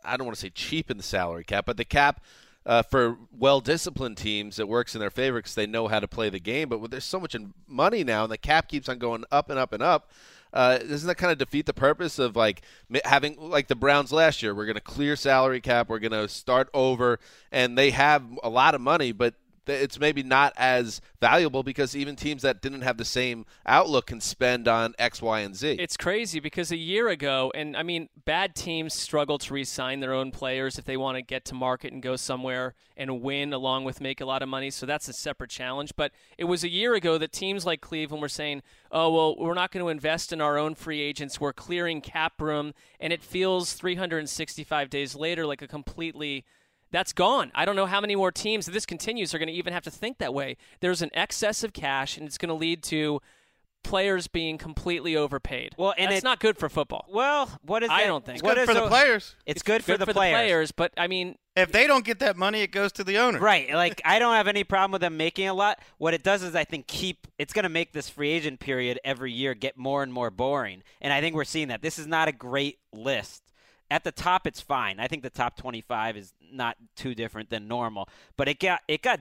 I 0.03 0.17
don't 0.17 0.25
want 0.27 0.35
to 0.35 0.41
say 0.41 0.49
cheapen 0.49 0.97
the 0.97 1.03
salary 1.03 1.43
cap, 1.43 1.65
but 1.65 1.77
the 1.77 1.85
cap 1.85 2.21
uh, 2.65 2.81
for 2.81 3.17
well-disciplined 3.31 4.17
teams, 4.17 4.59
it 4.59 4.67
works 4.67 4.95
in 4.95 4.99
their 4.99 5.09
favor 5.09 5.39
because 5.39 5.55
they 5.55 5.67
know 5.67 5.87
how 5.87 5.99
to 5.99 6.07
play 6.07 6.29
the 6.29 6.39
game. 6.39 6.69
But 6.69 6.89
there's 6.89 7.05
so 7.05 7.19
much 7.19 7.35
money 7.67 8.03
now, 8.03 8.23
and 8.23 8.31
the 8.31 8.37
cap 8.37 8.67
keeps 8.67 8.89
on 8.89 8.97
going 8.97 9.23
up 9.31 9.49
and 9.49 9.59
up 9.59 9.73
and 9.73 9.83
up. 9.83 10.11
Uh, 10.53 10.77
doesn't 10.77 11.07
that 11.07 11.15
kind 11.15 11.33
of 11.33 11.37
defeat 11.37 11.65
the 11.65 11.73
purpose 11.73 12.17
of 12.17 12.35
like 12.37 12.61
having 13.03 13.35
like 13.37 13.67
the 13.67 13.75
Browns 13.75 14.11
last 14.13 14.41
year? 14.41 14.55
We're 14.55 14.65
going 14.65 14.75
to 14.75 14.81
clear 14.81 15.15
salary 15.17 15.59
cap. 15.59 15.89
We're 15.89 15.99
going 15.99 16.11
to 16.13 16.29
start 16.29 16.69
over, 16.73 17.19
and 17.51 17.77
they 17.77 17.91
have 17.91 18.23
a 18.41 18.49
lot 18.49 18.73
of 18.73 18.81
money, 18.81 19.11
but 19.11 19.35
it's 19.67 19.99
maybe 19.99 20.23
not 20.23 20.53
as 20.57 21.01
valuable 21.21 21.63
because 21.63 21.95
even 21.95 22.15
teams 22.15 22.41
that 22.43 22.61
didn't 22.61 22.81
have 22.81 22.97
the 22.97 23.05
same 23.05 23.45
outlook 23.65 24.07
can 24.07 24.21
spend 24.21 24.67
on 24.67 24.93
X, 24.99 25.21
Y, 25.21 25.39
and 25.39 25.55
Z. 25.55 25.77
It's 25.79 25.97
crazy 25.97 26.39
because 26.39 26.71
a 26.71 26.77
year 26.77 27.07
ago, 27.09 27.51
and 27.55 27.75
I 27.75 27.83
mean, 27.83 28.09
bad 28.25 28.55
teams 28.55 28.93
struggle 28.93 29.37
to 29.39 29.53
re-sign 29.53 29.99
their 29.99 30.13
own 30.13 30.31
players 30.31 30.77
if 30.77 30.85
they 30.85 30.97
want 30.97 31.17
to 31.17 31.21
get 31.21 31.45
to 31.45 31.55
market 31.55 31.93
and 31.93 32.01
go 32.01 32.15
somewhere 32.15 32.75
and 32.97 33.21
win, 33.21 33.51
along 33.53 33.83
with 33.83 33.99
make 33.99 34.21
a 34.21 34.25
lot 34.25 34.41
of 34.41 34.49
money. 34.49 34.69
So 34.69 34.85
that's 34.85 35.07
a 35.07 35.13
separate 35.13 35.49
challenge. 35.49 35.93
But 35.95 36.11
it 36.37 36.45
was 36.45 36.63
a 36.63 36.69
year 36.69 36.93
ago 36.93 37.17
that 37.17 37.31
teams 37.31 37.65
like 37.65 37.81
Cleveland 37.81 38.21
were 38.21 38.29
saying, 38.29 38.61
"Oh 38.91 39.11
well, 39.11 39.35
we're 39.37 39.53
not 39.53 39.71
going 39.71 39.83
to 39.83 39.89
invest 39.89 40.31
in 40.31 40.41
our 40.41 40.57
own 40.57 40.75
free 40.75 41.01
agents. 41.01 41.39
We're 41.39 41.53
clearing 41.53 42.01
cap 42.01 42.41
room," 42.41 42.73
and 42.99 43.11
it 43.11 43.23
feels 43.23 43.73
365 43.73 44.89
days 44.89 45.15
later 45.15 45.45
like 45.45 45.61
a 45.61 45.67
completely 45.67 46.45
that's 46.91 47.13
gone. 47.13 47.51
I 47.55 47.65
don't 47.65 47.75
know 47.75 47.85
how 47.87 47.99
many 48.01 48.15
more 48.15 48.31
teams, 48.31 48.67
if 48.67 48.73
this 48.73 48.85
continues, 48.85 49.33
are 49.33 49.39
going 49.39 49.47
to 49.47 49.53
even 49.53 49.73
have 49.73 49.83
to 49.83 49.91
think 49.91 50.17
that 50.19 50.33
way. 50.33 50.57
There's 50.79 51.01
an 51.01 51.09
excess 51.13 51.63
of 51.63 51.73
cash, 51.73 52.17
and 52.17 52.25
it's 52.25 52.37
going 52.37 52.49
to 52.49 52.55
lead 52.55 52.83
to 52.83 53.21
players 53.83 54.27
being 54.27 54.57
completely 54.57 55.15
overpaid. 55.15 55.73
Well, 55.77 55.93
and 55.97 56.09
it's 56.11 56.19
it- 56.19 56.23
not 56.23 56.39
good 56.39 56.57
for 56.57 56.69
football. 56.69 57.05
Well, 57.07 57.59
what 57.61 57.83
is 57.83 57.89
I 57.89 58.01
that- 58.01 58.07
don't 58.07 58.25
think. 58.25 58.37
It's 58.37 58.43
what 58.43 58.55
good 58.55 58.61
is 58.63 58.67
for 58.69 58.73
the 58.73 58.85
a- 58.85 58.87
players. 58.89 59.35
It's, 59.45 59.61
good, 59.61 59.83
for, 59.83 59.95
the, 59.95 60.07
players. 60.07 60.33
players, 60.35 60.71
but 60.71 60.91
I 60.97 61.05
mean, 61.07 61.37
If 61.55 61.71
they 61.71 61.85
don't 61.85 62.03
get 62.03 62.17
that 62.19 62.35
money, 62.35 62.61
it 62.61 62.71
goes 62.71 62.91
to 62.93 63.03
the 63.03 63.19
owner. 63.19 63.39
Right. 63.39 63.71
Like 63.73 64.01
I 64.03 64.17
don't 64.17 64.33
have 64.33 64.47
any 64.47 64.63
problem 64.63 64.91
with 64.91 65.01
them 65.01 65.17
making 65.17 65.47
a 65.47 65.53
lot. 65.53 65.79
What 65.99 66.15
it 66.15 66.23
does 66.23 66.41
is 66.41 66.55
I 66.55 66.63
think 66.63 66.87
keep 66.87 67.27
it's 67.37 67.53
going 67.53 67.63
to 67.63 67.69
make 67.69 67.93
this 67.93 68.09
free 68.09 68.31
agent 68.31 68.59
period 68.59 68.99
every 69.05 69.31
year 69.31 69.53
get 69.53 69.77
more 69.77 70.01
and 70.01 70.11
more 70.11 70.31
boring. 70.31 70.81
And 70.99 71.13
I 71.13 71.21
think 71.21 71.35
we're 71.35 71.43
seeing 71.43 71.67
that. 71.67 71.81
This 71.83 71.99
is 71.99 72.07
not 72.07 72.27
a 72.27 72.31
great 72.31 72.79
list. 72.91 73.43
At 73.91 74.03
the 74.03 74.11
top 74.11 74.47
it's 74.47 74.61
fine. 74.61 74.99
I 74.99 75.07
think 75.07 75.23
the 75.23 75.29
top 75.29 75.57
25 75.57 76.17
is 76.17 76.33
not 76.51 76.77
too 76.95 77.13
different 77.15 77.49
than 77.49 77.67
normal, 77.67 78.09
but 78.37 78.47
it 78.47 78.59
got 78.59 78.81
it 78.87 79.01
got 79.01 79.19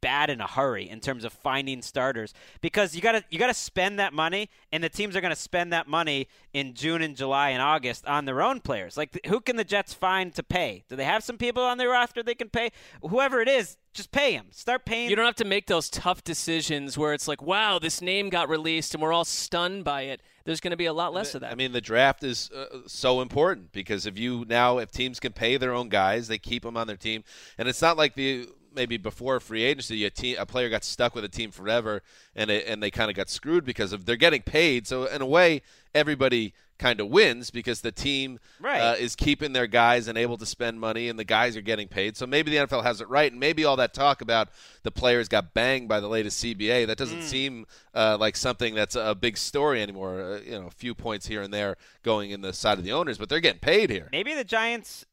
bad 0.00 0.30
in 0.30 0.40
a 0.40 0.46
hurry 0.46 0.88
in 0.88 1.00
terms 1.00 1.24
of 1.24 1.32
finding 1.32 1.82
starters 1.82 2.32
because 2.60 2.94
you 2.94 3.02
got 3.02 3.12
to 3.12 3.24
you 3.30 3.38
got 3.38 3.48
to 3.48 3.54
spend 3.54 3.98
that 3.98 4.12
money 4.12 4.48
and 4.72 4.82
the 4.82 4.88
teams 4.88 5.16
are 5.16 5.20
going 5.20 5.34
to 5.34 5.40
spend 5.40 5.72
that 5.72 5.88
money 5.88 6.28
in 6.52 6.74
June 6.74 7.02
and 7.02 7.16
July 7.16 7.50
and 7.50 7.62
August 7.62 8.06
on 8.06 8.24
their 8.24 8.42
own 8.42 8.60
players. 8.60 8.96
Like 8.96 9.18
who 9.26 9.40
can 9.40 9.56
the 9.56 9.64
Jets 9.64 9.92
find 9.92 10.34
to 10.34 10.42
pay? 10.42 10.84
Do 10.88 10.96
they 10.96 11.04
have 11.04 11.24
some 11.24 11.38
people 11.38 11.62
on 11.62 11.78
their 11.78 11.90
roster 11.90 12.22
they 12.22 12.34
can 12.34 12.48
pay? 12.48 12.70
Whoever 13.02 13.40
it 13.40 13.48
is, 13.48 13.76
just 13.92 14.12
pay 14.12 14.36
them. 14.36 14.46
Start 14.50 14.84
paying 14.84 15.10
you 15.10 15.16
don't 15.16 15.26
have 15.26 15.34
to 15.36 15.44
make 15.44 15.66
those 15.66 15.90
tough 15.90 16.22
decisions 16.22 16.96
where 16.96 17.12
it's 17.12 17.28
like, 17.28 17.42
wow, 17.42 17.78
this 17.78 18.00
name 18.00 18.28
got 18.28 18.48
released 18.48 18.94
and 18.94 19.02
we're 19.02 19.12
all 19.12 19.24
stunned 19.24 19.84
by 19.84 20.02
it. 20.02 20.20
There's 20.48 20.60
going 20.60 20.70
to 20.70 20.78
be 20.78 20.86
a 20.86 20.94
lot 20.94 21.12
less 21.12 21.34
of 21.34 21.42
that. 21.42 21.52
I 21.52 21.54
mean, 21.56 21.72
the 21.72 21.80
draft 21.82 22.24
is 22.24 22.50
uh, 22.52 22.78
so 22.86 23.20
important 23.20 23.70
because 23.70 24.06
if 24.06 24.18
you 24.18 24.46
now, 24.48 24.78
if 24.78 24.90
teams 24.90 25.20
can 25.20 25.34
pay 25.34 25.58
their 25.58 25.74
own 25.74 25.90
guys, 25.90 26.26
they 26.26 26.38
keep 26.38 26.62
them 26.62 26.74
on 26.74 26.86
their 26.86 26.96
team, 26.96 27.22
and 27.58 27.68
it's 27.68 27.82
not 27.82 27.98
like 27.98 28.14
the 28.14 28.48
maybe 28.74 28.96
before 28.96 29.40
free 29.40 29.64
agency, 29.64 30.04
a 30.04 30.10
team, 30.10 30.36
a 30.38 30.46
player 30.46 30.68
got 30.68 30.84
stuck 30.84 31.14
with 31.14 31.24
a 31.24 31.28
team 31.28 31.50
forever, 31.50 32.02
and 32.34 32.50
it, 32.50 32.66
and 32.66 32.82
they 32.82 32.90
kind 32.90 33.10
of 33.10 33.16
got 33.16 33.28
screwed 33.28 33.64
because 33.64 33.92
of 33.92 34.04
they're 34.06 34.16
getting 34.16 34.42
paid. 34.42 34.86
So 34.86 35.04
in 35.06 35.20
a 35.22 35.26
way, 35.26 35.62
everybody 35.94 36.54
kind 36.78 37.00
of 37.00 37.08
wins 37.08 37.50
because 37.50 37.80
the 37.80 37.90
team 37.90 38.38
Right. 38.60 38.78
uh, 38.80 38.94
is 38.94 39.16
keeping 39.16 39.52
their 39.52 39.66
guys 39.66 40.06
and 40.06 40.16
able 40.16 40.36
to 40.38 40.46
spend 40.46 40.78
money, 40.78 41.08
and 41.08 41.18
the 41.18 41.24
guys 41.24 41.56
are 41.56 41.60
getting 41.60 41.88
paid. 41.88 42.16
So 42.16 42.24
maybe 42.24 42.52
the 42.52 42.58
NFL 42.58 42.84
has 42.84 43.00
it 43.00 43.08
right, 43.08 43.30
and 43.32 43.40
maybe 43.40 43.64
all 43.64 43.74
that 43.76 43.92
talk 43.94 44.20
about 44.20 44.48
the 44.84 44.92
players 44.92 45.26
got 45.28 45.54
banged 45.54 45.88
by 45.88 45.98
the 45.98 46.06
latest 46.08 46.40
CBA 46.42 46.86
that 46.86 46.96
doesn't 46.96 47.22
seem 47.22 47.66
uh, 47.94 48.16
like 48.20 48.36
something 48.36 48.76
that's 48.76 48.94
a 48.94 49.16
big 49.16 49.36
story 49.36 49.82
anymore. 49.82 50.20
Uh, 50.20 50.40
you 50.40 50.52
know, 50.52 50.66
a 50.68 50.70
few 50.70 50.94
points 50.94 51.26
here 51.26 51.42
and 51.42 51.52
there 51.52 51.76
going 52.04 52.30
in 52.30 52.42
the 52.42 52.52
side 52.52 52.78
of 52.78 52.84
the 52.84 52.92
owners, 52.92 53.18
but 53.18 53.28
they're 53.28 53.40
getting 53.40 53.60
paid 53.60 53.90
here. 53.90 54.08
Maybe 54.12 54.32
the 54.34 54.44
Giants. 54.44 55.04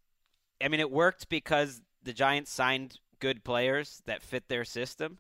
I 0.64 0.68
mean, 0.68 0.80
it 0.80 0.92
worked 0.92 1.30
because 1.30 1.82
the 2.04 2.14
Giants 2.14 2.52
signed 2.52 3.00
good 3.20 3.44
players 3.44 4.02
that 4.06 4.22
fit 4.22 4.48
their 4.50 4.66
system, 4.66 5.18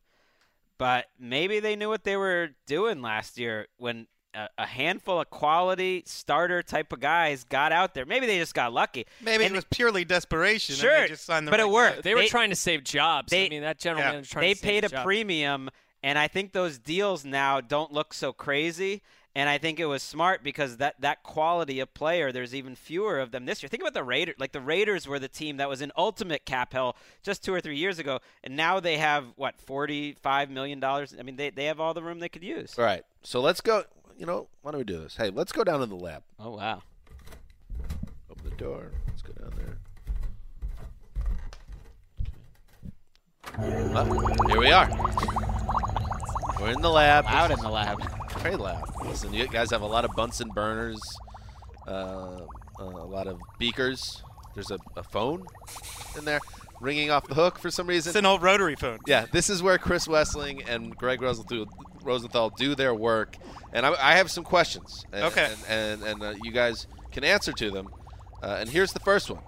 but 0.77 1.05
maybe 1.19 1.59
they 1.59 1.75
knew 1.75 1.89
what 1.89 2.03
they 2.03 2.17
were 2.17 2.49
doing 2.65 3.01
last 3.01 3.37
year 3.37 3.67
when 3.77 4.07
a, 4.33 4.49
a 4.57 4.65
handful 4.65 5.21
of 5.21 5.29
quality 5.29 6.03
starter 6.05 6.61
type 6.61 6.91
of 6.91 6.99
guys 6.99 7.43
got 7.45 7.71
out 7.71 7.93
there. 7.93 8.05
Maybe 8.05 8.25
they 8.27 8.37
just 8.37 8.53
got 8.53 8.73
lucky. 8.73 9.05
Maybe 9.21 9.45
And 9.45 9.53
it 9.53 9.55
was 9.55 9.65
purely 9.71 10.03
desperation. 10.03 10.73
and 10.73 10.79
Sure, 10.81 11.01
they 11.01 11.07
just 11.07 11.23
signed 11.25 11.47
the 11.47 11.51
but 11.51 11.59
it 11.61 11.69
worked. 11.69 11.97
guy. 11.97 12.01
they 12.01 12.15
were 12.15 12.25
trying 12.25 12.49
to 12.49 12.55
save 12.57 12.83
jobs. 12.83 13.31
I 13.31 13.37
they- 13.37 13.49
mean, 13.49 13.61
that 13.61 13.79
general 13.79 14.03
Yeah. 14.03 14.11
manager 14.11 14.29
trying 14.31 14.41
they 14.43 14.53
to 14.53 14.59
save 14.59 14.65
paid 14.69 14.83
a 14.83 14.85
his 14.87 14.91
job. 14.91 15.05
premium, 15.05 15.69
and 16.03 16.19
I 16.19 16.27
think 16.27 16.51
those 16.51 16.77
deals 16.77 17.23
now 17.23 17.61
don't 17.61 17.91
look 17.93 18.13
so 18.13 18.33
crazy. 18.33 19.01
And 19.37 19.49
I 19.49 19.57
think 19.57 19.81
it 19.81 19.85
was 19.85 20.01
smart 20.01 20.43
because 20.43 20.77
that, 20.77 21.01
that 21.01 21.21
quality 21.21 21.81
of 21.81 21.93
player, 21.93 22.31
there's 22.31 22.55
even 22.55 22.73
fewer 22.73 23.19
of 23.19 23.31
them 23.31 23.45
this 23.45 23.61
year. 23.61 23.67
Think 23.67 23.83
about 23.83 23.93
the 23.93 24.03
Raiders. 24.03 24.35
Like 24.39 24.53
the 24.53 24.61
Raiders 24.61 25.09
were 25.09 25.19
the 25.19 25.27
team 25.27 25.57
that 25.57 25.67
was 25.67 25.81
in 25.81 25.91
ultimate 25.97 26.45
cap 26.45 26.71
hell 26.71 26.95
just 27.21 27.43
two 27.43 27.53
or 27.53 27.59
three 27.59 27.75
years 27.75 27.99
ago, 27.99 28.21
and 28.45 28.55
now 28.55 28.79
they 28.79 28.97
have 28.97 29.25
what 29.35 29.59
forty 29.59 30.13
five 30.13 30.49
million 30.49 30.79
dollars. 30.79 31.13
I 31.19 31.23
mean, 31.23 31.35
they 31.35 31.49
they 31.49 31.65
have 31.65 31.81
all 31.81 31.93
the 31.93 32.01
room 32.01 32.19
they 32.19 32.29
could 32.29 32.43
use. 32.43 32.79
All 32.79 32.85
right, 32.85 33.03
so 33.23 33.41
let's 33.41 33.59
go. 33.59 33.83
You 34.17 34.25
know, 34.25 34.47
why 34.61 34.71
don't 34.71 34.79
we 34.79 34.85
do 34.85 34.99
this? 35.01 35.17
Hey, 35.17 35.29
let's 35.29 35.51
go 35.51 35.65
down 35.65 35.81
to 35.81 35.85
the 35.85 35.95
lab. 35.95 36.23
Oh 36.39 36.51
wow! 36.51 36.81
Open 38.31 38.49
the 38.49 38.55
door. 38.55 38.91
Let's 39.07 39.21
go 39.21 39.33
down 39.33 39.51
there. 39.57 39.77
Well, 43.93 44.05
here 44.47 44.59
we 44.59 44.71
are. 44.71 44.89
We're 46.65 46.71
in 46.71 46.81
the 46.81 46.89
lab. 46.89 47.25
Out 47.27 47.51
in 47.51 47.59
the 47.59 47.69
lab. 47.69 48.01
Very 48.39 48.55
loud. 48.55 48.91
Listen, 49.05 49.31
you 49.31 49.47
guys 49.47 49.69
have 49.69 49.83
a 49.83 49.85
lot 49.85 50.03
of 50.03 50.15
Bunsen 50.15 50.49
burners, 50.49 50.99
uh, 51.85 51.91
uh, 52.79 52.83
a 52.83 53.05
lot 53.05 53.27
of 53.27 53.39
beakers. 53.59 54.23
There's 54.55 54.71
a, 54.71 54.79
a 54.95 55.03
phone 55.03 55.45
in 56.17 56.25
there 56.25 56.39
ringing 56.81 57.11
off 57.11 57.27
the 57.27 57.35
hook 57.35 57.59
for 57.59 57.69
some 57.69 57.85
reason. 57.85 58.09
It's 58.09 58.15
an 58.15 58.25
old 58.25 58.41
rotary 58.41 58.75
phone. 58.75 58.97
Yeah, 59.05 59.27
this 59.31 59.47
is 59.51 59.61
where 59.61 59.77
Chris 59.77 60.07
Wesseling 60.07 60.67
and 60.67 60.97
Gregg 60.97 61.21
Rosenthal, 61.21 61.67
Rosenthal 62.01 62.49
do 62.49 62.73
their 62.73 62.95
work, 62.95 63.37
and 63.71 63.85
I, 63.85 63.93
I 64.01 64.15
have 64.15 64.31
some 64.31 64.43
questions. 64.43 65.05
And, 65.13 65.25
Okay. 65.25 65.53
And 65.69 66.01
and, 66.01 66.03
and 66.03 66.23
uh, 66.23 66.33
you 66.41 66.51
guys 66.51 66.87
can 67.11 67.23
answer 67.23 67.51
to 67.51 67.69
them. 67.69 67.89
Uh, 68.41 68.57
and 68.59 68.67
here's 68.67 68.91
the 68.91 68.99
first 69.01 69.29
one. 69.29 69.43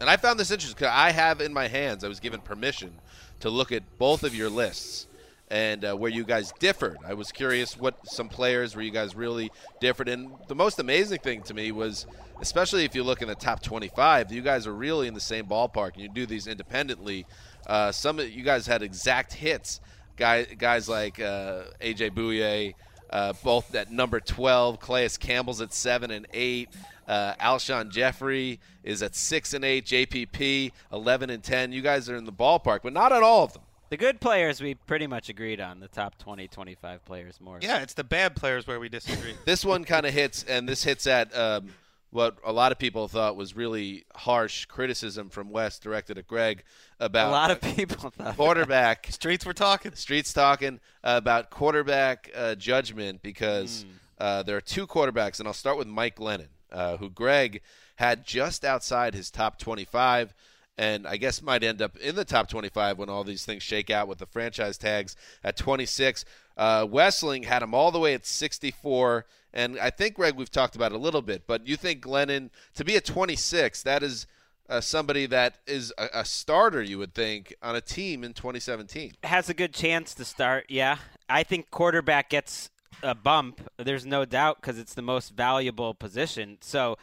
And 0.00 0.08
I 0.08 0.18
found 0.18 0.38
this 0.38 0.52
interesting 0.52 0.76
because 0.78 0.94
I 0.94 1.10
have 1.10 1.40
in 1.40 1.52
my 1.52 1.66
hands. 1.66 2.04
I 2.04 2.08
was 2.08 2.20
given 2.20 2.40
permission 2.40 3.00
to 3.40 3.50
look 3.50 3.72
at 3.72 3.82
both 3.98 4.22
of 4.22 4.36
your 4.36 4.50
lists 4.50 5.08
and 5.50 5.84
uh, 5.84 5.94
where 5.94 6.10
you 6.10 6.24
guys 6.24 6.52
differed. 6.60 6.98
I 7.04 7.14
was 7.14 7.32
curious 7.32 7.76
what 7.76 8.06
some 8.06 8.28
players 8.28 8.76
where 8.76 8.84
you 8.84 8.92
guys 8.92 9.16
really 9.16 9.50
differed. 9.80 10.08
And 10.08 10.30
the 10.46 10.54
most 10.54 10.78
amazing 10.78 11.18
thing 11.18 11.42
to 11.42 11.54
me 11.54 11.72
was, 11.72 12.06
especially 12.40 12.84
if 12.84 12.94
you 12.94 13.02
look 13.02 13.20
in 13.20 13.28
the 13.28 13.34
top 13.34 13.60
25, 13.62 14.30
you 14.32 14.42
guys 14.42 14.66
are 14.66 14.72
really 14.72 15.08
in 15.08 15.14
the 15.14 15.20
same 15.20 15.46
ballpark, 15.46 15.94
and 15.94 16.02
you 16.02 16.08
do 16.08 16.24
these 16.24 16.46
independently. 16.46 17.26
Uh, 17.66 17.90
some 17.90 18.20
of 18.20 18.30
you 18.30 18.44
guys 18.44 18.66
had 18.66 18.82
exact 18.82 19.32
hits. 19.32 19.80
Guys, 20.16 20.46
guys 20.56 20.88
like 20.88 21.18
uh, 21.18 21.62
AJ 21.80 22.10
Bouye, 22.12 22.74
uh, 23.10 23.32
both 23.42 23.74
at 23.74 23.90
number 23.90 24.20
12. 24.20 24.78
Calais 24.78 25.08
Campbell's 25.18 25.60
at 25.60 25.72
seven 25.72 26.12
and 26.12 26.26
eight. 26.32 26.68
Uh, 27.08 27.34
Alshon 27.40 27.90
Jeffery 27.90 28.60
is 28.84 29.02
at 29.02 29.16
six 29.16 29.52
and 29.52 29.64
eight. 29.64 29.84
JPP 29.86 30.70
11 30.92 31.30
and 31.30 31.42
10. 31.42 31.72
You 31.72 31.82
guys 31.82 32.08
are 32.08 32.14
in 32.16 32.24
the 32.24 32.32
ballpark, 32.32 32.80
but 32.84 32.92
not 32.92 33.10
on 33.10 33.24
all 33.24 33.44
of 33.44 33.52
them. 33.54 33.62
The 33.90 33.96
good 33.96 34.20
players 34.20 34.60
we 34.60 34.74
pretty 34.74 35.08
much 35.08 35.28
agreed 35.28 35.60
on. 35.60 35.80
The 35.80 35.88
top 35.88 36.16
20, 36.18 36.46
25 36.46 37.04
players 37.04 37.40
more. 37.40 37.58
Yeah, 37.60 37.82
it's 37.82 37.94
the 37.94 38.04
bad 38.04 38.36
players 38.36 38.64
where 38.66 38.78
we 38.78 38.88
disagree. 38.88 39.34
this 39.44 39.64
one 39.64 39.82
kind 39.82 40.06
of 40.06 40.14
hits, 40.14 40.44
and 40.44 40.68
this 40.68 40.84
hits 40.84 41.08
at 41.08 41.36
um, 41.36 41.70
what 42.10 42.38
a 42.44 42.52
lot 42.52 42.70
of 42.70 42.78
people 42.78 43.08
thought 43.08 43.34
was 43.34 43.56
really 43.56 44.04
harsh 44.14 44.66
criticism 44.66 45.28
from 45.28 45.50
West 45.50 45.82
directed 45.82 46.18
at 46.18 46.28
Gregg 46.28 46.62
about 47.00 47.30
A 47.30 47.32
lot 47.32 47.50
of 47.50 47.60
people 47.60 48.10
thought 48.16 48.36
quarterback. 48.36 49.06
Streets 49.10 49.44
were 49.44 49.52
talking. 49.52 49.92
Streets 49.96 50.32
talking 50.32 50.78
about 51.02 51.50
quarterback 51.50 52.30
uh, 52.32 52.54
judgment 52.54 53.22
because 53.22 53.84
uh, 54.18 54.44
there 54.44 54.56
are 54.56 54.60
two 54.60 54.86
quarterbacks, 54.86 55.40
and 55.40 55.48
I'll 55.48 55.52
start 55.52 55.76
with 55.76 55.88
Mike 55.88 56.14
Glennon, 56.14 56.48
uh, 56.70 56.96
who 56.98 57.10
Gregg 57.10 57.60
had 57.96 58.24
just 58.24 58.64
outside 58.64 59.14
his 59.14 59.32
top 59.32 59.58
25 59.58 60.32
and 60.78 61.06
I 61.06 61.16
guess 61.16 61.42
might 61.42 61.62
end 61.62 61.82
up 61.82 61.96
in 61.98 62.14
the 62.14 62.24
top 62.24 62.48
25 62.48 62.98
when 62.98 63.08
all 63.08 63.24
these 63.24 63.44
things 63.44 63.62
shake 63.62 63.90
out 63.90 64.08
with 64.08 64.18
the 64.18 64.26
franchise 64.26 64.78
tags 64.78 65.16
at 65.44 65.56
26. 65.56 66.24
Uh, 66.56 66.86
Wesseling 66.86 67.44
had 67.44 67.62
him 67.62 67.74
all 67.74 67.90
the 67.90 67.98
way 67.98 68.14
at 68.14 68.26
64, 68.26 69.26
and 69.52 69.78
I 69.78 69.90
think 69.90 70.14
Gregg 70.14 70.36
we've 70.36 70.50
talked 70.50 70.76
about 70.76 70.92
it 70.92 70.94
a 70.94 70.98
little 70.98 71.22
bit, 71.22 71.46
but 71.46 71.66
you 71.66 71.76
think 71.76 72.02
Glennon 72.02 72.50
to 72.74 72.84
be 72.84 72.96
at 72.96 73.04
26, 73.04 73.82
that 73.82 74.02
is 74.02 74.26
uh, 74.68 74.80
somebody 74.80 75.26
that 75.26 75.56
is 75.66 75.92
a, 75.98 76.08
a 76.14 76.24
starter, 76.24 76.80
you 76.80 76.96
would 76.98 77.12
think, 77.12 77.54
on 77.62 77.74
a 77.74 77.80
team 77.80 78.22
in 78.22 78.32
2017. 78.32 79.14
has 79.24 79.48
a 79.48 79.54
good 79.54 79.74
chance 79.74 80.14
to 80.14 80.24
start. 80.24 80.66
Yeah, 80.68 80.98
I 81.28 81.42
think 81.42 81.70
quarterback 81.70 82.30
gets 82.30 82.70
a 83.02 83.14
bump. 83.14 83.68
There's 83.76 84.06
no 84.06 84.24
doubt 84.24 84.60
because 84.60 84.78
it's 84.78 84.94
the 84.94 85.02
most 85.02 85.34
valuable 85.34 85.94
position. 85.94 86.58
So 86.60 86.98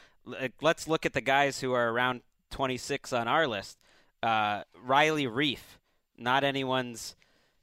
let's 0.62 0.88
look 0.88 1.06
at 1.06 1.14
the 1.14 1.22
guys 1.22 1.62
who 1.62 1.74
are 1.74 1.92
around 1.92 2.22
26 2.52 3.14
on 3.14 3.28
our 3.28 3.48
list. 3.48 3.78
Uh, 4.24 4.64
Riley 4.84 5.26
Reiff, 5.26 5.78
not 6.18 6.44
anyone's 6.44 7.16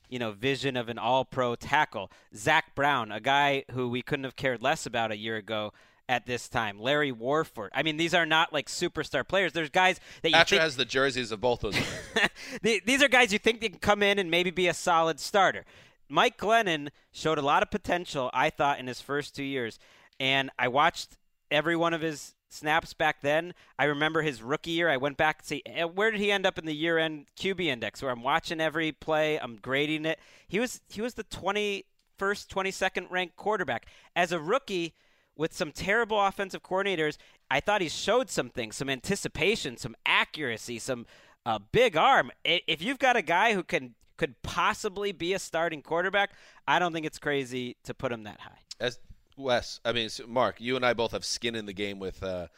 you 0.09 0.18
know 0.18 0.32
vision 0.32 0.76
of 0.76 0.89
an 0.89 0.99
all-pro 0.99 1.57
tackle. 1.57 2.11
Zach 2.35 2.74
Brown, 2.74 3.11
a 3.11 3.20
guy 3.20 3.64
who 3.72 3.89
we 3.89 4.03
couldn't 4.03 4.24
have 4.24 4.37
cared 4.37 4.62
less 4.62 4.87
about 4.87 5.11
a 5.12 5.16
year 5.16 5.37
ago. 5.37 5.72
At 6.07 6.26
this 6.26 6.51
time, 6.51 6.78
Larry 6.78 7.12
Warford. 7.12 7.70
I 7.74 7.82
mean, 7.82 7.97
these 7.97 8.12
are 8.12 8.26
not 8.26 8.53
like 8.53 8.66
superstar 8.68 9.26
players. 9.26 9.55
There's 9.55 9.70
guys 9.70 9.99
that 10.20 10.28
you 10.28 10.35
Thatcher 10.35 10.57
think 10.57 10.61
has 10.62 10.76
the 10.76 10.85
jerseys 10.85 11.32
of 11.32 11.41
both 11.41 11.64
of 11.64 11.72
guys. 11.72 12.28
the- 12.62 12.82
these 12.85 13.03
are 13.03 13.09
guys 13.09 13.32
you 13.32 13.39
think 13.39 13.62
they 13.62 13.70
can 13.70 13.78
come 13.78 14.03
in 14.03 14.18
and 14.18 14.30
maybe 14.30 14.51
be 14.51 14.68
a 14.68 14.74
solid 14.74 15.18
starter. 15.18 15.64
Mike 16.11 16.37
Glennon 16.37 16.91
showed 17.11 17.39
a 17.39 17.43
lot 17.43 17.62
of 17.62 17.70
potential, 17.70 18.28
I 18.35 18.51
thought, 18.51 18.78
in 18.78 18.87
his 18.87 19.01
first 19.01 19.35
two 19.35 19.45
years. 19.45 19.78
And 20.20 20.51
I 20.59 20.68
watched 20.68 21.16
every 21.51 21.74
one 21.74 21.95
of 21.95 22.03
his 22.03 22.35
snaps 22.55 22.95
back 22.95 23.21
then. 23.21 23.55
I 23.79 23.85
remember 23.85 24.23
his 24.23 24.43
rookie 24.43 24.71
year. 24.71 24.89
I 24.89 24.97
went 24.97 25.17
back 25.17 25.43
to 25.43 25.47
see 25.47 25.63
eh, 25.67 25.85
where 25.85 26.11
did 26.11 26.21
he 26.21 26.31
end 26.31 26.47
up 26.47 26.59
in 26.59 26.67
the 26.67 26.75
year 26.75 26.99
end 26.99 27.27
QB 27.39 27.61
index, 27.61 28.03
where 28.03 28.11
I'm 28.11 28.23
watching 28.23 28.61
every 28.61 28.93
play, 28.93 29.39
I'm 29.39 29.57
grading 29.57 30.05
it. 30.05 30.19
He 30.47 30.61
was 30.61 30.81
he 30.89 31.01
was 31.01 31.15
the 31.15 31.25
21st, 31.25 31.85
22nd 32.19 33.11
ranked 33.11 33.37
quarterback. 33.37 33.87
As 34.17 34.33
a 34.33 34.41
rookie, 34.41 34.95
with 35.37 35.53
some 35.53 35.73
terrible 35.73 36.21
offensive 36.21 36.63
coordinators, 36.63 37.17
I 37.51 37.61
thought 37.61 37.81
he 37.81 37.89
showed 37.89 38.31
some 38.31 38.51
things, 38.51 38.77
some 38.77 38.89
anticipation, 38.89 39.77
some 39.77 39.97
accuracy, 40.07 40.79
some 40.79 41.07
uh, 41.45 41.59
big 41.73 41.97
arm. 41.97 42.31
If 42.45 42.83
you've 42.83 42.99
got 42.99 43.17
a 43.17 43.23
guy 43.23 43.55
who 43.55 43.63
can 43.63 43.95
could 44.17 44.41
possibly 44.43 45.11
be 45.11 45.35
a 45.35 45.39
starting 45.39 45.83
quarterback, 45.83 46.31
I 46.69 46.79
don't 46.79 46.93
think 46.93 47.05
it's 47.05 47.19
crazy 47.19 47.77
to 47.83 47.95
put 47.95 48.13
him 48.13 48.23
that 48.25 48.41
high. 48.41 48.59
As 48.79 48.99
Wes, 49.37 49.80
I 49.85 49.93
mean, 49.93 50.09
Marc, 50.26 50.61
you 50.61 50.76
and 50.76 50.85
I 50.85 50.95
both 50.95 51.12
have 51.12 51.24
skin 51.24 51.55
in 51.55 51.66
the 51.66 51.72
game 51.72 51.99
with 51.99 52.22
uh, 52.22 52.49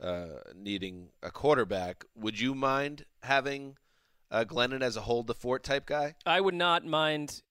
uh, 0.00 0.26
needing 0.54 1.08
a 1.22 1.30
quarterback. 1.30 2.04
Would 2.14 2.38
you 2.38 2.54
mind 2.54 3.04
having 3.22 3.76
uh, 4.30 4.44
Glennon 4.44 4.82
as 4.82 4.96
a 4.96 5.02
hold 5.02 5.26
the 5.26 5.34
fort 5.34 5.62
type 5.62 5.86
guy? 5.86 6.14
I 6.24 6.40
would 6.40 6.54
not 6.54 6.84
mind 6.84 7.42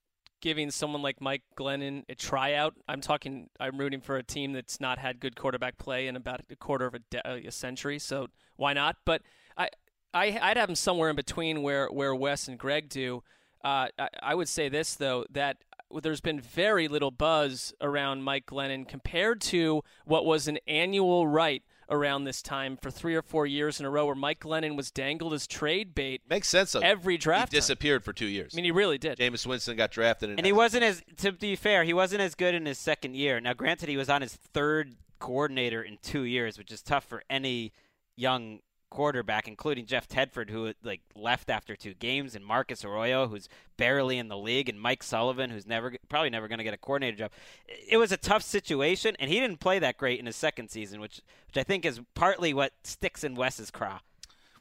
giving 0.42 0.70
someone 0.70 1.02
like 1.02 1.22
Mike 1.22 1.42
Glennon 1.58 2.04
a 2.08 2.16
tryout. 2.16 2.76
I'm 2.88 3.02
talking. 3.02 3.50
I'm 3.60 3.78
rooting 3.80 4.02
for 4.02 4.18
a 4.18 4.24
team 4.24 4.54
that's 4.54 4.80
not 4.80 5.00
had 5.00 5.20
good 5.20 5.36
quarterback 5.36 5.78
play 5.78 6.08
in 6.08 6.16
about 6.16 6.42
a 6.50 6.56
quarter 6.56 6.86
of 6.86 6.94
a, 6.94 7.00
de- 7.10 7.48
a 7.48 7.52
century. 7.52 7.98
So 7.98 8.28
why 8.56 8.74
not? 8.74 8.98
But 9.06 9.24
I, 9.58 9.70
I, 10.14 10.38
I'd 10.42 10.58
have 10.58 10.70
him 10.70 10.76
somewhere 10.76 11.10
in 11.10 11.16
between 11.16 11.64
where 11.64 11.88
where 11.88 12.14
Wes 12.14 12.48
and 12.48 12.60
Gregg 12.60 12.90
do. 12.90 13.24
Uh, 13.64 13.88
I, 13.98 14.10
I 14.22 14.36
would 14.36 14.48
say 14.48 14.70
this 14.70 14.94
though 14.94 15.26
that 15.32 15.58
there's 16.02 16.22
been 16.22 16.40
very 16.40 16.88
little 16.88 17.12
buzz 17.12 17.74
around 17.82 18.24
Mike 18.24 18.46
Glennon 18.48 18.88
compared 18.88 19.42
to 19.42 19.84
what 20.06 20.26
was 20.26 20.48
an 20.48 20.60
annual 20.68 21.28
right 21.28 21.64
around 21.90 22.24
this 22.24 22.42
time 22.42 22.78
for 22.82 22.90
three 22.90 23.16
or 23.16 23.22
four 23.22 23.46
years 23.46 23.80
in 23.80 23.86
a 23.86 23.90
row 23.90 24.06
where 24.06 24.16
Mike 24.16 24.40
Glennon 24.40 24.76
was 24.76 24.90
dangled 24.92 25.34
as 25.34 25.46
trade 25.46 25.94
bait. 25.94 26.22
Makes 26.28 26.48
sense. 26.48 26.72
Though. 26.72 26.80
Every 26.80 27.18
draft 27.18 27.52
he 27.52 27.58
time. 27.58 27.62
disappeared 27.62 28.04
for 28.04 28.12
two 28.14 28.26
years. 28.26 28.54
I 28.54 28.56
mean, 28.56 28.66
he 28.66 28.72
really 28.72 28.98
did. 28.98 29.20
Jameis 29.20 29.46
Winston 29.46 29.78
got 29.78 29.92
drafted, 29.92 30.32
And 30.32 30.46
he 30.46 30.52
wasn't 30.52 30.84
as 30.84 31.04
to 31.18 31.32
be 31.32 31.56
fair, 31.56 31.84
he 31.84 31.94
wasn't 31.94 32.22
as 32.22 32.36
good 32.36 32.56
in 32.56 32.66
his 32.66 32.80
second 32.80 33.16
year. 33.16 33.40
Now, 33.40 33.54
granted, 33.54 33.90
he 33.90 33.98
was 33.98 34.10
on 34.10 34.22
his 34.22 34.34
third 34.34 34.96
coordinator 35.20 35.82
in 35.82 35.98
two 36.02 36.24
years, 36.24 36.58
which 36.58 36.72
is 36.72 36.82
tough 36.82 37.06
for 37.06 37.24
any 37.30 37.72
young 38.16 38.60
quarterback, 38.96 39.48
including 39.48 39.86
Jeff 39.86 40.08
Tedford, 40.08 40.50
who 40.50 40.72
like 40.84 41.02
left 41.16 41.50
after 41.50 41.76
two 41.76 41.94
games, 41.94 42.36
and 42.36 42.46
Marcus 42.46 42.86
Arroyo, 42.86 43.28
who's 43.28 43.50
barely 43.76 44.18
in 44.18 44.30
the 44.30 44.38
league, 44.38 44.70
and 44.70 44.80
Mike 44.80 45.04
Sullivan, 45.04 45.50
who's 45.50 45.68
never 45.68 45.96
probably 46.08 46.30
never 46.30 46.48
going 46.48 46.60
to 46.60 46.64
get 46.64 46.74
a 46.74 46.78
coordinator 46.78 47.18
job. 47.18 47.32
It 47.68 47.98
was 47.98 48.12
a 48.12 48.18
tough 48.18 48.44
situation, 48.44 49.16
and 49.20 49.30
he 49.30 49.40
didn't 49.40 49.60
play 49.60 49.80
that 49.80 49.98
great 49.98 50.20
in 50.20 50.26
his 50.28 50.36
second 50.36 50.70
season, 50.70 51.02
which 51.02 51.20
which 51.48 51.58
I 51.58 51.64
think 51.64 51.86
is 51.86 52.00
partly 52.14 52.54
what 52.54 52.72
sticks 52.84 53.24
in 53.24 53.36
Wes's 53.36 53.72
craw. 53.72 54.00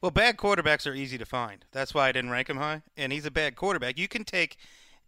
Well, 0.00 0.10
bad 0.10 0.36
quarterbacks 0.36 0.90
are 0.90 0.94
easy 0.94 1.16
to 1.16 1.24
find. 1.24 1.64
That's 1.72 1.94
why 1.94 2.08
I 2.08 2.12
didn't 2.12 2.30
rank 2.30 2.50
him 2.50 2.58
high. 2.58 2.82
And 2.96 3.12
he's 3.12 3.24
a 3.24 3.30
bad 3.30 3.56
quarterback. 3.56 3.98
You 3.98 4.06
can 4.06 4.24
take 4.24 4.58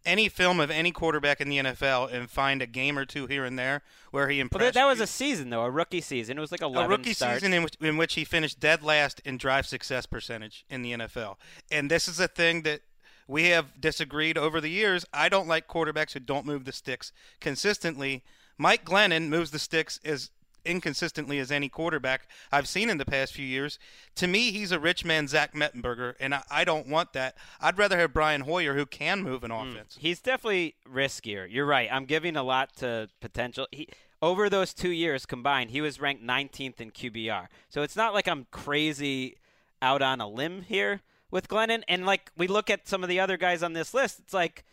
any 0.07 0.29
film 0.29 0.59
of 0.59 0.71
any 0.71 0.91
quarterback 0.91 1.41
in 1.41 1.49
the 1.49 1.57
NFL 1.57 2.11
and 2.11 2.29
find 2.31 2.61
a 2.61 2.65
game 2.65 2.97
or 2.97 3.05
two 3.05 3.27
here 3.27 3.45
and 3.45 3.59
there 3.59 3.83
where 4.11 4.29
he 4.29 4.39
impressed. 4.39 4.73
that, 4.73 4.73
that 4.73 4.85
was 4.85 5.01
a 5.01 5.05
season 5.05 5.49
though, 5.49 5.61
a 5.61 5.69
rookie 5.69 6.01
season. 6.01 6.37
It 6.37 6.41
was 6.41 6.51
like 6.51 6.61
a 6.61 6.69
rookie 6.69 7.13
starts. 7.13 7.41
season 7.41 7.53
in 7.53 7.63
which, 7.63 7.75
in 7.81 7.97
which 7.97 8.13
he 8.15 8.23
finished 8.23 8.59
dead 8.59 8.81
last 8.81 9.19
in 9.25 9.37
drive 9.37 9.67
success 9.67 10.05
percentage 10.05 10.65
in 10.69 10.81
the 10.81 10.93
NFL. 10.93 11.35
And 11.69 11.91
this 11.91 12.07
is 12.07 12.19
a 12.19 12.27
thing 12.27 12.63
that 12.63 12.81
we 13.27 13.49
have 13.49 13.79
disagreed 13.79 14.37
over 14.37 14.61
the 14.61 14.69
years. 14.69 15.05
I 15.13 15.29
don't 15.29 15.47
like 15.47 15.67
quarterbacks 15.67 16.13
who 16.13 16.21
don't 16.21 16.45
move 16.45 16.65
the 16.65 16.71
sticks 16.71 17.11
consistently. 17.41 18.23
Mike 18.57 18.85
Glennon 18.85 19.27
moves 19.27 19.51
the 19.51 19.59
sticks 19.59 19.99
as 20.03 20.31
inconsistently 20.67 21.39
as 21.39 21.51
any 21.51 21.69
quarterback 21.69 22.27
I've 22.51 22.67
seen 22.67 22.89
in 22.89 22.97
the 22.97 23.05
past 23.05 23.33
few 23.33 23.45
years. 23.45 23.79
To 24.15 24.27
me, 24.27 24.51
he's 24.51 24.71
a 24.71 24.79
rich 24.79 25.05
man 25.05 25.27
Zach 25.27 25.53
Mettenberger, 25.53 26.15
and 26.19 26.35
I, 26.35 26.43
I 26.49 26.63
don't 26.63 26.87
want 26.87 27.13
that. 27.13 27.35
I'd 27.61 27.77
rather 27.77 27.97
have 27.97 28.13
Brian 28.13 28.41
Hoyer 28.41 28.75
who 28.75 28.85
can 28.85 29.23
move 29.23 29.43
an 29.43 29.51
hmm. 29.51 29.69
offense. 29.69 29.97
He's 29.99 30.19
definitely 30.19 30.75
riskier. 30.91 31.47
You're 31.49 31.65
right. 31.65 31.89
I'm 31.91 32.05
giving 32.05 32.35
a 32.35 32.43
lot 32.43 32.75
to 32.77 33.09
potential. 33.21 33.67
He, 33.71 33.87
over 34.21 34.49
those 34.49 34.73
two 34.73 34.91
years 34.91 35.25
combined, 35.25 35.71
he 35.71 35.81
was 35.81 35.99
ranked 36.01 36.23
19th 36.23 36.81
in 36.81 36.91
QBR. 36.91 37.47
So 37.69 37.81
it's 37.83 37.95
not 37.95 38.13
like 38.13 38.27
I'm 38.27 38.47
crazy 38.51 39.37
out 39.81 40.01
on 40.01 40.21
a 40.21 40.27
limb 40.27 40.63
here 40.63 41.01
with 41.29 41.47
Glennon. 41.47 41.83
And 41.87 42.05
like 42.05 42.31
we 42.35 42.47
look 42.47 42.69
at 42.69 42.87
some 42.87 43.03
of 43.03 43.09
the 43.09 43.19
other 43.19 43.37
guys 43.37 43.61
on 43.63 43.73
this 43.73 43.93
list, 43.93 44.19
it's 44.19 44.33
like 44.33 44.63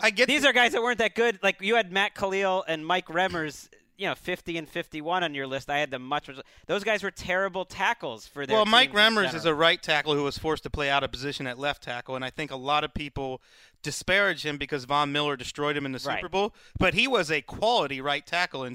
I 0.00 0.10
get 0.10 0.28
these 0.28 0.44
are 0.44 0.52
guys 0.52 0.72
that 0.72 0.82
weren't 0.82 0.98
that 0.98 1.14
good. 1.14 1.38
Like 1.42 1.60
you 1.60 1.76
had 1.76 1.92
Matt 1.92 2.14
Kalil 2.14 2.64
and 2.66 2.86
Mike 2.86 3.06
Remmers. 3.06 3.68
You 4.02 4.08
know, 4.08 4.14
50 4.16 4.58
and 4.58 4.68
51 4.68 5.22
on 5.22 5.32
your 5.32 5.46
list. 5.46 5.70
I 5.70 5.78
had 5.78 5.92
them 5.92 6.02
much. 6.02 6.28
Those 6.66 6.82
guys 6.82 7.04
were 7.04 7.12
terrible 7.12 7.64
tackles 7.64 8.26
for 8.26 8.44
their. 8.46 8.56
Well, 8.56 8.66
Mike 8.66 8.88
teams 8.90 8.98
Remmers 9.00 9.32
is 9.32 9.44
a 9.44 9.54
right 9.54 9.80
tackle 9.80 10.14
who 10.16 10.24
was 10.24 10.36
forced 10.36 10.64
to 10.64 10.70
play 10.70 10.90
out 10.90 11.04
of 11.04 11.12
position 11.12 11.46
at 11.46 11.56
left 11.56 11.84
tackle, 11.84 12.16
and 12.16 12.24
I 12.24 12.30
think 12.30 12.50
a 12.50 12.56
lot 12.56 12.82
of 12.82 12.92
people 12.94 13.40
disparage 13.84 14.44
him 14.44 14.56
because 14.58 14.86
Von 14.86 15.12
Miller 15.12 15.36
destroyed 15.36 15.76
him 15.76 15.86
in 15.86 15.92
the 15.92 16.00
Super 16.00 16.14
Right. 16.14 16.30
Bowl. 16.32 16.52
But 16.80 16.94
he 16.94 17.06
was 17.06 17.30
a 17.30 17.42
quality 17.42 18.00
right 18.00 18.26
tackle 18.26 18.64
in 18.64 18.74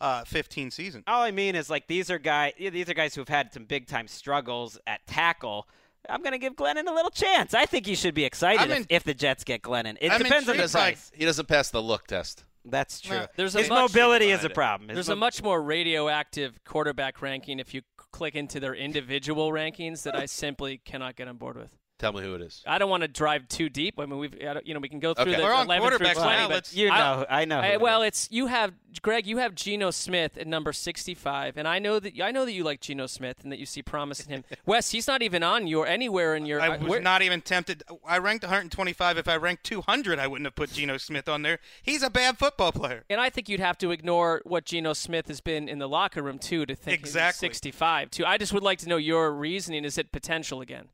2015 0.00 0.70
season. 0.72 1.04
All 1.06 1.22
I 1.22 1.30
mean 1.30 1.54
is 1.54 1.70
like 1.70 1.86
these 1.86 2.10
are 2.10 2.18
guys 2.18 2.54
these 2.58 2.88
are 2.90 2.94
guys 2.94 3.14
who 3.14 3.20
have 3.20 3.28
had 3.28 3.52
some 3.52 3.64
big 3.64 3.86
time 3.86 4.08
struggles 4.08 4.76
at 4.88 5.06
tackle. 5.06 5.68
I'm 6.08 6.22
going 6.22 6.32
to 6.32 6.38
give 6.38 6.54
Glennon 6.56 6.88
a 6.88 6.92
little 6.94 7.10
chance. 7.10 7.52
I 7.54 7.66
think 7.66 7.84
he 7.86 7.94
should 7.94 8.14
be 8.14 8.24
excited 8.24 8.60
I'm 8.60 8.82
if, 8.82 8.86
if 8.90 9.04
the 9.04 9.14
Jets 9.14 9.42
get 9.44 9.62
Glennon. 9.62 9.96
It 10.00 10.10
I'm 10.12 10.18
depends 10.22 10.48
on 10.48 10.54
intrigued 10.54 10.72
the 10.72 10.78
by- 10.78 10.90
price. 10.90 11.10
He 11.14 11.24
doesn't 11.24 11.46
pass 11.48 11.70
the 11.70 11.82
look 11.82 12.06
test. 12.06 12.44
That's 12.68 13.00
true. 13.00 13.26
There's 13.36 13.54
His 13.54 13.68
a 13.68 13.70
mobility 13.70 14.30
is 14.30 14.44
a 14.44 14.50
problem. 14.50 14.88
His 14.88 14.96
There's 14.96 15.08
mo- 15.08 15.14
a 15.14 15.16
much 15.16 15.42
more 15.42 15.62
radioactive 15.62 16.58
quarterback 16.64 17.22
ranking 17.22 17.58
if 17.60 17.72
you 17.72 17.82
click 18.12 18.34
into 18.34 18.58
their 18.60 18.74
individual 18.74 19.52
rankings 19.52 20.02
that 20.02 20.16
I 20.16 20.26
simply 20.26 20.78
cannot 20.78 21.16
get 21.16 21.28
on 21.28 21.36
board 21.36 21.56
with. 21.56 21.70
Tell 21.98 22.12
me 22.12 22.20
who 22.20 22.34
it 22.34 22.42
is. 22.42 22.62
I 22.66 22.76
don't 22.76 22.90
want 22.90 23.02
to 23.04 23.08
drive 23.08 23.48
too 23.48 23.70
deep. 23.70 23.98
I 23.98 24.04
mean, 24.04 24.18
we've 24.18 24.34
I 24.34 24.52
don't- 24.52 24.66
you 24.66 24.74
know 24.74 24.80
we 24.80 24.88
can 24.90 25.00
go 25.00 25.14
through 25.14 25.32
Okay. 25.32 25.36
the 25.36 25.42
We're 25.42 25.54
on 25.54 25.64
11 25.64 25.88
through 25.96 25.98
20, 25.98 26.20
now. 26.20 26.48
but 26.48 26.70
You 26.74 26.88
know, 26.90 27.24
I 27.30 27.46
know. 27.46 27.56
who 27.62 27.66
I- 27.68 27.72
it 27.72 27.80
well, 27.80 28.02
is. 28.02 28.08
it's 28.08 28.28
you 28.30 28.48
have 28.48 28.74
Gregg. 29.00 29.26
You 29.26 29.38
have 29.38 29.54
Geno 29.54 29.90
Smith 29.90 30.36
at 30.36 30.46
number 30.46 30.74
65, 30.74 31.56
and 31.56 31.66
I 31.66 31.78
know 31.78 31.98
that 31.98 32.20
I 32.20 32.32
know 32.32 32.44
that 32.44 32.52
you 32.52 32.64
like 32.64 32.80
Geno 32.82 33.06
Smith 33.06 33.38
and 33.42 33.50
that 33.50 33.58
you 33.58 33.64
see 33.64 33.82
promise 33.82 34.20
in 34.20 34.30
him. 34.30 34.44
Wes, 34.66 34.90
he's 34.90 35.06
not 35.06 35.22
even 35.22 35.42
on 35.42 35.66
your 35.66 35.86
anywhere 35.86 36.34
in 36.36 36.44
your. 36.44 36.60
I 36.60 36.76
was 36.76 36.86
where- 36.86 37.00
not 37.00 37.22
even 37.22 37.40
tempted. 37.40 37.82
I 38.06 38.18
ranked 38.18 38.44
125. 38.44 39.16
If 39.16 39.26
I 39.26 39.36
ranked 39.36 39.64
200, 39.64 40.18
I 40.18 40.26
wouldn't 40.26 40.46
have 40.46 40.54
put 40.54 40.72
Geno 40.74 40.98
Smith 40.98 41.30
on 41.30 41.40
there. 41.40 41.60
He's 41.82 42.02
a 42.02 42.10
bad 42.10 42.36
football 42.36 42.72
player. 42.72 43.04
And 43.08 43.22
I 43.22 43.30
think 43.30 43.48
you'd 43.48 43.60
have 43.60 43.78
to 43.78 43.90
ignore 43.90 44.42
what 44.44 44.66
Geno 44.66 44.92
Smith 44.92 45.28
has 45.28 45.40
been 45.40 45.66
in 45.66 45.78
the 45.78 45.88
locker 45.88 46.22
room 46.22 46.38
too 46.38 46.66
to 46.66 46.74
think 46.74 47.00
he's 47.00 47.08
Exactly. 47.08 47.46
65 47.48 48.10
too. 48.10 48.26
I 48.26 48.36
just 48.36 48.52
would 48.52 48.62
like 48.62 48.80
to 48.80 48.88
know 48.88 48.98
your 48.98 49.32
reasoning. 49.32 49.84
Is 49.86 49.96
it 49.96 50.12
potential 50.12 50.60
again? 50.60 50.88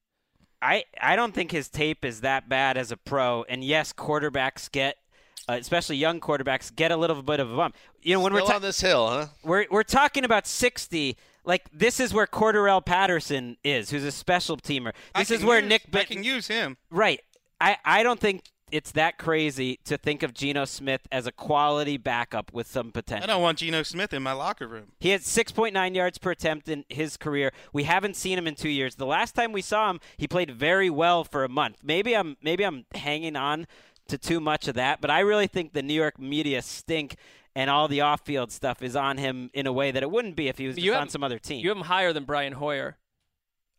I 0.63 0.85
I 1.01 1.17
don't 1.17 1.35
think 1.35 1.51
his 1.51 1.69
tape 1.69 2.05
is 2.05 2.21
that 2.21 2.49
bad 2.49 2.77
as 2.77 2.93
a 2.93 2.97
pro. 2.97 3.45
And 3.49 3.65
yes, 3.65 3.93
quarterbacks 3.93 4.71
get, 4.71 4.97
uh, 5.49 5.55
especially 5.61 5.97
young 5.97 6.21
quarterbacks, 6.21 6.75
get 6.75 6.93
a 6.93 6.97
little 6.97 7.21
bit 7.23 7.41
of 7.41 7.53
a 7.53 7.57
bump. 7.57 7.77
You 8.03 8.15
know, 8.15 8.21
when 8.21 8.33
Still 8.33 8.45
we're 8.45 8.49
ta- 8.51 8.57
on 8.57 8.63
this 8.63 8.81
hill, 8.81 9.09
huh? 9.09 9.27
we're 9.43 9.67
we're 9.71 9.83
talking 9.83 10.25
about 10.25 10.47
60. 10.47 11.17
Like 11.45 11.65
this 11.73 11.99
is 11.99 12.15
where 12.15 12.27
Cordarrelle 12.29 12.85
Patterson 12.85 13.57
is, 13.65 13.91
who's 13.91 14.05
a 14.05 14.13
special 14.13 14.57
teamer. 14.57 14.93
I 15.15 15.23
This 15.23 15.33
is 15.33 15.45
where 15.45 15.59
use- 15.59 15.69
Nick 15.69 15.83
I 15.93 16.05
can 16.05 16.23
use 16.23 16.47
him. 16.47 16.77
Right. 16.91 17.21
I, 17.61 17.77
I 17.85 18.03
don't 18.05 18.19
think 18.21 18.43
it's 18.73 18.91
that 18.93 19.19
crazy 19.19 19.79
to 19.85 19.97
think 19.97 20.23
of 20.23 20.35
Geno 20.35 20.65
Smith 20.65 21.03
as 21.13 21.27
a 21.27 21.33
quality 21.33 21.97
backup 21.99 22.53
with 22.53 22.67
some 22.67 22.91
potential. 22.91 23.23
I 23.23 23.33
don't 23.33 23.43
want 23.43 23.59
Geno 23.59 23.83
Smith 23.83 24.13
in 24.13 24.23
my 24.23 24.33
locker 24.33 24.67
room. 24.67 24.93
He 24.99 25.11
had 25.11 25.21
6.9 25.21 25.95
yards 25.95 26.19
per 26.19 26.33
attempt 26.33 26.69
in 26.69 26.85
his 26.89 27.17
career. 27.17 27.53
We 27.73 27.85
haven't 27.85 28.17
seen 28.17 28.39
him 28.39 28.47
in 28.47 28.55
2 28.55 28.69
years. 28.69 28.97
The 28.97 29.07
last 29.07 29.35
time 29.35 29.53
we 29.53 29.63
saw 29.63 29.91
him, 29.91 30.01
he 30.17 30.27
played 30.27 30.51
very 30.51 30.91
well 30.91 31.23
for 31.23 31.45
a 31.45 31.49
month. 31.49 31.79
Maybe 31.85 32.17
I'm 32.17 32.37
maybe 32.43 32.65
I'm 32.65 32.87
hanging 32.95 33.37
on 33.37 33.67
to 34.09 34.19
too 34.19 34.41
much 34.41 34.67
of 34.67 34.75
that, 34.75 35.01
but 35.01 35.11
I 35.11 35.21
really 35.21 35.47
think 35.47 35.73
the 35.75 35.83
New 35.83 35.95
York 35.95 36.19
media 36.19 36.63
stink 36.63 37.17
and 37.55 37.69
all 37.69 37.87
the 37.87 38.01
off-field 38.01 38.51
stuff 38.51 38.83
is 38.83 38.97
on 38.97 39.19
him 39.19 39.51
in 39.53 39.67
a 39.67 39.73
way 39.73 39.91
that 39.91 40.03
it 40.03 40.11
wouldn't 40.11 40.37
be 40.37 40.49
if 40.49 40.57
he 40.59 40.67
was 40.67 40.77
just 40.77 40.85
You 40.85 40.95
on 40.95 41.11
some 41.11 41.23
other 41.23 41.39
team. 41.39 41.61
You 41.61 41.69
have 41.69 41.77
him 41.77 41.85
higher 41.85 42.13
than 42.13 42.25
Brian 42.25 42.55
Hoyer. 42.55 42.97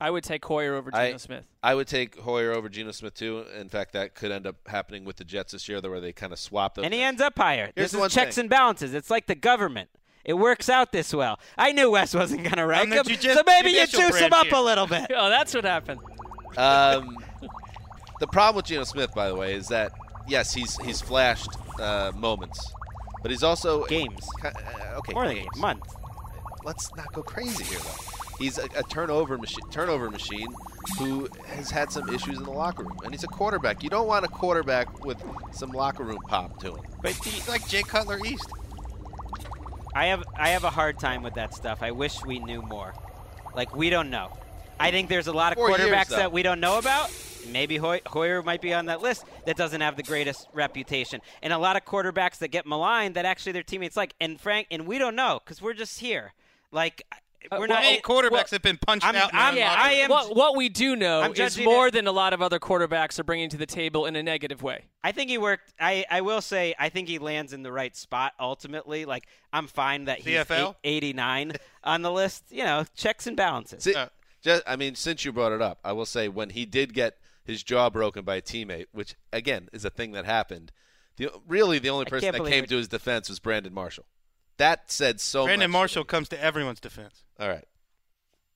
I 0.04 0.10
would 0.10 0.26
take 0.26 0.44
Hoyer 0.44 0.76
over 0.76 0.92
Geno 0.92 1.02
I, 1.02 1.16
Smith. 1.16 1.46
I 1.64 1.74
would 1.74 1.88
take 1.88 2.20
Hoyer 2.20 2.52
over 2.52 2.68
Geno 2.68 2.92
Smith 2.92 3.14
too. 3.14 3.46
In 3.58 3.70
fact, 3.70 3.94
that 3.94 4.16
could 4.16 4.34
end 4.34 4.46
up 4.46 4.58
happening 4.68 5.06
with 5.06 5.16
the 5.16 5.24
Jets 5.24 5.54
this 5.54 5.70
year, 5.70 5.80
where 5.80 6.02
they 6.02 6.12
kind 6.12 6.34
of 6.34 6.40
swap 6.40 6.76
those. 6.76 6.84
and 6.84 6.94
he 6.94 7.02
ends 7.02 7.22
up 7.22 7.38
higher. 7.38 7.72
Here's 7.74 7.92
this 7.92 7.98
one 7.98 8.08
is 8.08 8.14
checks 8.14 8.36
thing. 8.36 8.42
and 8.44 8.50
balances. 8.50 8.94
It's 8.94 9.10
like 9.10 9.28
the 9.28 9.36
government. 9.36 9.90
It 10.26 10.34
works 10.34 10.68
out 10.68 10.92
this 10.92 11.14
well. 11.14 11.40
I 11.58 11.72
knew 11.72 11.92
Wes 11.92 12.14
wasn't 12.14 12.44
going 12.44 12.58
to 12.58 12.66
rank 12.66 12.92
him, 12.92 13.06
judici- 13.06 13.34
so 13.34 13.44
maybe 13.48 13.70
you 13.70 13.88
juice 13.88 14.20
him 14.20 14.34
up 14.34 14.48
here. 14.48 14.56
a 14.56 14.62
little 14.62 14.88
bit. 14.88 15.10
oh, 15.16 15.30
that's 15.30 15.54
what 15.54 15.64
happened. 15.64 16.02
Um, 16.58 17.16
the 18.20 18.28
problem 18.28 18.58
with 18.58 18.66
Geno 18.66 18.84
Smith, 18.84 19.14
by 19.16 19.30
the 19.30 19.36
way, 19.36 19.54
is 19.56 19.70
that 19.70 19.94
yes, 20.28 20.54
he's 20.54 20.76
he's 20.84 21.00
flashed 21.00 21.52
uh, 21.80 22.12
moments, 22.14 22.60
but 23.22 23.32
he's 23.32 23.44
also 23.44 23.86
Games. 23.86 24.28
uh, 24.44 24.52
okay, 24.98 25.14
More 25.14 25.28
than 25.28 25.36
games. 25.36 25.48
a 25.56 25.60
month. 25.60 25.86
Let's 26.66 26.94
not 26.98 27.14
go 27.14 27.24
crazy 27.24 27.64
here, 27.64 27.80
though. 27.80 28.13
He's 28.40 28.58
a, 28.58 28.66
a 28.76 28.84
turnover 28.84 29.38
machine, 29.38 29.70
turnover 29.72 30.10
machine, 30.10 30.48
who 30.98 31.28
has 31.48 31.70
had 31.70 31.92
some 31.92 32.10
issues 32.10 32.38
in 32.38 32.44
the 32.44 32.52
locker 32.52 32.84
room, 32.84 32.98
and 33.04 33.14
he's 33.14 33.24
a 33.24 33.28
quarterback. 33.28 33.84
You 33.84 33.90
don't 33.90 34.08
want 34.08 34.26
a 34.26 34.28
quarterback 34.28 35.04
with 35.06 35.22
some 35.52 35.72
locker 35.72 36.04
room 36.04 36.20
pop 36.28 36.60
to 36.62 36.76
him. 36.76 36.84
But 37.02 37.12
He's 37.14 37.48
like 37.48 37.68
Jay 37.68 37.84
Cutler 37.84 38.20
East. 38.26 38.52
I 39.96 40.08
have 40.08 40.24
I 40.36 40.50
have 40.50 40.64
a 40.64 40.70
hard 40.72 41.00
time 41.00 41.22
with 41.22 41.36
that 41.36 41.54
stuff. 41.54 41.84
I 41.84 41.92
wish 41.92 42.24
we 42.26 42.40
knew 42.40 42.62
more. 42.62 42.94
Like 43.56 43.76
we 43.76 43.90
don't 43.90 44.10
know. 44.10 44.32
I 44.80 44.90
think 44.92 45.08
there's 45.08 45.28
a 45.28 45.34
lot 45.34 45.54
of 45.54 45.58
Four 45.58 45.70
quarterbacks 45.70 46.08
though. 46.08 46.16
that 46.18 46.32
we 46.32 46.42
don't 46.44 46.60
know 46.60 46.80
about. 46.80 47.12
Maybe 47.52 47.78
Hoy- 47.78 48.02
Hoyer 48.08 48.42
might 48.42 48.62
be 48.62 48.74
on 48.74 48.88
that 48.88 49.02
list 49.02 49.26
that 49.46 49.56
doesn't 49.58 49.82
have 49.82 49.96
the 49.96 50.04
greatest 50.04 50.48
reputation, 50.54 51.22
and 51.44 51.54
a 51.54 51.58
lot 51.58 51.76
of 51.76 51.86
quarterbacks 51.86 52.40
that 52.40 52.48
get 52.50 52.66
maligned 52.66 53.16
that 53.16 53.26
actually 53.26 53.52
their 53.52 53.64
teammates 53.64 53.96
like. 53.96 54.16
And 54.20 54.40
Frank, 54.42 54.68
and 54.72 54.88
we 54.88 54.98
don't 54.98 55.16
know 55.16 55.40
because 55.44 55.62
we're 55.62 55.74
just 55.74 56.00
here. 56.00 56.34
Like 56.72 57.04
we're 57.52 57.60
well, 57.60 57.68
not. 57.68 57.84
Eight 57.84 58.04
quarterbacks 58.04 58.52
have 58.52 58.62
been 58.62 58.78
punched 58.78 59.06
I'm- 59.06 59.16
out. 59.16 59.32
in 59.32 59.36
their 59.36 59.46
I'm- 59.46 59.58
yeah, 59.58 59.76
I 59.78 59.92
am- 59.94 60.10
What, 60.10 60.36
what 60.36 60.56
we 60.56 60.70
do 60.70 60.96
know 60.96 61.22
I'm 61.22 61.34
is 61.34 61.58
more 61.60 61.88
it- 61.88 61.92
than 61.94 62.08
a 62.08 62.12
lot 62.12 62.34
of 62.34 62.42
other 62.42 62.60
quarterbacks 62.60 63.20
are 63.20 63.24
bringing 63.24 63.50
to 63.50 63.58
the 63.58 63.66
table 63.66 64.06
in 64.06 64.16
a 64.16 64.24
negative 64.24 64.62
way. 64.64 64.86
I 65.04 65.12
think 65.12 65.30
he 65.30 65.38
worked. 65.38 65.74
I, 65.80 66.06
I 66.10 66.22
will 66.22 66.42
say 66.42 66.76
I 66.80 66.90
think 66.90 67.08
he 67.08 67.20
lands 67.20 67.54
in 67.54 67.64
the 67.64 67.72
right 67.72 67.96
spot 67.96 68.34
ultimately. 68.40 69.06
Like 69.06 69.28
I'm 69.52 69.68
fine 69.68 70.06
that 70.06 70.20
he's 70.20 70.36
CFL? 70.36 70.76
eight- 70.84 70.98
89 71.04 71.54
on 71.84 72.02
the 72.02 72.12
list. 72.12 72.46
You 72.50 72.64
know, 72.64 72.86
checks 72.96 73.28
and 73.28 73.36
balances. 73.38 73.84
Si- 73.84 73.96
Uh, 73.96 74.08
just, 74.42 74.64
I 74.68 74.76
mean, 74.76 74.96
since 74.96 75.24
you 75.26 75.32
brought 75.32 75.52
it 75.54 75.62
up, 75.62 75.80
I 75.84 75.94
will 75.94 76.06
say 76.06 76.28
when 76.28 76.50
he 76.50 76.66
did 76.66 76.94
get 76.94 77.18
his 77.46 77.64
jaw 77.64 77.90
broken 77.90 78.24
by 78.26 78.36
a 78.36 78.42
teammate, 78.42 78.86
which 78.92 79.16
again 79.32 79.70
is 79.74 79.84
a 79.86 79.90
thing 79.90 80.12
that 80.14 80.26
happened. 80.26 80.72
The, 81.18 81.30
really, 81.48 81.78
the 81.80 81.90
only 81.90 82.06
person 82.06 82.32
that 82.32 82.46
came 82.46 82.66
to 82.66 82.76
his 82.78 82.88
defense 82.88 83.30
was 83.30 83.40
Brandon 83.40 83.74
Marshall. 83.74 84.06
That 84.58 84.92
said 84.92 85.20
so 85.20 85.46
Brandon 85.46 85.72
much. 85.72 85.80
Marshall 85.80 86.04
comes 86.04 86.30
to 86.30 86.42
everyone's 86.42 86.80
defense. 86.80 87.24
All 87.40 87.50
right. 87.50 87.66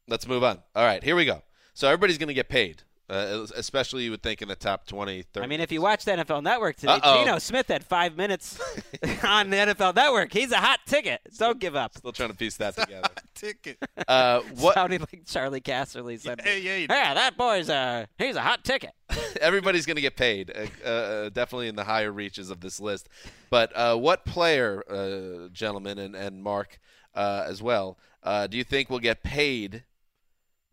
Let's 0.08 0.28
move 0.28 0.44
on. 0.44 0.60
All 0.76 0.86
right, 0.86 1.04
here 1.04 1.16
we 1.16 1.26
go. 1.26 1.42
So 1.74 1.88
everybody's 1.88 2.18
going 2.18 2.30
to 2.30 2.34
get 2.34 2.50
paid, 2.50 2.84
uh, 3.10 3.46
especially 3.56 4.04
you 4.04 4.12
would 4.12 4.22
think 4.22 4.42
in 4.42 4.48
the 4.48 4.56
top 4.56 4.86
20, 4.86 5.22
30. 5.22 5.44
I 5.44 5.48
mean, 5.48 5.62
if 5.62 5.72
you 5.72 5.82
watch 5.82 6.04
the 6.06 6.12
NFL 6.12 6.44
Network 6.44 6.76
today, 6.76 6.94
Uh-oh. 6.94 7.24
Geno 7.24 7.40
Smith 7.40 7.68
had 7.68 7.86
five 7.86 8.18
minutes 8.18 8.60
on 9.24 9.50
the 9.50 9.58
NFL 9.58 9.96
Network. 9.96 10.34
He's 10.34 10.52
a 10.52 10.58
hot 10.58 10.80
ticket. 10.86 11.22
Don't 11.38 11.60
give 11.60 11.76
up. 11.76 11.98
Still 11.98 12.12
trying 12.12 12.30
to 12.30 12.36
piece 12.36 12.58
that 12.58 12.76
together. 12.76 13.10
Ticket. 13.34 13.78
uh, 14.08 14.42
what 14.60 14.74
Sounding 14.74 15.00
like 15.00 15.26
Charley 15.26 15.62
Casserly 15.62 16.20
said. 16.20 16.42
Yeah, 16.46 16.56
yeah, 16.56 16.76
you- 16.76 16.88
yeah, 16.90 17.14
that 17.14 17.38
boy's 17.38 17.70
a 17.70 18.08
he's 18.18 18.36
a 18.36 18.42
hot 18.42 18.64
ticket. 18.66 18.92
everybody's 19.42 19.86
going 19.86 19.96
to 19.96 20.02
get 20.02 20.16
paid, 20.18 20.52
uh, 20.84 20.88
uh, 20.88 21.30
definitely 21.30 21.68
in 21.70 21.76
the 21.76 21.84
higher 21.86 22.12
reaches 22.12 22.50
of 22.50 22.60
this 22.60 22.80
list. 22.80 23.08
But 23.50 23.72
uh, 23.76 23.96
what 23.96 24.26
player, 24.26 24.84
uh, 24.90 25.48
gentlemen, 25.54 25.98
and, 25.98 26.16
and 26.16 26.44
Marc 26.44 26.80
uh, 27.16 27.46
as 27.48 27.62
well, 27.62 27.98
uh, 28.24 28.48
do 28.48 28.58
you 28.58 28.64
think 28.66 28.90
will 28.90 29.00
get 29.00 29.24
paid 29.24 29.84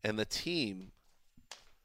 and 0.03 0.19
the 0.19 0.25
team 0.25 0.91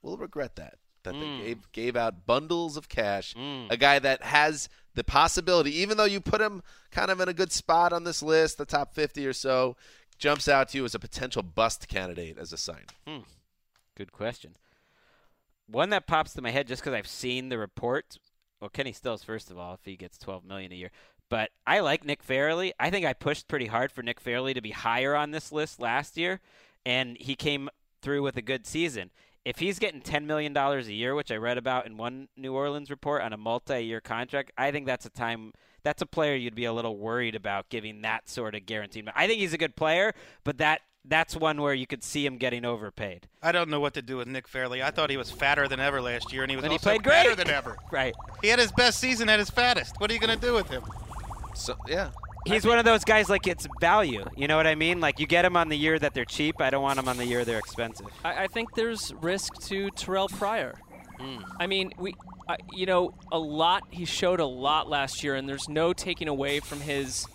will 0.01 0.17
regret 0.17 0.55
that? 0.57 0.75
That 1.03 1.13
Mm. 1.15 1.19
they 1.39 1.45
gave, 1.45 1.71
gave 1.71 1.95
out 1.95 2.25
bundles 2.25 2.75
of 2.77 2.89
cash. 2.89 3.33
A 3.35 3.77
guy 3.77 3.99
that 3.99 4.21
has 4.23 4.67
the 4.95 5.03
possibility, 5.03 5.73
even 5.77 5.97
though 5.97 6.03
you 6.05 6.19
put 6.19 6.41
him 6.41 6.61
kind 6.91 7.09
of 7.09 7.21
in 7.21 7.29
a 7.29 7.33
good 7.33 7.51
spot 7.53 7.93
on 7.93 8.03
this 8.03 8.21
list, 8.21 8.57
the 8.57 8.65
top 8.65 8.93
50 8.93 9.25
or 9.25 9.33
so, 9.33 9.77
jumps 10.17 10.47
out 10.49 10.69
to 10.69 10.77
you 10.77 10.83
as 10.85 10.93
a 10.95 10.99
potential 10.99 11.41
bust 11.41 11.87
candidate 11.87 12.37
as 12.37 12.51
a 12.51 12.57
sign. 12.57 12.85
Good 13.95 14.11
question. 14.11 14.55
One 15.67 15.89
that 15.91 16.07
pops 16.07 16.33
to 16.33 16.41
my 16.41 16.51
head 16.51 16.67
just 16.67 16.81
because 16.81 16.93
I've 16.93 17.07
seen 17.07 17.49
the 17.49 17.57
report. 17.57 18.17
Well, 18.59 18.69
Kenny 18.69 18.91
Stills, 18.91 19.23
first 19.23 19.49
of 19.51 19.57
all, 19.57 19.75
if 19.75 19.85
he 19.85 19.95
gets 19.95 20.17
12 20.17 20.43
million 20.43 20.71
a 20.71 20.75
year. 20.75 20.91
But 21.29 21.51
I 21.67 21.79
like 21.79 22.03
Nick 22.03 22.23
Fairley. 22.23 22.73
I 22.79 22.89
think 22.89 23.05
I 23.05 23.13
pushed 23.13 23.47
pretty 23.47 23.67
hard 23.67 23.91
for 23.91 24.01
Nick 24.01 24.19
Fairley 24.19 24.53
to 24.53 24.61
be 24.61 24.71
higher 24.71 25.15
on 25.15 25.31
this 25.31 25.51
list 25.51 25.79
last 25.79 26.17
year, 26.17 26.41
and 26.85 27.15
he 27.19 27.35
came 27.35 27.69
through 28.01 28.23
with 28.23 28.35
a 28.35 28.41
good 28.41 28.65
season. 28.65 29.11
If 29.49 29.57
he's 29.57 29.79
getting 29.79 30.01
$10 30.01 30.25
million 30.25 30.55
a 30.55 30.79
year, 30.81 31.15
which 31.15 31.31
I 31.31 31.35
read 31.37 31.57
about 31.57 31.87
in 31.87 31.97
one 31.97 32.27
New 32.37 32.53
Orleans 32.53 32.91
report 32.91 33.23
on 33.23 33.33
a 33.33 33.37
multi-year 33.37 33.99
contract, 33.99 34.51
I 34.55 34.69
think 34.69 34.85
that's 34.85 35.07
a 35.07 35.09
time 35.09 35.53
that's 35.81 36.03
a 36.03 36.05
player 36.05 36.35
you'd 36.35 36.53
be 36.53 36.65
a 36.65 36.73
little 36.73 36.95
worried 36.97 37.33
about 37.33 37.67
giving 37.69 38.03
that 38.03 38.29
sort 38.29 38.53
of 38.53 38.67
guaranteed. 38.67 39.09
I 39.15 39.25
think 39.25 39.39
he's 39.39 39.53
a 39.53 39.57
good 39.57 39.75
player, 39.75 40.13
but 40.43 40.59
that 40.59 40.81
that's 41.03 41.35
one 41.35 41.63
where 41.63 41.73
you 41.73 41.87
could 41.87 42.03
see 42.03 42.23
him 42.27 42.37
getting 42.37 42.63
overpaid. 42.63 43.27
I 43.41 43.51
don't 43.51 43.71
know 43.71 43.79
what 43.79 43.95
to 43.95 44.03
do 44.03 44.17
with 44.17 44.27
Nick 44.27 44.47
Fairley. 44.47 44.83
I 44.83 44.91
thought 44.91 45.09
he 45.09 45.17
was 45.17 45.31
fatter 45.31 45.67
than 45.67 45.79
ever 45.79 45.99
last 45.99 46.31
year, 46.31 46.43
and 46.43 46.51
he 46.51 46.55
was 46.55 46.63
And 46.63 46.71
he 46.71 46.75
also 46.75 46.91
played 46.91 47.01
better 47.01 47.29
great. 47.33 47.37
than 47.37 47.49
ever. 47.49 47.75
Right. 47.91 48.13
He 48.43 48.49
had 48.49 48.59
his 48.59 48.71
best 48.73 48.99
season 48.99 49.29
at 49.29 49.39
his 49.39 49.49
fattest. 49.49 49.95
What 49.97 50.11
are 50.11 50.13
you 50.13 50.19
going 50.19 50.37
to 50.39 50.45
do 50.45 50.53
with 50.53 50.69
him? 50.69 50.83
So, 51.55 51.75
yeah. 51.87 52.11
He's 52.45 52.65
one 52.65 52.79
of 52.79 52.85
those 52.85 53.03
guys 53.03 53.29
like 53.29 53.47
it's 53.47 53.67
value. 53.79 54.25
You 54.35 54.47
know 54.47 54.57
what 54.57 54.67
I 54.67 54.75
mean? 54.75 54.99
Like 54.99 55.19
you 55.19 55.27
get 55.27 55.45
him 55.45 55.57
on 55.57 55.69
the 55.69 55.77
year 55.77 55.99
that 55.99 56.13
they're 56.13 56.25
cheap. 56.25 56.61
I 56.61 56.69
don't 56.69 56.81
want 56.81 56.99
him 56.99 57.07
on 57.07 57.17
the 57.17 57.25
year 57.25 57.45
they're 57.45 57.59
expensive. 57.59 58.07
I, 58.23 58.43
I 58.43 58.47
think 58.47 58.75
there's 58.75 59.13
risk 59.21 59.53
to 59.67 59.89
Terrell 59.91 60.29
Pryor. 60.29 60.75
Hmm. 61.19 61.39
I 61.59 61.67
mean, 61.67 61.91
we, 61.97 62.15
I, 62.47 62.57
you 62.73 62.85
know, 62.85 63.13
a 63.31 63.39
lot. 63.39 63.83
He 63.91 64.05
showed 64.05 64.39
a 64.39 64.45
lot 64.45 64.89
last 64.89 65.23
year, 65.23 65.35
and 65.35 65.49
there's 65.49 65.67
no 65.67 65.91
taking 65.91 66.27
away 66.27 66.59
from 66.59 66.79
his 66.79 67.27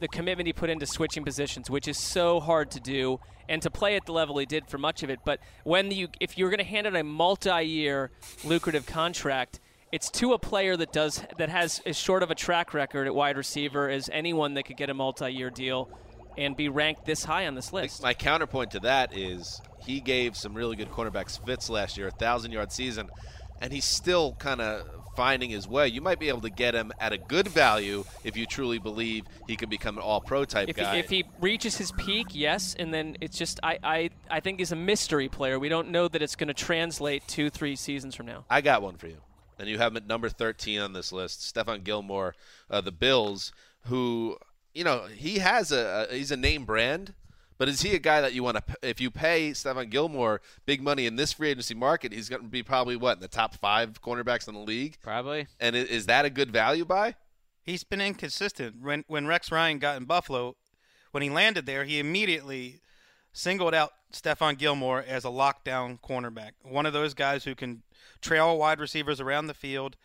the 0.00 0.08
commitment 0.08 0.46
he 0.46 0.52
put 0.52 0.70
into 0.70 0.86
switching 0.86 1.24
positions, 1.24 1.70
which 1.70 1.88
is 1.88 1.96
so 1.98 2.40
hard 2.40 2.70
to 2.72 2.80
do, 2.80 3.20
and 3.48 3.62
to 3.62 3.70
play 3.70 3.96
at 3.96 4.06
the 4.06 4.12
level 4.12 4.38
he 4.38 4.46
did 4.46 4.68
for 4.68 4.78
much 4.78 5.02
of 5.02 5.10
it. 5.10 5.20
But 5.24 5.40
when 5.64 5.90
you, 5.90 6.08
if 6.20 6.36
you're 6.36 6.50
going 6.50 6.58
to 6.58 6.64
hand 6.64 6.86
out 6.86 6.96
a 6.96 7.02
multi-year 7.02 8.10
lucrative 8.44 8.86
contract, 8.86 9.60
it's 9.94 10.10
to 10.10 10.32
a 10.32 10.38
player 10.40 10.76
that 10.76 10.92
does 10.92 11.22
that 11.38 11.48
has 11.48 11.80
as 11.86 11.96
short 11.96 12.24
of 12.24 12.30
a 12.32 12.34
track 12.34 12.74
record 12.74 13.06
at 13.06 13.14
wide 13.14 13.36
receiver 13.36 13.88
as 13.88 14.10
anyone 14.12 14.54
that 14.54 14.64
could 14.64 14.76
get 14.76 14.90
a 14.90 14.94
multi-year 14.94 15.50
deal 15.50 15.88
and 16.36 16.56
be 16.56 16.68
ranked 16.68 17.04
this 17.04 17.22
high 17.22 17.46
on 17.46 17.54
this 17.54 17.72
list. 17.72 18.02
My 18.02 18.12
counterpoint 18.12 18.72
to 18.72 18.80
that 18.80 19.16
is 19.16 19.62
he 19.86 20.00
gave 20.00 20.36
some 20.36 20.52
really 20.52 20.74
good 20.74 20.90
cornerbacks 20.90 21.38
fits 21.46 21.70
last 21.70 21.96
year, 21.96 22.08
a 22.08 22.10
thousand 22.10 22.50
yard 22.50 22.72
season, 22.72 23.08
and 23.60 23.72
he's 23.72 23.84
still 23.84 24.34
kind 24.40 24.60
of 24.60 24.84
finding 25.14 25.50
his 25.50 25.68
way. 25.68 25.86
You 25.86 26.00
might 26.00 26.18
be 26.18 26.28
able 26.28 26.40
to 26.40 26.50
get 26.50 26.74
him 26.74 26.90
at 26.98 27.12
a 27.12 27.18
good 27.18 27.46
value 27.46 28.04
if 28.24 28.36
you 28.36 28.46
truly 28.46 28.80
believe 28.80 29.26
he 29.46 29.54
can 29.54 29.68
become 29.68 29.96
an 29.96 30.02
all 30.02 30.20
pro 30.20 30.44
type 30.44 30.68
If 30.68 30.74
he, 30.74 30.82
guy. 30.82 30.96
if 30.96 31.08
he 31.08 31.24
reaches 31.40 31.76
his 31.76 31.92
peak, 31.92 32.26
yes, 32.32 32.74
and 32.76 32.92
then 32.92 33.16
it's 33.20 33.38
just 33.38 33.60
I, 33.62 33.78
I, 33.84 34.10
I 34.28 34.40
think 34.40 34.58
he's 34.58 34.72
a 34.72 34.76
mystery 34.76 35.28
player. 35.28 35.60
We 35.60 35.68
don't 35.68 35.90
know 35.90 36.08
that 36.08 36.20
it's 36.20 36.34
going 36.34 36.48
to 36.48 36.54
translate 36.54 37.28
two, 37.28 37.48
three 37.48 37.76
seasons 37.76 38.16
from 38.16 38.26
now. 38.26 38.44
I 38.50 38.60
got 38.60 38.82
one 38.82 38.96
for 38.96 39.06
you. 39.06 39.18
And 39.58 39.68
you 39.68 39.78
have 39.78 39.92
him 39.92 39.96
at 39.98 40.06
number 40.06 40.28
13 40.28 40.80
on 40.80 40.92
this 40.92 41.12
list, 41.12 41.40
Stephon 41.54 41.84
Gilmore, 41.84 42.34
uh, 42.70 42.80
the 42.80 42.90
Bills, 42.92 43.52
who, 43.86 44.36
you 44.74 44.82
know, 44.84 45.06
he 45.06 45.38
has 45.38 45.70
a, 45.70 46.06
a 46.10 46.14
he's 46.16 46.30
a 46.32 46.36
name 46.36 46.64
brand, 46.64 47.14
but 47.56 47.68
is 47.68 47.82
he 47.82 47.94
a 47.94 47.98
guy 48.00 48.20
that 48.20 48.32
you 48.34 48.42
want 48.42 48.56
to 48.56 48.76
if 48.82 49.00
you 49.00 49.10
pay 49.10 49.50
Stephon 49.52 49.90
Gilmore 49.90 50.40
big 50.66 50.82
money 50.82 51.06
in 51.06 51.16
this 51.16 51.32
free 51.34 51.50
agency 51.50 51.74
market, 51.74 52.12
he's 52.12 52.28
going 52.28 52.42
to 52.42 52.48
be 52.48 52.62
probably 52.64 52.96
what, 52.96 53.16
in 53.16 53.20
the 53.20 53.28
top 53.28 53.54
5 53.54 54.02
cornerbacks 54.02 54.48
in 54.48 54.54
the 54.54 54.60
league? 54.60 54.96
Probably. 55.02 55.46
And 55.60 55.76
i- 55.76 55.80
is 55.80 56.06
that 56.06 56.24
a 56.24 56.30
good 56.30 56.50
value 56.50 56.84
buy? 56.84 57.14
He's 57.62 57.84
been 57.84 58.00
inconsistent. 58.00 58.82
When 58.82 59.04
when 59.06 59.26
Rex 59.26 59.50
Ryan 59.52 59.78
got 59.78 59.96
in 59.96 60.04
Buffalo, 60.04 60.56
when 61.12 61.22
he 61.22 61.30
landed 61.30 61.64
there, 61.64 61.84
he 61.84 61.98
immediately 62.00 62.80
singled 63.32 63.72
out 63.74 63.92
Stephon 64.14 64.56
Gilmore 64.56 65.04
as 65.06 65.24
a 65.24 65.28
lockdown 65.28 66.00
cornerback, 66.00 66.52
one 66.62 66.86
of 66.86 66.92
those 66.92 67.14
guys 67.14 67.44
who 67.44 67.54
can 67.54 67.82
trail 68.20 68.56
wide 68.56 68.80
receivers 68.80 69.20
around 69.20 69.46
the 69.46 69.54
field. 69.54 69.96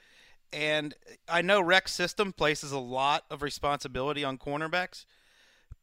And 0.51 0.95
I 1.28 1.41
know 1.41 1.62
Rex 1.62 1.91
system 1.93 2.34
places 2.34 2.72
a 2.72 2.80
lot 2.80 3.26
of 3.30 3.41
responsibility 3.41 4.24
on 4.24 4.38
cornerbacks, 4.38 5.05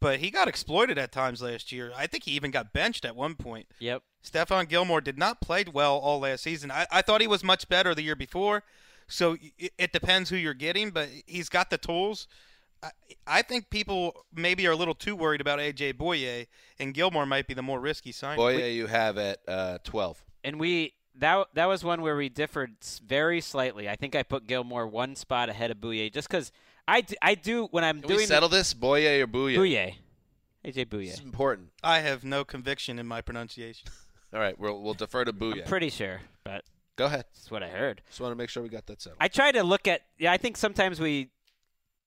but 0.00 0.18
he 0.18 0.30
got 0.30 0.48
exploited 0.48 0.98
at 0.98 1.12
times 1.12 1.40
last 1.40 1.70
year. 1.70 1.92
I 1.96 2.06
think 2.06 2.24
he 2.24 2.32
even 2.32 2.50
got 2.50 2.72
benched 2.72 3.04
at 3.04 3.16
one 3.16 3.36
point. 3.36 3.66
Yep. 3.78 4.02
Stephon 4.24 4.68
Gilmore 4.68 5.00
did 5.00 5.18
not 5.18 5.40
play 5.40 5.64
well 5.72 5.96
all 5.96 6.18
last 6.18 6.42
season. 6.42 6.70
I, 6.70 6.86
I 6.90 7.02
thought 7.02 7.20
he 7.20 7.28
was 7.28 7.44
much 7.44 7.68
better 7.68 7.94
the 7.94 8.02
year 8.02 8.16
before. 8.16 8.64
So 9.08 9.36
it, 9.56 9.72
it 9.78 9.92
depends 9.92 10.30
who 10.30 10.36
you're 10.36 10.52
getting, 10.52 10.90
but 10.90 11.08
he's 11.26 11.48
got 11.48 11.70
the 11.70 11.78
tools. 11.78 12.26
I, 12.86 13.38
I 13.38 13.42
think 13.42 13.70
people 13.70 14.24
maybe 14.34 14.66
are 14.66 14.72
a 14.72 14.76
little 14.76 14.94
too 14.94 15.16
worried 15.16 15.40
about 15.40 15.58
AJ 15.58 15.96
Boye, 15.98 16.46
and 16.78 16.94
Gilmore 16.94 17.26
might 17.26 17.46
be 17.46 17.54
the 17.54 17.62
more 17.62 17.80
risky 17.80 18.12
sign. 18.12 18.36
Boye, 18.36 18.66
you 18.66 18.86
have 18.86 19.18
at 19.18 19.38
uh, 19.48 19.78
12. 19.84 20.22
And 20.44 20.60
we 20.60 20.94
that 21.18 21.48
that 21.54 21.66
was 21.66 21.82
one 21.82 22.02
where 22.02 22.16
we 22.16 22.28
differed 22.28 22.76
very 23.04 23.40
slightly. 23.40 23.88
I 23.88 23.96
think 23.96 24.14
I 24.14 24.22
put 24.22 24.46
Gilmore 24.46 24.86
one 24.86 25.16
spot 25.16 25.48
ahead 25.48 25.70
of 25.70 25.78
Bouye 25.78 26.12
just 26.12 26.28
because 26.28 26.52
I, 26.86 27.00
d- 27.00 27.16
I 27.20 27.34
do 27.34 27.66
when 27.70 27.82
I'm 27.84 28.00
Can 28.00 28.08
doing 28.08 28.20
we 28.20 28.26
settle 28.26 28.48
this? 28.48 28.74
Boye 28.74 29.20
or 29.20 29.26
Bouye? 29.26 29.56
Bouye. 29.56 29.94
AJ 30.64 30.86
Bouye. 30.88 31.06
This 31.06 31.14
is 31.14 31.20
important. 31.20 31.70
I 31.82 32.00
have 32.00 32.22
no 32.24 32.44
conviction 32.44 32.98
in 32.98 33.06
my 33.06 33.20
pronunciation. 33.22 33.88
All 34.34 34.40
right, 34.40 34.58
we'll, 34.58 34.80
we'll 34.82 34.94
defer 34.94 35.24
to 35.24 35.32
Bouye. 35.32 35.62
I'm 35.62 35.68
pretty 35.68 35.88
sure, 35.90 36.20
but 36.44 36.64
Go 36.96 37.06
ahead. 37.06 37.24
that's 37.34 37.50
what 37.50 37.62
I 37.62 37.68
heard. 37.68 38.02
Just 38.08 38.20
want 38.20 38.32
to 38.32 38.36
make 38.36 38.50
sure 38.50 38.62
we 38.62 38.68
got 38.68 38.86
that 38.86 39.00
settled. 39.00 39.18
I 39.20 39.28
try 39.28 39.52
to 39.52 39.62
look 39.62 39.86
at. 39.88 40.02
Yeah, 40.18 40.32
I 40.32 40.36
think 40.36 40.56
sometimes 40.56 41.00
we 41.00 41.30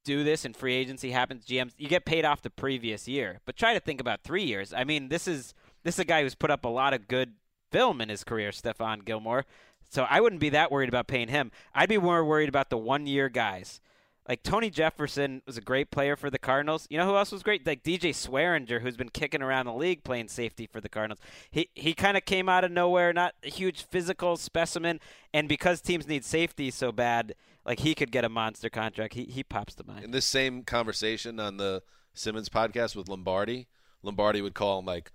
do 0.03 0.23
this 0.23 0.45
and 0.45 0.55
free 0.55 0.75
agency 0.75 1.11
happens. 1.11 1.45
GMs, 1.45 1.73
you 1.77 1.87
get 1.87 2.05
paid 2.05 2.25
off 2.25 2.41
the 2.41 2.49
previous 2.49 3.07
year, 3.07 3.39
but 3.45 3.55
try 3.55 3.73
to 3.73 3.79
think 3.79 4.01
about 4.01 4.23
three 4.23 4.43
years. 4.43 4.73
I 4.73 4.83
mean, 4.83 5.09
this 5.09 5.27
is 5.27 5.53
this 5.83 5.95
is 5.95 5.99
a 5.99 6.05
guy 6.05 6.23
who's 6.23 6.35
put 6.35 6.51
up 6.51 6.65
a 6.65 6.69
lot 6.69 6.93
of 6.93 7.07
good 7.07 7.33
film 7.71 8.01
in 8.01 8.09
his 8.09 8.23
career, 8.23 8.51
Stephon 8.51 9.05
Gilmore. 9.05 9.45
So 9.89 10.05
I 10.09 10.21
wouldn't 10.21 10.41
be 10.41 10.49
that 10.49 10.71
worried 10.71 10.89
about 10.89 11.07
paying 11.07 11.29
him. 11.29 11.51
I'd 11.73 11.89
be 11.89 11.97
more 11.97 12.23
worried 12.23 12.49
about 12.49 12.69
the 12.69 12.77
one 12.77 13.07
year 13.07 13.29
guys. 13.29 13.81
Like 14.27 14.43
Tony 14.43 14.69
Jefferson 14.69 15.41
was 15.47 15.57
a 15.57 15.61
great 15.61 15.89
player 15.89 16.15
for 16.15 16.29
the 16.29 16.37
Cardinals. 16.37 16.85
You 16.91 16.99
know 16.99 17.07
who 17.07 17.15
else 17.15 17.31
was 17.31 17.41
great? 17.41 17.65
Like 17.65 17.81
DJ 17.81 18.11
Swearinger, 18.11 18.79
who's 18.79 18.95
been 18.95 19.09
kicking 19.09 19.41
around 19.41 19.65
the 19.65 19.73
league 19.73 20.03
playing 20.03 20.27
safety 20.27 20.67
for 20.67 20.79
the 20.79 20.89
Cardinals. 20.89 21.19
He 21.49 21.69
he 21.73 21.95
kind 21.95 22.15
of 22.15 22.25
came 22.25 22.47
out 22.47 22.63
of 22.63 22.71
nowhere, 22.71 23.11
not 23.11 23.33
a 23.43 23.49
huge 23.49 23.81
physical 23.81 24.37
specimen, 24.37 24.99
and 25.33 25.49
because 25.49 25.81
teams 25.81 26.07
need 26.07 26.23
safety 26.23 26.69
so 26.69 26.91
bad, 26.91 27.33
like 27.69 27.79
he 27.81 27.93
could 27.93 28.11
get 28.11 28.25
a 28.25 28.29
monster 28.29 28.69
contract. 28.69 29.13
He 29.13 29.25
he 29.25 29.43
pops 29.43 29.75
to 29.75 29.85
mind. 29.85 30.03
In 30.03 30.11
this 30.11 30.25
same 30.25 30.63
conversation 30.63 31.39
on 31.39 31.57
the 31.57 31.83
Simmons 32.15 32.49
podcast 32.49 32.95
with 32.95 33.07
Lombardi, 33.07 33.67
Lombardi 34.01 34.41
would 34.41 34.55
call 34.55 34.79
him 34.79 34.85
like 34.85 35.11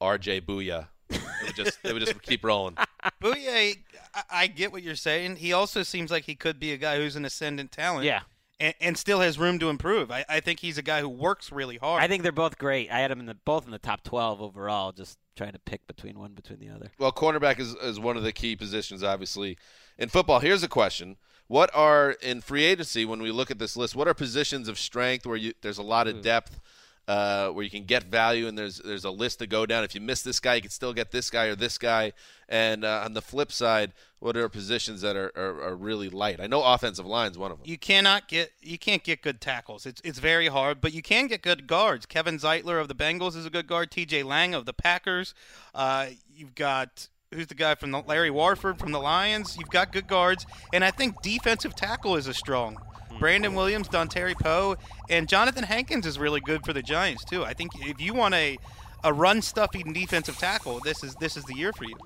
RJ 0.00 0.42
Booyah. 0.42 0.86
It 1.10 1.20
would 1.44 1.56
just 1.56 1.78
it 1.82 1.92
would 1.92 2.00
just 2.00 2.22
keep 2.22 2.44
rolling. 2.44 2.76
Bouye, 3.20 3.78
I, 4.14 4.22
I 4.30 4.46
get 4.46 4.70
what 4.70 4.84
you're 4.84 4.94
saying. 4.94 5.36
He 5.36 5.52
also 5.52 5.82
seems 5.82 6.10
like 6.12 6.24
he 6.24 6.36
could 6.36 6.60
be 6.60 6.72
a 6.72 6.76
guy 6.76 6.96
who's 6.96 7.16
an 7.16 7.24
ascendant 7.24 7.72
talent. 7.72 8.04
Yeah. 8.04 8.20
And, 8.58 8.74
and 8.80 8.96
still 8.96 9.20
has 9.20 9.38
room 9.38 9.58
to 9.58 9.68
improve. 9.68 10.10
I, 10.10 10.24
I 10.30 10.40
think 10.40 10.60
he's 10.60 10.78
a 10.78 10.82
guy 10.82 11.02
who 11.02 11.10
works 11.10 11.52
really 11.52 11.76
hard. 11.76 12.02
I 12.02 12.08
think 12.08 12.22
they're 12.22 12.32
both 12.32 12.56
great. 12.56 12.90
I 12.90 13.00
had 13.00 13.10
them 13.10 13.20
in 13.20 13.26
the 13.26 13.34
both 13.34 13.66
in 13.66 13.70
the 13.70 13.78
top 13.78 14.02
twelve 14.02 14.40
overall. 14.40 14.92
Just 14.92 15.18
trying 15.36 15.52
to 15.52 15.58
pick 15.58 15.86
between 15.86 16.18
one 16.18 16.32
between 16.32 16.58
the 16.58 16.70
other. 16.70 16.90
Well, 16.98 17.12
cornerback 17.12 17.60
is, 17.60 17.74
is 17.74 18.00
one 18.00 18.16
of 18.16 18.22
the 18.22 18.32
key 18.32 18.56
positions, 18.56 19.02
obviously, 19.02 19.58
in 19.98 20.08
football. 20.08 20.40
Here's 20.40 20.62
a 20.62 20.68
question: 20.68 21.18
What 21.48 21.70
are 21.74 22.12
in 22.22 22.40
free 22.40 22.64
agency 22.64 23.04
when 23.04 23.20
we 23.20 23.30
look 23.30 23.50
at 23.50 23.58
this 23.58 23.76
list? 23.76 23.94
What 23.94 24.08
are 24.08 24.14
positions 24.14 24.68
of 24.68 24.78
strength 24.78 25.26
where 25.26 25.36
you, 25.36 25.52
there's 25.60 25.76
a 25.76 25.82
lot 25.82 26.08
of 26.08 26.22
depth, 26.22 26.58
uh, 27.08 27.50
where 27.50 27.62
you 27.62 27.70
can 27.70 27.84
get 27.84 28.04
value, 28.04 28.48
and 28.48 28.58
there's 28.58 28.78
there's 28.78 29.04
a 29.04 29.10
list 29.10 29.38
to 29.38 29.46
go 29.46 29.64
down. 29.66 29.84
If 29.84 29.94
you 29.94 30.00
miss 30.00 30.22
this 30.22 30.40
guy, 30.40 30.56
you 30.56 30.62
can 30.62 30.70
still 30.70 30.92
get 30.92 31.12
this 31.12 31.30
guy 31.30 31.46
or 31.46 31.54
this 31.54 31.78
guy. 31.78 32.12
And 32.48 32.84
uh, 32.84 33.02
on 33.04 33.14
the 33.14 33.22
flip 33.22 33.50
side, 33.50 33.92
what 34.18 34.36
are 34.36 34.48
positions 34.48 35.00
that 35.00 35.16
are, 35.16 35.32
are, 35.36 35.62
are 35.62 35.76
really 35.76 36.08
light? 36.08 36.40
I 36.40 36.46
know 36.46 36.62
offensive 36.62 37.06
line's 37.06 37.36
one 37.36 37.50
of 37.50 37.58
them. 37.58 37.66
you 37.68 37.78
cannot 37.78 38.28
get 38.28 38.52
you 38.60 38.78
can't 38.78 39.04
get 39.04 39.22
good 39.22 39.40
tackles. 39.40 39.86
It's 39.86 40.00
it's 40.04 40.18
very 40.18 40.48
hard, 40.48 40.80
but 40.80 40.92
you 40.92 41.02
can 41.02 41.28
get 41.28 41.42
good 41.42 41.66
guards. 41.66 42.06
Kevin 42.06 42.38
Zeitler 42.38 42.80
of 42.80 42.88
the 42.88 42.94
Bengals 42.94 43.36
is 43.36 43.46
a 43.46 43.50
good 43.50 43.66
guard. 43.66 43.90
T.J. 43.90 44.22
Lang 44.24 44.54
of 44.54 44.64
the 44.64 44.72
Packers. 44.72 45.34
Uh, 45.74 46.08
you've 46.34 46.54
got 46.54 47.08
who's 47.32 47.46
the 47.46 47.54
guy 47.54 47.74
from 47.74 47.90
the 47.92 48.00
Larry 48.00 48.30
Warford 48.30 48.78
from 48.78 48.92
the 48.92 49.00
Lions. 49.00 49.56
You've 49.56 49.70
got 49.70 49.92
good 49.92 50.08
guards, 50.08 50.46
and 50.72 50.84
I 50.84 50.90
think 50.90 51.22
defensive 51.22 51.74
tackle 51.76 52.16
is 52.16 52.26
a 52.26 52.34
strong. 52.34 52.78
Mm-hmm. 53.16 53.20
Brandon 53.20 53.54
Williams, 53.54 53.88
Dontari 53.88 54.38
Poe, 54.38 54.76
and 55.08 55.28
Jonathan 55.28 55.64
Hankins 55.64 56.06
is 56.06 56.18
really 56.18 56.40
good 56.40 56.64
for 56.64 56.72
the 56.72 56.82
Giants 56.82 57.24
too. 57.24 57.44
I 57.44 57.54
think 57.54 57.72
if 57.80 58.00
you 58.00 58.14
want 58.14 58.34
a 58.34 58.58
a 59.04 59.12
run 59.12 59.40
stuffing 59.40 59.92
defensive 59.92 60.36
tackle, 60.36 60.80
this 60.80 61.02
is 61.02 61.14
this 61.16 61.36
is 61.36 61.44
the 61.44 61.54
year 61.54 61.72
for 61.72 61.84
you. 61.84 61.96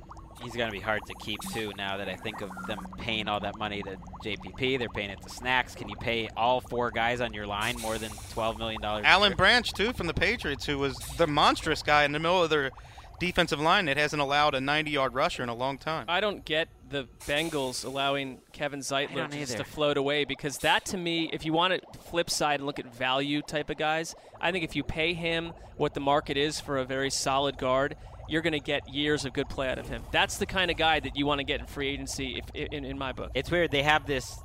He's 0.42 0.54
going 0.54 0.68
to 0.68 0.72
be 0.72 0.80
hard 0.80 1.04
to 1.06 1.14
keep 1.20 1.40
too. 1.52 1.70
Now 1.76 1.98
that 1.98 2.08
I 2.08 2.16
think 2.16 2.40
of 2.40 2.50
them 2.66 2.78
paying 2.98 3.28
all 3.28 3.40
that 3.40 3.58
money 3.58 3.82
to 3.82 3.96
JPP, 4.24 4.78
they're 4.78 4.88
paying 4.88 5.10
it 5.10 5.20
to 5.22 5.28
Snacks. 5.28 5.74
Can 5.74 5.88
you 5.90 5.96
pay 5.96 6.30
all 6.34 6.62
four 6.62 6.90
guys 6.90 7.20
on 7.20 7.34
your 7.34 7.46
line 7.46 7.76
more 7.80 7.98
than 7.98 8.10
twelve 8.32 8.58
million 8.58 8.80
dollars? 8.80 9.04
Alan 9.04 9.34
Branch 9.34 9.70
too 9.72 9.92
from 9.92 10.06
the 10.06 10.14
Patriots, 10.14 10.64
who 10.64 10.78
was 10.78 10.96
the 11.18 11.26
monstrous 11.26 11.82
guy 11.82 12.04
in 12.04 12.12
the 12.12 12.18
middle 12.18 12.42
of 12.42 12.48
their 12.48 12.70
defensive 13.18 13.60
line 13.60 13.84
that 13.84 13.98
hasn't 13.98 14.22
allowed 14.22 14.54
a 14.54 14.58
90-yard 14.58 15.14
rusher 15.14 15.42
in 15.42 15.50
a 15.50 15.54
long 15.54 15.76
time. 15.76 16.06
I 16.08 16.20
don't 16.20 16.42
get 16.44 16.68
the 16.90 17.08
Bengals 17.20 17.84
allowing 17.84 18.40
Kevin 18.52 18.80
Zeitler 18.80 19.30
just 19.30 19.52
either. 19.54 19.64
to 19.64 19.64
float 19.64 19.96
away 19.96 20.24
because 20.24 20.58
that 20.58 20.84
to 20.86 20.96
me, 20.96 21.30
if 21.32 21.44
you 21.44 21.52
want 21.52 21.74
to 21.74 21.98
flip 22.00 22.28
side 22.28 22.60
and 22.60 22.66
look 22.66 22.78
at 22.78 22.94
value 22.94 23.42
type 23.42 23.70
of 23.70 23.76
guys, 23.76 24.14
I 24.40 24.52
think 24.52 24.64
if 24.64 24.76
you 24.76 24.82
pay 24.82 25.14
him 25.14 25.52
what 25.76 25.94
the 25.94 26.00
market 26.00 26.36
is 26.36 26.60
for 26.60 26.78
a 26.78 26.84
very 26.84 27.10
solid 27.10 27.58
guard, 27.58 27.96
you're 28.28 28.42
going 28.42 28.52
to 28.52 28.60
get 28.60 28.88
years 28.88 29.24
of 29.24 29.32
good 29.32 29.48
play 29.48 29.68
out 29.68 29.78
of 29.78 29.88
him. 29.88 30.02
That's 30.12 30.36
the 30.36 30.46
kind 30.46 30.70
of 30.70 30.76
guy 30.76 31.00
that 31.00 31.16
you 31.16 31.26
want 31.26 31.38
to 31.38 31.44
get 31.44 31.60
in 31.60 31.66
free 31.66 31.88
agency, 31.88 32.42
if, 32.54 32.72
in, 32.72 32.84
in 32.84 32.98
my 32.98 33.12
book. 33.12 33.30
It's 33.34 33.50
weird. 33.50 33.70
They 33.70 33.82
have 33.82 34.06
this 34.06 34.38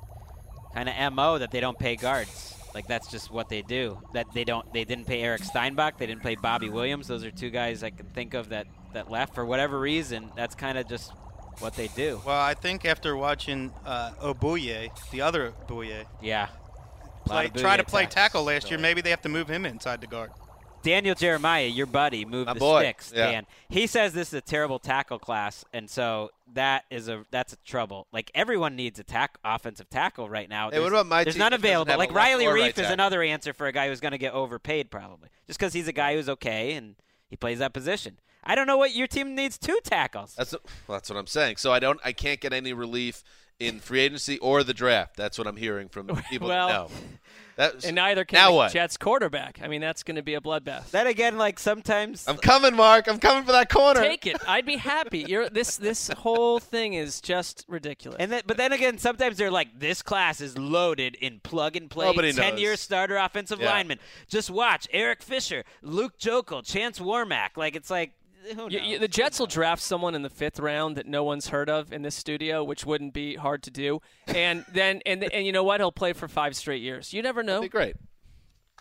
kind 0.73 0.89
of 0.89 1.13
mo 1.13 1.37
that 1.39 1.51
they 1.51 1.59
don't 1.59 1.77
pay 1.77 1.95
guards. 1.95 2.55
Like 2.73 2.87
that's 2.87 3.09
just 3.09 3.31
what 3.31 3.47
they 3.47 3.61
do. 3.61 4.01
That 4.13 4.27
they 4.33 4.43
don't. 4.43 4.71
They 4.73 4.83
didn't 4.83 5.07
pay 5.07 5.21
Eric 5.21 5.43
Steinbach. 5.45 5.97
They 5.97 6.07
didn't 6.07 6.23
pay 6.23 6.35
Bobby 6.35 6.69
Williams. 6.69 7.07
Those 7.07 7.23
are 7.23 7.31
two 7.31 7.49
guys 7.49 7.83
I 7.83 7.89
can 7.89 8.07
think 8.07 8.33
of 8.33 8.49
that 8.49 8.67
that 8.93 9.09
left 9.09 9.33
for 9.33 9.45
whatever 9.45 9.79
reason. 9.79 10.29
That's 10.35 10.55
kind 10.55 10.77
of 10.77 10.89
just 10.89 11.13
what 11.59 11.75
they 11.75 11.87
do. 11.89 12.21
Well, 12.25 12.39
I 12.39 12.53
think 12.53 12.85
after 12.85 13.15
watching 13.15 13.71
uh, 13.85 14.11
Ogbuehi, 14.21 14.89
the 15.11 15.21
other 15.21 15.53
Ogbuehi, 15.67 16.05
Yeah. 16.21 16.47
play, 17.25 17.49
try 17.49 17.77
to 17.77 17.83
play 17.83 18.03
attacks. 18.03 18.15
tackle 18.15 18.43
last 18.43 18.69
year, 18.69 18.79
maybe 18.79 19.01
they 19.01 19.09
have 19.09 19.21
to 19.23 19.29
move 19.29 19.47
him 19.49 19.65
inside 19.65 20.01
the 20.01 20.07
guard. 20.07 20.31
Daniel 20.83 21.15
Jeremiah, 21.15 21.65
your 21.65 21.87
buddy, 21.87 22.25
moved 22.25 22.45
My 22.45 22.53
the 22.53 22.59
boy, 22.59 22.81
sticks. 22.83 23.11
yeah. 23.15 23.31
Dan, 23.31 23.45
he 23.69 23.87
says 23.87 24.13
this 24.13 24.27
is 24.27 24.33
a 24.35 24.41
terrible 24.41 24.77
tackle 24.77 25.17
class, 25.17 25.65
and 25.73 25.89
so 25.89 26.29
that 26.53 26.83
is 26.91 27.07
a 27.09 27.25
that's 27.31 27.53
a 27.53 27.55
trouble. 27.65 28.05
Like 28.13 28.29
everyone 28.35 28.75
needs 28.75 28.99
a 28.99 29.03
tack 29.03 29.39
offensive 29.43 29.89
tackle 29.89 30.29
right 30.29 30.47
now. 30.47 30.69
Hey, 30.69 30.77
what 30.79 30.89
There's- 30.89 31.01
about 31.01 31.07
my 31.07 31.23
There's 31.23 31.37
none 31.37 31.49
doesn't 31.53 31.65
available. 31.65 31.97
Like 31.97 32.13
Riley 32.13 32.45
or 32.45 32.53
right 32.53 32.69
is 32.69 32.75
tackle? 32.75 32.93
another 32.93 33.23
answer 33.23 33.51
for 33.51 33.65
a 33.65 33.71
guy 33.71 33.87
who's 33.87 33.99
going 33.99 34.11
to 34.11 34.19
get 34.19 34.33
overpaid 34.33 34.91
probably, 34.91 35.29
just 35.47 35.57
because 35.57 35.73
he's 35.73 35.87
a 35.87 35.91
guy 35.91 36.13
who's 36.13 36.29
okay 36.29 36.73
and 36.73 36.95
he 37.31 37.35
plays 37.35 37.57
that 37.57 37.73
position. 37.73 38.19
I 38.45 38.55
don't 38.55 38.67
know 38.67 38.77
what 38.77 38.93
your 38.93 39.07
team 39.07 39.35
needs 39.35 39.57
two 39.57 39.79
tackles. 39.83 40.35
That's 40.35 40.53
well, 40.53 40.97
that's 40.97 41.09
what 41.09 41.17
I'm 41.17 41.27
saying. 41.27 41.57
So 41.57 41.71
I 41.73 41.79
don't 41.79 41.99
I 42.03 42.11
can't 42.13 42.39
get 42.39 42.53
any 42.53 42.73
relief 42.73 43.23
in 43.59 43.79
free 43.79 44.01
agency 44.01 44.37
or 44.39 44.63
the 44.63 44.73
draft. 44.73 45.15
That's 45.15 45.37
what 45.37 45.47
I'm 45.47 45.55
hearing 45.55 45.87
from 45.87 46.07
people. 46.29 46.47
Well, 46.49 46.67
that 46.67 46.73
know. 46.73 46.89
That's, 47.55 47.85
and 47.85 47.95
neither 47.95 48.25
can 48.25 48.35
now 48.35 48.49
the 48.49 48.55
what? 48.57 48.73
Jets 48.73 48.97
quarterback. 48.97 49.61
I 49.63 49.69
mean, 49.69 49.79
that's 49.79 50.03
going 50.03 50.17
to 50.17 50.21
be 50.21 50.33
a 50.33 50.41
bloodbath. 50.41 50.91
Then 50.91 51.07
again, 51.07 51.37
like 51.37 51.57
sometimes 51.57 52.27
I'm 52.27 52.35
coming, 52.35 52.75
Marc. 52.75 53.07
I'm 53.07 53.17
coming 53.17 53.45
for 53.45 53.53
that 53.53 53.69
corner. 53.69 54.01
Take 54.01 54.27
it. 54.27 54.35
I'd 54.45 54.65
be 54.65 54.75
happy. 54.75 55.19
You're 55.25 55.47
this 55.49 55.77
this 55.77 56.09
whole 56.09 56.59
thing 56.59 56.95
is 56.95 57.21
just 57.21 57.63
ridiculous. 57.69 58.17
And 58.19 58.29
then, 58.29 58.41
but 58.45 58.57
then 58.57 58.73
again, 58.73 58.97
sometimes 58.97 59.37
they're 59.37 59.51
like, 59.51 59.79
this 59.79 60.01
class 60.01 60.41
is 60.41 60.57
loaded 60.57 61.15
in 61.15 61.39
plug 61.39 61.77
and 61.77 61.89
play, 61.89 62.07
Nobody 62.07 62.33
ten 62.33 62.57
year 62.57 62.71
knows. 62.71 62.81
starter 62.81 63.15
offensive 63.15 63.61
Yeah. 63.61 63.69
lineman. 63.71 63.99
Just 64.27 64.49
watch 64.49 64.85
Eric 64.91 65.23
Fisher, 65.23 65.63
Luke 65.81 66.19
Joeckel, 66.19 66.65
Chance 66.65 66.99
Warmack. 66.99 67.51
Like 67.55 67.77
it's 67.77 67.89
like 67.89 68.11
who 68.11 68.24
You- 68.47 68.55
knows? 68.55 68.71
you- 68.73 68.99
the 68.99 69.07
Jets 69.07 69.39
will 69.39 69.47
draft 69.47 69.81
someone 69.81 70.15
in 70.15 70.21
the 70.21 70.29
fifth 70.29 70.59
round 70.59 70.95
that 70.97 71.05
no 71.07 71.23
one's 71.23 71.47
heard 71.47 71.69
of 71.69 71.91
in 71.91 72.01
this 72.01 72.15
studio, 72.15 72.63
which 72.63 72.85
wouldn't 72.85 73.13
be 73.13 73.35
hard 73.35 73.63
to 73.63 73.71
do. 73.71 74.01
And 74.27 74.65
then, 74.71 75.01
and 75.05 75.23
and 75.23 75.45
you 75.45 75.51
know 75.51 75.63
what? 75.63 75.79
He'll 75.79 75.91
play 75.91 76.13
for 76.13 76.27
five 76.27 76.55
straight 76.55 76.81
years. 76.81 77.13
You 77.13 77.21
never 77.21 77.43
know. 77.43 77.55
That'd 77.55 77.71
be 77.71 77.77
great. 77.77 77.95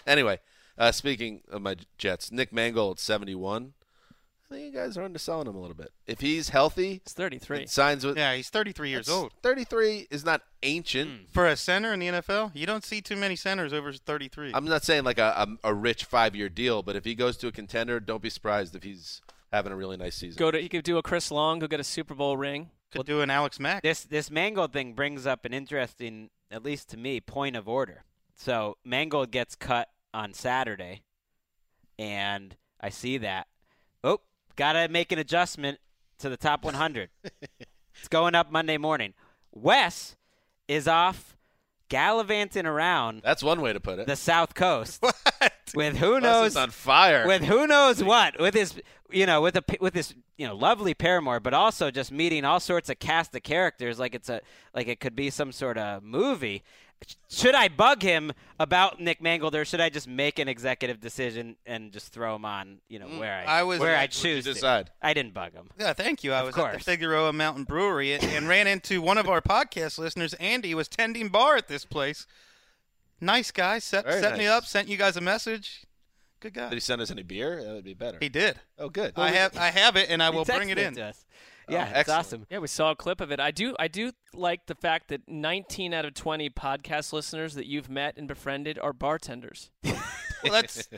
Anyway, 0.07 0.41
uh, 0.77 0.93
speaking 0.93 1.43
of 1.51 1.63
my 1.63 1.77
Jets, 1.99 2.31
Nick 2.33 2.53
Mangold 2.53 2.97
at 2.97 3.01
71. 3.01 3.75
I 4.51 4.57
think 4.57 4.73
you 4.75 4.79
guys 4.79 4.99
are 4.99 5.03
underselling 5.03 5.49
him 5.49 5.57
a 5.57 5.61
little 5.61 5.75
bit. 5.75 5.91
If 6.07 6.21
he's 6.21 6.51
healthy, 6.51 7.01
he's 7.05 7.15
33. 7.15 7.67
signs 7.67 8.05
with 8.05 8.19
Yeah, 8.19 8.35
he's 8.35 8.51
33 8.51 8.91
years 8.91 9.09
old. 9.09 9.33
33 9.43 10.07
is 10.11 10.25
not 10.25 10.43
ancient. 10.63 11.11
Hmm. 11.11 11.17
For 11.33 11.47
a 11.47 11.57
center 11.57 11.93
in 11.95 11.99
the 12.01 12.09
NFL, 12.09 12.53
you 12.55 12.67
don't 12.67 12.85
see 12.85 13.01
too 13.01 13.17
many 13.17 13.37
centers 13.37 13.73
over 13.73 13.93
33. 13.93 14.53
I'm 14.55 14.67
not 14.67 14.85
saying 14.85 15.05
like 15.05 15.19
a, 15.19 15.49
a, 15.65 15.71
a 15.71 15.75
rich 15.75 16.05
five 16.05 16.37
year 16.37 16.49
deal, 16.51 16.83
but 16.83 16.95
if 16.95 17.05
he 17.05 17.15
goes 17.15 17.37
to 17.39 17.49
a 17.49 17.53
contender, 17.53 17.99
don't 18.01 18.23
be 18.23 18.31
surprised 18.31 18.77
if 18.77 18.83
he's 18.83 19.23
having 19.55 19.73
a 19.73 19.77
really 19.77 19.97
nice 19.97 20.15
season. 20.17 20.39
Go 20.39 20.51
to 20.51 20.61
he 20.61 20.69
could 20.69 20.85
do 20.85 20.99
a 20.99 21.03
Chris 21.03 21.31
Long, 21.31 21.59
go 21.59 21.67
get 21.67 21.81
a 21.81 21.85
Super 21.85 22.15
Bowl 22.15 22.37
ring. 22.37 22.71
Could 22.93 23.07
do 23.07 23.23
an 23.23 23.31
Alex 23.31 23.59
Mack. 23.59 23.83
this 23.83 24.05
this 24.05 24.31
Mangold 24.31 24.73
thing 24.73 24.93
brings 24.93 25.27
up 25.27 25.45
an 25.45 25.53
interesting, 25.53 26.31
at 26.51 26.63
least 26.63 26.89
to 26.91 26.97
me, 26.97 27.21
point 27.21 27.57
of 27.57 27.69
order. 27.69 28.05
So 28.37 28.77
Mangold 28.85 29.31
gets 29.31 29.55
cut 29.55 29.89
on 30.13 30.33
Saturday, 30.33 31.03
and 31.99 32.57
I 32.81 32.91
see 32.91 33.19
that. 33.19 33.49
Oh, 34.03 34.21
Gotta 34.57 34.89
make 34.89 35.11
an 35.11 35.19
adjustment 35.19 35.79
to 36.19 36.29
the 36.29 36.37
top 36.37 36.65
100. 36.65 37.11
it's 37.25 38.09
going 38.09 38.35
up 38.35 38.51
Monday 38.53 38.77
morning. 38.77 39.15
Wes 39.53 40.17
is 40.69 40.87
off 40.87 41.37
gallivanting 41.89 42.67
around. 42.67 43.23
That's 43.25 43.43
one 43.43 43.61
way 43.61 43.73
to 43.73 43.81
put 43.81 43.99
it. 43.99 44.07
The 44.07 44.17
South 44.17 44.55
Coast. 44.55 45.03
With 45.75 45.97
who 45.97 46.21
knows 46.21 46.57
on 46.57 46.71
fire. 46.71 47.27
With 47.27 47.43
who 47.45 47.67
knows 47.67 48.03
what? 48.03 48.39
With 48.41 48.55
his, 48.55 48.75
you 49.11 49.27
know, 49.27 49.41
with 49.41 49.57
a 49.57 49.65
with 49.81 49.95
this, 49.95 50.15
you 50.37 50.47
know, 50.47 50.55
lovely 50.57 50.95
paramour, 50.95 51.41
but 51.41 51.55
also 51.55 51.91
just 51.91 52.11
meeting 52.13 52.45
all 52.45 52.61
sorts 52.61 52.89
of 52.91 52.99
cast 52.99 53.35
of 53.35 53.43
characters, 53.43 53.99
like 53.99 54.15
it's 54.15 54.29
a 54.29 54.41
like 54.75 54.89
it 54.89 55.01
could 55.01 55.15
be 55.17 55.31
some 55.31 55.53
sort 55.53 55.79
of 55.79 56.03
movie. 56.03 56.63
Should 57.29 57.55
I 57.55 57.69
bug 57.69 58.03
him 58.03 58.33
about 58.59 58.99
Nick 58.99 59.21
Mangold, 59.21 59.55
or 59.55 59.67
should 59.67 59.81
I 59.81 59.91
just 59.91 60.09
make 60.09 60.39
an 60.39 60.49
executive 60.49 61.01
decision 61.01 61.57
and 61.67 61.93
just 61.93 62.13
throw 62.15 62.35
him 62.35 62.47
on, 62.47 62.79
you 62.89 62.99
know, 62.99 63.07
mm, 63.07 63.19
where 63.19 63.45
I, 63.47 63.59
I 63.59 63.63
was- 63.63 63.79
where 63.81 63.97
I 63.97 64.07
choose 64.07 64.45
to? 64.45 64.55
decide? 64.55 64.91
I 65.03 65.13
didn't 65.13 65.35
bug 65.35 65.53
him. 65.53 65.69
Yeah, 65.79 65.93
thank 65.93 66.25
you. 66.25 66.33
I 66.33 66.39
Of 66.41 66.47
was 66.47 66.57
at 66.57 66.73
the 66.73 66.79
Figueroa 66.79 67.33
Mountain 67.35 67.65
Brewery 67.65 68.15
and, 68.15 68.23
and 68.25 68.49
ran 68.49 68.67
into 68.67 69.03
one 69.03 69.19
of 69.19 69.29
our 69.29 69.41
podcast 69.43 69.99
listeners. 69.99 70.33
Andy 70.35 70.75
was 70.75 70.89
tending 70.89 71.29
bar 71.29 71.57
at 71.57 71.69
this 71.69 71.85
place. 71.85 72.27
Nice 73.25 73.51
guy. 73.51 73.79
Set, 73.79 74.05
Very 74.05 74.21
set 74.21 74.37
me 74.39 74.47
up. 74.47 74.65
Sent 74.65 74.89
you 74.89 74.97
guys 74.97 75.17
a 75.17 75.21
message. 75.21 75.85
Good 76.41 76.55
guy. 76.55 76.69
Did 76.69 76.75
he 76.75 76.81
send 76.81 77.01
us 77.01 77.11
any 77.11 77.23
beer? 77.23 77.63
That 77.65 77.73
would 77.73 77.85
be 77.85 77.95
better. 77.95 78.19
He 78.21 78.29
did. 78.29 78.61
Oh, 78.79 78.89
good. 78.91 79.15
I 79.17 79.31
have 79.31 79.57
I 79.57 79.71
have 79.71 79.97
it, 79.97 80.11
and 80.11 80.23
I 80.23 80.31
will 80.31 80.45
bring 80.45 80.69
it 80.69 80.79
in. 80.79 80.95
to 80.97 81.05
us. 81.07 81.25
Oh, 81.69 81.73
Yeah, 81.73 82.01
it's 82.01 82.11
awesome. 82.11 82.47
Yeah, 82.51 82.59
we 82.59 82.67
saw 82.69 82.91
a 82.91 82.97
clip 82.97 83.23
of 83.23 83.33
it. 83.33 83.41
I 83.41 83.51
do 83.51 83.75
I 83.79 83.89
do 83.89 84.13
like 84.35 84.67
the 84.67 84.75
fact 84.75 85.09
that 85.09 85.23
19 85.27 85.95
out 85.95 86.05
of 86.05 86.13
20 86.13 86.51
podcast 86.51 87.15
listeners 87.15 87.55
that 87.55 87.65
you've 87.67 87.89
met 87.89 88.19
and 88.19 88.29
befriended 88.29 88.79
are 88.79 88.93
bartenders. 88.93 89.71
Well, 90.43 90.53
that's. 90.53 90.91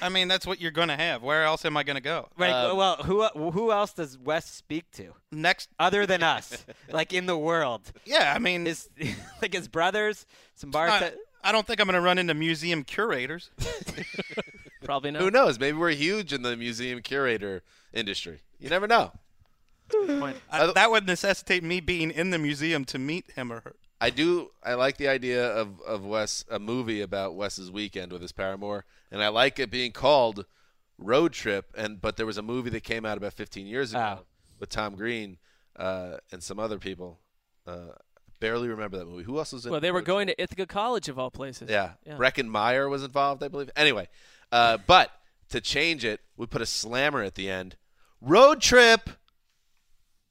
I 0.00 0.08
mean, 0.08 0.28
that's 0.28 0.46
what 0.46 0.62
you're 0.62 0.70
going 0.70 0.88
to 0.88 0.96
have. 0.96 1.22
Where 1.22 1.44
else 1.44 1.66
am 1.66 1.76
I 1.76 1.82
going 1.82 1.96
to 1.96 2.00
go? 2.02 2.28
Right. 2.38 2.50
Um, 2.50 2.76
well, 2.78 2.96
who 2.96 3.22
who 3.50 3.70
else 3.70 3.92
does 3.92 4.16
Wes 4.16 4.46
speak 4.46 4.90
to 4.92 5.12
Next. 5.30 5.68
other 5.78 6.06
than 6.06 6.22
us, 6.22 6.64
like 6.90 7.12
in 7.12 7.26
the 7.26 7.36
world? 7.36 7.92
Yeah, 8.06 8.32
I 8.34 8.38
mean, 8.38 8.64
His 8.64 8.88
like 9.42 9.52
his 9.52 9.68
brothers, 9.68 10.24
some 10.54 10.70
I, 10.70 10.72
bartenders. 10.72 11.18
I 11.44 11.52
don't 11.52 11.66
think 11.66 11.80
I'm 11.80 11.86
going 11.86 11.94
to 11.94 12.00
run 12.00 12.18
into 12.18 12.34
museum 12.34 12.82
curators. 12.84 13.50
Probably 14.84 15.10
not. 15.10 15.22
Who 15.22 15.30
knows? 15.30 15.58
Maybe 15.58 15.76
we're 15.76 15.90
huge 15.90 16.32
in 16.32 16.42
the 16.42 16.56
museum 16.56 17.00
curator 17.02 17.62
industry. 17.92 18.40
You 18.58 18.68
never 18.70 18.86
know. 18.86 19.12
Point. 19.90 20.36
I, 20.50 20.72
that 20.72 20.90
would 20.90 21.06
necessitate 21.06 21.62
me 21.62 21.80
being 21.80 22.10
in 22.10 22.30
the 22.30 22.38
museum 22.38 22.84
to 22.86 22.98
meet 22.98 23.30
him 23.32 23.52
or 23.52 23.60
her. 23.60 23.74
I 24.00 24.10
do. 24.10 24.50
I 24.62 24.74
like 24.74 24.96
the 24.96 25.08
idea 25.08 25.46
of 25.46 25.80
of 25.82 26.04
Wes 26.04 26.44
a 26.50 26.58
movie 26.58 27.00
about 27.00 27.34
Wes's 27.36 27.70
weekend 27.70 28.10
with 28.12 28.22
his 28.22 28.32
paramour, 28.32 28.84
and 29.10 29.22
I 29.22 29.28
like 29.28 29.58
it 29.58 29.70
being 29.70 29.92
called 29.92 30.46
Road 30.98 31.32
Trip. 31.32 31.66
And 31.76 32.00
but 32.00 32.16
there 32.16 32.26
was 32.26 32.38
a 32.38 32.42
movie 32.42 32.70
that 32.70 32.82
came 32.82 33.04
out 33.06 33.16
about 33.18 33.34
15 33.34 33.66
years 33.66 33.92
ago 33.92 34.18
Oh. 34.20 34.24
with 34.58 34.70
Tom 34.70 34.96
Green 34.96 35.38
uh, 35.76 36.16
and 36.32 36.42
some 36.42 36.58
other 36.58 36.78
people. 36.78 37.20
Uh, 37.66 37.92
barely 38.44 38.68
remember 38.68 38.98
that 38.98 39.06
movie. 39.06 39.22
Who 39.24 39.38
else 39.38 39.52
was 39.52 39.64
in? 39.64 39.72
Well, 39.72 39.80
they 39.80 39.90
were 39.90 40.02
going 40.02 40.26
to 40.26 40.40
Ithaca 40.42 40.66
College 40.66 41.08
of 41.08 41.18
all 41.18 41.30
places. 41.30 41.70
Yeah, 41.70 41.92
Yeah. 42.06 42.16
Breckin 42.16 42.46
Meyer 42.46 42.88
was 42.88 43.02
involved, 43.02 43.42
I 43.42 43.48
believe. 43.48 43.70
Anyway, 43.74 44.08
uh, 44.52 44.76
but 44.86 45.10
to 45.48 45.60
change 45.60 46.04
it, 46.04 46.20
we 46.36 46.46
put 46.46 46.60
a 46.60 46.66
slammer 46.66 47.22
at 47.22 47.34
the 47.36 47.48
end. 47.48 47.76
Road 48.20 48.60
Trip. 48.60 49.08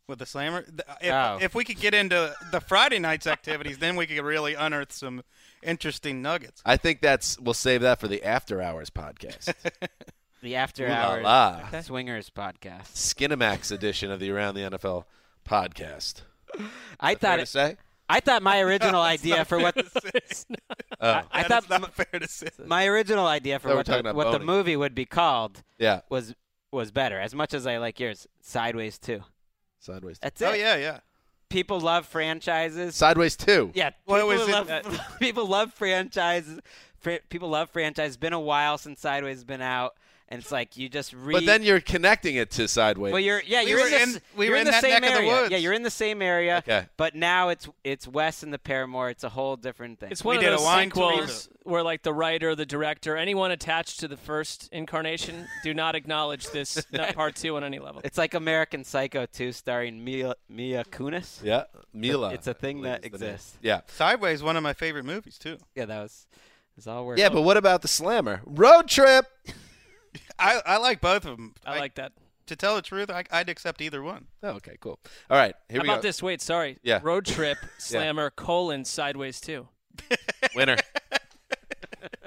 with 0.08 0.20
the 0.20 0.26
slammer. 0.26 0.66
If, 1.02 1.12
Oh. 1.14 1.38
if 1.42 1.56
we 1.56 1.64
could 1.64 1.80
get 1.80 1.94
into 1.94 2.36
the 2.52 2.60
Friday 2.60 3.00
night's 3.00 3.26
activities, 3.26 3.78
then 3.80 3.96
we 3.96 4.06
could 4.06 4.22
really 4.24 4.54
unearth 4.54 4.92
some 4.92 5.24
interesting 5.64 6.22
nuggets. 6.22 6.62
I 6.66 6.76
think 6.78 7.00
that's. 7.02 7.40
We'll 7.40 7.54
save 7.54 7.82
that 7.82 8.00
for 8.02 8.08
the 8.10 8.22
After 8.24 8.62
Hours 8.62 8.90
podcast. 8.90 9.54
the 10.42 10.56
After 10.56 10.86
Ooh 10.88 10.92
Hours 10.92 11.24
la. 11.24 11.82
Swingers 11.82 12.30
podcast. 12.30 12.94
Skinamax 12.94 13.72
edition 13.72 14.12
of 14.12 14.20
the 14.20 14.30
Around 14.30 14.56
the 14.56 14.62
NFL 14.62 15.06
podcast. 15.48 16.22
I 17.00 17.16
Fair 17.16 17.16
thought 17.16 17.36
to 17.38 17.42
it, 17.44 17.48
say. 17.48 17.78
I 18.14 18.20
thought 18.20 18.44
my 18.44 18.60
original 18.68 19.02
idea 19.02 19.44
for 19.46 19.58
what 19.60 19.76
Oh. 21.02 21.08
I, 21.10 21.24
I 21.32 21.44
thought 21.44 21.70
not 21.70 21.94
fair 21.94 22.20
to 22.20 22.28
say. 22.28 22.50
my 22.66 22.86
original 22.88 23.26
idea 23.26 23.60
for 23.60 23.70
Thought 23.70 23.88
we 23.88 23.94
were 23.94 24.02
what, 24.04 24.04
the, 24.04 24.14
what 24.14 24.32
the 24.40 24.46
movie 24.46 24.76
would 24.76 24.96
be 24.96 25.06
called 25.06 25.64
Yeah. 25.80 26.02
was 26.10 26.36
was 26.72 26.92
better. 26.92 27.20
As 27.20 27.34
much 27.36 27.54
as 27.54 27.68
I 27.68 27.78
like 27.78 28.00
yours, 28.00 28.28
Sideways 28.42 28.98
too. 28.98 29.22
Sideways. 29.80 30.18
That's 30.20 30.42
it. 30.42 30.46
Oh 30.46 30.54
yeah, 30.54 30.76
yeah. 30.76 31.00
People 31.50 31.80
love 31.80 32.06
franchises. 32.08 32.96
Sideways 32.96 33.36
two. 33.36 33.72
Yeah, 33.76 33.92
Well, 34.08 34.22
people, 34.28 34.32
it 34.32 34.38
was 34.40 34.50
love, 34.50 35.10
people 35.20 35.46
love 35.48 35.74
franchises. 35.74 36.60
Fr- 37.00 37.22
people 37.30 37.50
love 37.50 37.70
franchises. 37.70 38.12
It's 38.16 38.18
been 38.18 38.34
a 38.34 38.40
while 38.40 38.78
since 38.78 39.00
Sideways 39.02 39.38
has 39.38 39.44
been 39.44 39.62
out, 39.62 39.94
and 40.34 40.42
it's 40.42 40.52
like 40.52 40.76
you 40.78 40.90
just 40.90 41.14
read. 41.14 41.34
But 41.34 41.46
then 41.46 41.64
you're 41.64 41.80
connecting 41.80 42.36
it 42.36 42.52
to 42.52 42.68
Sideways. 42.68 43.12
well, 43.14 43.22
you're 43.22 43.42
yeah, 43.46 43.64
We 43.64 43.70
you're 43.70 43.80
were 43.80 43.86
in, 43.86 43.92
the, 43.92 44.02
in- 44.02 44.22
we 44.36 44.46
you're 44.46 44.54
were 44.56 44.58
in 44.58 44.62
in 44.62 44.66
the 44.66 44.72
that 44.72 44.82
same 44.82 44.90
neck 45.02 45.04
of 45.04 45.10
the 45.10 45.16
area. 45.20 45.32
woods. 45.32 45.52
Yeah, 45.52 45.58
you're 45.58 45.74
in 45.74 45.84
the 45.84 45.90
same 45.92 46.22
area. 46.22 46.58
Okay. 46.58 46.88
But 46.98 47.16
now 47.16 47.50
it's 47.50 47.70
it's 47.84 48.08
Wes 48.08 48.44
and 48.44 48.52
the 48.54 48.60
paramour. 48.60 49.10
It's 49.10 49.24
a 49.24 49.30
whole 49.30 49.56
different 49.56 50.00
thing. 50.00 50.12
It's 50.12 50.24
one 50.24 50.34
We 50.34 50.38
of 50.38 50.42
did 50.44 50.54
a 50.54 50.58
those 50.58 50.66
wine 50.66 50.90
tour. 50.90 51.12
sequels 51.12 51.50
where, 51.64 51.82
like, 51.84 52.04
the 52.04 52.14
writer, 52.14 52.56
the 52.56 52.66
director, 52.66 53.16
anyone 53.16 53.52
attached 53.52 54.02
to 54.02 54.08
the 54.10 54.18
first 54.18 54.68
incarnation 54.74 55.48
do 55.64 55.74
not 55.74 55.96
acknowledge 55.96 56.48
this 56.50 56.86
part 57.14 57.36
two 57.38 57.56
on 57.56 57.64
any 57.64 57.80
level. 57.80 58.02
It's 58.04 58.18
like 58.18 58.34
American 58.34 58.84
Psycho 58.84 59.26
2 59.26 59.54
starring 59.54 60.04
Mia, 60.04 60.36
Mia 60.50 60.84
Kunis. 60.84 61.42
yeah. 61.42 61.64
Mila. 61.94 62.34
It's 62.34 62.48
a 62.48 62.54
thing 62.54 62.82
that 62.82 63.02
believe 63.04 63.14
is 63.14 63.20
the 63.20 63.26
name. 63.28 63.34
exists. 63.36 63.58
Yeah. 63.62 63.82
Sideways, 63.88 64.44
one 64.44 64.58
of 64.58 64.64
my 64.64 64.74
favorite 64.74 65.06
movies 65.06 65.38
too. 65.38 65.58
Yeah, 65.76 65.86
that 65.86 66.02
was 66.02 66.28
it's 66.76 66.86
all 66.88 67.06
worth 67.06 67.20
Yeah, 67.20 67.30
but 67.30 67.44
what 67.44 67.56
about 67.56 67.82
the 67.82 67.88
slammer? 67.88 68.42
Road 68.46 68.90
Trip. 68.90 69.26
I, 70.40 70.62
I 70.66 70.78
like 70.78 71.02
both 71.02 71.26
of 71.26 71.38
them. 71.38 71.54
I 71.66 71.80
like 71.80 71.96
that. 71.96 72.12
To 72.48 72.56
tell 72.58 72.76
the 72.76 72.82
truth, 72.82 73.10
I, 73.10 73.24
I'd 73.32 73.48
accept 73.50 73.82
either 73.82 74.04
one. 74.04 74.26
Oh, 74.44 74.50
okay, 74.52 74.76
cool. 74.82 75.00
All 75.30 75.38
right, 75.38 75.56
here 75.70 75.78
How 75.80 75.84
we 75.84 75.90
about 75.90 76.02
go. 76.02 76.08
this? 76.08 76.22
Wait, 76.22 76.42
sorry. 76.42 76.78
Yeah. 76.84 77.00
Road 77.02 77.26
trip, 77.26 77.58
slammer, 77.78 78.30
colon, 78.32 78.84
sideways 78.84 79.40
two. 79.40 79.68
Winner. 80.56 80.76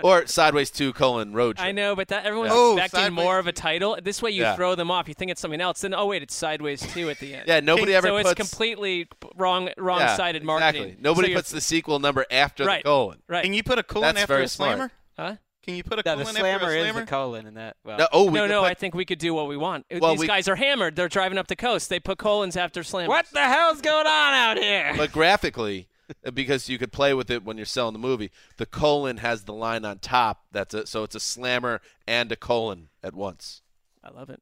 or 0.03 0.27
Sideways 0.27 0.71
two 0.71 0.93
colon 0.93 1.33
Road 1.33 1.57
Trip. 1.57 1.69
I 1.69 1.73
know, 1.73 1.95
but 1.97 2.09
that 2.09 2.25
everyone's 2.25 2.51
Yeah. 2.53 2.57
Oh, 2.59 2.73
expecting 2.77 3.01
Sideways 3.01 3.25
more 3.25 3.39
of 3.39 3.47
a 3.47 3.53
title. 3.53 3.99
This 4.03 4.23
way, 4.23 4.31
you 4.31 4.43
Yeah. 4.43 4.57
throw 4.57 4.75
them 4.75 4.91
off. 4.91 5.09
You 5.09 5.15
think 5.15 5.31
it's 5.31 5.41
something 5.41 5.61
else. 5.61 5.81
Then, 5.81 5.95
oh 5.95 6.07
wait, 6.07 6.23
it's 6.23 6.35
sideways 6.35 6.81
two 6.81 7.11
at 7.11 7.19
the 7.19 7.35
end. 7.35 7.45
Yeah, 7.49 7.61
nobody 7.61 7.95
ever 7.95 8.09
so 8.09 8.17
puts 8.17 8.31
it's 8.33 8.51
completely 8.51 9.09
wrong, 9.37 9.69
wrong 9.77 10.01
yeah, 10.01 10.17
sided 10.17 10.43
exactly. 10.43 10.47
marketing. 10.81 10.97
Nobody 11.01 11.29
So 11.29 11.35
puts 11.39 11.51
the 11.51 11.61
sequel 11.61 11.99
number 11.99 12.25
after 12.31 12.65
Right. 12.65 12.83
the 12.85 12.89
colon. 12.89 13.23
right. 13.29 13.43
Can 13.45 13.53
you 13.53 13.63
put 13.63 13.79
a 13.79 13.83
colon 13.83 14.15
That's 14.15 14.23
after 14.23 14.35
very 14.35 14.45
a 14.45 14.49
slammer? 14.49 14.93
smart. 15.17 15.31
Huh? 15.33 15.37
Can 15.67 15.75
you 15.77 15.83
put 15.83 15.95
a 15.99 16.03
No, 16.05 16.15
colon 16.15 16.19
the 16.19 16.29
after 16.31 16.41
slammer 16.41 16.65
a 16.73 16.77
is 16.77 16.83
slammer? 16.85 17.01
the 17.01 17.07
colon 17.07 17.47
in 17.47 17.55
that. 17.55 17.77
Well, 17.85 17.99
No, 17.99 18.09
oh, 18.13 18.25
we 18.27 18.39
no, 18.39 18.47
no. 18.47 18.63
put- 18.63 18.71
I 18.71 18.75
think 18.75 18.95
we 18.95 19.05
could 19.05 19.19
do 19.19 19.35
what 19.35 19.49
we 19.49 19.57
want. 19.57 19.85
Well, 19.91 20.13
These 20.13 20.21
we- 20.21 20.27
guys 20.29 20.47
are 20.49 20.55
hammered. 20.57 20.95
They're 20.95 21.09
driving 21.09 21.39
up 21.39 21.49
the 21.49 21.57
coast. 21.57 21.89
They 21.89 21.99
put 21.99 22.19
colons 22.19 22.57
after 22.57 22.83
slammers. 22.83 23.09
what 23.09 23.27
the 23.33 23.41
hell's 23.45 23.81
going 23.81 24.07
on 24.07 24.33
out 24.35 24.59
here? 24.59 24.95
But 24.97 25.11
graphically, 25.11 25.89
uh, 26.25 26.31
because 26.31 26.69
you 26.69 26.79
could 26.79 26.93
play 26.93 27.15
with 27.15 27.31
it 27.31 27.43
when 27.45 27.57
you're 27.57 27.67
selling 27.67 27.95
the 27.95 27.99
movie, 27.99 28.31
the 28.59 28.67
colon 28.67 29.17
has 29.19 29.43
the 29.43 29.53
line 29.53 29.85
on 29.85 29.99
top. 29.99 30.45
That's 30.53 30.73
it. 30.73 30.87
So 30.87 31.03
it's 31.03 31.17
a 31.17 31.21
slammer 31.21 31.81
and 32.07 32.31
a 32.31 32.37
colon 32.37 32.89
at 33.03 33.15
once. 33.15 33.63
I 34.05 34.11
love 34.11 34.31
it. 34.31 34.41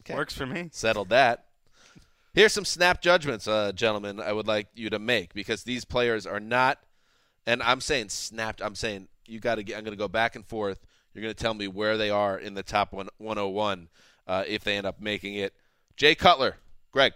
Okay. 0.00 0.14
Works 0.14 0.34
for 0.34 0.46
me. 0.46 0.68
Settled 0.72 1.08
that. 1.08 1.46
Here's 2.32 2.52
some 2.52 2.64
snap 2.64 3.02
judgments, 3.02 3.48
uh, 3.48 3.72
gentlemen. 3.72 4.20
I 4.20 4.32
would 4.32 4.46
like 4.46 4.68
you 4.74 4.88
to 4.90 5.00
make 5.00 5.34
because 5.34 5.64
these 5.64 5.84
players 5.84 6.24
are 6.26 6.38
not, 6.38 6.78
and 7.44 7.60
I'm 7.60 7.80
saying 7.80 8.10
snapped. 8.10 8.62
I'm 8.62 8.76
saying 8.76 9.08
you 9.28 9.40
got 9.40 9.56
to 9.56 9.62
get. 9.62 9.76
I'm 9.78 9.84
going 9.84 9.96
to 9.96 9.98
go 9.98 10.08
back 10.08 10.36
and 10.36 10.44
forth. 10.44 10.80
You're 11.14 11.22
going 11.22 11.34
to 11.34 11.40
tell 11.40 11.54
me 11.54 11.68
where 11.68 11.96
they 11.96 12.10
are 12.10 12.38
in 12.38 12.54
the 12.54 12.62
top 12.62 12.92
one, 12.92 13.08
101 13.18 13.88
uh, 14.26 14.44
if 14.46 14.62
they 14.64 14.76
end 14.76 14.86
up 14.86 15.00
making 15.00 15.34
it. 15.34 15.54
Jay 15.96 16.14
Cutler, 16.14 16.56
Gregg. 16.92 17.12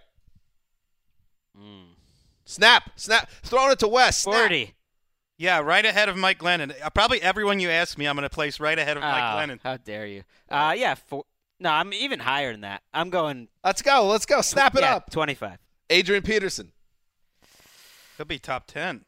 Snap, 2.45 2.91
snap, 2.97 3.31
throwing 3.43 3.73
it 3.73 3.79
to 3.79 3.89
West. 3.89 4.23
Snap. 4.23 4.35
Forty. 4.35 4.75
Yeah, 5.39 5.61
right 5.61 5.85
ahead 5.85 6.09
of 6.09 6.17
Mike 6.17 6.39
Glennon. 6.39 6.73
Uh, 6.83 6.91
Probably 6.91 7.21
everyone 7.23 7.61
you 7.61 7.71
ask 7.71 7.97
me, 7.99 8.07
I'm 8.07 8.17
going 8.17 8.29
to 8.29 8.31
place 8.35 8.61
right 8.61 8.79
ahead 8.79 8.97
of 8.97 9.03
Mike 9.03 9.23
Oh, 9.23 9.37
Glennon. 9.37 9.61
how 9.63 9.77
dare 9.77 10.07
you? 10.07 10.23
Uh, 10.49 10.75
yeah. 10.77 10.95
Four, 10.95 11.25
no, 11.61 11.71
I'm 11.71 11.93
even 11.93 12.21
higher 12.21 12.53
than 12.53 12.63
that. 12.63 12.83
I'm 12.93 13.11
going. 13.11 13.49
Let's 13.65 13.83
go. 13.83 14.07
Let's 14.07 14.27
go. 14.27 14.41
Snap 14.41 14.75
it 14.75 14.81
yeah, 14.83 14.97
up. 14.97 15.11
Twenty-five. 15.11 15.59
Adrian 15.91 16.23
Peterson. 16.23 16.73
He'll 18.17 18.27
be 18.27 18.39
top 18.39 18.67
10. 18.67 19.05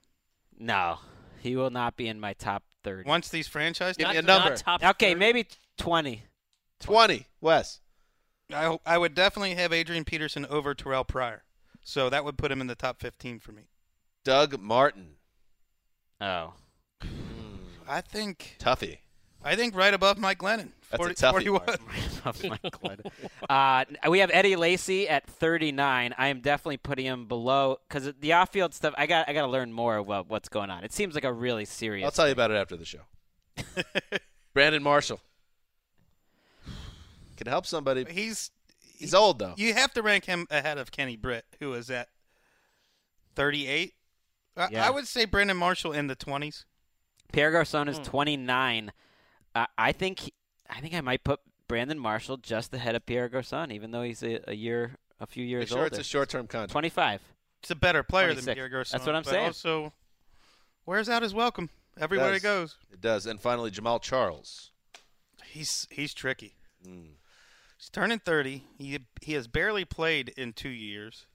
No, 0.58 0.98
he 1.40 1.56
will 1.56 1.70
not 1.70 1.96
be 1.96 2.08
in 2.08 2.20
my 2.20 2.32
top 2.32 2.62
thirty. 2.84 3.08
Once 3.08 3.28
these 3.28 3.48
franchise 3.48 3.96
Give 3.96 4.08
me 4.08 4.16
a 4.16 4.22
number. 4.22 4.50
Not 4.50 4.58
top 4.58 4.84
Okay, 4.84 5.10
30. 5.10 5.18
maybe 5.18 5.48
twenty. 5.76 6.22
20. 6.80 7.26
Wes. 7.40 7.80
I, 8.52 8.78
I 8.84 8.98
would 8.98 9.14
definitely 9.14 9.54
have 9.54 9.72
Adrian 9.72 10.04
Peterson 10.04 10.44
over 10.46 10.74
Terrelle 10.74 11.06
Pryor. 11.06 11.42
So 11.82 12.10
that 12.10 12.24
would 12.24 12.36
put 12.36 12.52
him 12.52 12.60
in 12.60 12.66
the 12.66 12.74
top 12.74 13.00
15 13.00 13.38
for 13.40 13.52
me. 13.52 13.62
Doug 14.22 14.60
Martin. 14.60 15.16
Oh, 16.20 16.52
hmm. 17.02 17.08
I 17.88 18.00
think 18.00 18.56
Tuffy. 18.58 18.98
I 19.42 19.56
think 19.56 19.74
right 19.76 19.92
above 19.92 20.18
Mike 20.18 20.38
Glennon. 20.38 20.70
That's 20.98 21.22
a 21.22 21.32
40, 21.32 21.44
toughie, 21.50 21.60
41. 21.60 21.62
Marc. 22.24 22.44
Mike 22.44 22.72
Glennon. 22.72 23.88
uh, 24.04 24.10
we 24.10 24.18
have 24.20 24.30
Eddie 24.32 24.56
Lacy 24.56 25.08
at 25.08 25.26
39. 25.26 26.14
I 26.16 26.28
am 26.28 26.40
definitely 26.40 26.76
putting 26.78 27.06
him 27.06 27.26
below 27.26 27.78
because 27.88 28.12
the 28.20 28.32
off-field 28.32 28.74
stuff. 28.74 28.94
I 28.96 29.06
got 29.06 29.28
I 29.28 29.32
got 29.32 29.42
to 29.42 29.48
learn 29.48 29.72
more 29.72 29.96
about 29.96 30.28
what's 30.28 30.48
going 30.48 30.70
on. 30.70 30.84
It 30.84 30.92
seems 30.92 31.14
like 31.14 31.24
a 31.24 31.32
really 31.32 31.64
serious. 31.64 32.04
I'll 32.04 32.10
tell 32.12 32.26
you 32.26 32.32
about 32.32 32.50
it 32.50 32.54
after 32.54 32.76
the 32.76 32.84
show. 32.84 33.00
Brandon 34.54 34.82
Marshall. 34.82 35.20
Can 37.36 37.46
help 37.48 37.66
somebody. 37.66 38.04
He's 38.10 38.50
He's 38.96 39.12
old 39.14 39.38
though. 39.40 39.54
You 39.56 39.74
have 39.74 39.92
to 39.94 40.02
rank 40.02 40.24
him 40.24 40.46
ahead 40.50 40.78
of 40.78 40.90
Kenny 40.92 41.16
Britt, 41.16 41.44
who 41.58 41.72
is 41.74 41.90
at 41.90 42.08
38. 43.34 43.92
I- 44.56 44.68
Yeah. 44.70 44.86
I 44.86 44.90
would 44.90 45.08
say 45.08 45.24
Brandon 45.24 45.56
Marshall 45.56 45.92
in 45.92 46.06
the 46.06 46.14
20s. 46.16 46.64
Pierre 47.32 47.50
Garcon 47.50 47.88
Hmm. 47.88 47.92
is 47.92 47.98
29. 48.06 48.92
Uh, 49.54 49.66
I 49.76 49.90
think 49.92 50.20
he- 50.20 50.32
I 50.68 50.80
think 50.80 50.94
I 50.94 51.00
might 51.00 51.24
put 51.24 51.40
Brandon 51.68 51.98
Marshall 51.98 52.36
just 52.38 52.74
ahead 52.74 52.94
of 52.94 53.06
Pierre 53.06 53.28
Garcon, 53.28 53.70
even 53.70 53.90
though 53.90 54.02
he's 54.02 54.22
a, 54.22 54.40
a 54.48 54.54
year, 54.54 54.96
a 55.20 55.26
few 55.26 55.44
years 55.44 55.62
Make 55.62 55.68
sure 55.68 55.78
older. 55.78 55.86
it's 55.88 55.98
a 55.98 56.04
short-term 56.04 56.46
contract. 56.46 56.72
25. 56.72 57.22
It's 57.62 57.70
a 57.70 57.74
better 57.74 58.02
player 58.02 58.26
26. 58.26 58.46
than 58.46 58.54
Pierre 58.54 58.68
Garcon. 58.68 58.90
That's 58.92 59.06
what 59.06 59.14
I'm 59.14 59.22
but 59.22 59.30
saying. 59.30 59.46
Also, 59.46 59.92
wears 60.86 61.08
out 61.08 61.22
his 61.22 61.34
welcome 61.34 61.70
everywhere 61.98 62.34
he 62.34 62.40
goes. 62.40 62.76
It 62.92 63.00
does. 63.00 63.26
And 63.26 63.40
finally, 63.40 63.70
Jamaal 63.70 64.00
Charles. 64.02 64.70
He's 65.44 65.86
he's 65.90 66.12
tricky. 66.12 66.56
Mm. 66.86 67.14
He's 67.78 67.88
turning 67.88 68.18
30. 68.18 68.64
He 68.78 68.98
he 69.20 69.32
has 69.34 69.46
barely 69.46 69.84
played 69.84 70.30
in 70.36 70.52
two 70.52 70.68
years. 70.68 71.26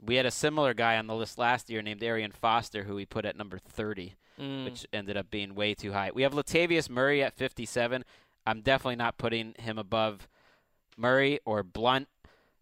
We 0.00 0.14
had 0.14 0.26
a 0.26 0.30
similar 0.30 0.72
guy 0.72 0.96
on 0.96 1.06
the 1.06 1.14
list 1.14 1.36
last 1.38 1.68
year 1.68 1.82
named 1.82 2.02
Arian 2.02 2.32
Foster, 2.32 2.84
who 2.84 2.94
we 2.94 3.04
put 3.04 3.26
at 3.26 3.36
number 3.36 3.58
30, 3.58 4.14
Mm. 4.40 4.64
which 4.64 4.86
ended 4.92 5.16
up 5.16 5.30
being 5.30 5.54
way 5.54 5.74
too 5.74 5.92
high. 5.92 6.10
We 6.14 6.22
have 6.22 6.32
Latavius 6.32 6.88
Murray 6.88 7.22
at 7.22 7.34
57. 7.34 8.04
I'm 8.46 8.62
definitely 8.62 8.96
not 8.96 9.18
putting 9.18 9.54
him 9.58 9.78
above 9.78 10.28
Murray 10.96 11.40
or 11.44 11.62
Blount. 11.62 12.08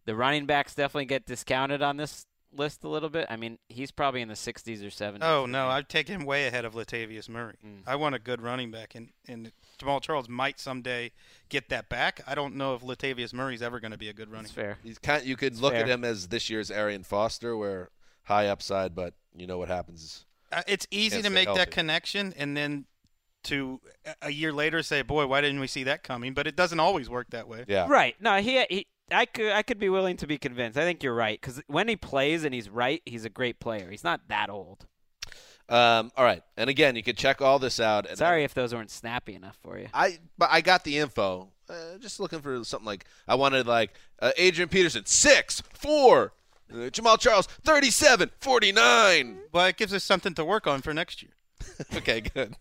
The 0.05 0.15
running 0.15 0.47
backs 0.47 0.75
definitely 0.75 1.05
get 1.05 1.27
discounted 1.27 1.83
on 1.83 1.97
this 1.99 2.27
list 2.53 2.83
a 2.85 2.89
little 2.89 3.09
bit. 3.09 3.27
I 3.29 3.37
mean, 3.37 3.59
he's 3.69 3.91
probably 3.91 4.21
in 4.21 4.29
the 4.29 4.35
60s 4.35 4.83
or 4.83 4.87
70s. 4.89 5.19
Oh 5.23 5.47
no, 5.47 5.69
I'd 5.69 5.89
take 5.89 6.09
him 6.09 6.25
way 6.25 6.47
ahead 6.47 6.65
of 6.65 6.75
Latavius 6.75 7.29
Murray. 7.29 7.55
Mm. 7.65 7.83
I 7.87 7.97
want 7.97 8.15
a 8.15 8.19
good 8.19 8.41
running 8.41 8.71
back, 8.71 8.95
and, 8.95 9.11
and 9.27 9.53
Jamaal 9.79 10.01
Charles 10.01 10.29
might 10.29 10.59
someday 10.59 11.13
get 11.49 11.69
that 11.69 11.89
back. 11.89 12.23
I 12.27 12.35
don't 12.35 12.57
know 12.57 12.75
if 12.75 12.83
Latavius 12.83 13.33
Murray's 13.33 13.63
ever 13.63 13.81
going 13.81 13.93
to 13.93 13.99
be 13.99 14.09
a 14.09 14.13
good 14.13 14.31
running. 14.31 14.45
That's 14.45 14.55
fair. 14.55 14.79
He's 14.83 14.99
kind. 14.99 15.25
You 15.25 15.37
could 15.37 15.53
It's 15.53 15.61
look 15.61 15.75
at 15.75 15.89
him 15.89 16.05
as 16.05 16.29
this 16.29 16.49
year's 16.51 16.71
Arian 16.71 17.05
Foster, 17.05 17.57
where 17.57 17.91
high 18.25 18.47
upside, 18.47 18.95
but 18.95 19.15
you 19.37 19.47
know 19.47 19.59
what 19.59 19.69
happens. 19.69 20.25
Uh, 20.51 20.63
it's 20.67 20.87
easy 20.91 21.23
to 21.23 21.31
make 21.31 21.47
healthy. 21.47 21.59
that 21.61 21.71
connection, 21.71 22.33
and 22.37 22.57
then 22.57 22.87
to 23.45 23.81
a- 24.05 24.15
a 24.23 24.31
year 24.31 24.53
later 24.53 24.83
say, 24.83 25.03
"Boy, 25.03 25.27
why 25.27 25.41
didn't 25.41 25.61
we 25.61 25.67
see 25.67 25.85
that 25.85 26.03
coming?" 26.03 26.35
But 26.35 26.47
it 26.47 26.57
doesn't 26.57 26.81
always 26.81 27.09
work 27.09 27.31
that 27.31 27.49
way. 27.49 27.65
Right. 27.87 28.17
No, 28.21 28.41
he, 28.41 28.65
he 28.71 28.87
I 29.11 29.27
could 29.27 29.53
I 29.53 29.63
could 29.63 29.79
be 29.79 29.89
willing 29.89 30.17
to 30.19 30.27
be 30.27 30.39
convinced. 30.39 30.79
I 30.79 30.83
think 30.83 31.03
you're 31.03 31.15
right 31.15 31.41
cuz 31.41 31.61
when 31.67 31.89
he 31.89 31.97
plays 31.97 32.45
and 32.45 32.55
he's 32.55 32.69
right, 32.69 33.03
he's 33.07 33.25
a 33.25 33.31
great 33.31 33.61
player. 33.61 33.91
He's 33.91 34.05
not 34.05 34.29
that 34.29 34.51
old. 34.51 34.87
Um, 35.71 36.11
all 36.17 36.25
right, 36.25 36.43
and 36.57 36.71
again, 36.71 36.97
you 36.97 37.03
could 37.03 37.19
check 37.19 37.43
all 37.43 37.59
this 37.59 37.79
out. 37.79 38.07
And 38.07 38.17
Sorry 38.17 38.43
if 38.43 38.55
those 38.55 38.75
weren't 38.75 38.91
snappy 38.91 39.35
enough 39.35 39.59
for 39.63 39.79
you. 39.79 39.89
I 39.93 40.19
but 40.39 40.49
I 40.51 40.63
got 40.63 40.85
the 40.85 40.97
info. 40.99 41.51
Uh, 41.69 41.99
just 41.99 42.19
looking 42.21 42.41
for 42.41 42.65
something 42.65 42.87
like 42.87 43.05
I 43.27 43.35
wanted 43.35 43.67
like 43.67 43.93
uh, 44.21 44.33
Adrian 44.39 44.71
Peterson 44.71 45.05
six 45.05 45.63
four, 45.75 46.33
uh, 46.73 46.91
Jamaal 46.91 47.19
Charles 47.19 47.47
37 47.47 48.31
49. 48.41 49.39
Well, 49.53 49.67
it 49.67 49.77
gives 49.77 49.93
us 49.95 50.05
something 50.05 50.35
to 50.35 50.45
work 50.45 50.67
on 50.67 50.83
for 50.83 50.93
next 50.95 51.23
year. 51.23 51.33
okay, 51.97 52.21
good. 52.21 52.57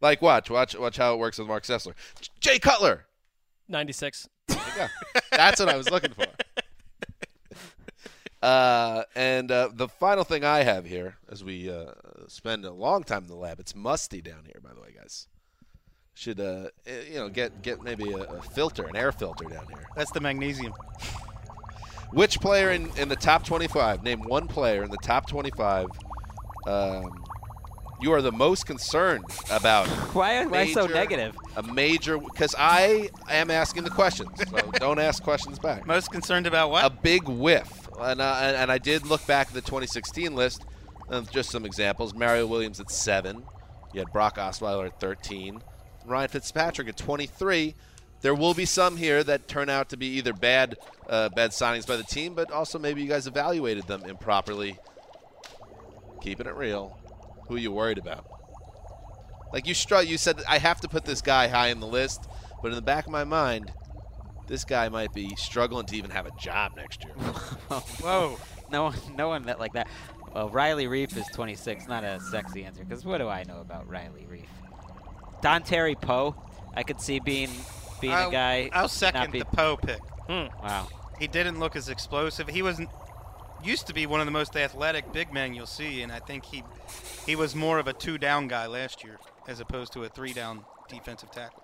like 0.00 0.22
watch 0.22 0.50
watch 0.50 0.76
watch 0.76 0.96
how 0.96 1.14
it 1.14 1.18
works 1.18 1.38
with 1.38 1.48
Marc 1.48 1.64
Sessler. 1.64 1.94
J- 2.20 2.30
Jay 2.40 2.58
Cutler. 2.58 3.06
96. 3.68 4.28
Yeah, 4.48 4.88
that's 5.30 5.60
what 5.60 5.68
I 5.68 5.76
was 5.76 5.90
looking 5.90 6.12
for. 6.12 6.26
Uh, 8.42 9.02
and 9.16 9.50
uh, 9.50 9.68
the 9.72 9.88
final 9.88 10.22
thing 10.22 10.44
I 10.44 10.62
have 10.62 10.84
here, 10.84 11.16
as 11.28 11.42
we 11.42 11.68
uh, 11.68 11.92
spend 12.28 12.64
a 12.64 12.70
long 12.70 13.02
time 13.02 13.22
in 13.22 13.28
the 13.28 13.34
lab, 13.34 13.58
it's 13.58 13.74
musty 13.74 14.20
down 14.20 14.44
here, 14.44 14.60
by 14.62 14.72
the 14.72 14.80
way, 14.80 14.94
guys. 14.96 15.26
Should 16.14 16.38
uh, 16.38 16.68
eh, 16.86 17.00
you 17.10 17.16
know 17.16 17.28
get 17.28 17.62
get 17.62 17.82
maybe 17.82 18.10
a, 18.12 18.18
a 18.18 18.42
filter, 18.42 18.84
an 18.84 18.94
air 18.94 19.10
filter 19.10 19.46
down 19.46 19.66
here. 19.66 19.84
That's 19.96 20.10
the 20.12 20.20
magnesium. 20.20 20.72
Which 22.12 22.40
player 22.40 22.70
in, 22.70 22.90
in 22.96 23.08
the 23.08 23.16
top 23.16 23.44
25? 23.44 24.02
Name 24.02 24.22
one 24.22 24.48
player 24.48 24.84
in 24.84 24.90
the 24.90 24.98
top 24.98 25.28
25. 25.28 25.86
Um, 26.66 27.24
you 28.00 28.12
are 28.12 28.22
the 28.22 28.32
most 28.32 28.66
concerned 28.66 29.24
about. 29.50 29.86
Why 30.14 30.44
why 30.46 30.72
so 30.72 30.86
negative? 30.86 31.36
A 31.56 31.62
major 31.62 32.18
because 32.18 32.54
I 32.58 33.10
am 33.30 33.50
asking 33.50 33.84
the 33.84 33.90
questions, 33.90 34.30
so 34.48 34.70
don't 34.74 34.98
ask 34.98 35.22
questions 35.22 35.58
back. 35.58 35.86
Most 35.86 36.12
concerned 36.12 36.46
about 36.46 36.70
what? 36.70 36.84
A 36.84 36.90
big 36.90 37.26
whiff, 37.26 37.88
and 37.98 38.20
uh, 38.20 38.38
and, 38.42 38.56
and 38.56 38.72
I 38.72 38.78
did 38.78 39.06
look 39.06 39.26
back 39.26 39.48
at 39.48 39.54
the 39.54 39.62
2016 39.62 40.34
list. 40.34 40.64
Uh, 41.08 41.22
just 41.22 41.50
some 41.50 41.64
examples: 41.64 42.14
Mario 42.14 42.46
Williams 42.46 42.80
at 42.80 42.90
seven. 42.90 43.42
You 43.94 44.00
had 44.00 44.12
Brock 44.12 44.36
Osweiler 44.36 44.86
at 44.86 45.00
13. 45.00 45.62
Ryan 46.04 46.28
Fitzpatrick 46.28 46.88
at 46.88 46.96
23. 46.96 47.74
There 48.26 48.34
will 48.34 48.54
be 48.54 48.64
some 48.64 48.96
here 48.96 49.22
that 49.22 49.46
turn 49.46 49.70
out 49.70 49.90
to 49.90 49.96
be 49.96 50.08
either 50.18 50.32
bad, 50.32 50.76
uh, 51.08 51.28
bad 51.28 51.52
signings 51.52 51.86
by 51.86 51.94
the 51.94 52.02
team, 52.02 52.34
but 52.34 52.50
also 52.50 52.76
maybe 52.76 53.00
you 53.00 53.08
guys 53.08 53.28
evaluated 53.28 53.86
them 53.86 54.04
improperly. 54.04 54.80
Keeping 56.20 56.48
it 56.48 56.56
real. 56.56 56.98
Who 57.46 57.54
are 57.54 57.58
you 57.58 57.70
worried 57.70 57.98
about? 57.98 58.26
Like 59.52 59.68
you 59.68 59.74
struck, 59.74 60.08
you 60.08 60.18
said 60.18 60.42
I 60.48 60.58
have 60.58 60.80
to 60.80 60.88
put 60.88 61.04
this 61.04 61.22
guy 61.22 61.46
high 61.46 61.68
in 61.68 61.78
the 61.78 61.86
list, 61.86 62.28
but 62.62 62.70
in 62.70 62.74
the 62.74 62.82
back 62.82 63.06
of 63.06 63.12
my 63.12 63.22
mind, 63.22 63.72
this 64.48 64.64
guy 64.64 64.88
might 64.88 65.14
be 65.14 65.36
struggling 65.36 65.86
to 65.86 65.96
even 65.96 66.10
have 66.10 66.26
a 66.26 66.32
job 66.36 66.72
next 66.74 67.04
year. 67.04 67.14
Whoa. 68.02 68.40
No 68.72 68.82
one 68.82 68.96
no 69.16 69.28
one 69.28 69.44
that 69.44 69.60
like 69.60 69.74
that. 69.74 69.86
Well, 70.34 70.48
Riley 70.48 70.86
Reiff 70.86 71.16
is 71.16 71.28
26, 71.32 71.86
not 71.86 72.02
a 72.02 72.18
sexy 72.18 72.64
answer 72.64 72.84
cuz 72.84 73.04
what 73.04 73.18
do 73.18 73.28
I 73.28 73.44
know 73.44 73.60
about 73.60 73.88
Riley 73.88 74.26
Reiff? 74.28 74.48
Don 75.42 75.62
Terry 75.62 75.94
Poe, 75.94 76.34
I 76.74 76.82
could 76.82 77.00
see 77.00 77.20
being 77.20 77.50
being 78.00 78.12
I'll, 78.12 78.28
a 78.28 78.32
guy 78.32 78.70
I'll 78.72 78.88
second 78.88 79.32
be, 79.32 79.40
the 79.40 79.44
Poe 79.44 79.76
pick. 79.76 80.00
Hmm. 80.28 80.46
Wow. 80.62 80.88
He 81.18 81.26
didn't 81.26 81.58
look 81.58 81.76
as 81.76 81.88
explosive. 81.88 82.48
He 82.48 82.62
wasn't 82.62 82.90
used 83.64 83.86
to 83.86 83.94
be 83.94 84.06
one 84.06 84.20
of 84.20 84.26
the 84.26 84.32
most 84.32 84.56
athletic 84.56 85.12
big 85.12 85.32
men 85.32 85.54
you'll 85.54 85.66
see, 85.66 86.02
and 86.02 86.12
I 86.12 86.18
think 86.18 86.44
he 86.44 86.62
he 87.26 87.36
was 87.36 87.54
more 87.54 87.78
of 87.78 87.86
a 87.86 87.92
two 87.92 88.18
down 88.18 88.48
guy 88.48 88.66
last 88.66 89.04
year 89.04 89.18
as 89.48 89.60
opposed 89.60 89.92
to 89.94 90.04
a 90.04 90.08
three 90.08 90.32
down 90.32 90.64
defensive 90.88 91.30
tackle. 91.30 91.62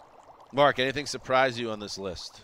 Marc, 0.52 0.78
anything 0.78 1.06
surprise 1.06 1.58
you 1.58 1.70
on 1.70 1.80
this 1.80 1.98
list? 1.98 2.42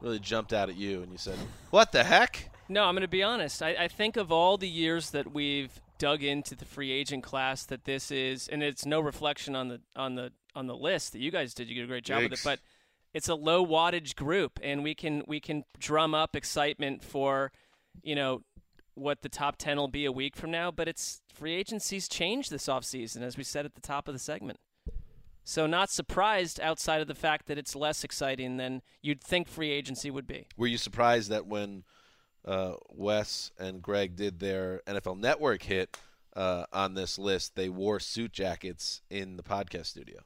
Really 0.00 0.20
jumped 0.20 0.52
out 0.52 0.68
at 0.68 0.76
you, 0.76 1.02
and 1.02 1.10
you 1.10 1.18
said, 1.18 1.36
"What 1.70 1.92
the 1.92 2.04
heck?" 2.04 2.50
No, 2.68 2.84
I'm 2.84 2.94
going 2.94 3.02
to 3.02 3.08
be 3.08 3.22
honest. 3.22 3.62
I, 3.62 3.70
I 3.70 3.88
think 3.88 4.16
of 4.16 4.30
all 4.30 4.58
the 4.58 4.68
years 4.68 5.10
that 5.10 5.32
we've 5.32 5.80
dug 5.98 6.22
into 6.22 6.54
the 6.54 6.64
free 6.64 6.92
agent 6.92 7.24
class, 7.24 7.64
that 7.64 7.84
this 7.84 8.10
is, 8.10 8.46
and 8.46 8.62
it's 8.62 8.86
no 8.86 9.00
reflection 9.00 9.56
on 9.56 9.68
the 9.68 9.80
on 9.96 10.14
the 10.14 10.32
on 10.54 10.66
the 10.66 10.76
list 10.76 11.12
that 11.12 11.20
you 11.20 11.30
guys 11.30 11.54
did. 11.54 11.68
You 11.68 11.74
did 11.76 11.84
a 11.84 11.86
great 11.86 12.04
job 12.04 12.22
with 12.22 12.32
it, 12.32 12.40
but 12.44 12.60
it's 13.14 13.28
a 13.28 13.34
low 13.34 13.64
wattage 13.64 14.14
group, 14.14 14.58
and 14.62 14.82
we 14.82 14.94
can 14.94 15.22
we 15.26 15.40
can 15.40 15.64
drum 15.78 16.14
up 16.14 16.36
excitement 16.36 17.02
for, 17.02 17.52
you 18.02 18.14
know, 18.14 18.42
what 18.94 19.22
the 19.22 19.28
top 19.28 19.56
ten 19.56 19.76
will 19.76 19.88
be 19.88 20.04
a 20.04 20.12
week 20.12 20.36
from 20.36 20.50
now. 20.50 20.70
But 20.70 20.88
it's 20.88 21.22
free 21.32 21.54
agencies 21.54 22.08
change 22.08 22.50
this 22.50 22.66
offseason, 22.66 23.22
as 23.22 23.36
we 23.36 23.44
said 23.44 23.64
at 23.64 23.74
the 23.74 23.80
top 23.80 24.08
of 24.08 24.14
the 24.14 24.20
segment. 24.20 24.58
So 25.48 25.66
not 25.66 25.88
surprised 25.88 26.60
outside 26.60 27.00
of 27.00 27.08
the 27.08 27.14
fact 27.14 27.46
that 27.46 27.56
it's 27.56 27.74
less 27.74 28.04
exciting 28.04 28.58
than 28.58 28.82
you'd 29.00 29.24
think 29.24 29.48
free 29.48 29.70
agency 29.70 30.10
would 30.10 30.26
be. 30.26 30.46
Were 30.58 30.66
you 30.66 30.76
surprised 30.76 31.30
that 31.30 31.46
when 31.46 31.84
uh, 32.44 32.74
Wes 32.90 33.50
and 33.58 33.80
Gregg 33.80 34.14
did 34.14 34.40
their 34.40 34.82
NFL 34.86 35.18
Network 35.18 35.62
hit 35.62 35.96
uh, 36.36 36.66
on 36.70 36.92
this 36.92 37.18
list, 37.18 37.56
they 37.56 37.70
wore 37.70 37.98
suit 37.98 38.30
jackets 38.30 39.00
in 39.08 39.38
the 39.38 39.42
podcast 39.42 39.86
studio? 39.86 40.20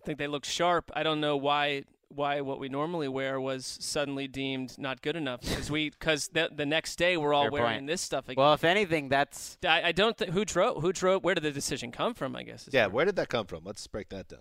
I 0.00 0.06
think 0.06 0.18
they 0.20 0.28
look 0.28 0.44
sharp. 0.44 0.92
I 0.94 1.02
don't 1.02 1.20
know 1.20 1.36
why 1.36 1.82
why 2.08 2.40
what 2.40 2.58
we 2.58 2.68
normally 2.68 3.08
wear 3.08 3.40
was 3.40 3.66
suddenly 3.80 4.26
deemed 4.26 4.78
not 4.78 5.02
good 5.02 5.16
enough 5.16 5.40
because 5.40 5.70
we 5.70 5.90
because 5.90 6.28
the, 6.28 6.50
the 6.54 6.66
next 6.66 6.96
day 6.96 7.16
we're 7.16 7.34
all 7.34 7.44
Fair 7.44 7.50
wearing 7.52 7.78
point. 7.80 7.86
this 7.86 8.00
stuff 8.00 8.28
again. 8.28 8.42
Well, 8.42 8.54
if 8.54 8.64
anything, 8.64 9.08
that's 9.08 9.58
I, 9.66 9.82
I 9.84 9.92
don't 9.92 10.16
think 10.16 10.32
who 10.32 10.44
drove 10.44 10.82
who 10.82 10.92
drove 10.92 11.22
where 11.24 11.34
did 11.34 11.44
the 11.44 11.50
decision 11.50 11.92
come 11.92 12.14
from? 12.14 12.34
I 12.34 12.42
guess. 12.42 12.68
Yeah, 12.72 12.86
where 12.86 13.04
did 13.04 13.16
that 13.16 13.28
come 13.28 13.46
from? 13.46 13.62
Let's 13.64 13.86
break 13.86 14.08
that 14.08 14.28
down. 14.28 14.40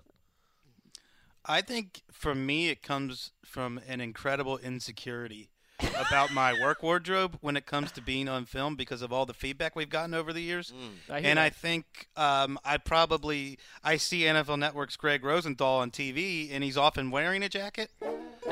I 1.45 1.61
think 1.61 2.03
for 2.11 2.35
me, 2.35 2.69
it 2.69 2.81
comes 2.81 3.31
from 3.45 3.79
an 3.87 4.01
incredible 4.01 4.57
insecurity 4.57 5.49
about 5.79 6.31
my 6.31 6.53
work 6.59 6.81
wardrobe 6.81 7.37
when 7.41 7.55
it 7.55 7.65
comes 7.65 7.91
to 7.91 8.01
being 8.01 8.27
on 8.27 8.45
film 8.45 8.75
because 8.75 9.01
of 9.01 9.13
all 9.13 9.25
the 9.25 9.33
feedback 9.33 9.75
we've 9.75 9.89
gotten 9.89 10.13
over 10.13 10.33
the 10.33 10.41
years. 10.41 10.73
I 11.09 11.21
hear 11.21 11.29
and 11.29 11.39
I 11.39 11.49
think 11.49 12.07
um, 12.15 12.57
I 12.65 12.77
probably 12.77 13.59
I 13.83 13.97
see 13.97 14.21
NFL 14.21 14.59
Network's 14.59 14.95
Gregg 14.95 15.23
Rosenthal 15.23 15.79
on 15.79 15.91
TV, 15.91 16.49
and 16.51 16.63
he's 16.63 16.77
often 16.77 17.11
wearing 17.11 17.43
a 17.43 17.49
jacket. 17.49 17.91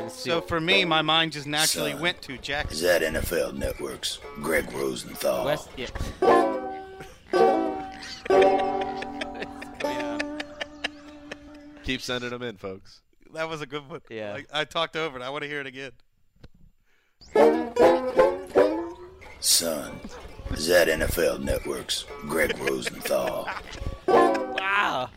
So 0.10 0.42
for 0.42 0.60
me, 0.60 0.86
my 0.86 1.02
mind 1.02 1.32
just 1.32 1.48
naturally 1.48 1.94
Son, 1.94 2.02
went 2.02 2.22
to 2.24 2.38
jackets. 2.38 2.76
Is 2.76 2.82
that 2.82 3.02
NFL 3.02 3.58
Network's 3.58 4.20
Gregg 4.42 4.72
Rosenthal? 4.72 5.46
West, 5.46 5.70
yeah. 5.78 5.88
Keep 11.84 12.02
sending 12.02 12.32
them 12.32 12.42
in, 12.42 12.58
folks. 12.58 13.02
That 13.34 13.48
was 13.48 13.62
a 13.62 13.66
good 13.66 13.88
one. 13.88 14.02
Yeah. 14.10 14.40
I, 14.54 14.62
I 14.62 14.66
talked 14.66 14.96
over 14.96 15.20
it. 15.20 15.24
I 15.24 15.30
want 15.30 15.44
to 15.44 15.48
hear 15.48 15.62
it 15.62 15.68
again. 15.68 15.92
Son, 19.40 20.00
is 20.52 20.68
that 20.68 20.88
NFL 20.88 21.44
Network's 21.44 22.06
Gregg 22.28 22.58
Rosenthal? 22.60 23.48
Wow. 24.08 25.10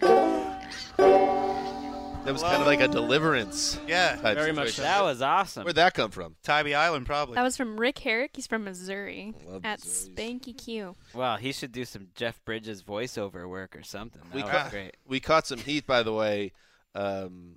That 2.25 2.35
was 2.35 2.43
kind 2.43 2.61
of 2.61 2.67
like 2.67 2.81
a 2.81 2.89
deliverance. 2.89 3.81
Yeah, 3.87 4.17
type 4.17 4.37
Very 4.37 4.53
much 4.53 4.69
situation. 4.69 4.75
so. 4.75 4.83
That 4.83 5.03
was 5.03 5.23
awesome. 5.23 5.65
Where'd 5.65 5.77
that 5.77 5.95
come 5.95 6.11
from? 6.11 6.37
Tybee 6.43 6.75
Island, 6.75 7.07
probably. 7.07 7.37
That 7.37 7.43
was 7.43 7.57
from 7.57 7.81
Rick 7.81 8.01
Herrick. 8.01 8.33
He's 8.35 8.47
from 8.47 8.65
Missouri 8.65 9.33
Love 9.47 9.65
at 9.65 9.79
Missouri's. 9.83 10.11
Spanky 10.15 10.57
Q. 10.59 10.95
Well, 11.15 11.37
he 11.39 11.53
should 11.53 11.73
do 11.73 11.87
some 11.87 12.09
Jeff 12.15 12.45
Bridges 12.45 12.83
voiceover 12.83 13.49
work 13.49 13.75
or 13.75 13.83
something. 13.83 14.21
That 14.27 14.35
We 14.35 14.43
was 14.43 14.51
caught, 14.51 14.71
great. 14.71 14.97
we 15.07 15.21
caught 15.21 15.47
some 15.47 15.59
heat, 15.61 15.87
by 15.87 16.03
the 16.03 16.13
way. 16.13 16.53
Um, 16.95 17.55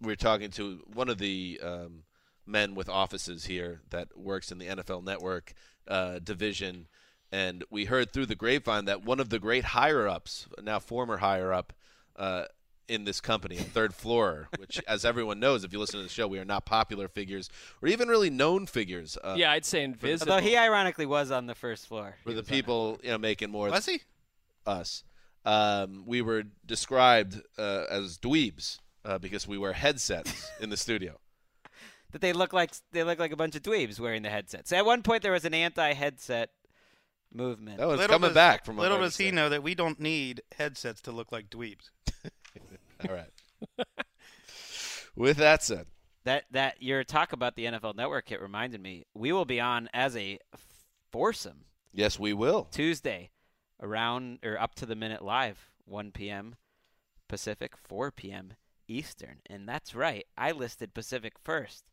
we 0.00 0.06
were 0.12 0.16
talking 0.16 0.50
to 0.52 0.80
one 0.94 1.10
of 1.10 1.18
the 1.18 1.60
um, 1.62 2.04
men 2.48 2.74
with 2.74 2.88
offices 2.88 3.44
here 3.44 3.82
that 3.90 4.16
works 4.16 4.50
in 4.50 4.58
the 4.58 4.66
NFL 4.66 5.04
Network 5.04 5.52
uh, 5.86 6.18
division, 6.18 6.88
and 7.30 7.64
we 7.70 7.84
heard 7.84 8.12
through 8.12 8.26
the 8.26 8.34
grapevine 8.34 8.86
that 8.86 9.04
one 9.04 9.20
of 9.20 9.28
the 9.28 9.38
great 9.38 9.64
higher 9.64 10.08
ups, 10.08 10.48
now 10.62 10.78
former 10.78 11.18
higher 11.18 11.52
up, 11.52 11.72
uh, 12.16 12.44
in 12.88 13.04
this 13.04 13.20
company, 13.20 13.58
a 13.58 13.62
third 13.62 13.94
floor, 13.94 14.48
which, 14.58 14.80
as 14.88 15.04
everyone 15.04 15.38
knows, 15.38 15.62
if 15.62 15.72
you 15.72 15.78
listen 15.78 16.00
to 16.00 16.04
the 16.04 16.08
show, 16.08 16.26
we 16.26 16.38
are 16.38 16.44
not 16.44 16.64
popular 16.64 17.06
figures 17.06 17.50
or 17.82 17.88
even 17.88 18.08
really 18.08 18.30
known 18.30 18.66
figures. 18.66 19.18
Uh, 19.22 19.34
yeah, 19.36 19.52
I'd 19.52 19.66
say 19.66 19.84
invisible. 19.84 20.32
Although 20.32 20.46
he 20.46 20.56
ironically 20.56 21.06
was 21.06 21.30
on 21.30 21.46
the 21.46 21.54
first 21.54 21.86
floor. 21.86 22.16
for 22.24 22.32
the 22.32 22.42
people 22.42 22.98
you 23.02 23.10
know 23.10 23.18
making 23.18 23.50
more. 23.50 23.68
Was 23.70 23.86
he? 23.86 24.00
Us. 24.66 25.04
Um, 25.44 26.04
we 26.06 26.20
were 26.20 26.44
described 26.66 27.40
uh, 27.58 27.84
as 27.90 28.18
dweebs 28.18 28.78
uh, 29.04 29.18
because 29.18 29.46
we 29.46 29.56
wear 29.56 29.72
headsets 29.72 30.50
in 30.60 30.70
the 30.70 30.76
studio. 30.76 31.18
That 32.12 32.20
they 32.20 32.32
look 32.32 32.52
like 32.52 32.72
they 32.92 33.04
look 33.04 33.18
like 33.18 33.32
a 33.32 33.36
bunch 33.36 33.54
of 33.56 33.62
dweebs 33.62 34.00
wearing 34.00 34.22
the 34.22 34.30
headsets. 34.30 34.70
So 34.70 34.76
At 34.76 34.86
one 34.86 35.02
point, 35.02 35.22
there 35.22 35.32
was 35.32 35.44
an 35.44 35.54
anti-headset 35.54 36.50
movement. 37.32 37.78
That 37.78 37.88
was 37.88 37.98
Little 37.98 38.14
coming 38.14 38.30
does- 38.30 38.34
back 38.34 38.64
from 38.64 38.76
Little 38.78 38.98
I 38.98 39.02
does 39.02 39.16
he 39.16 39.30
know 39.30 39.48
that 39.48 39.62
we 39.62 39.74
don't 39.74 40.00
need 40.00 40.42
headsets 40.56 41.00
to 41.02 41.12
look 41.12 41.32
like 41.32 41.50
dweebs. 41.50 41.90
All 43.08 43.14
right. 43.14 43.86
With 45.16 45.36
that 45.38 45.62
said, 45.62 45.86
That 46.24 46.44
that 46.52 46.82
your 46.82 47.04
talk 47.04 47.32
about 47.32 47.56
the 47.56 47.66
NFL 47.66 47.96
Network 47.96 48.30
it 48.30 48.40
reminded 48.40 48.80
me. 48.80 49.04
We 49.14 49.32
will 49.32 49.44
be 49.44 49.60
on 49.60 49.88
as 49.92 50.16
a 50.16 50.38
foursome 51.12 51.64
yes, 51.92 52.18
we 52.18 52.32
will. 52.32 52.68
Tuesday, 52.70 53.30
around 53.82 54.38
or 54.44 54.58
up 54.60 54.74
to 54.76 54.86
the 54.86 54.94
minute 54.96 55.22
live, 55.22 55.70
1 55.86 56.12
p.m. 56.12 56.56
Pacific, 57.28 57.76
4 57.76 58.10
p.m. 58.12 58.54
Eastern, 58.86 59.38
and 59.46 59.68
that's 59.68 59.94
right. 59.94 60.24
I 60.36 60.52
listed 60.52 60.94
Pacific 60.94 61.34
first. 61.42 61.84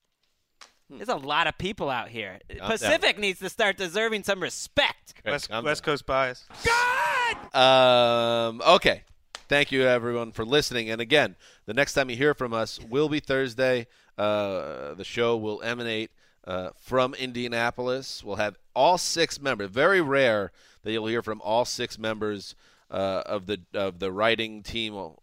There's 0.89 1.09
a 1.09 1.15
lot 1.15 1.47
of 1.47 1.57
people 1.57 1.89
out 1.89 2.09
here. 2.09 2.39
down. 2.47 2.69
Pacific 2.69 3.17
needs 3.17 3.39
to 3.39 3.49
start 3.49 3.77
deserving 3.77 4.23
some 4.23 4.41
respect. 4.41 5.13
West, 5.25 5.49
West 5.63 5.83
Coast 5.83 6.05
bias. 6.05 6.45
God! 6.63 7.55
Um, 7.55 8.61
okay. 8.61 9.03
Thank 9.47 9.71
you, 9.71 9.83
everyone, 9.83 10.31
for 10.31 10.45
listening. 10.45 10.89
And 10.89 11.01
again, 11.01 11.35
the 11.65 11.73
next 11.73 11.93
time 11.93 12.09
you 12.09 12.15
hear 12.15 12.33
from 12.33 12.53
us 12.53 12.79
will 12.79 13.09
be 13.09 13.19
Thursday. 13.19 13.87
Uh, 14.17 14.93
the 14.95 15.03
show 15.03 15.37
will 15.37 15.61
emanate 15.61 16.11
uh, 16.45 16.69
from 16.77 17.13
Indianapolis. 17.13 18.23
We'll 18.23 18.37
have 18.37 18.57
all 18.75 18.97
six 18.97 19.39
members. 19.41 19.69
Very 19.69 20.01
rare 20.01 20.51
that 20.83 20.91
you'll 20.91 21.07
hear 21.07 21.21
from 21.21 21.41
all 21.41 21.65
six 21.65 21.97
members 21.99 22.55
uh, 22.89 23.23
of 23.25 23.45
the 23.47 23.59
of 23.73 23.99
the 23.99 24.11
writing 24.11 24.63
team. 24.63 24.95
Well, 24.95 25.19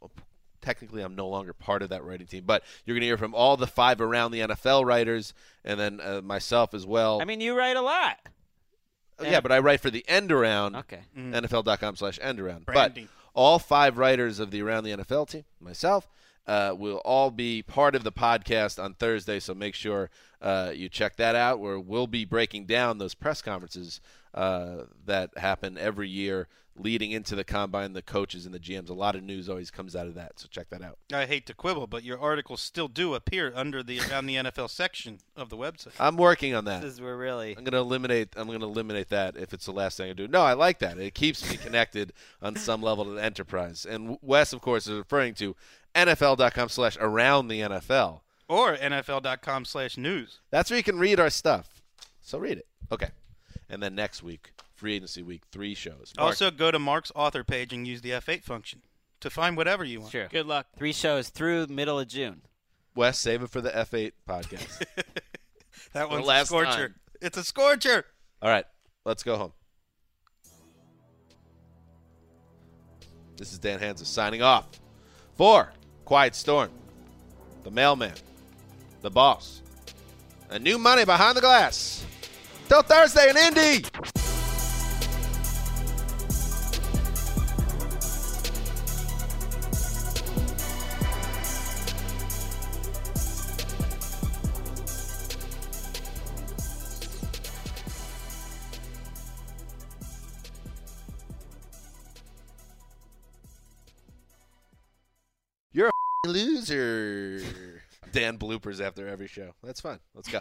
technically, 0.62 1.02
I'm 1.02 1.14
no 1.14 1.28
longer 1.28 1.52
part 1.52 1.82
of 1.82 1.90
that 1.90 2.04
writing 2.04 2.26
team, 2.26 2.44
but 2.46 2.62
you're 2.84 2.94
going 2.94 3.02
to 3.02 3.06
hear 3.06 3.18
from 3.18 3.34
all 3.34 3.56
the 3.56 3.66
five 3.66 4.00
around 4.00 4.30
the 4.30 4.40
NFL 4.40 4.86
writers, 4.86 5.34
and 5.64 5.78
then 5.78 6.00
uh, 6.00 6.22
myself 6.22 6.72
as 6.72 6.86
well. 6.86 7.20
I 7.20 7.24
mean, 7.24 7.40
you 7.40 7.56
write 7.56 7.76
a 7.76 7.82
lot. 7.82 8.18
yeah, 9.20 9.40
but 9.40 9.52
I 9.52 9.58
write 9.58 9.80
for 9.80 9.90
the 9.90 10.04
end 10.08 10.32
around. 10.32 10.76
Okay. 10.76 11.00
NFL.com 11.16 11.96
slash 11.96 12.18
end 12.22 12.40
around. 12.40 12.66
But 12.66 12.96
all 13.34 13.58
five 13.58 13.98
writers 13.98 14.38
of 14.38 14.50
the 14.50 14.62
Around 14.62 14.84
the 14.84 14.96
NFL 14.96 15.28
team, 15.28 15.44
myself, 15.60 16.08
uh, 16.46 16.74
will 16.76 17.00
all 17.04 17.30
be 17.30 17.62
part 17.62 17.94
of 17.94 18.04
the 18.04 18.12
podcast 18.12 18.82
on 18.82 18.94
Thursday. 18.94 19.38
So 19.38 19.54
make 19.54 19.74
sure 19.74 20.10
uh, 20.40 20.72
you 20.74 20.88
check 20.88 21.16
that 21.16 21.34
out, 21.34 21.60
where 21.60 21.78
we'll 21.78 22.06
be 22.06 22.24
breaking 22.24 22.66
down 22.66 22.98
those 22.98 23.14
press 23.14 23.42
conferences 23.42 24.00
uh, 24.34 24.84
that 25.06 25.36
happen 25.36 25.78
every 25.78 26.08
year 26.08 26.48
leading 26.76 27.10
into 27.10 27.34
the 27.34 27.44
combine, 27.44 27.92
the 27.92 28.02
coaches 28.02 28.46
and 28.46 28.54
the 28.54 28.58
GMs. 28.58 28.88
A 28.88 28.94
lot 28.94 29.14
of 29.14 29.22
news 29.22 29.48
always 29.48 29.70
comes 29.70 29.94
out 29.94 30.06
of 30.06 30.14
that. 30.14 30.38
So 30.38 30.48
check 30.50 30.70
that 30.70 30.82
out. 30.82 30.98
I 31.12 31.26
hate 31.26 31.46
to 31.46 31.54
quibble, 31.54 31.86
but 31.86 32.02
your 32.02 32.18
articles 32.18 32.60
still 32.60 32.88
do 32.88 33.14
appear 33.14 33.52
under 33.54 33.82
the 33.82 34.00
around 34.00 34.26
the 34.26 34.36
NFL 34.36 34.70
section 34.70 35.18
of 35.36 35.50
the 35.50 35.56
website. 35.56 35.92
I'm 36.00 36.16
working 36.16 36.54
on 36.54 36.64
that. 36.64 36.82
This 36.82 36.94
is 36.94 37.00
where 37.00 37.16
really. 37.16 37.50
I'm 37.56 37.64
going 37.64 37.72
to 37.72 37.78
eliminate. 37.78 38.30
I'm 38.36 38.46
going 38.46 38.60
to 38.60 38.66
eliminate 38.66 39.08
that 39.10 39.36
if 39.36 39.52
it's 39.52 39.66
the 39.66 39.72
last 39.72 39.96
thing 39.96 40.10
I 40.10 40.12
do. 40.14 40.26
No, 40.28 40.42
I 40.42 40.54
like 40.54 40.78
that. 40.80 40.98
It 40.98 41.14
keeps 41.14 41.48
me 41.48 41.56
connected 41.56 42.12
on 42.40 42.56
some 42.56 42.82
level 42.82 43.04
to 43.04 43.10
the 43.12 43.22
enterprise. 43.22 43.86
And 43.88 44.18
Wes, 44.22 44.52
of 44.52 44.60
course, 44.60 44.86
is 44.86 44.96
referring 44.96 45.34
to 45.34 45.54
NFL.com/slash 45.94 46.96
around 47.00 47.48
the 47.48 47.60
NFL. 47.60 48.20
Or 48.48 48.76
NFL.com 48.76 49.64
slash 49.64 49.96
news. 49.96 50.40
That's 50.50 50.70
where 50.70 50.76
you 50.76 50.82
can 50.82 50.98
read 50.98 51.20
our 51.20 51.30
stuff. 51.30 51.82
So 52.20 52.38
read 52.38 52.58
it. 52.58 52.66
Okay. 52.90 53.08
And 53.72 53.82
then 53.82 53.94
next 53.96 54.22
week, 54.22 54.52
free 54.74 54.94
agency 54.94 55.22
week, 55.22 55.42
three 55.50 55.74
shows. 55.74 56.12
Marc, 56.16 56.26
Also, 56.28 56.50
go 56.50 56.70
to 56.70 56.78
Marc's 56.78 57.10
author 57.16 57.42
page 57.42 57.72
and 57.72 57.88
use 57.88 58.02
the 58.02 58.10
F8 58.10 58.44
function 58.44 58.82
to 59.20 59.30
find 59.30 59.56
whatever 59.56 59.82
you 59.82 60.00
want. 60.00 60.12
Sure. 60.12 60.28
Good 60.28 60.46
luck. 60.46 60.66
Three 60.76 60.92
shows 60.92 61.30
through 61.30 61.66
middle 61.68 61.98
of 61.98 62.06
June. 62.06 62.42
Wes, 62.94 63.18
save 63.18 63.42
it 63.42 63.48
for 63.50 63.60
the 63.62 63.70
F8 63.70 64.12
podcast. 64.28 64.84
That 65.94 66.08
For 66.08 66.14
one's 66.14 66.26
last 66.26 66.44
a 66.44 66.46
scorcher. 66.46 66.70
time. 66.88 66.94
It's 67.20 67.36
a 67.36 67.44
scorcher. 67.44 68.06
All 68.40 68.48
right, 68.48 68.64
let's 69.04 69.22
go 69.22 69.36
home. 69.36 69.52
This 73.36 73.52
is 73.52 73.58
Dan 73.58 73.78
Hanzus 73.78 74.06
signing 74.06 74.40
off 74.42 74.68
for 75.36 75.72
Quiet 76.06 76.34
Storm, 76.34 76.70
the 77.64 77.70
mailman, 77.70 78.14
the 79.02 79.10
boss, 79.10 79.60
and 80.50 80.62
new 80.64 80.78
money 80.78 81.04
behind 81.04 81.36
the 81.36 81.40
glass. 81.42 82.06
Till 82.72 82.80
Thursday 82.80 83.28
in 83.28 83.36
Indy. 83.36 83.84
You're 105.74 105.90
a 105.90 106.26
loser. 106.26 107.42
Dan 108.12 108.38
bloopers 108.38 108.80
after 108.80 109.06
every 109.06 109.28
show. 109.28 109.52
That's 109.62 109.82
fun. 109.82 110.00
Let's 110.14 110.30
go. 110.30 110.40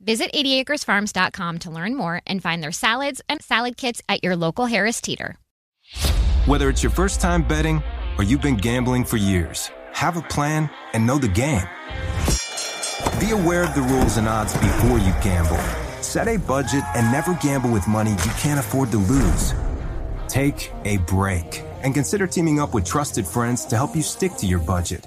Visit 0.00 0.32
80acresfarms.com 0.32 1.58
to 1.60 1.70
learn 1.70 1.94
more 1.94 2.22
and 2.26 2.42
find 2.42 2.62
their 2.62 2.72
salads 2.72 3.20
and 3.28 3.42
salad 3.42 3.76
kits 3.76 4.02
at 4.08 4.24
your 4.24 4.34
local 4.34 4.66
Harris 4.66 5.00
Teeter. 5.00 5.36
Whether 6.46 6.70
it's 6.70 6.82
your 6.82 6.90
first 6.90 7.20
time 7.20 7.46
betting 7.46 7.82
or 8.16 8.24
you've 8.24 8.40
been 8.40 8.56
gambling 8.56 9.04
for 9.04 9.18
years, 9.18 9.70
have 9.92 10.16
a 10.16 10.22
plan 10.22 10.70
and 10.94 11.06
know 11.06 11.18
the 11.18 11.28
game. 11.28 11.68
Be 13.20 13.32
aware 13.32 13.62
of 13.64 13.74
the 13.74 13.82
rules 13.82 14.16
and 14.16 14.26
odds 14.26 14.54
before 14.54 14.98
you 14.98 15.12
gamble. 15.22 15.58
Set 16.02 16.28
a 16.28 16.38
budget 16.38 16.82
and 16.96 17.12
never 17.12 17.34
gamble 17.34 17.70
with 17.70 17.86
money 17.86 18.12
you 18.12 18.32
can't 18.38 18.58
afford 18.58 18.90
to 18.92 18.96
lose. 18.96 19.54
Take 20.28 20.72
a 20.84 20.96
break 20.98 21.62
and 21.82 21.92
consider 21.92 22.26
teaming 22.26 22.58
up 22.58 22.72
with 22.72 22.86
trusted 22.86 23.26
friends 23.26 23.66
to 23.66 23.76
help 23.76 23.94
you 23.94 24.02
stick 24.02 24.32
to 24.36 24.46
your 24.46 24.60
budget. 24.60 25.06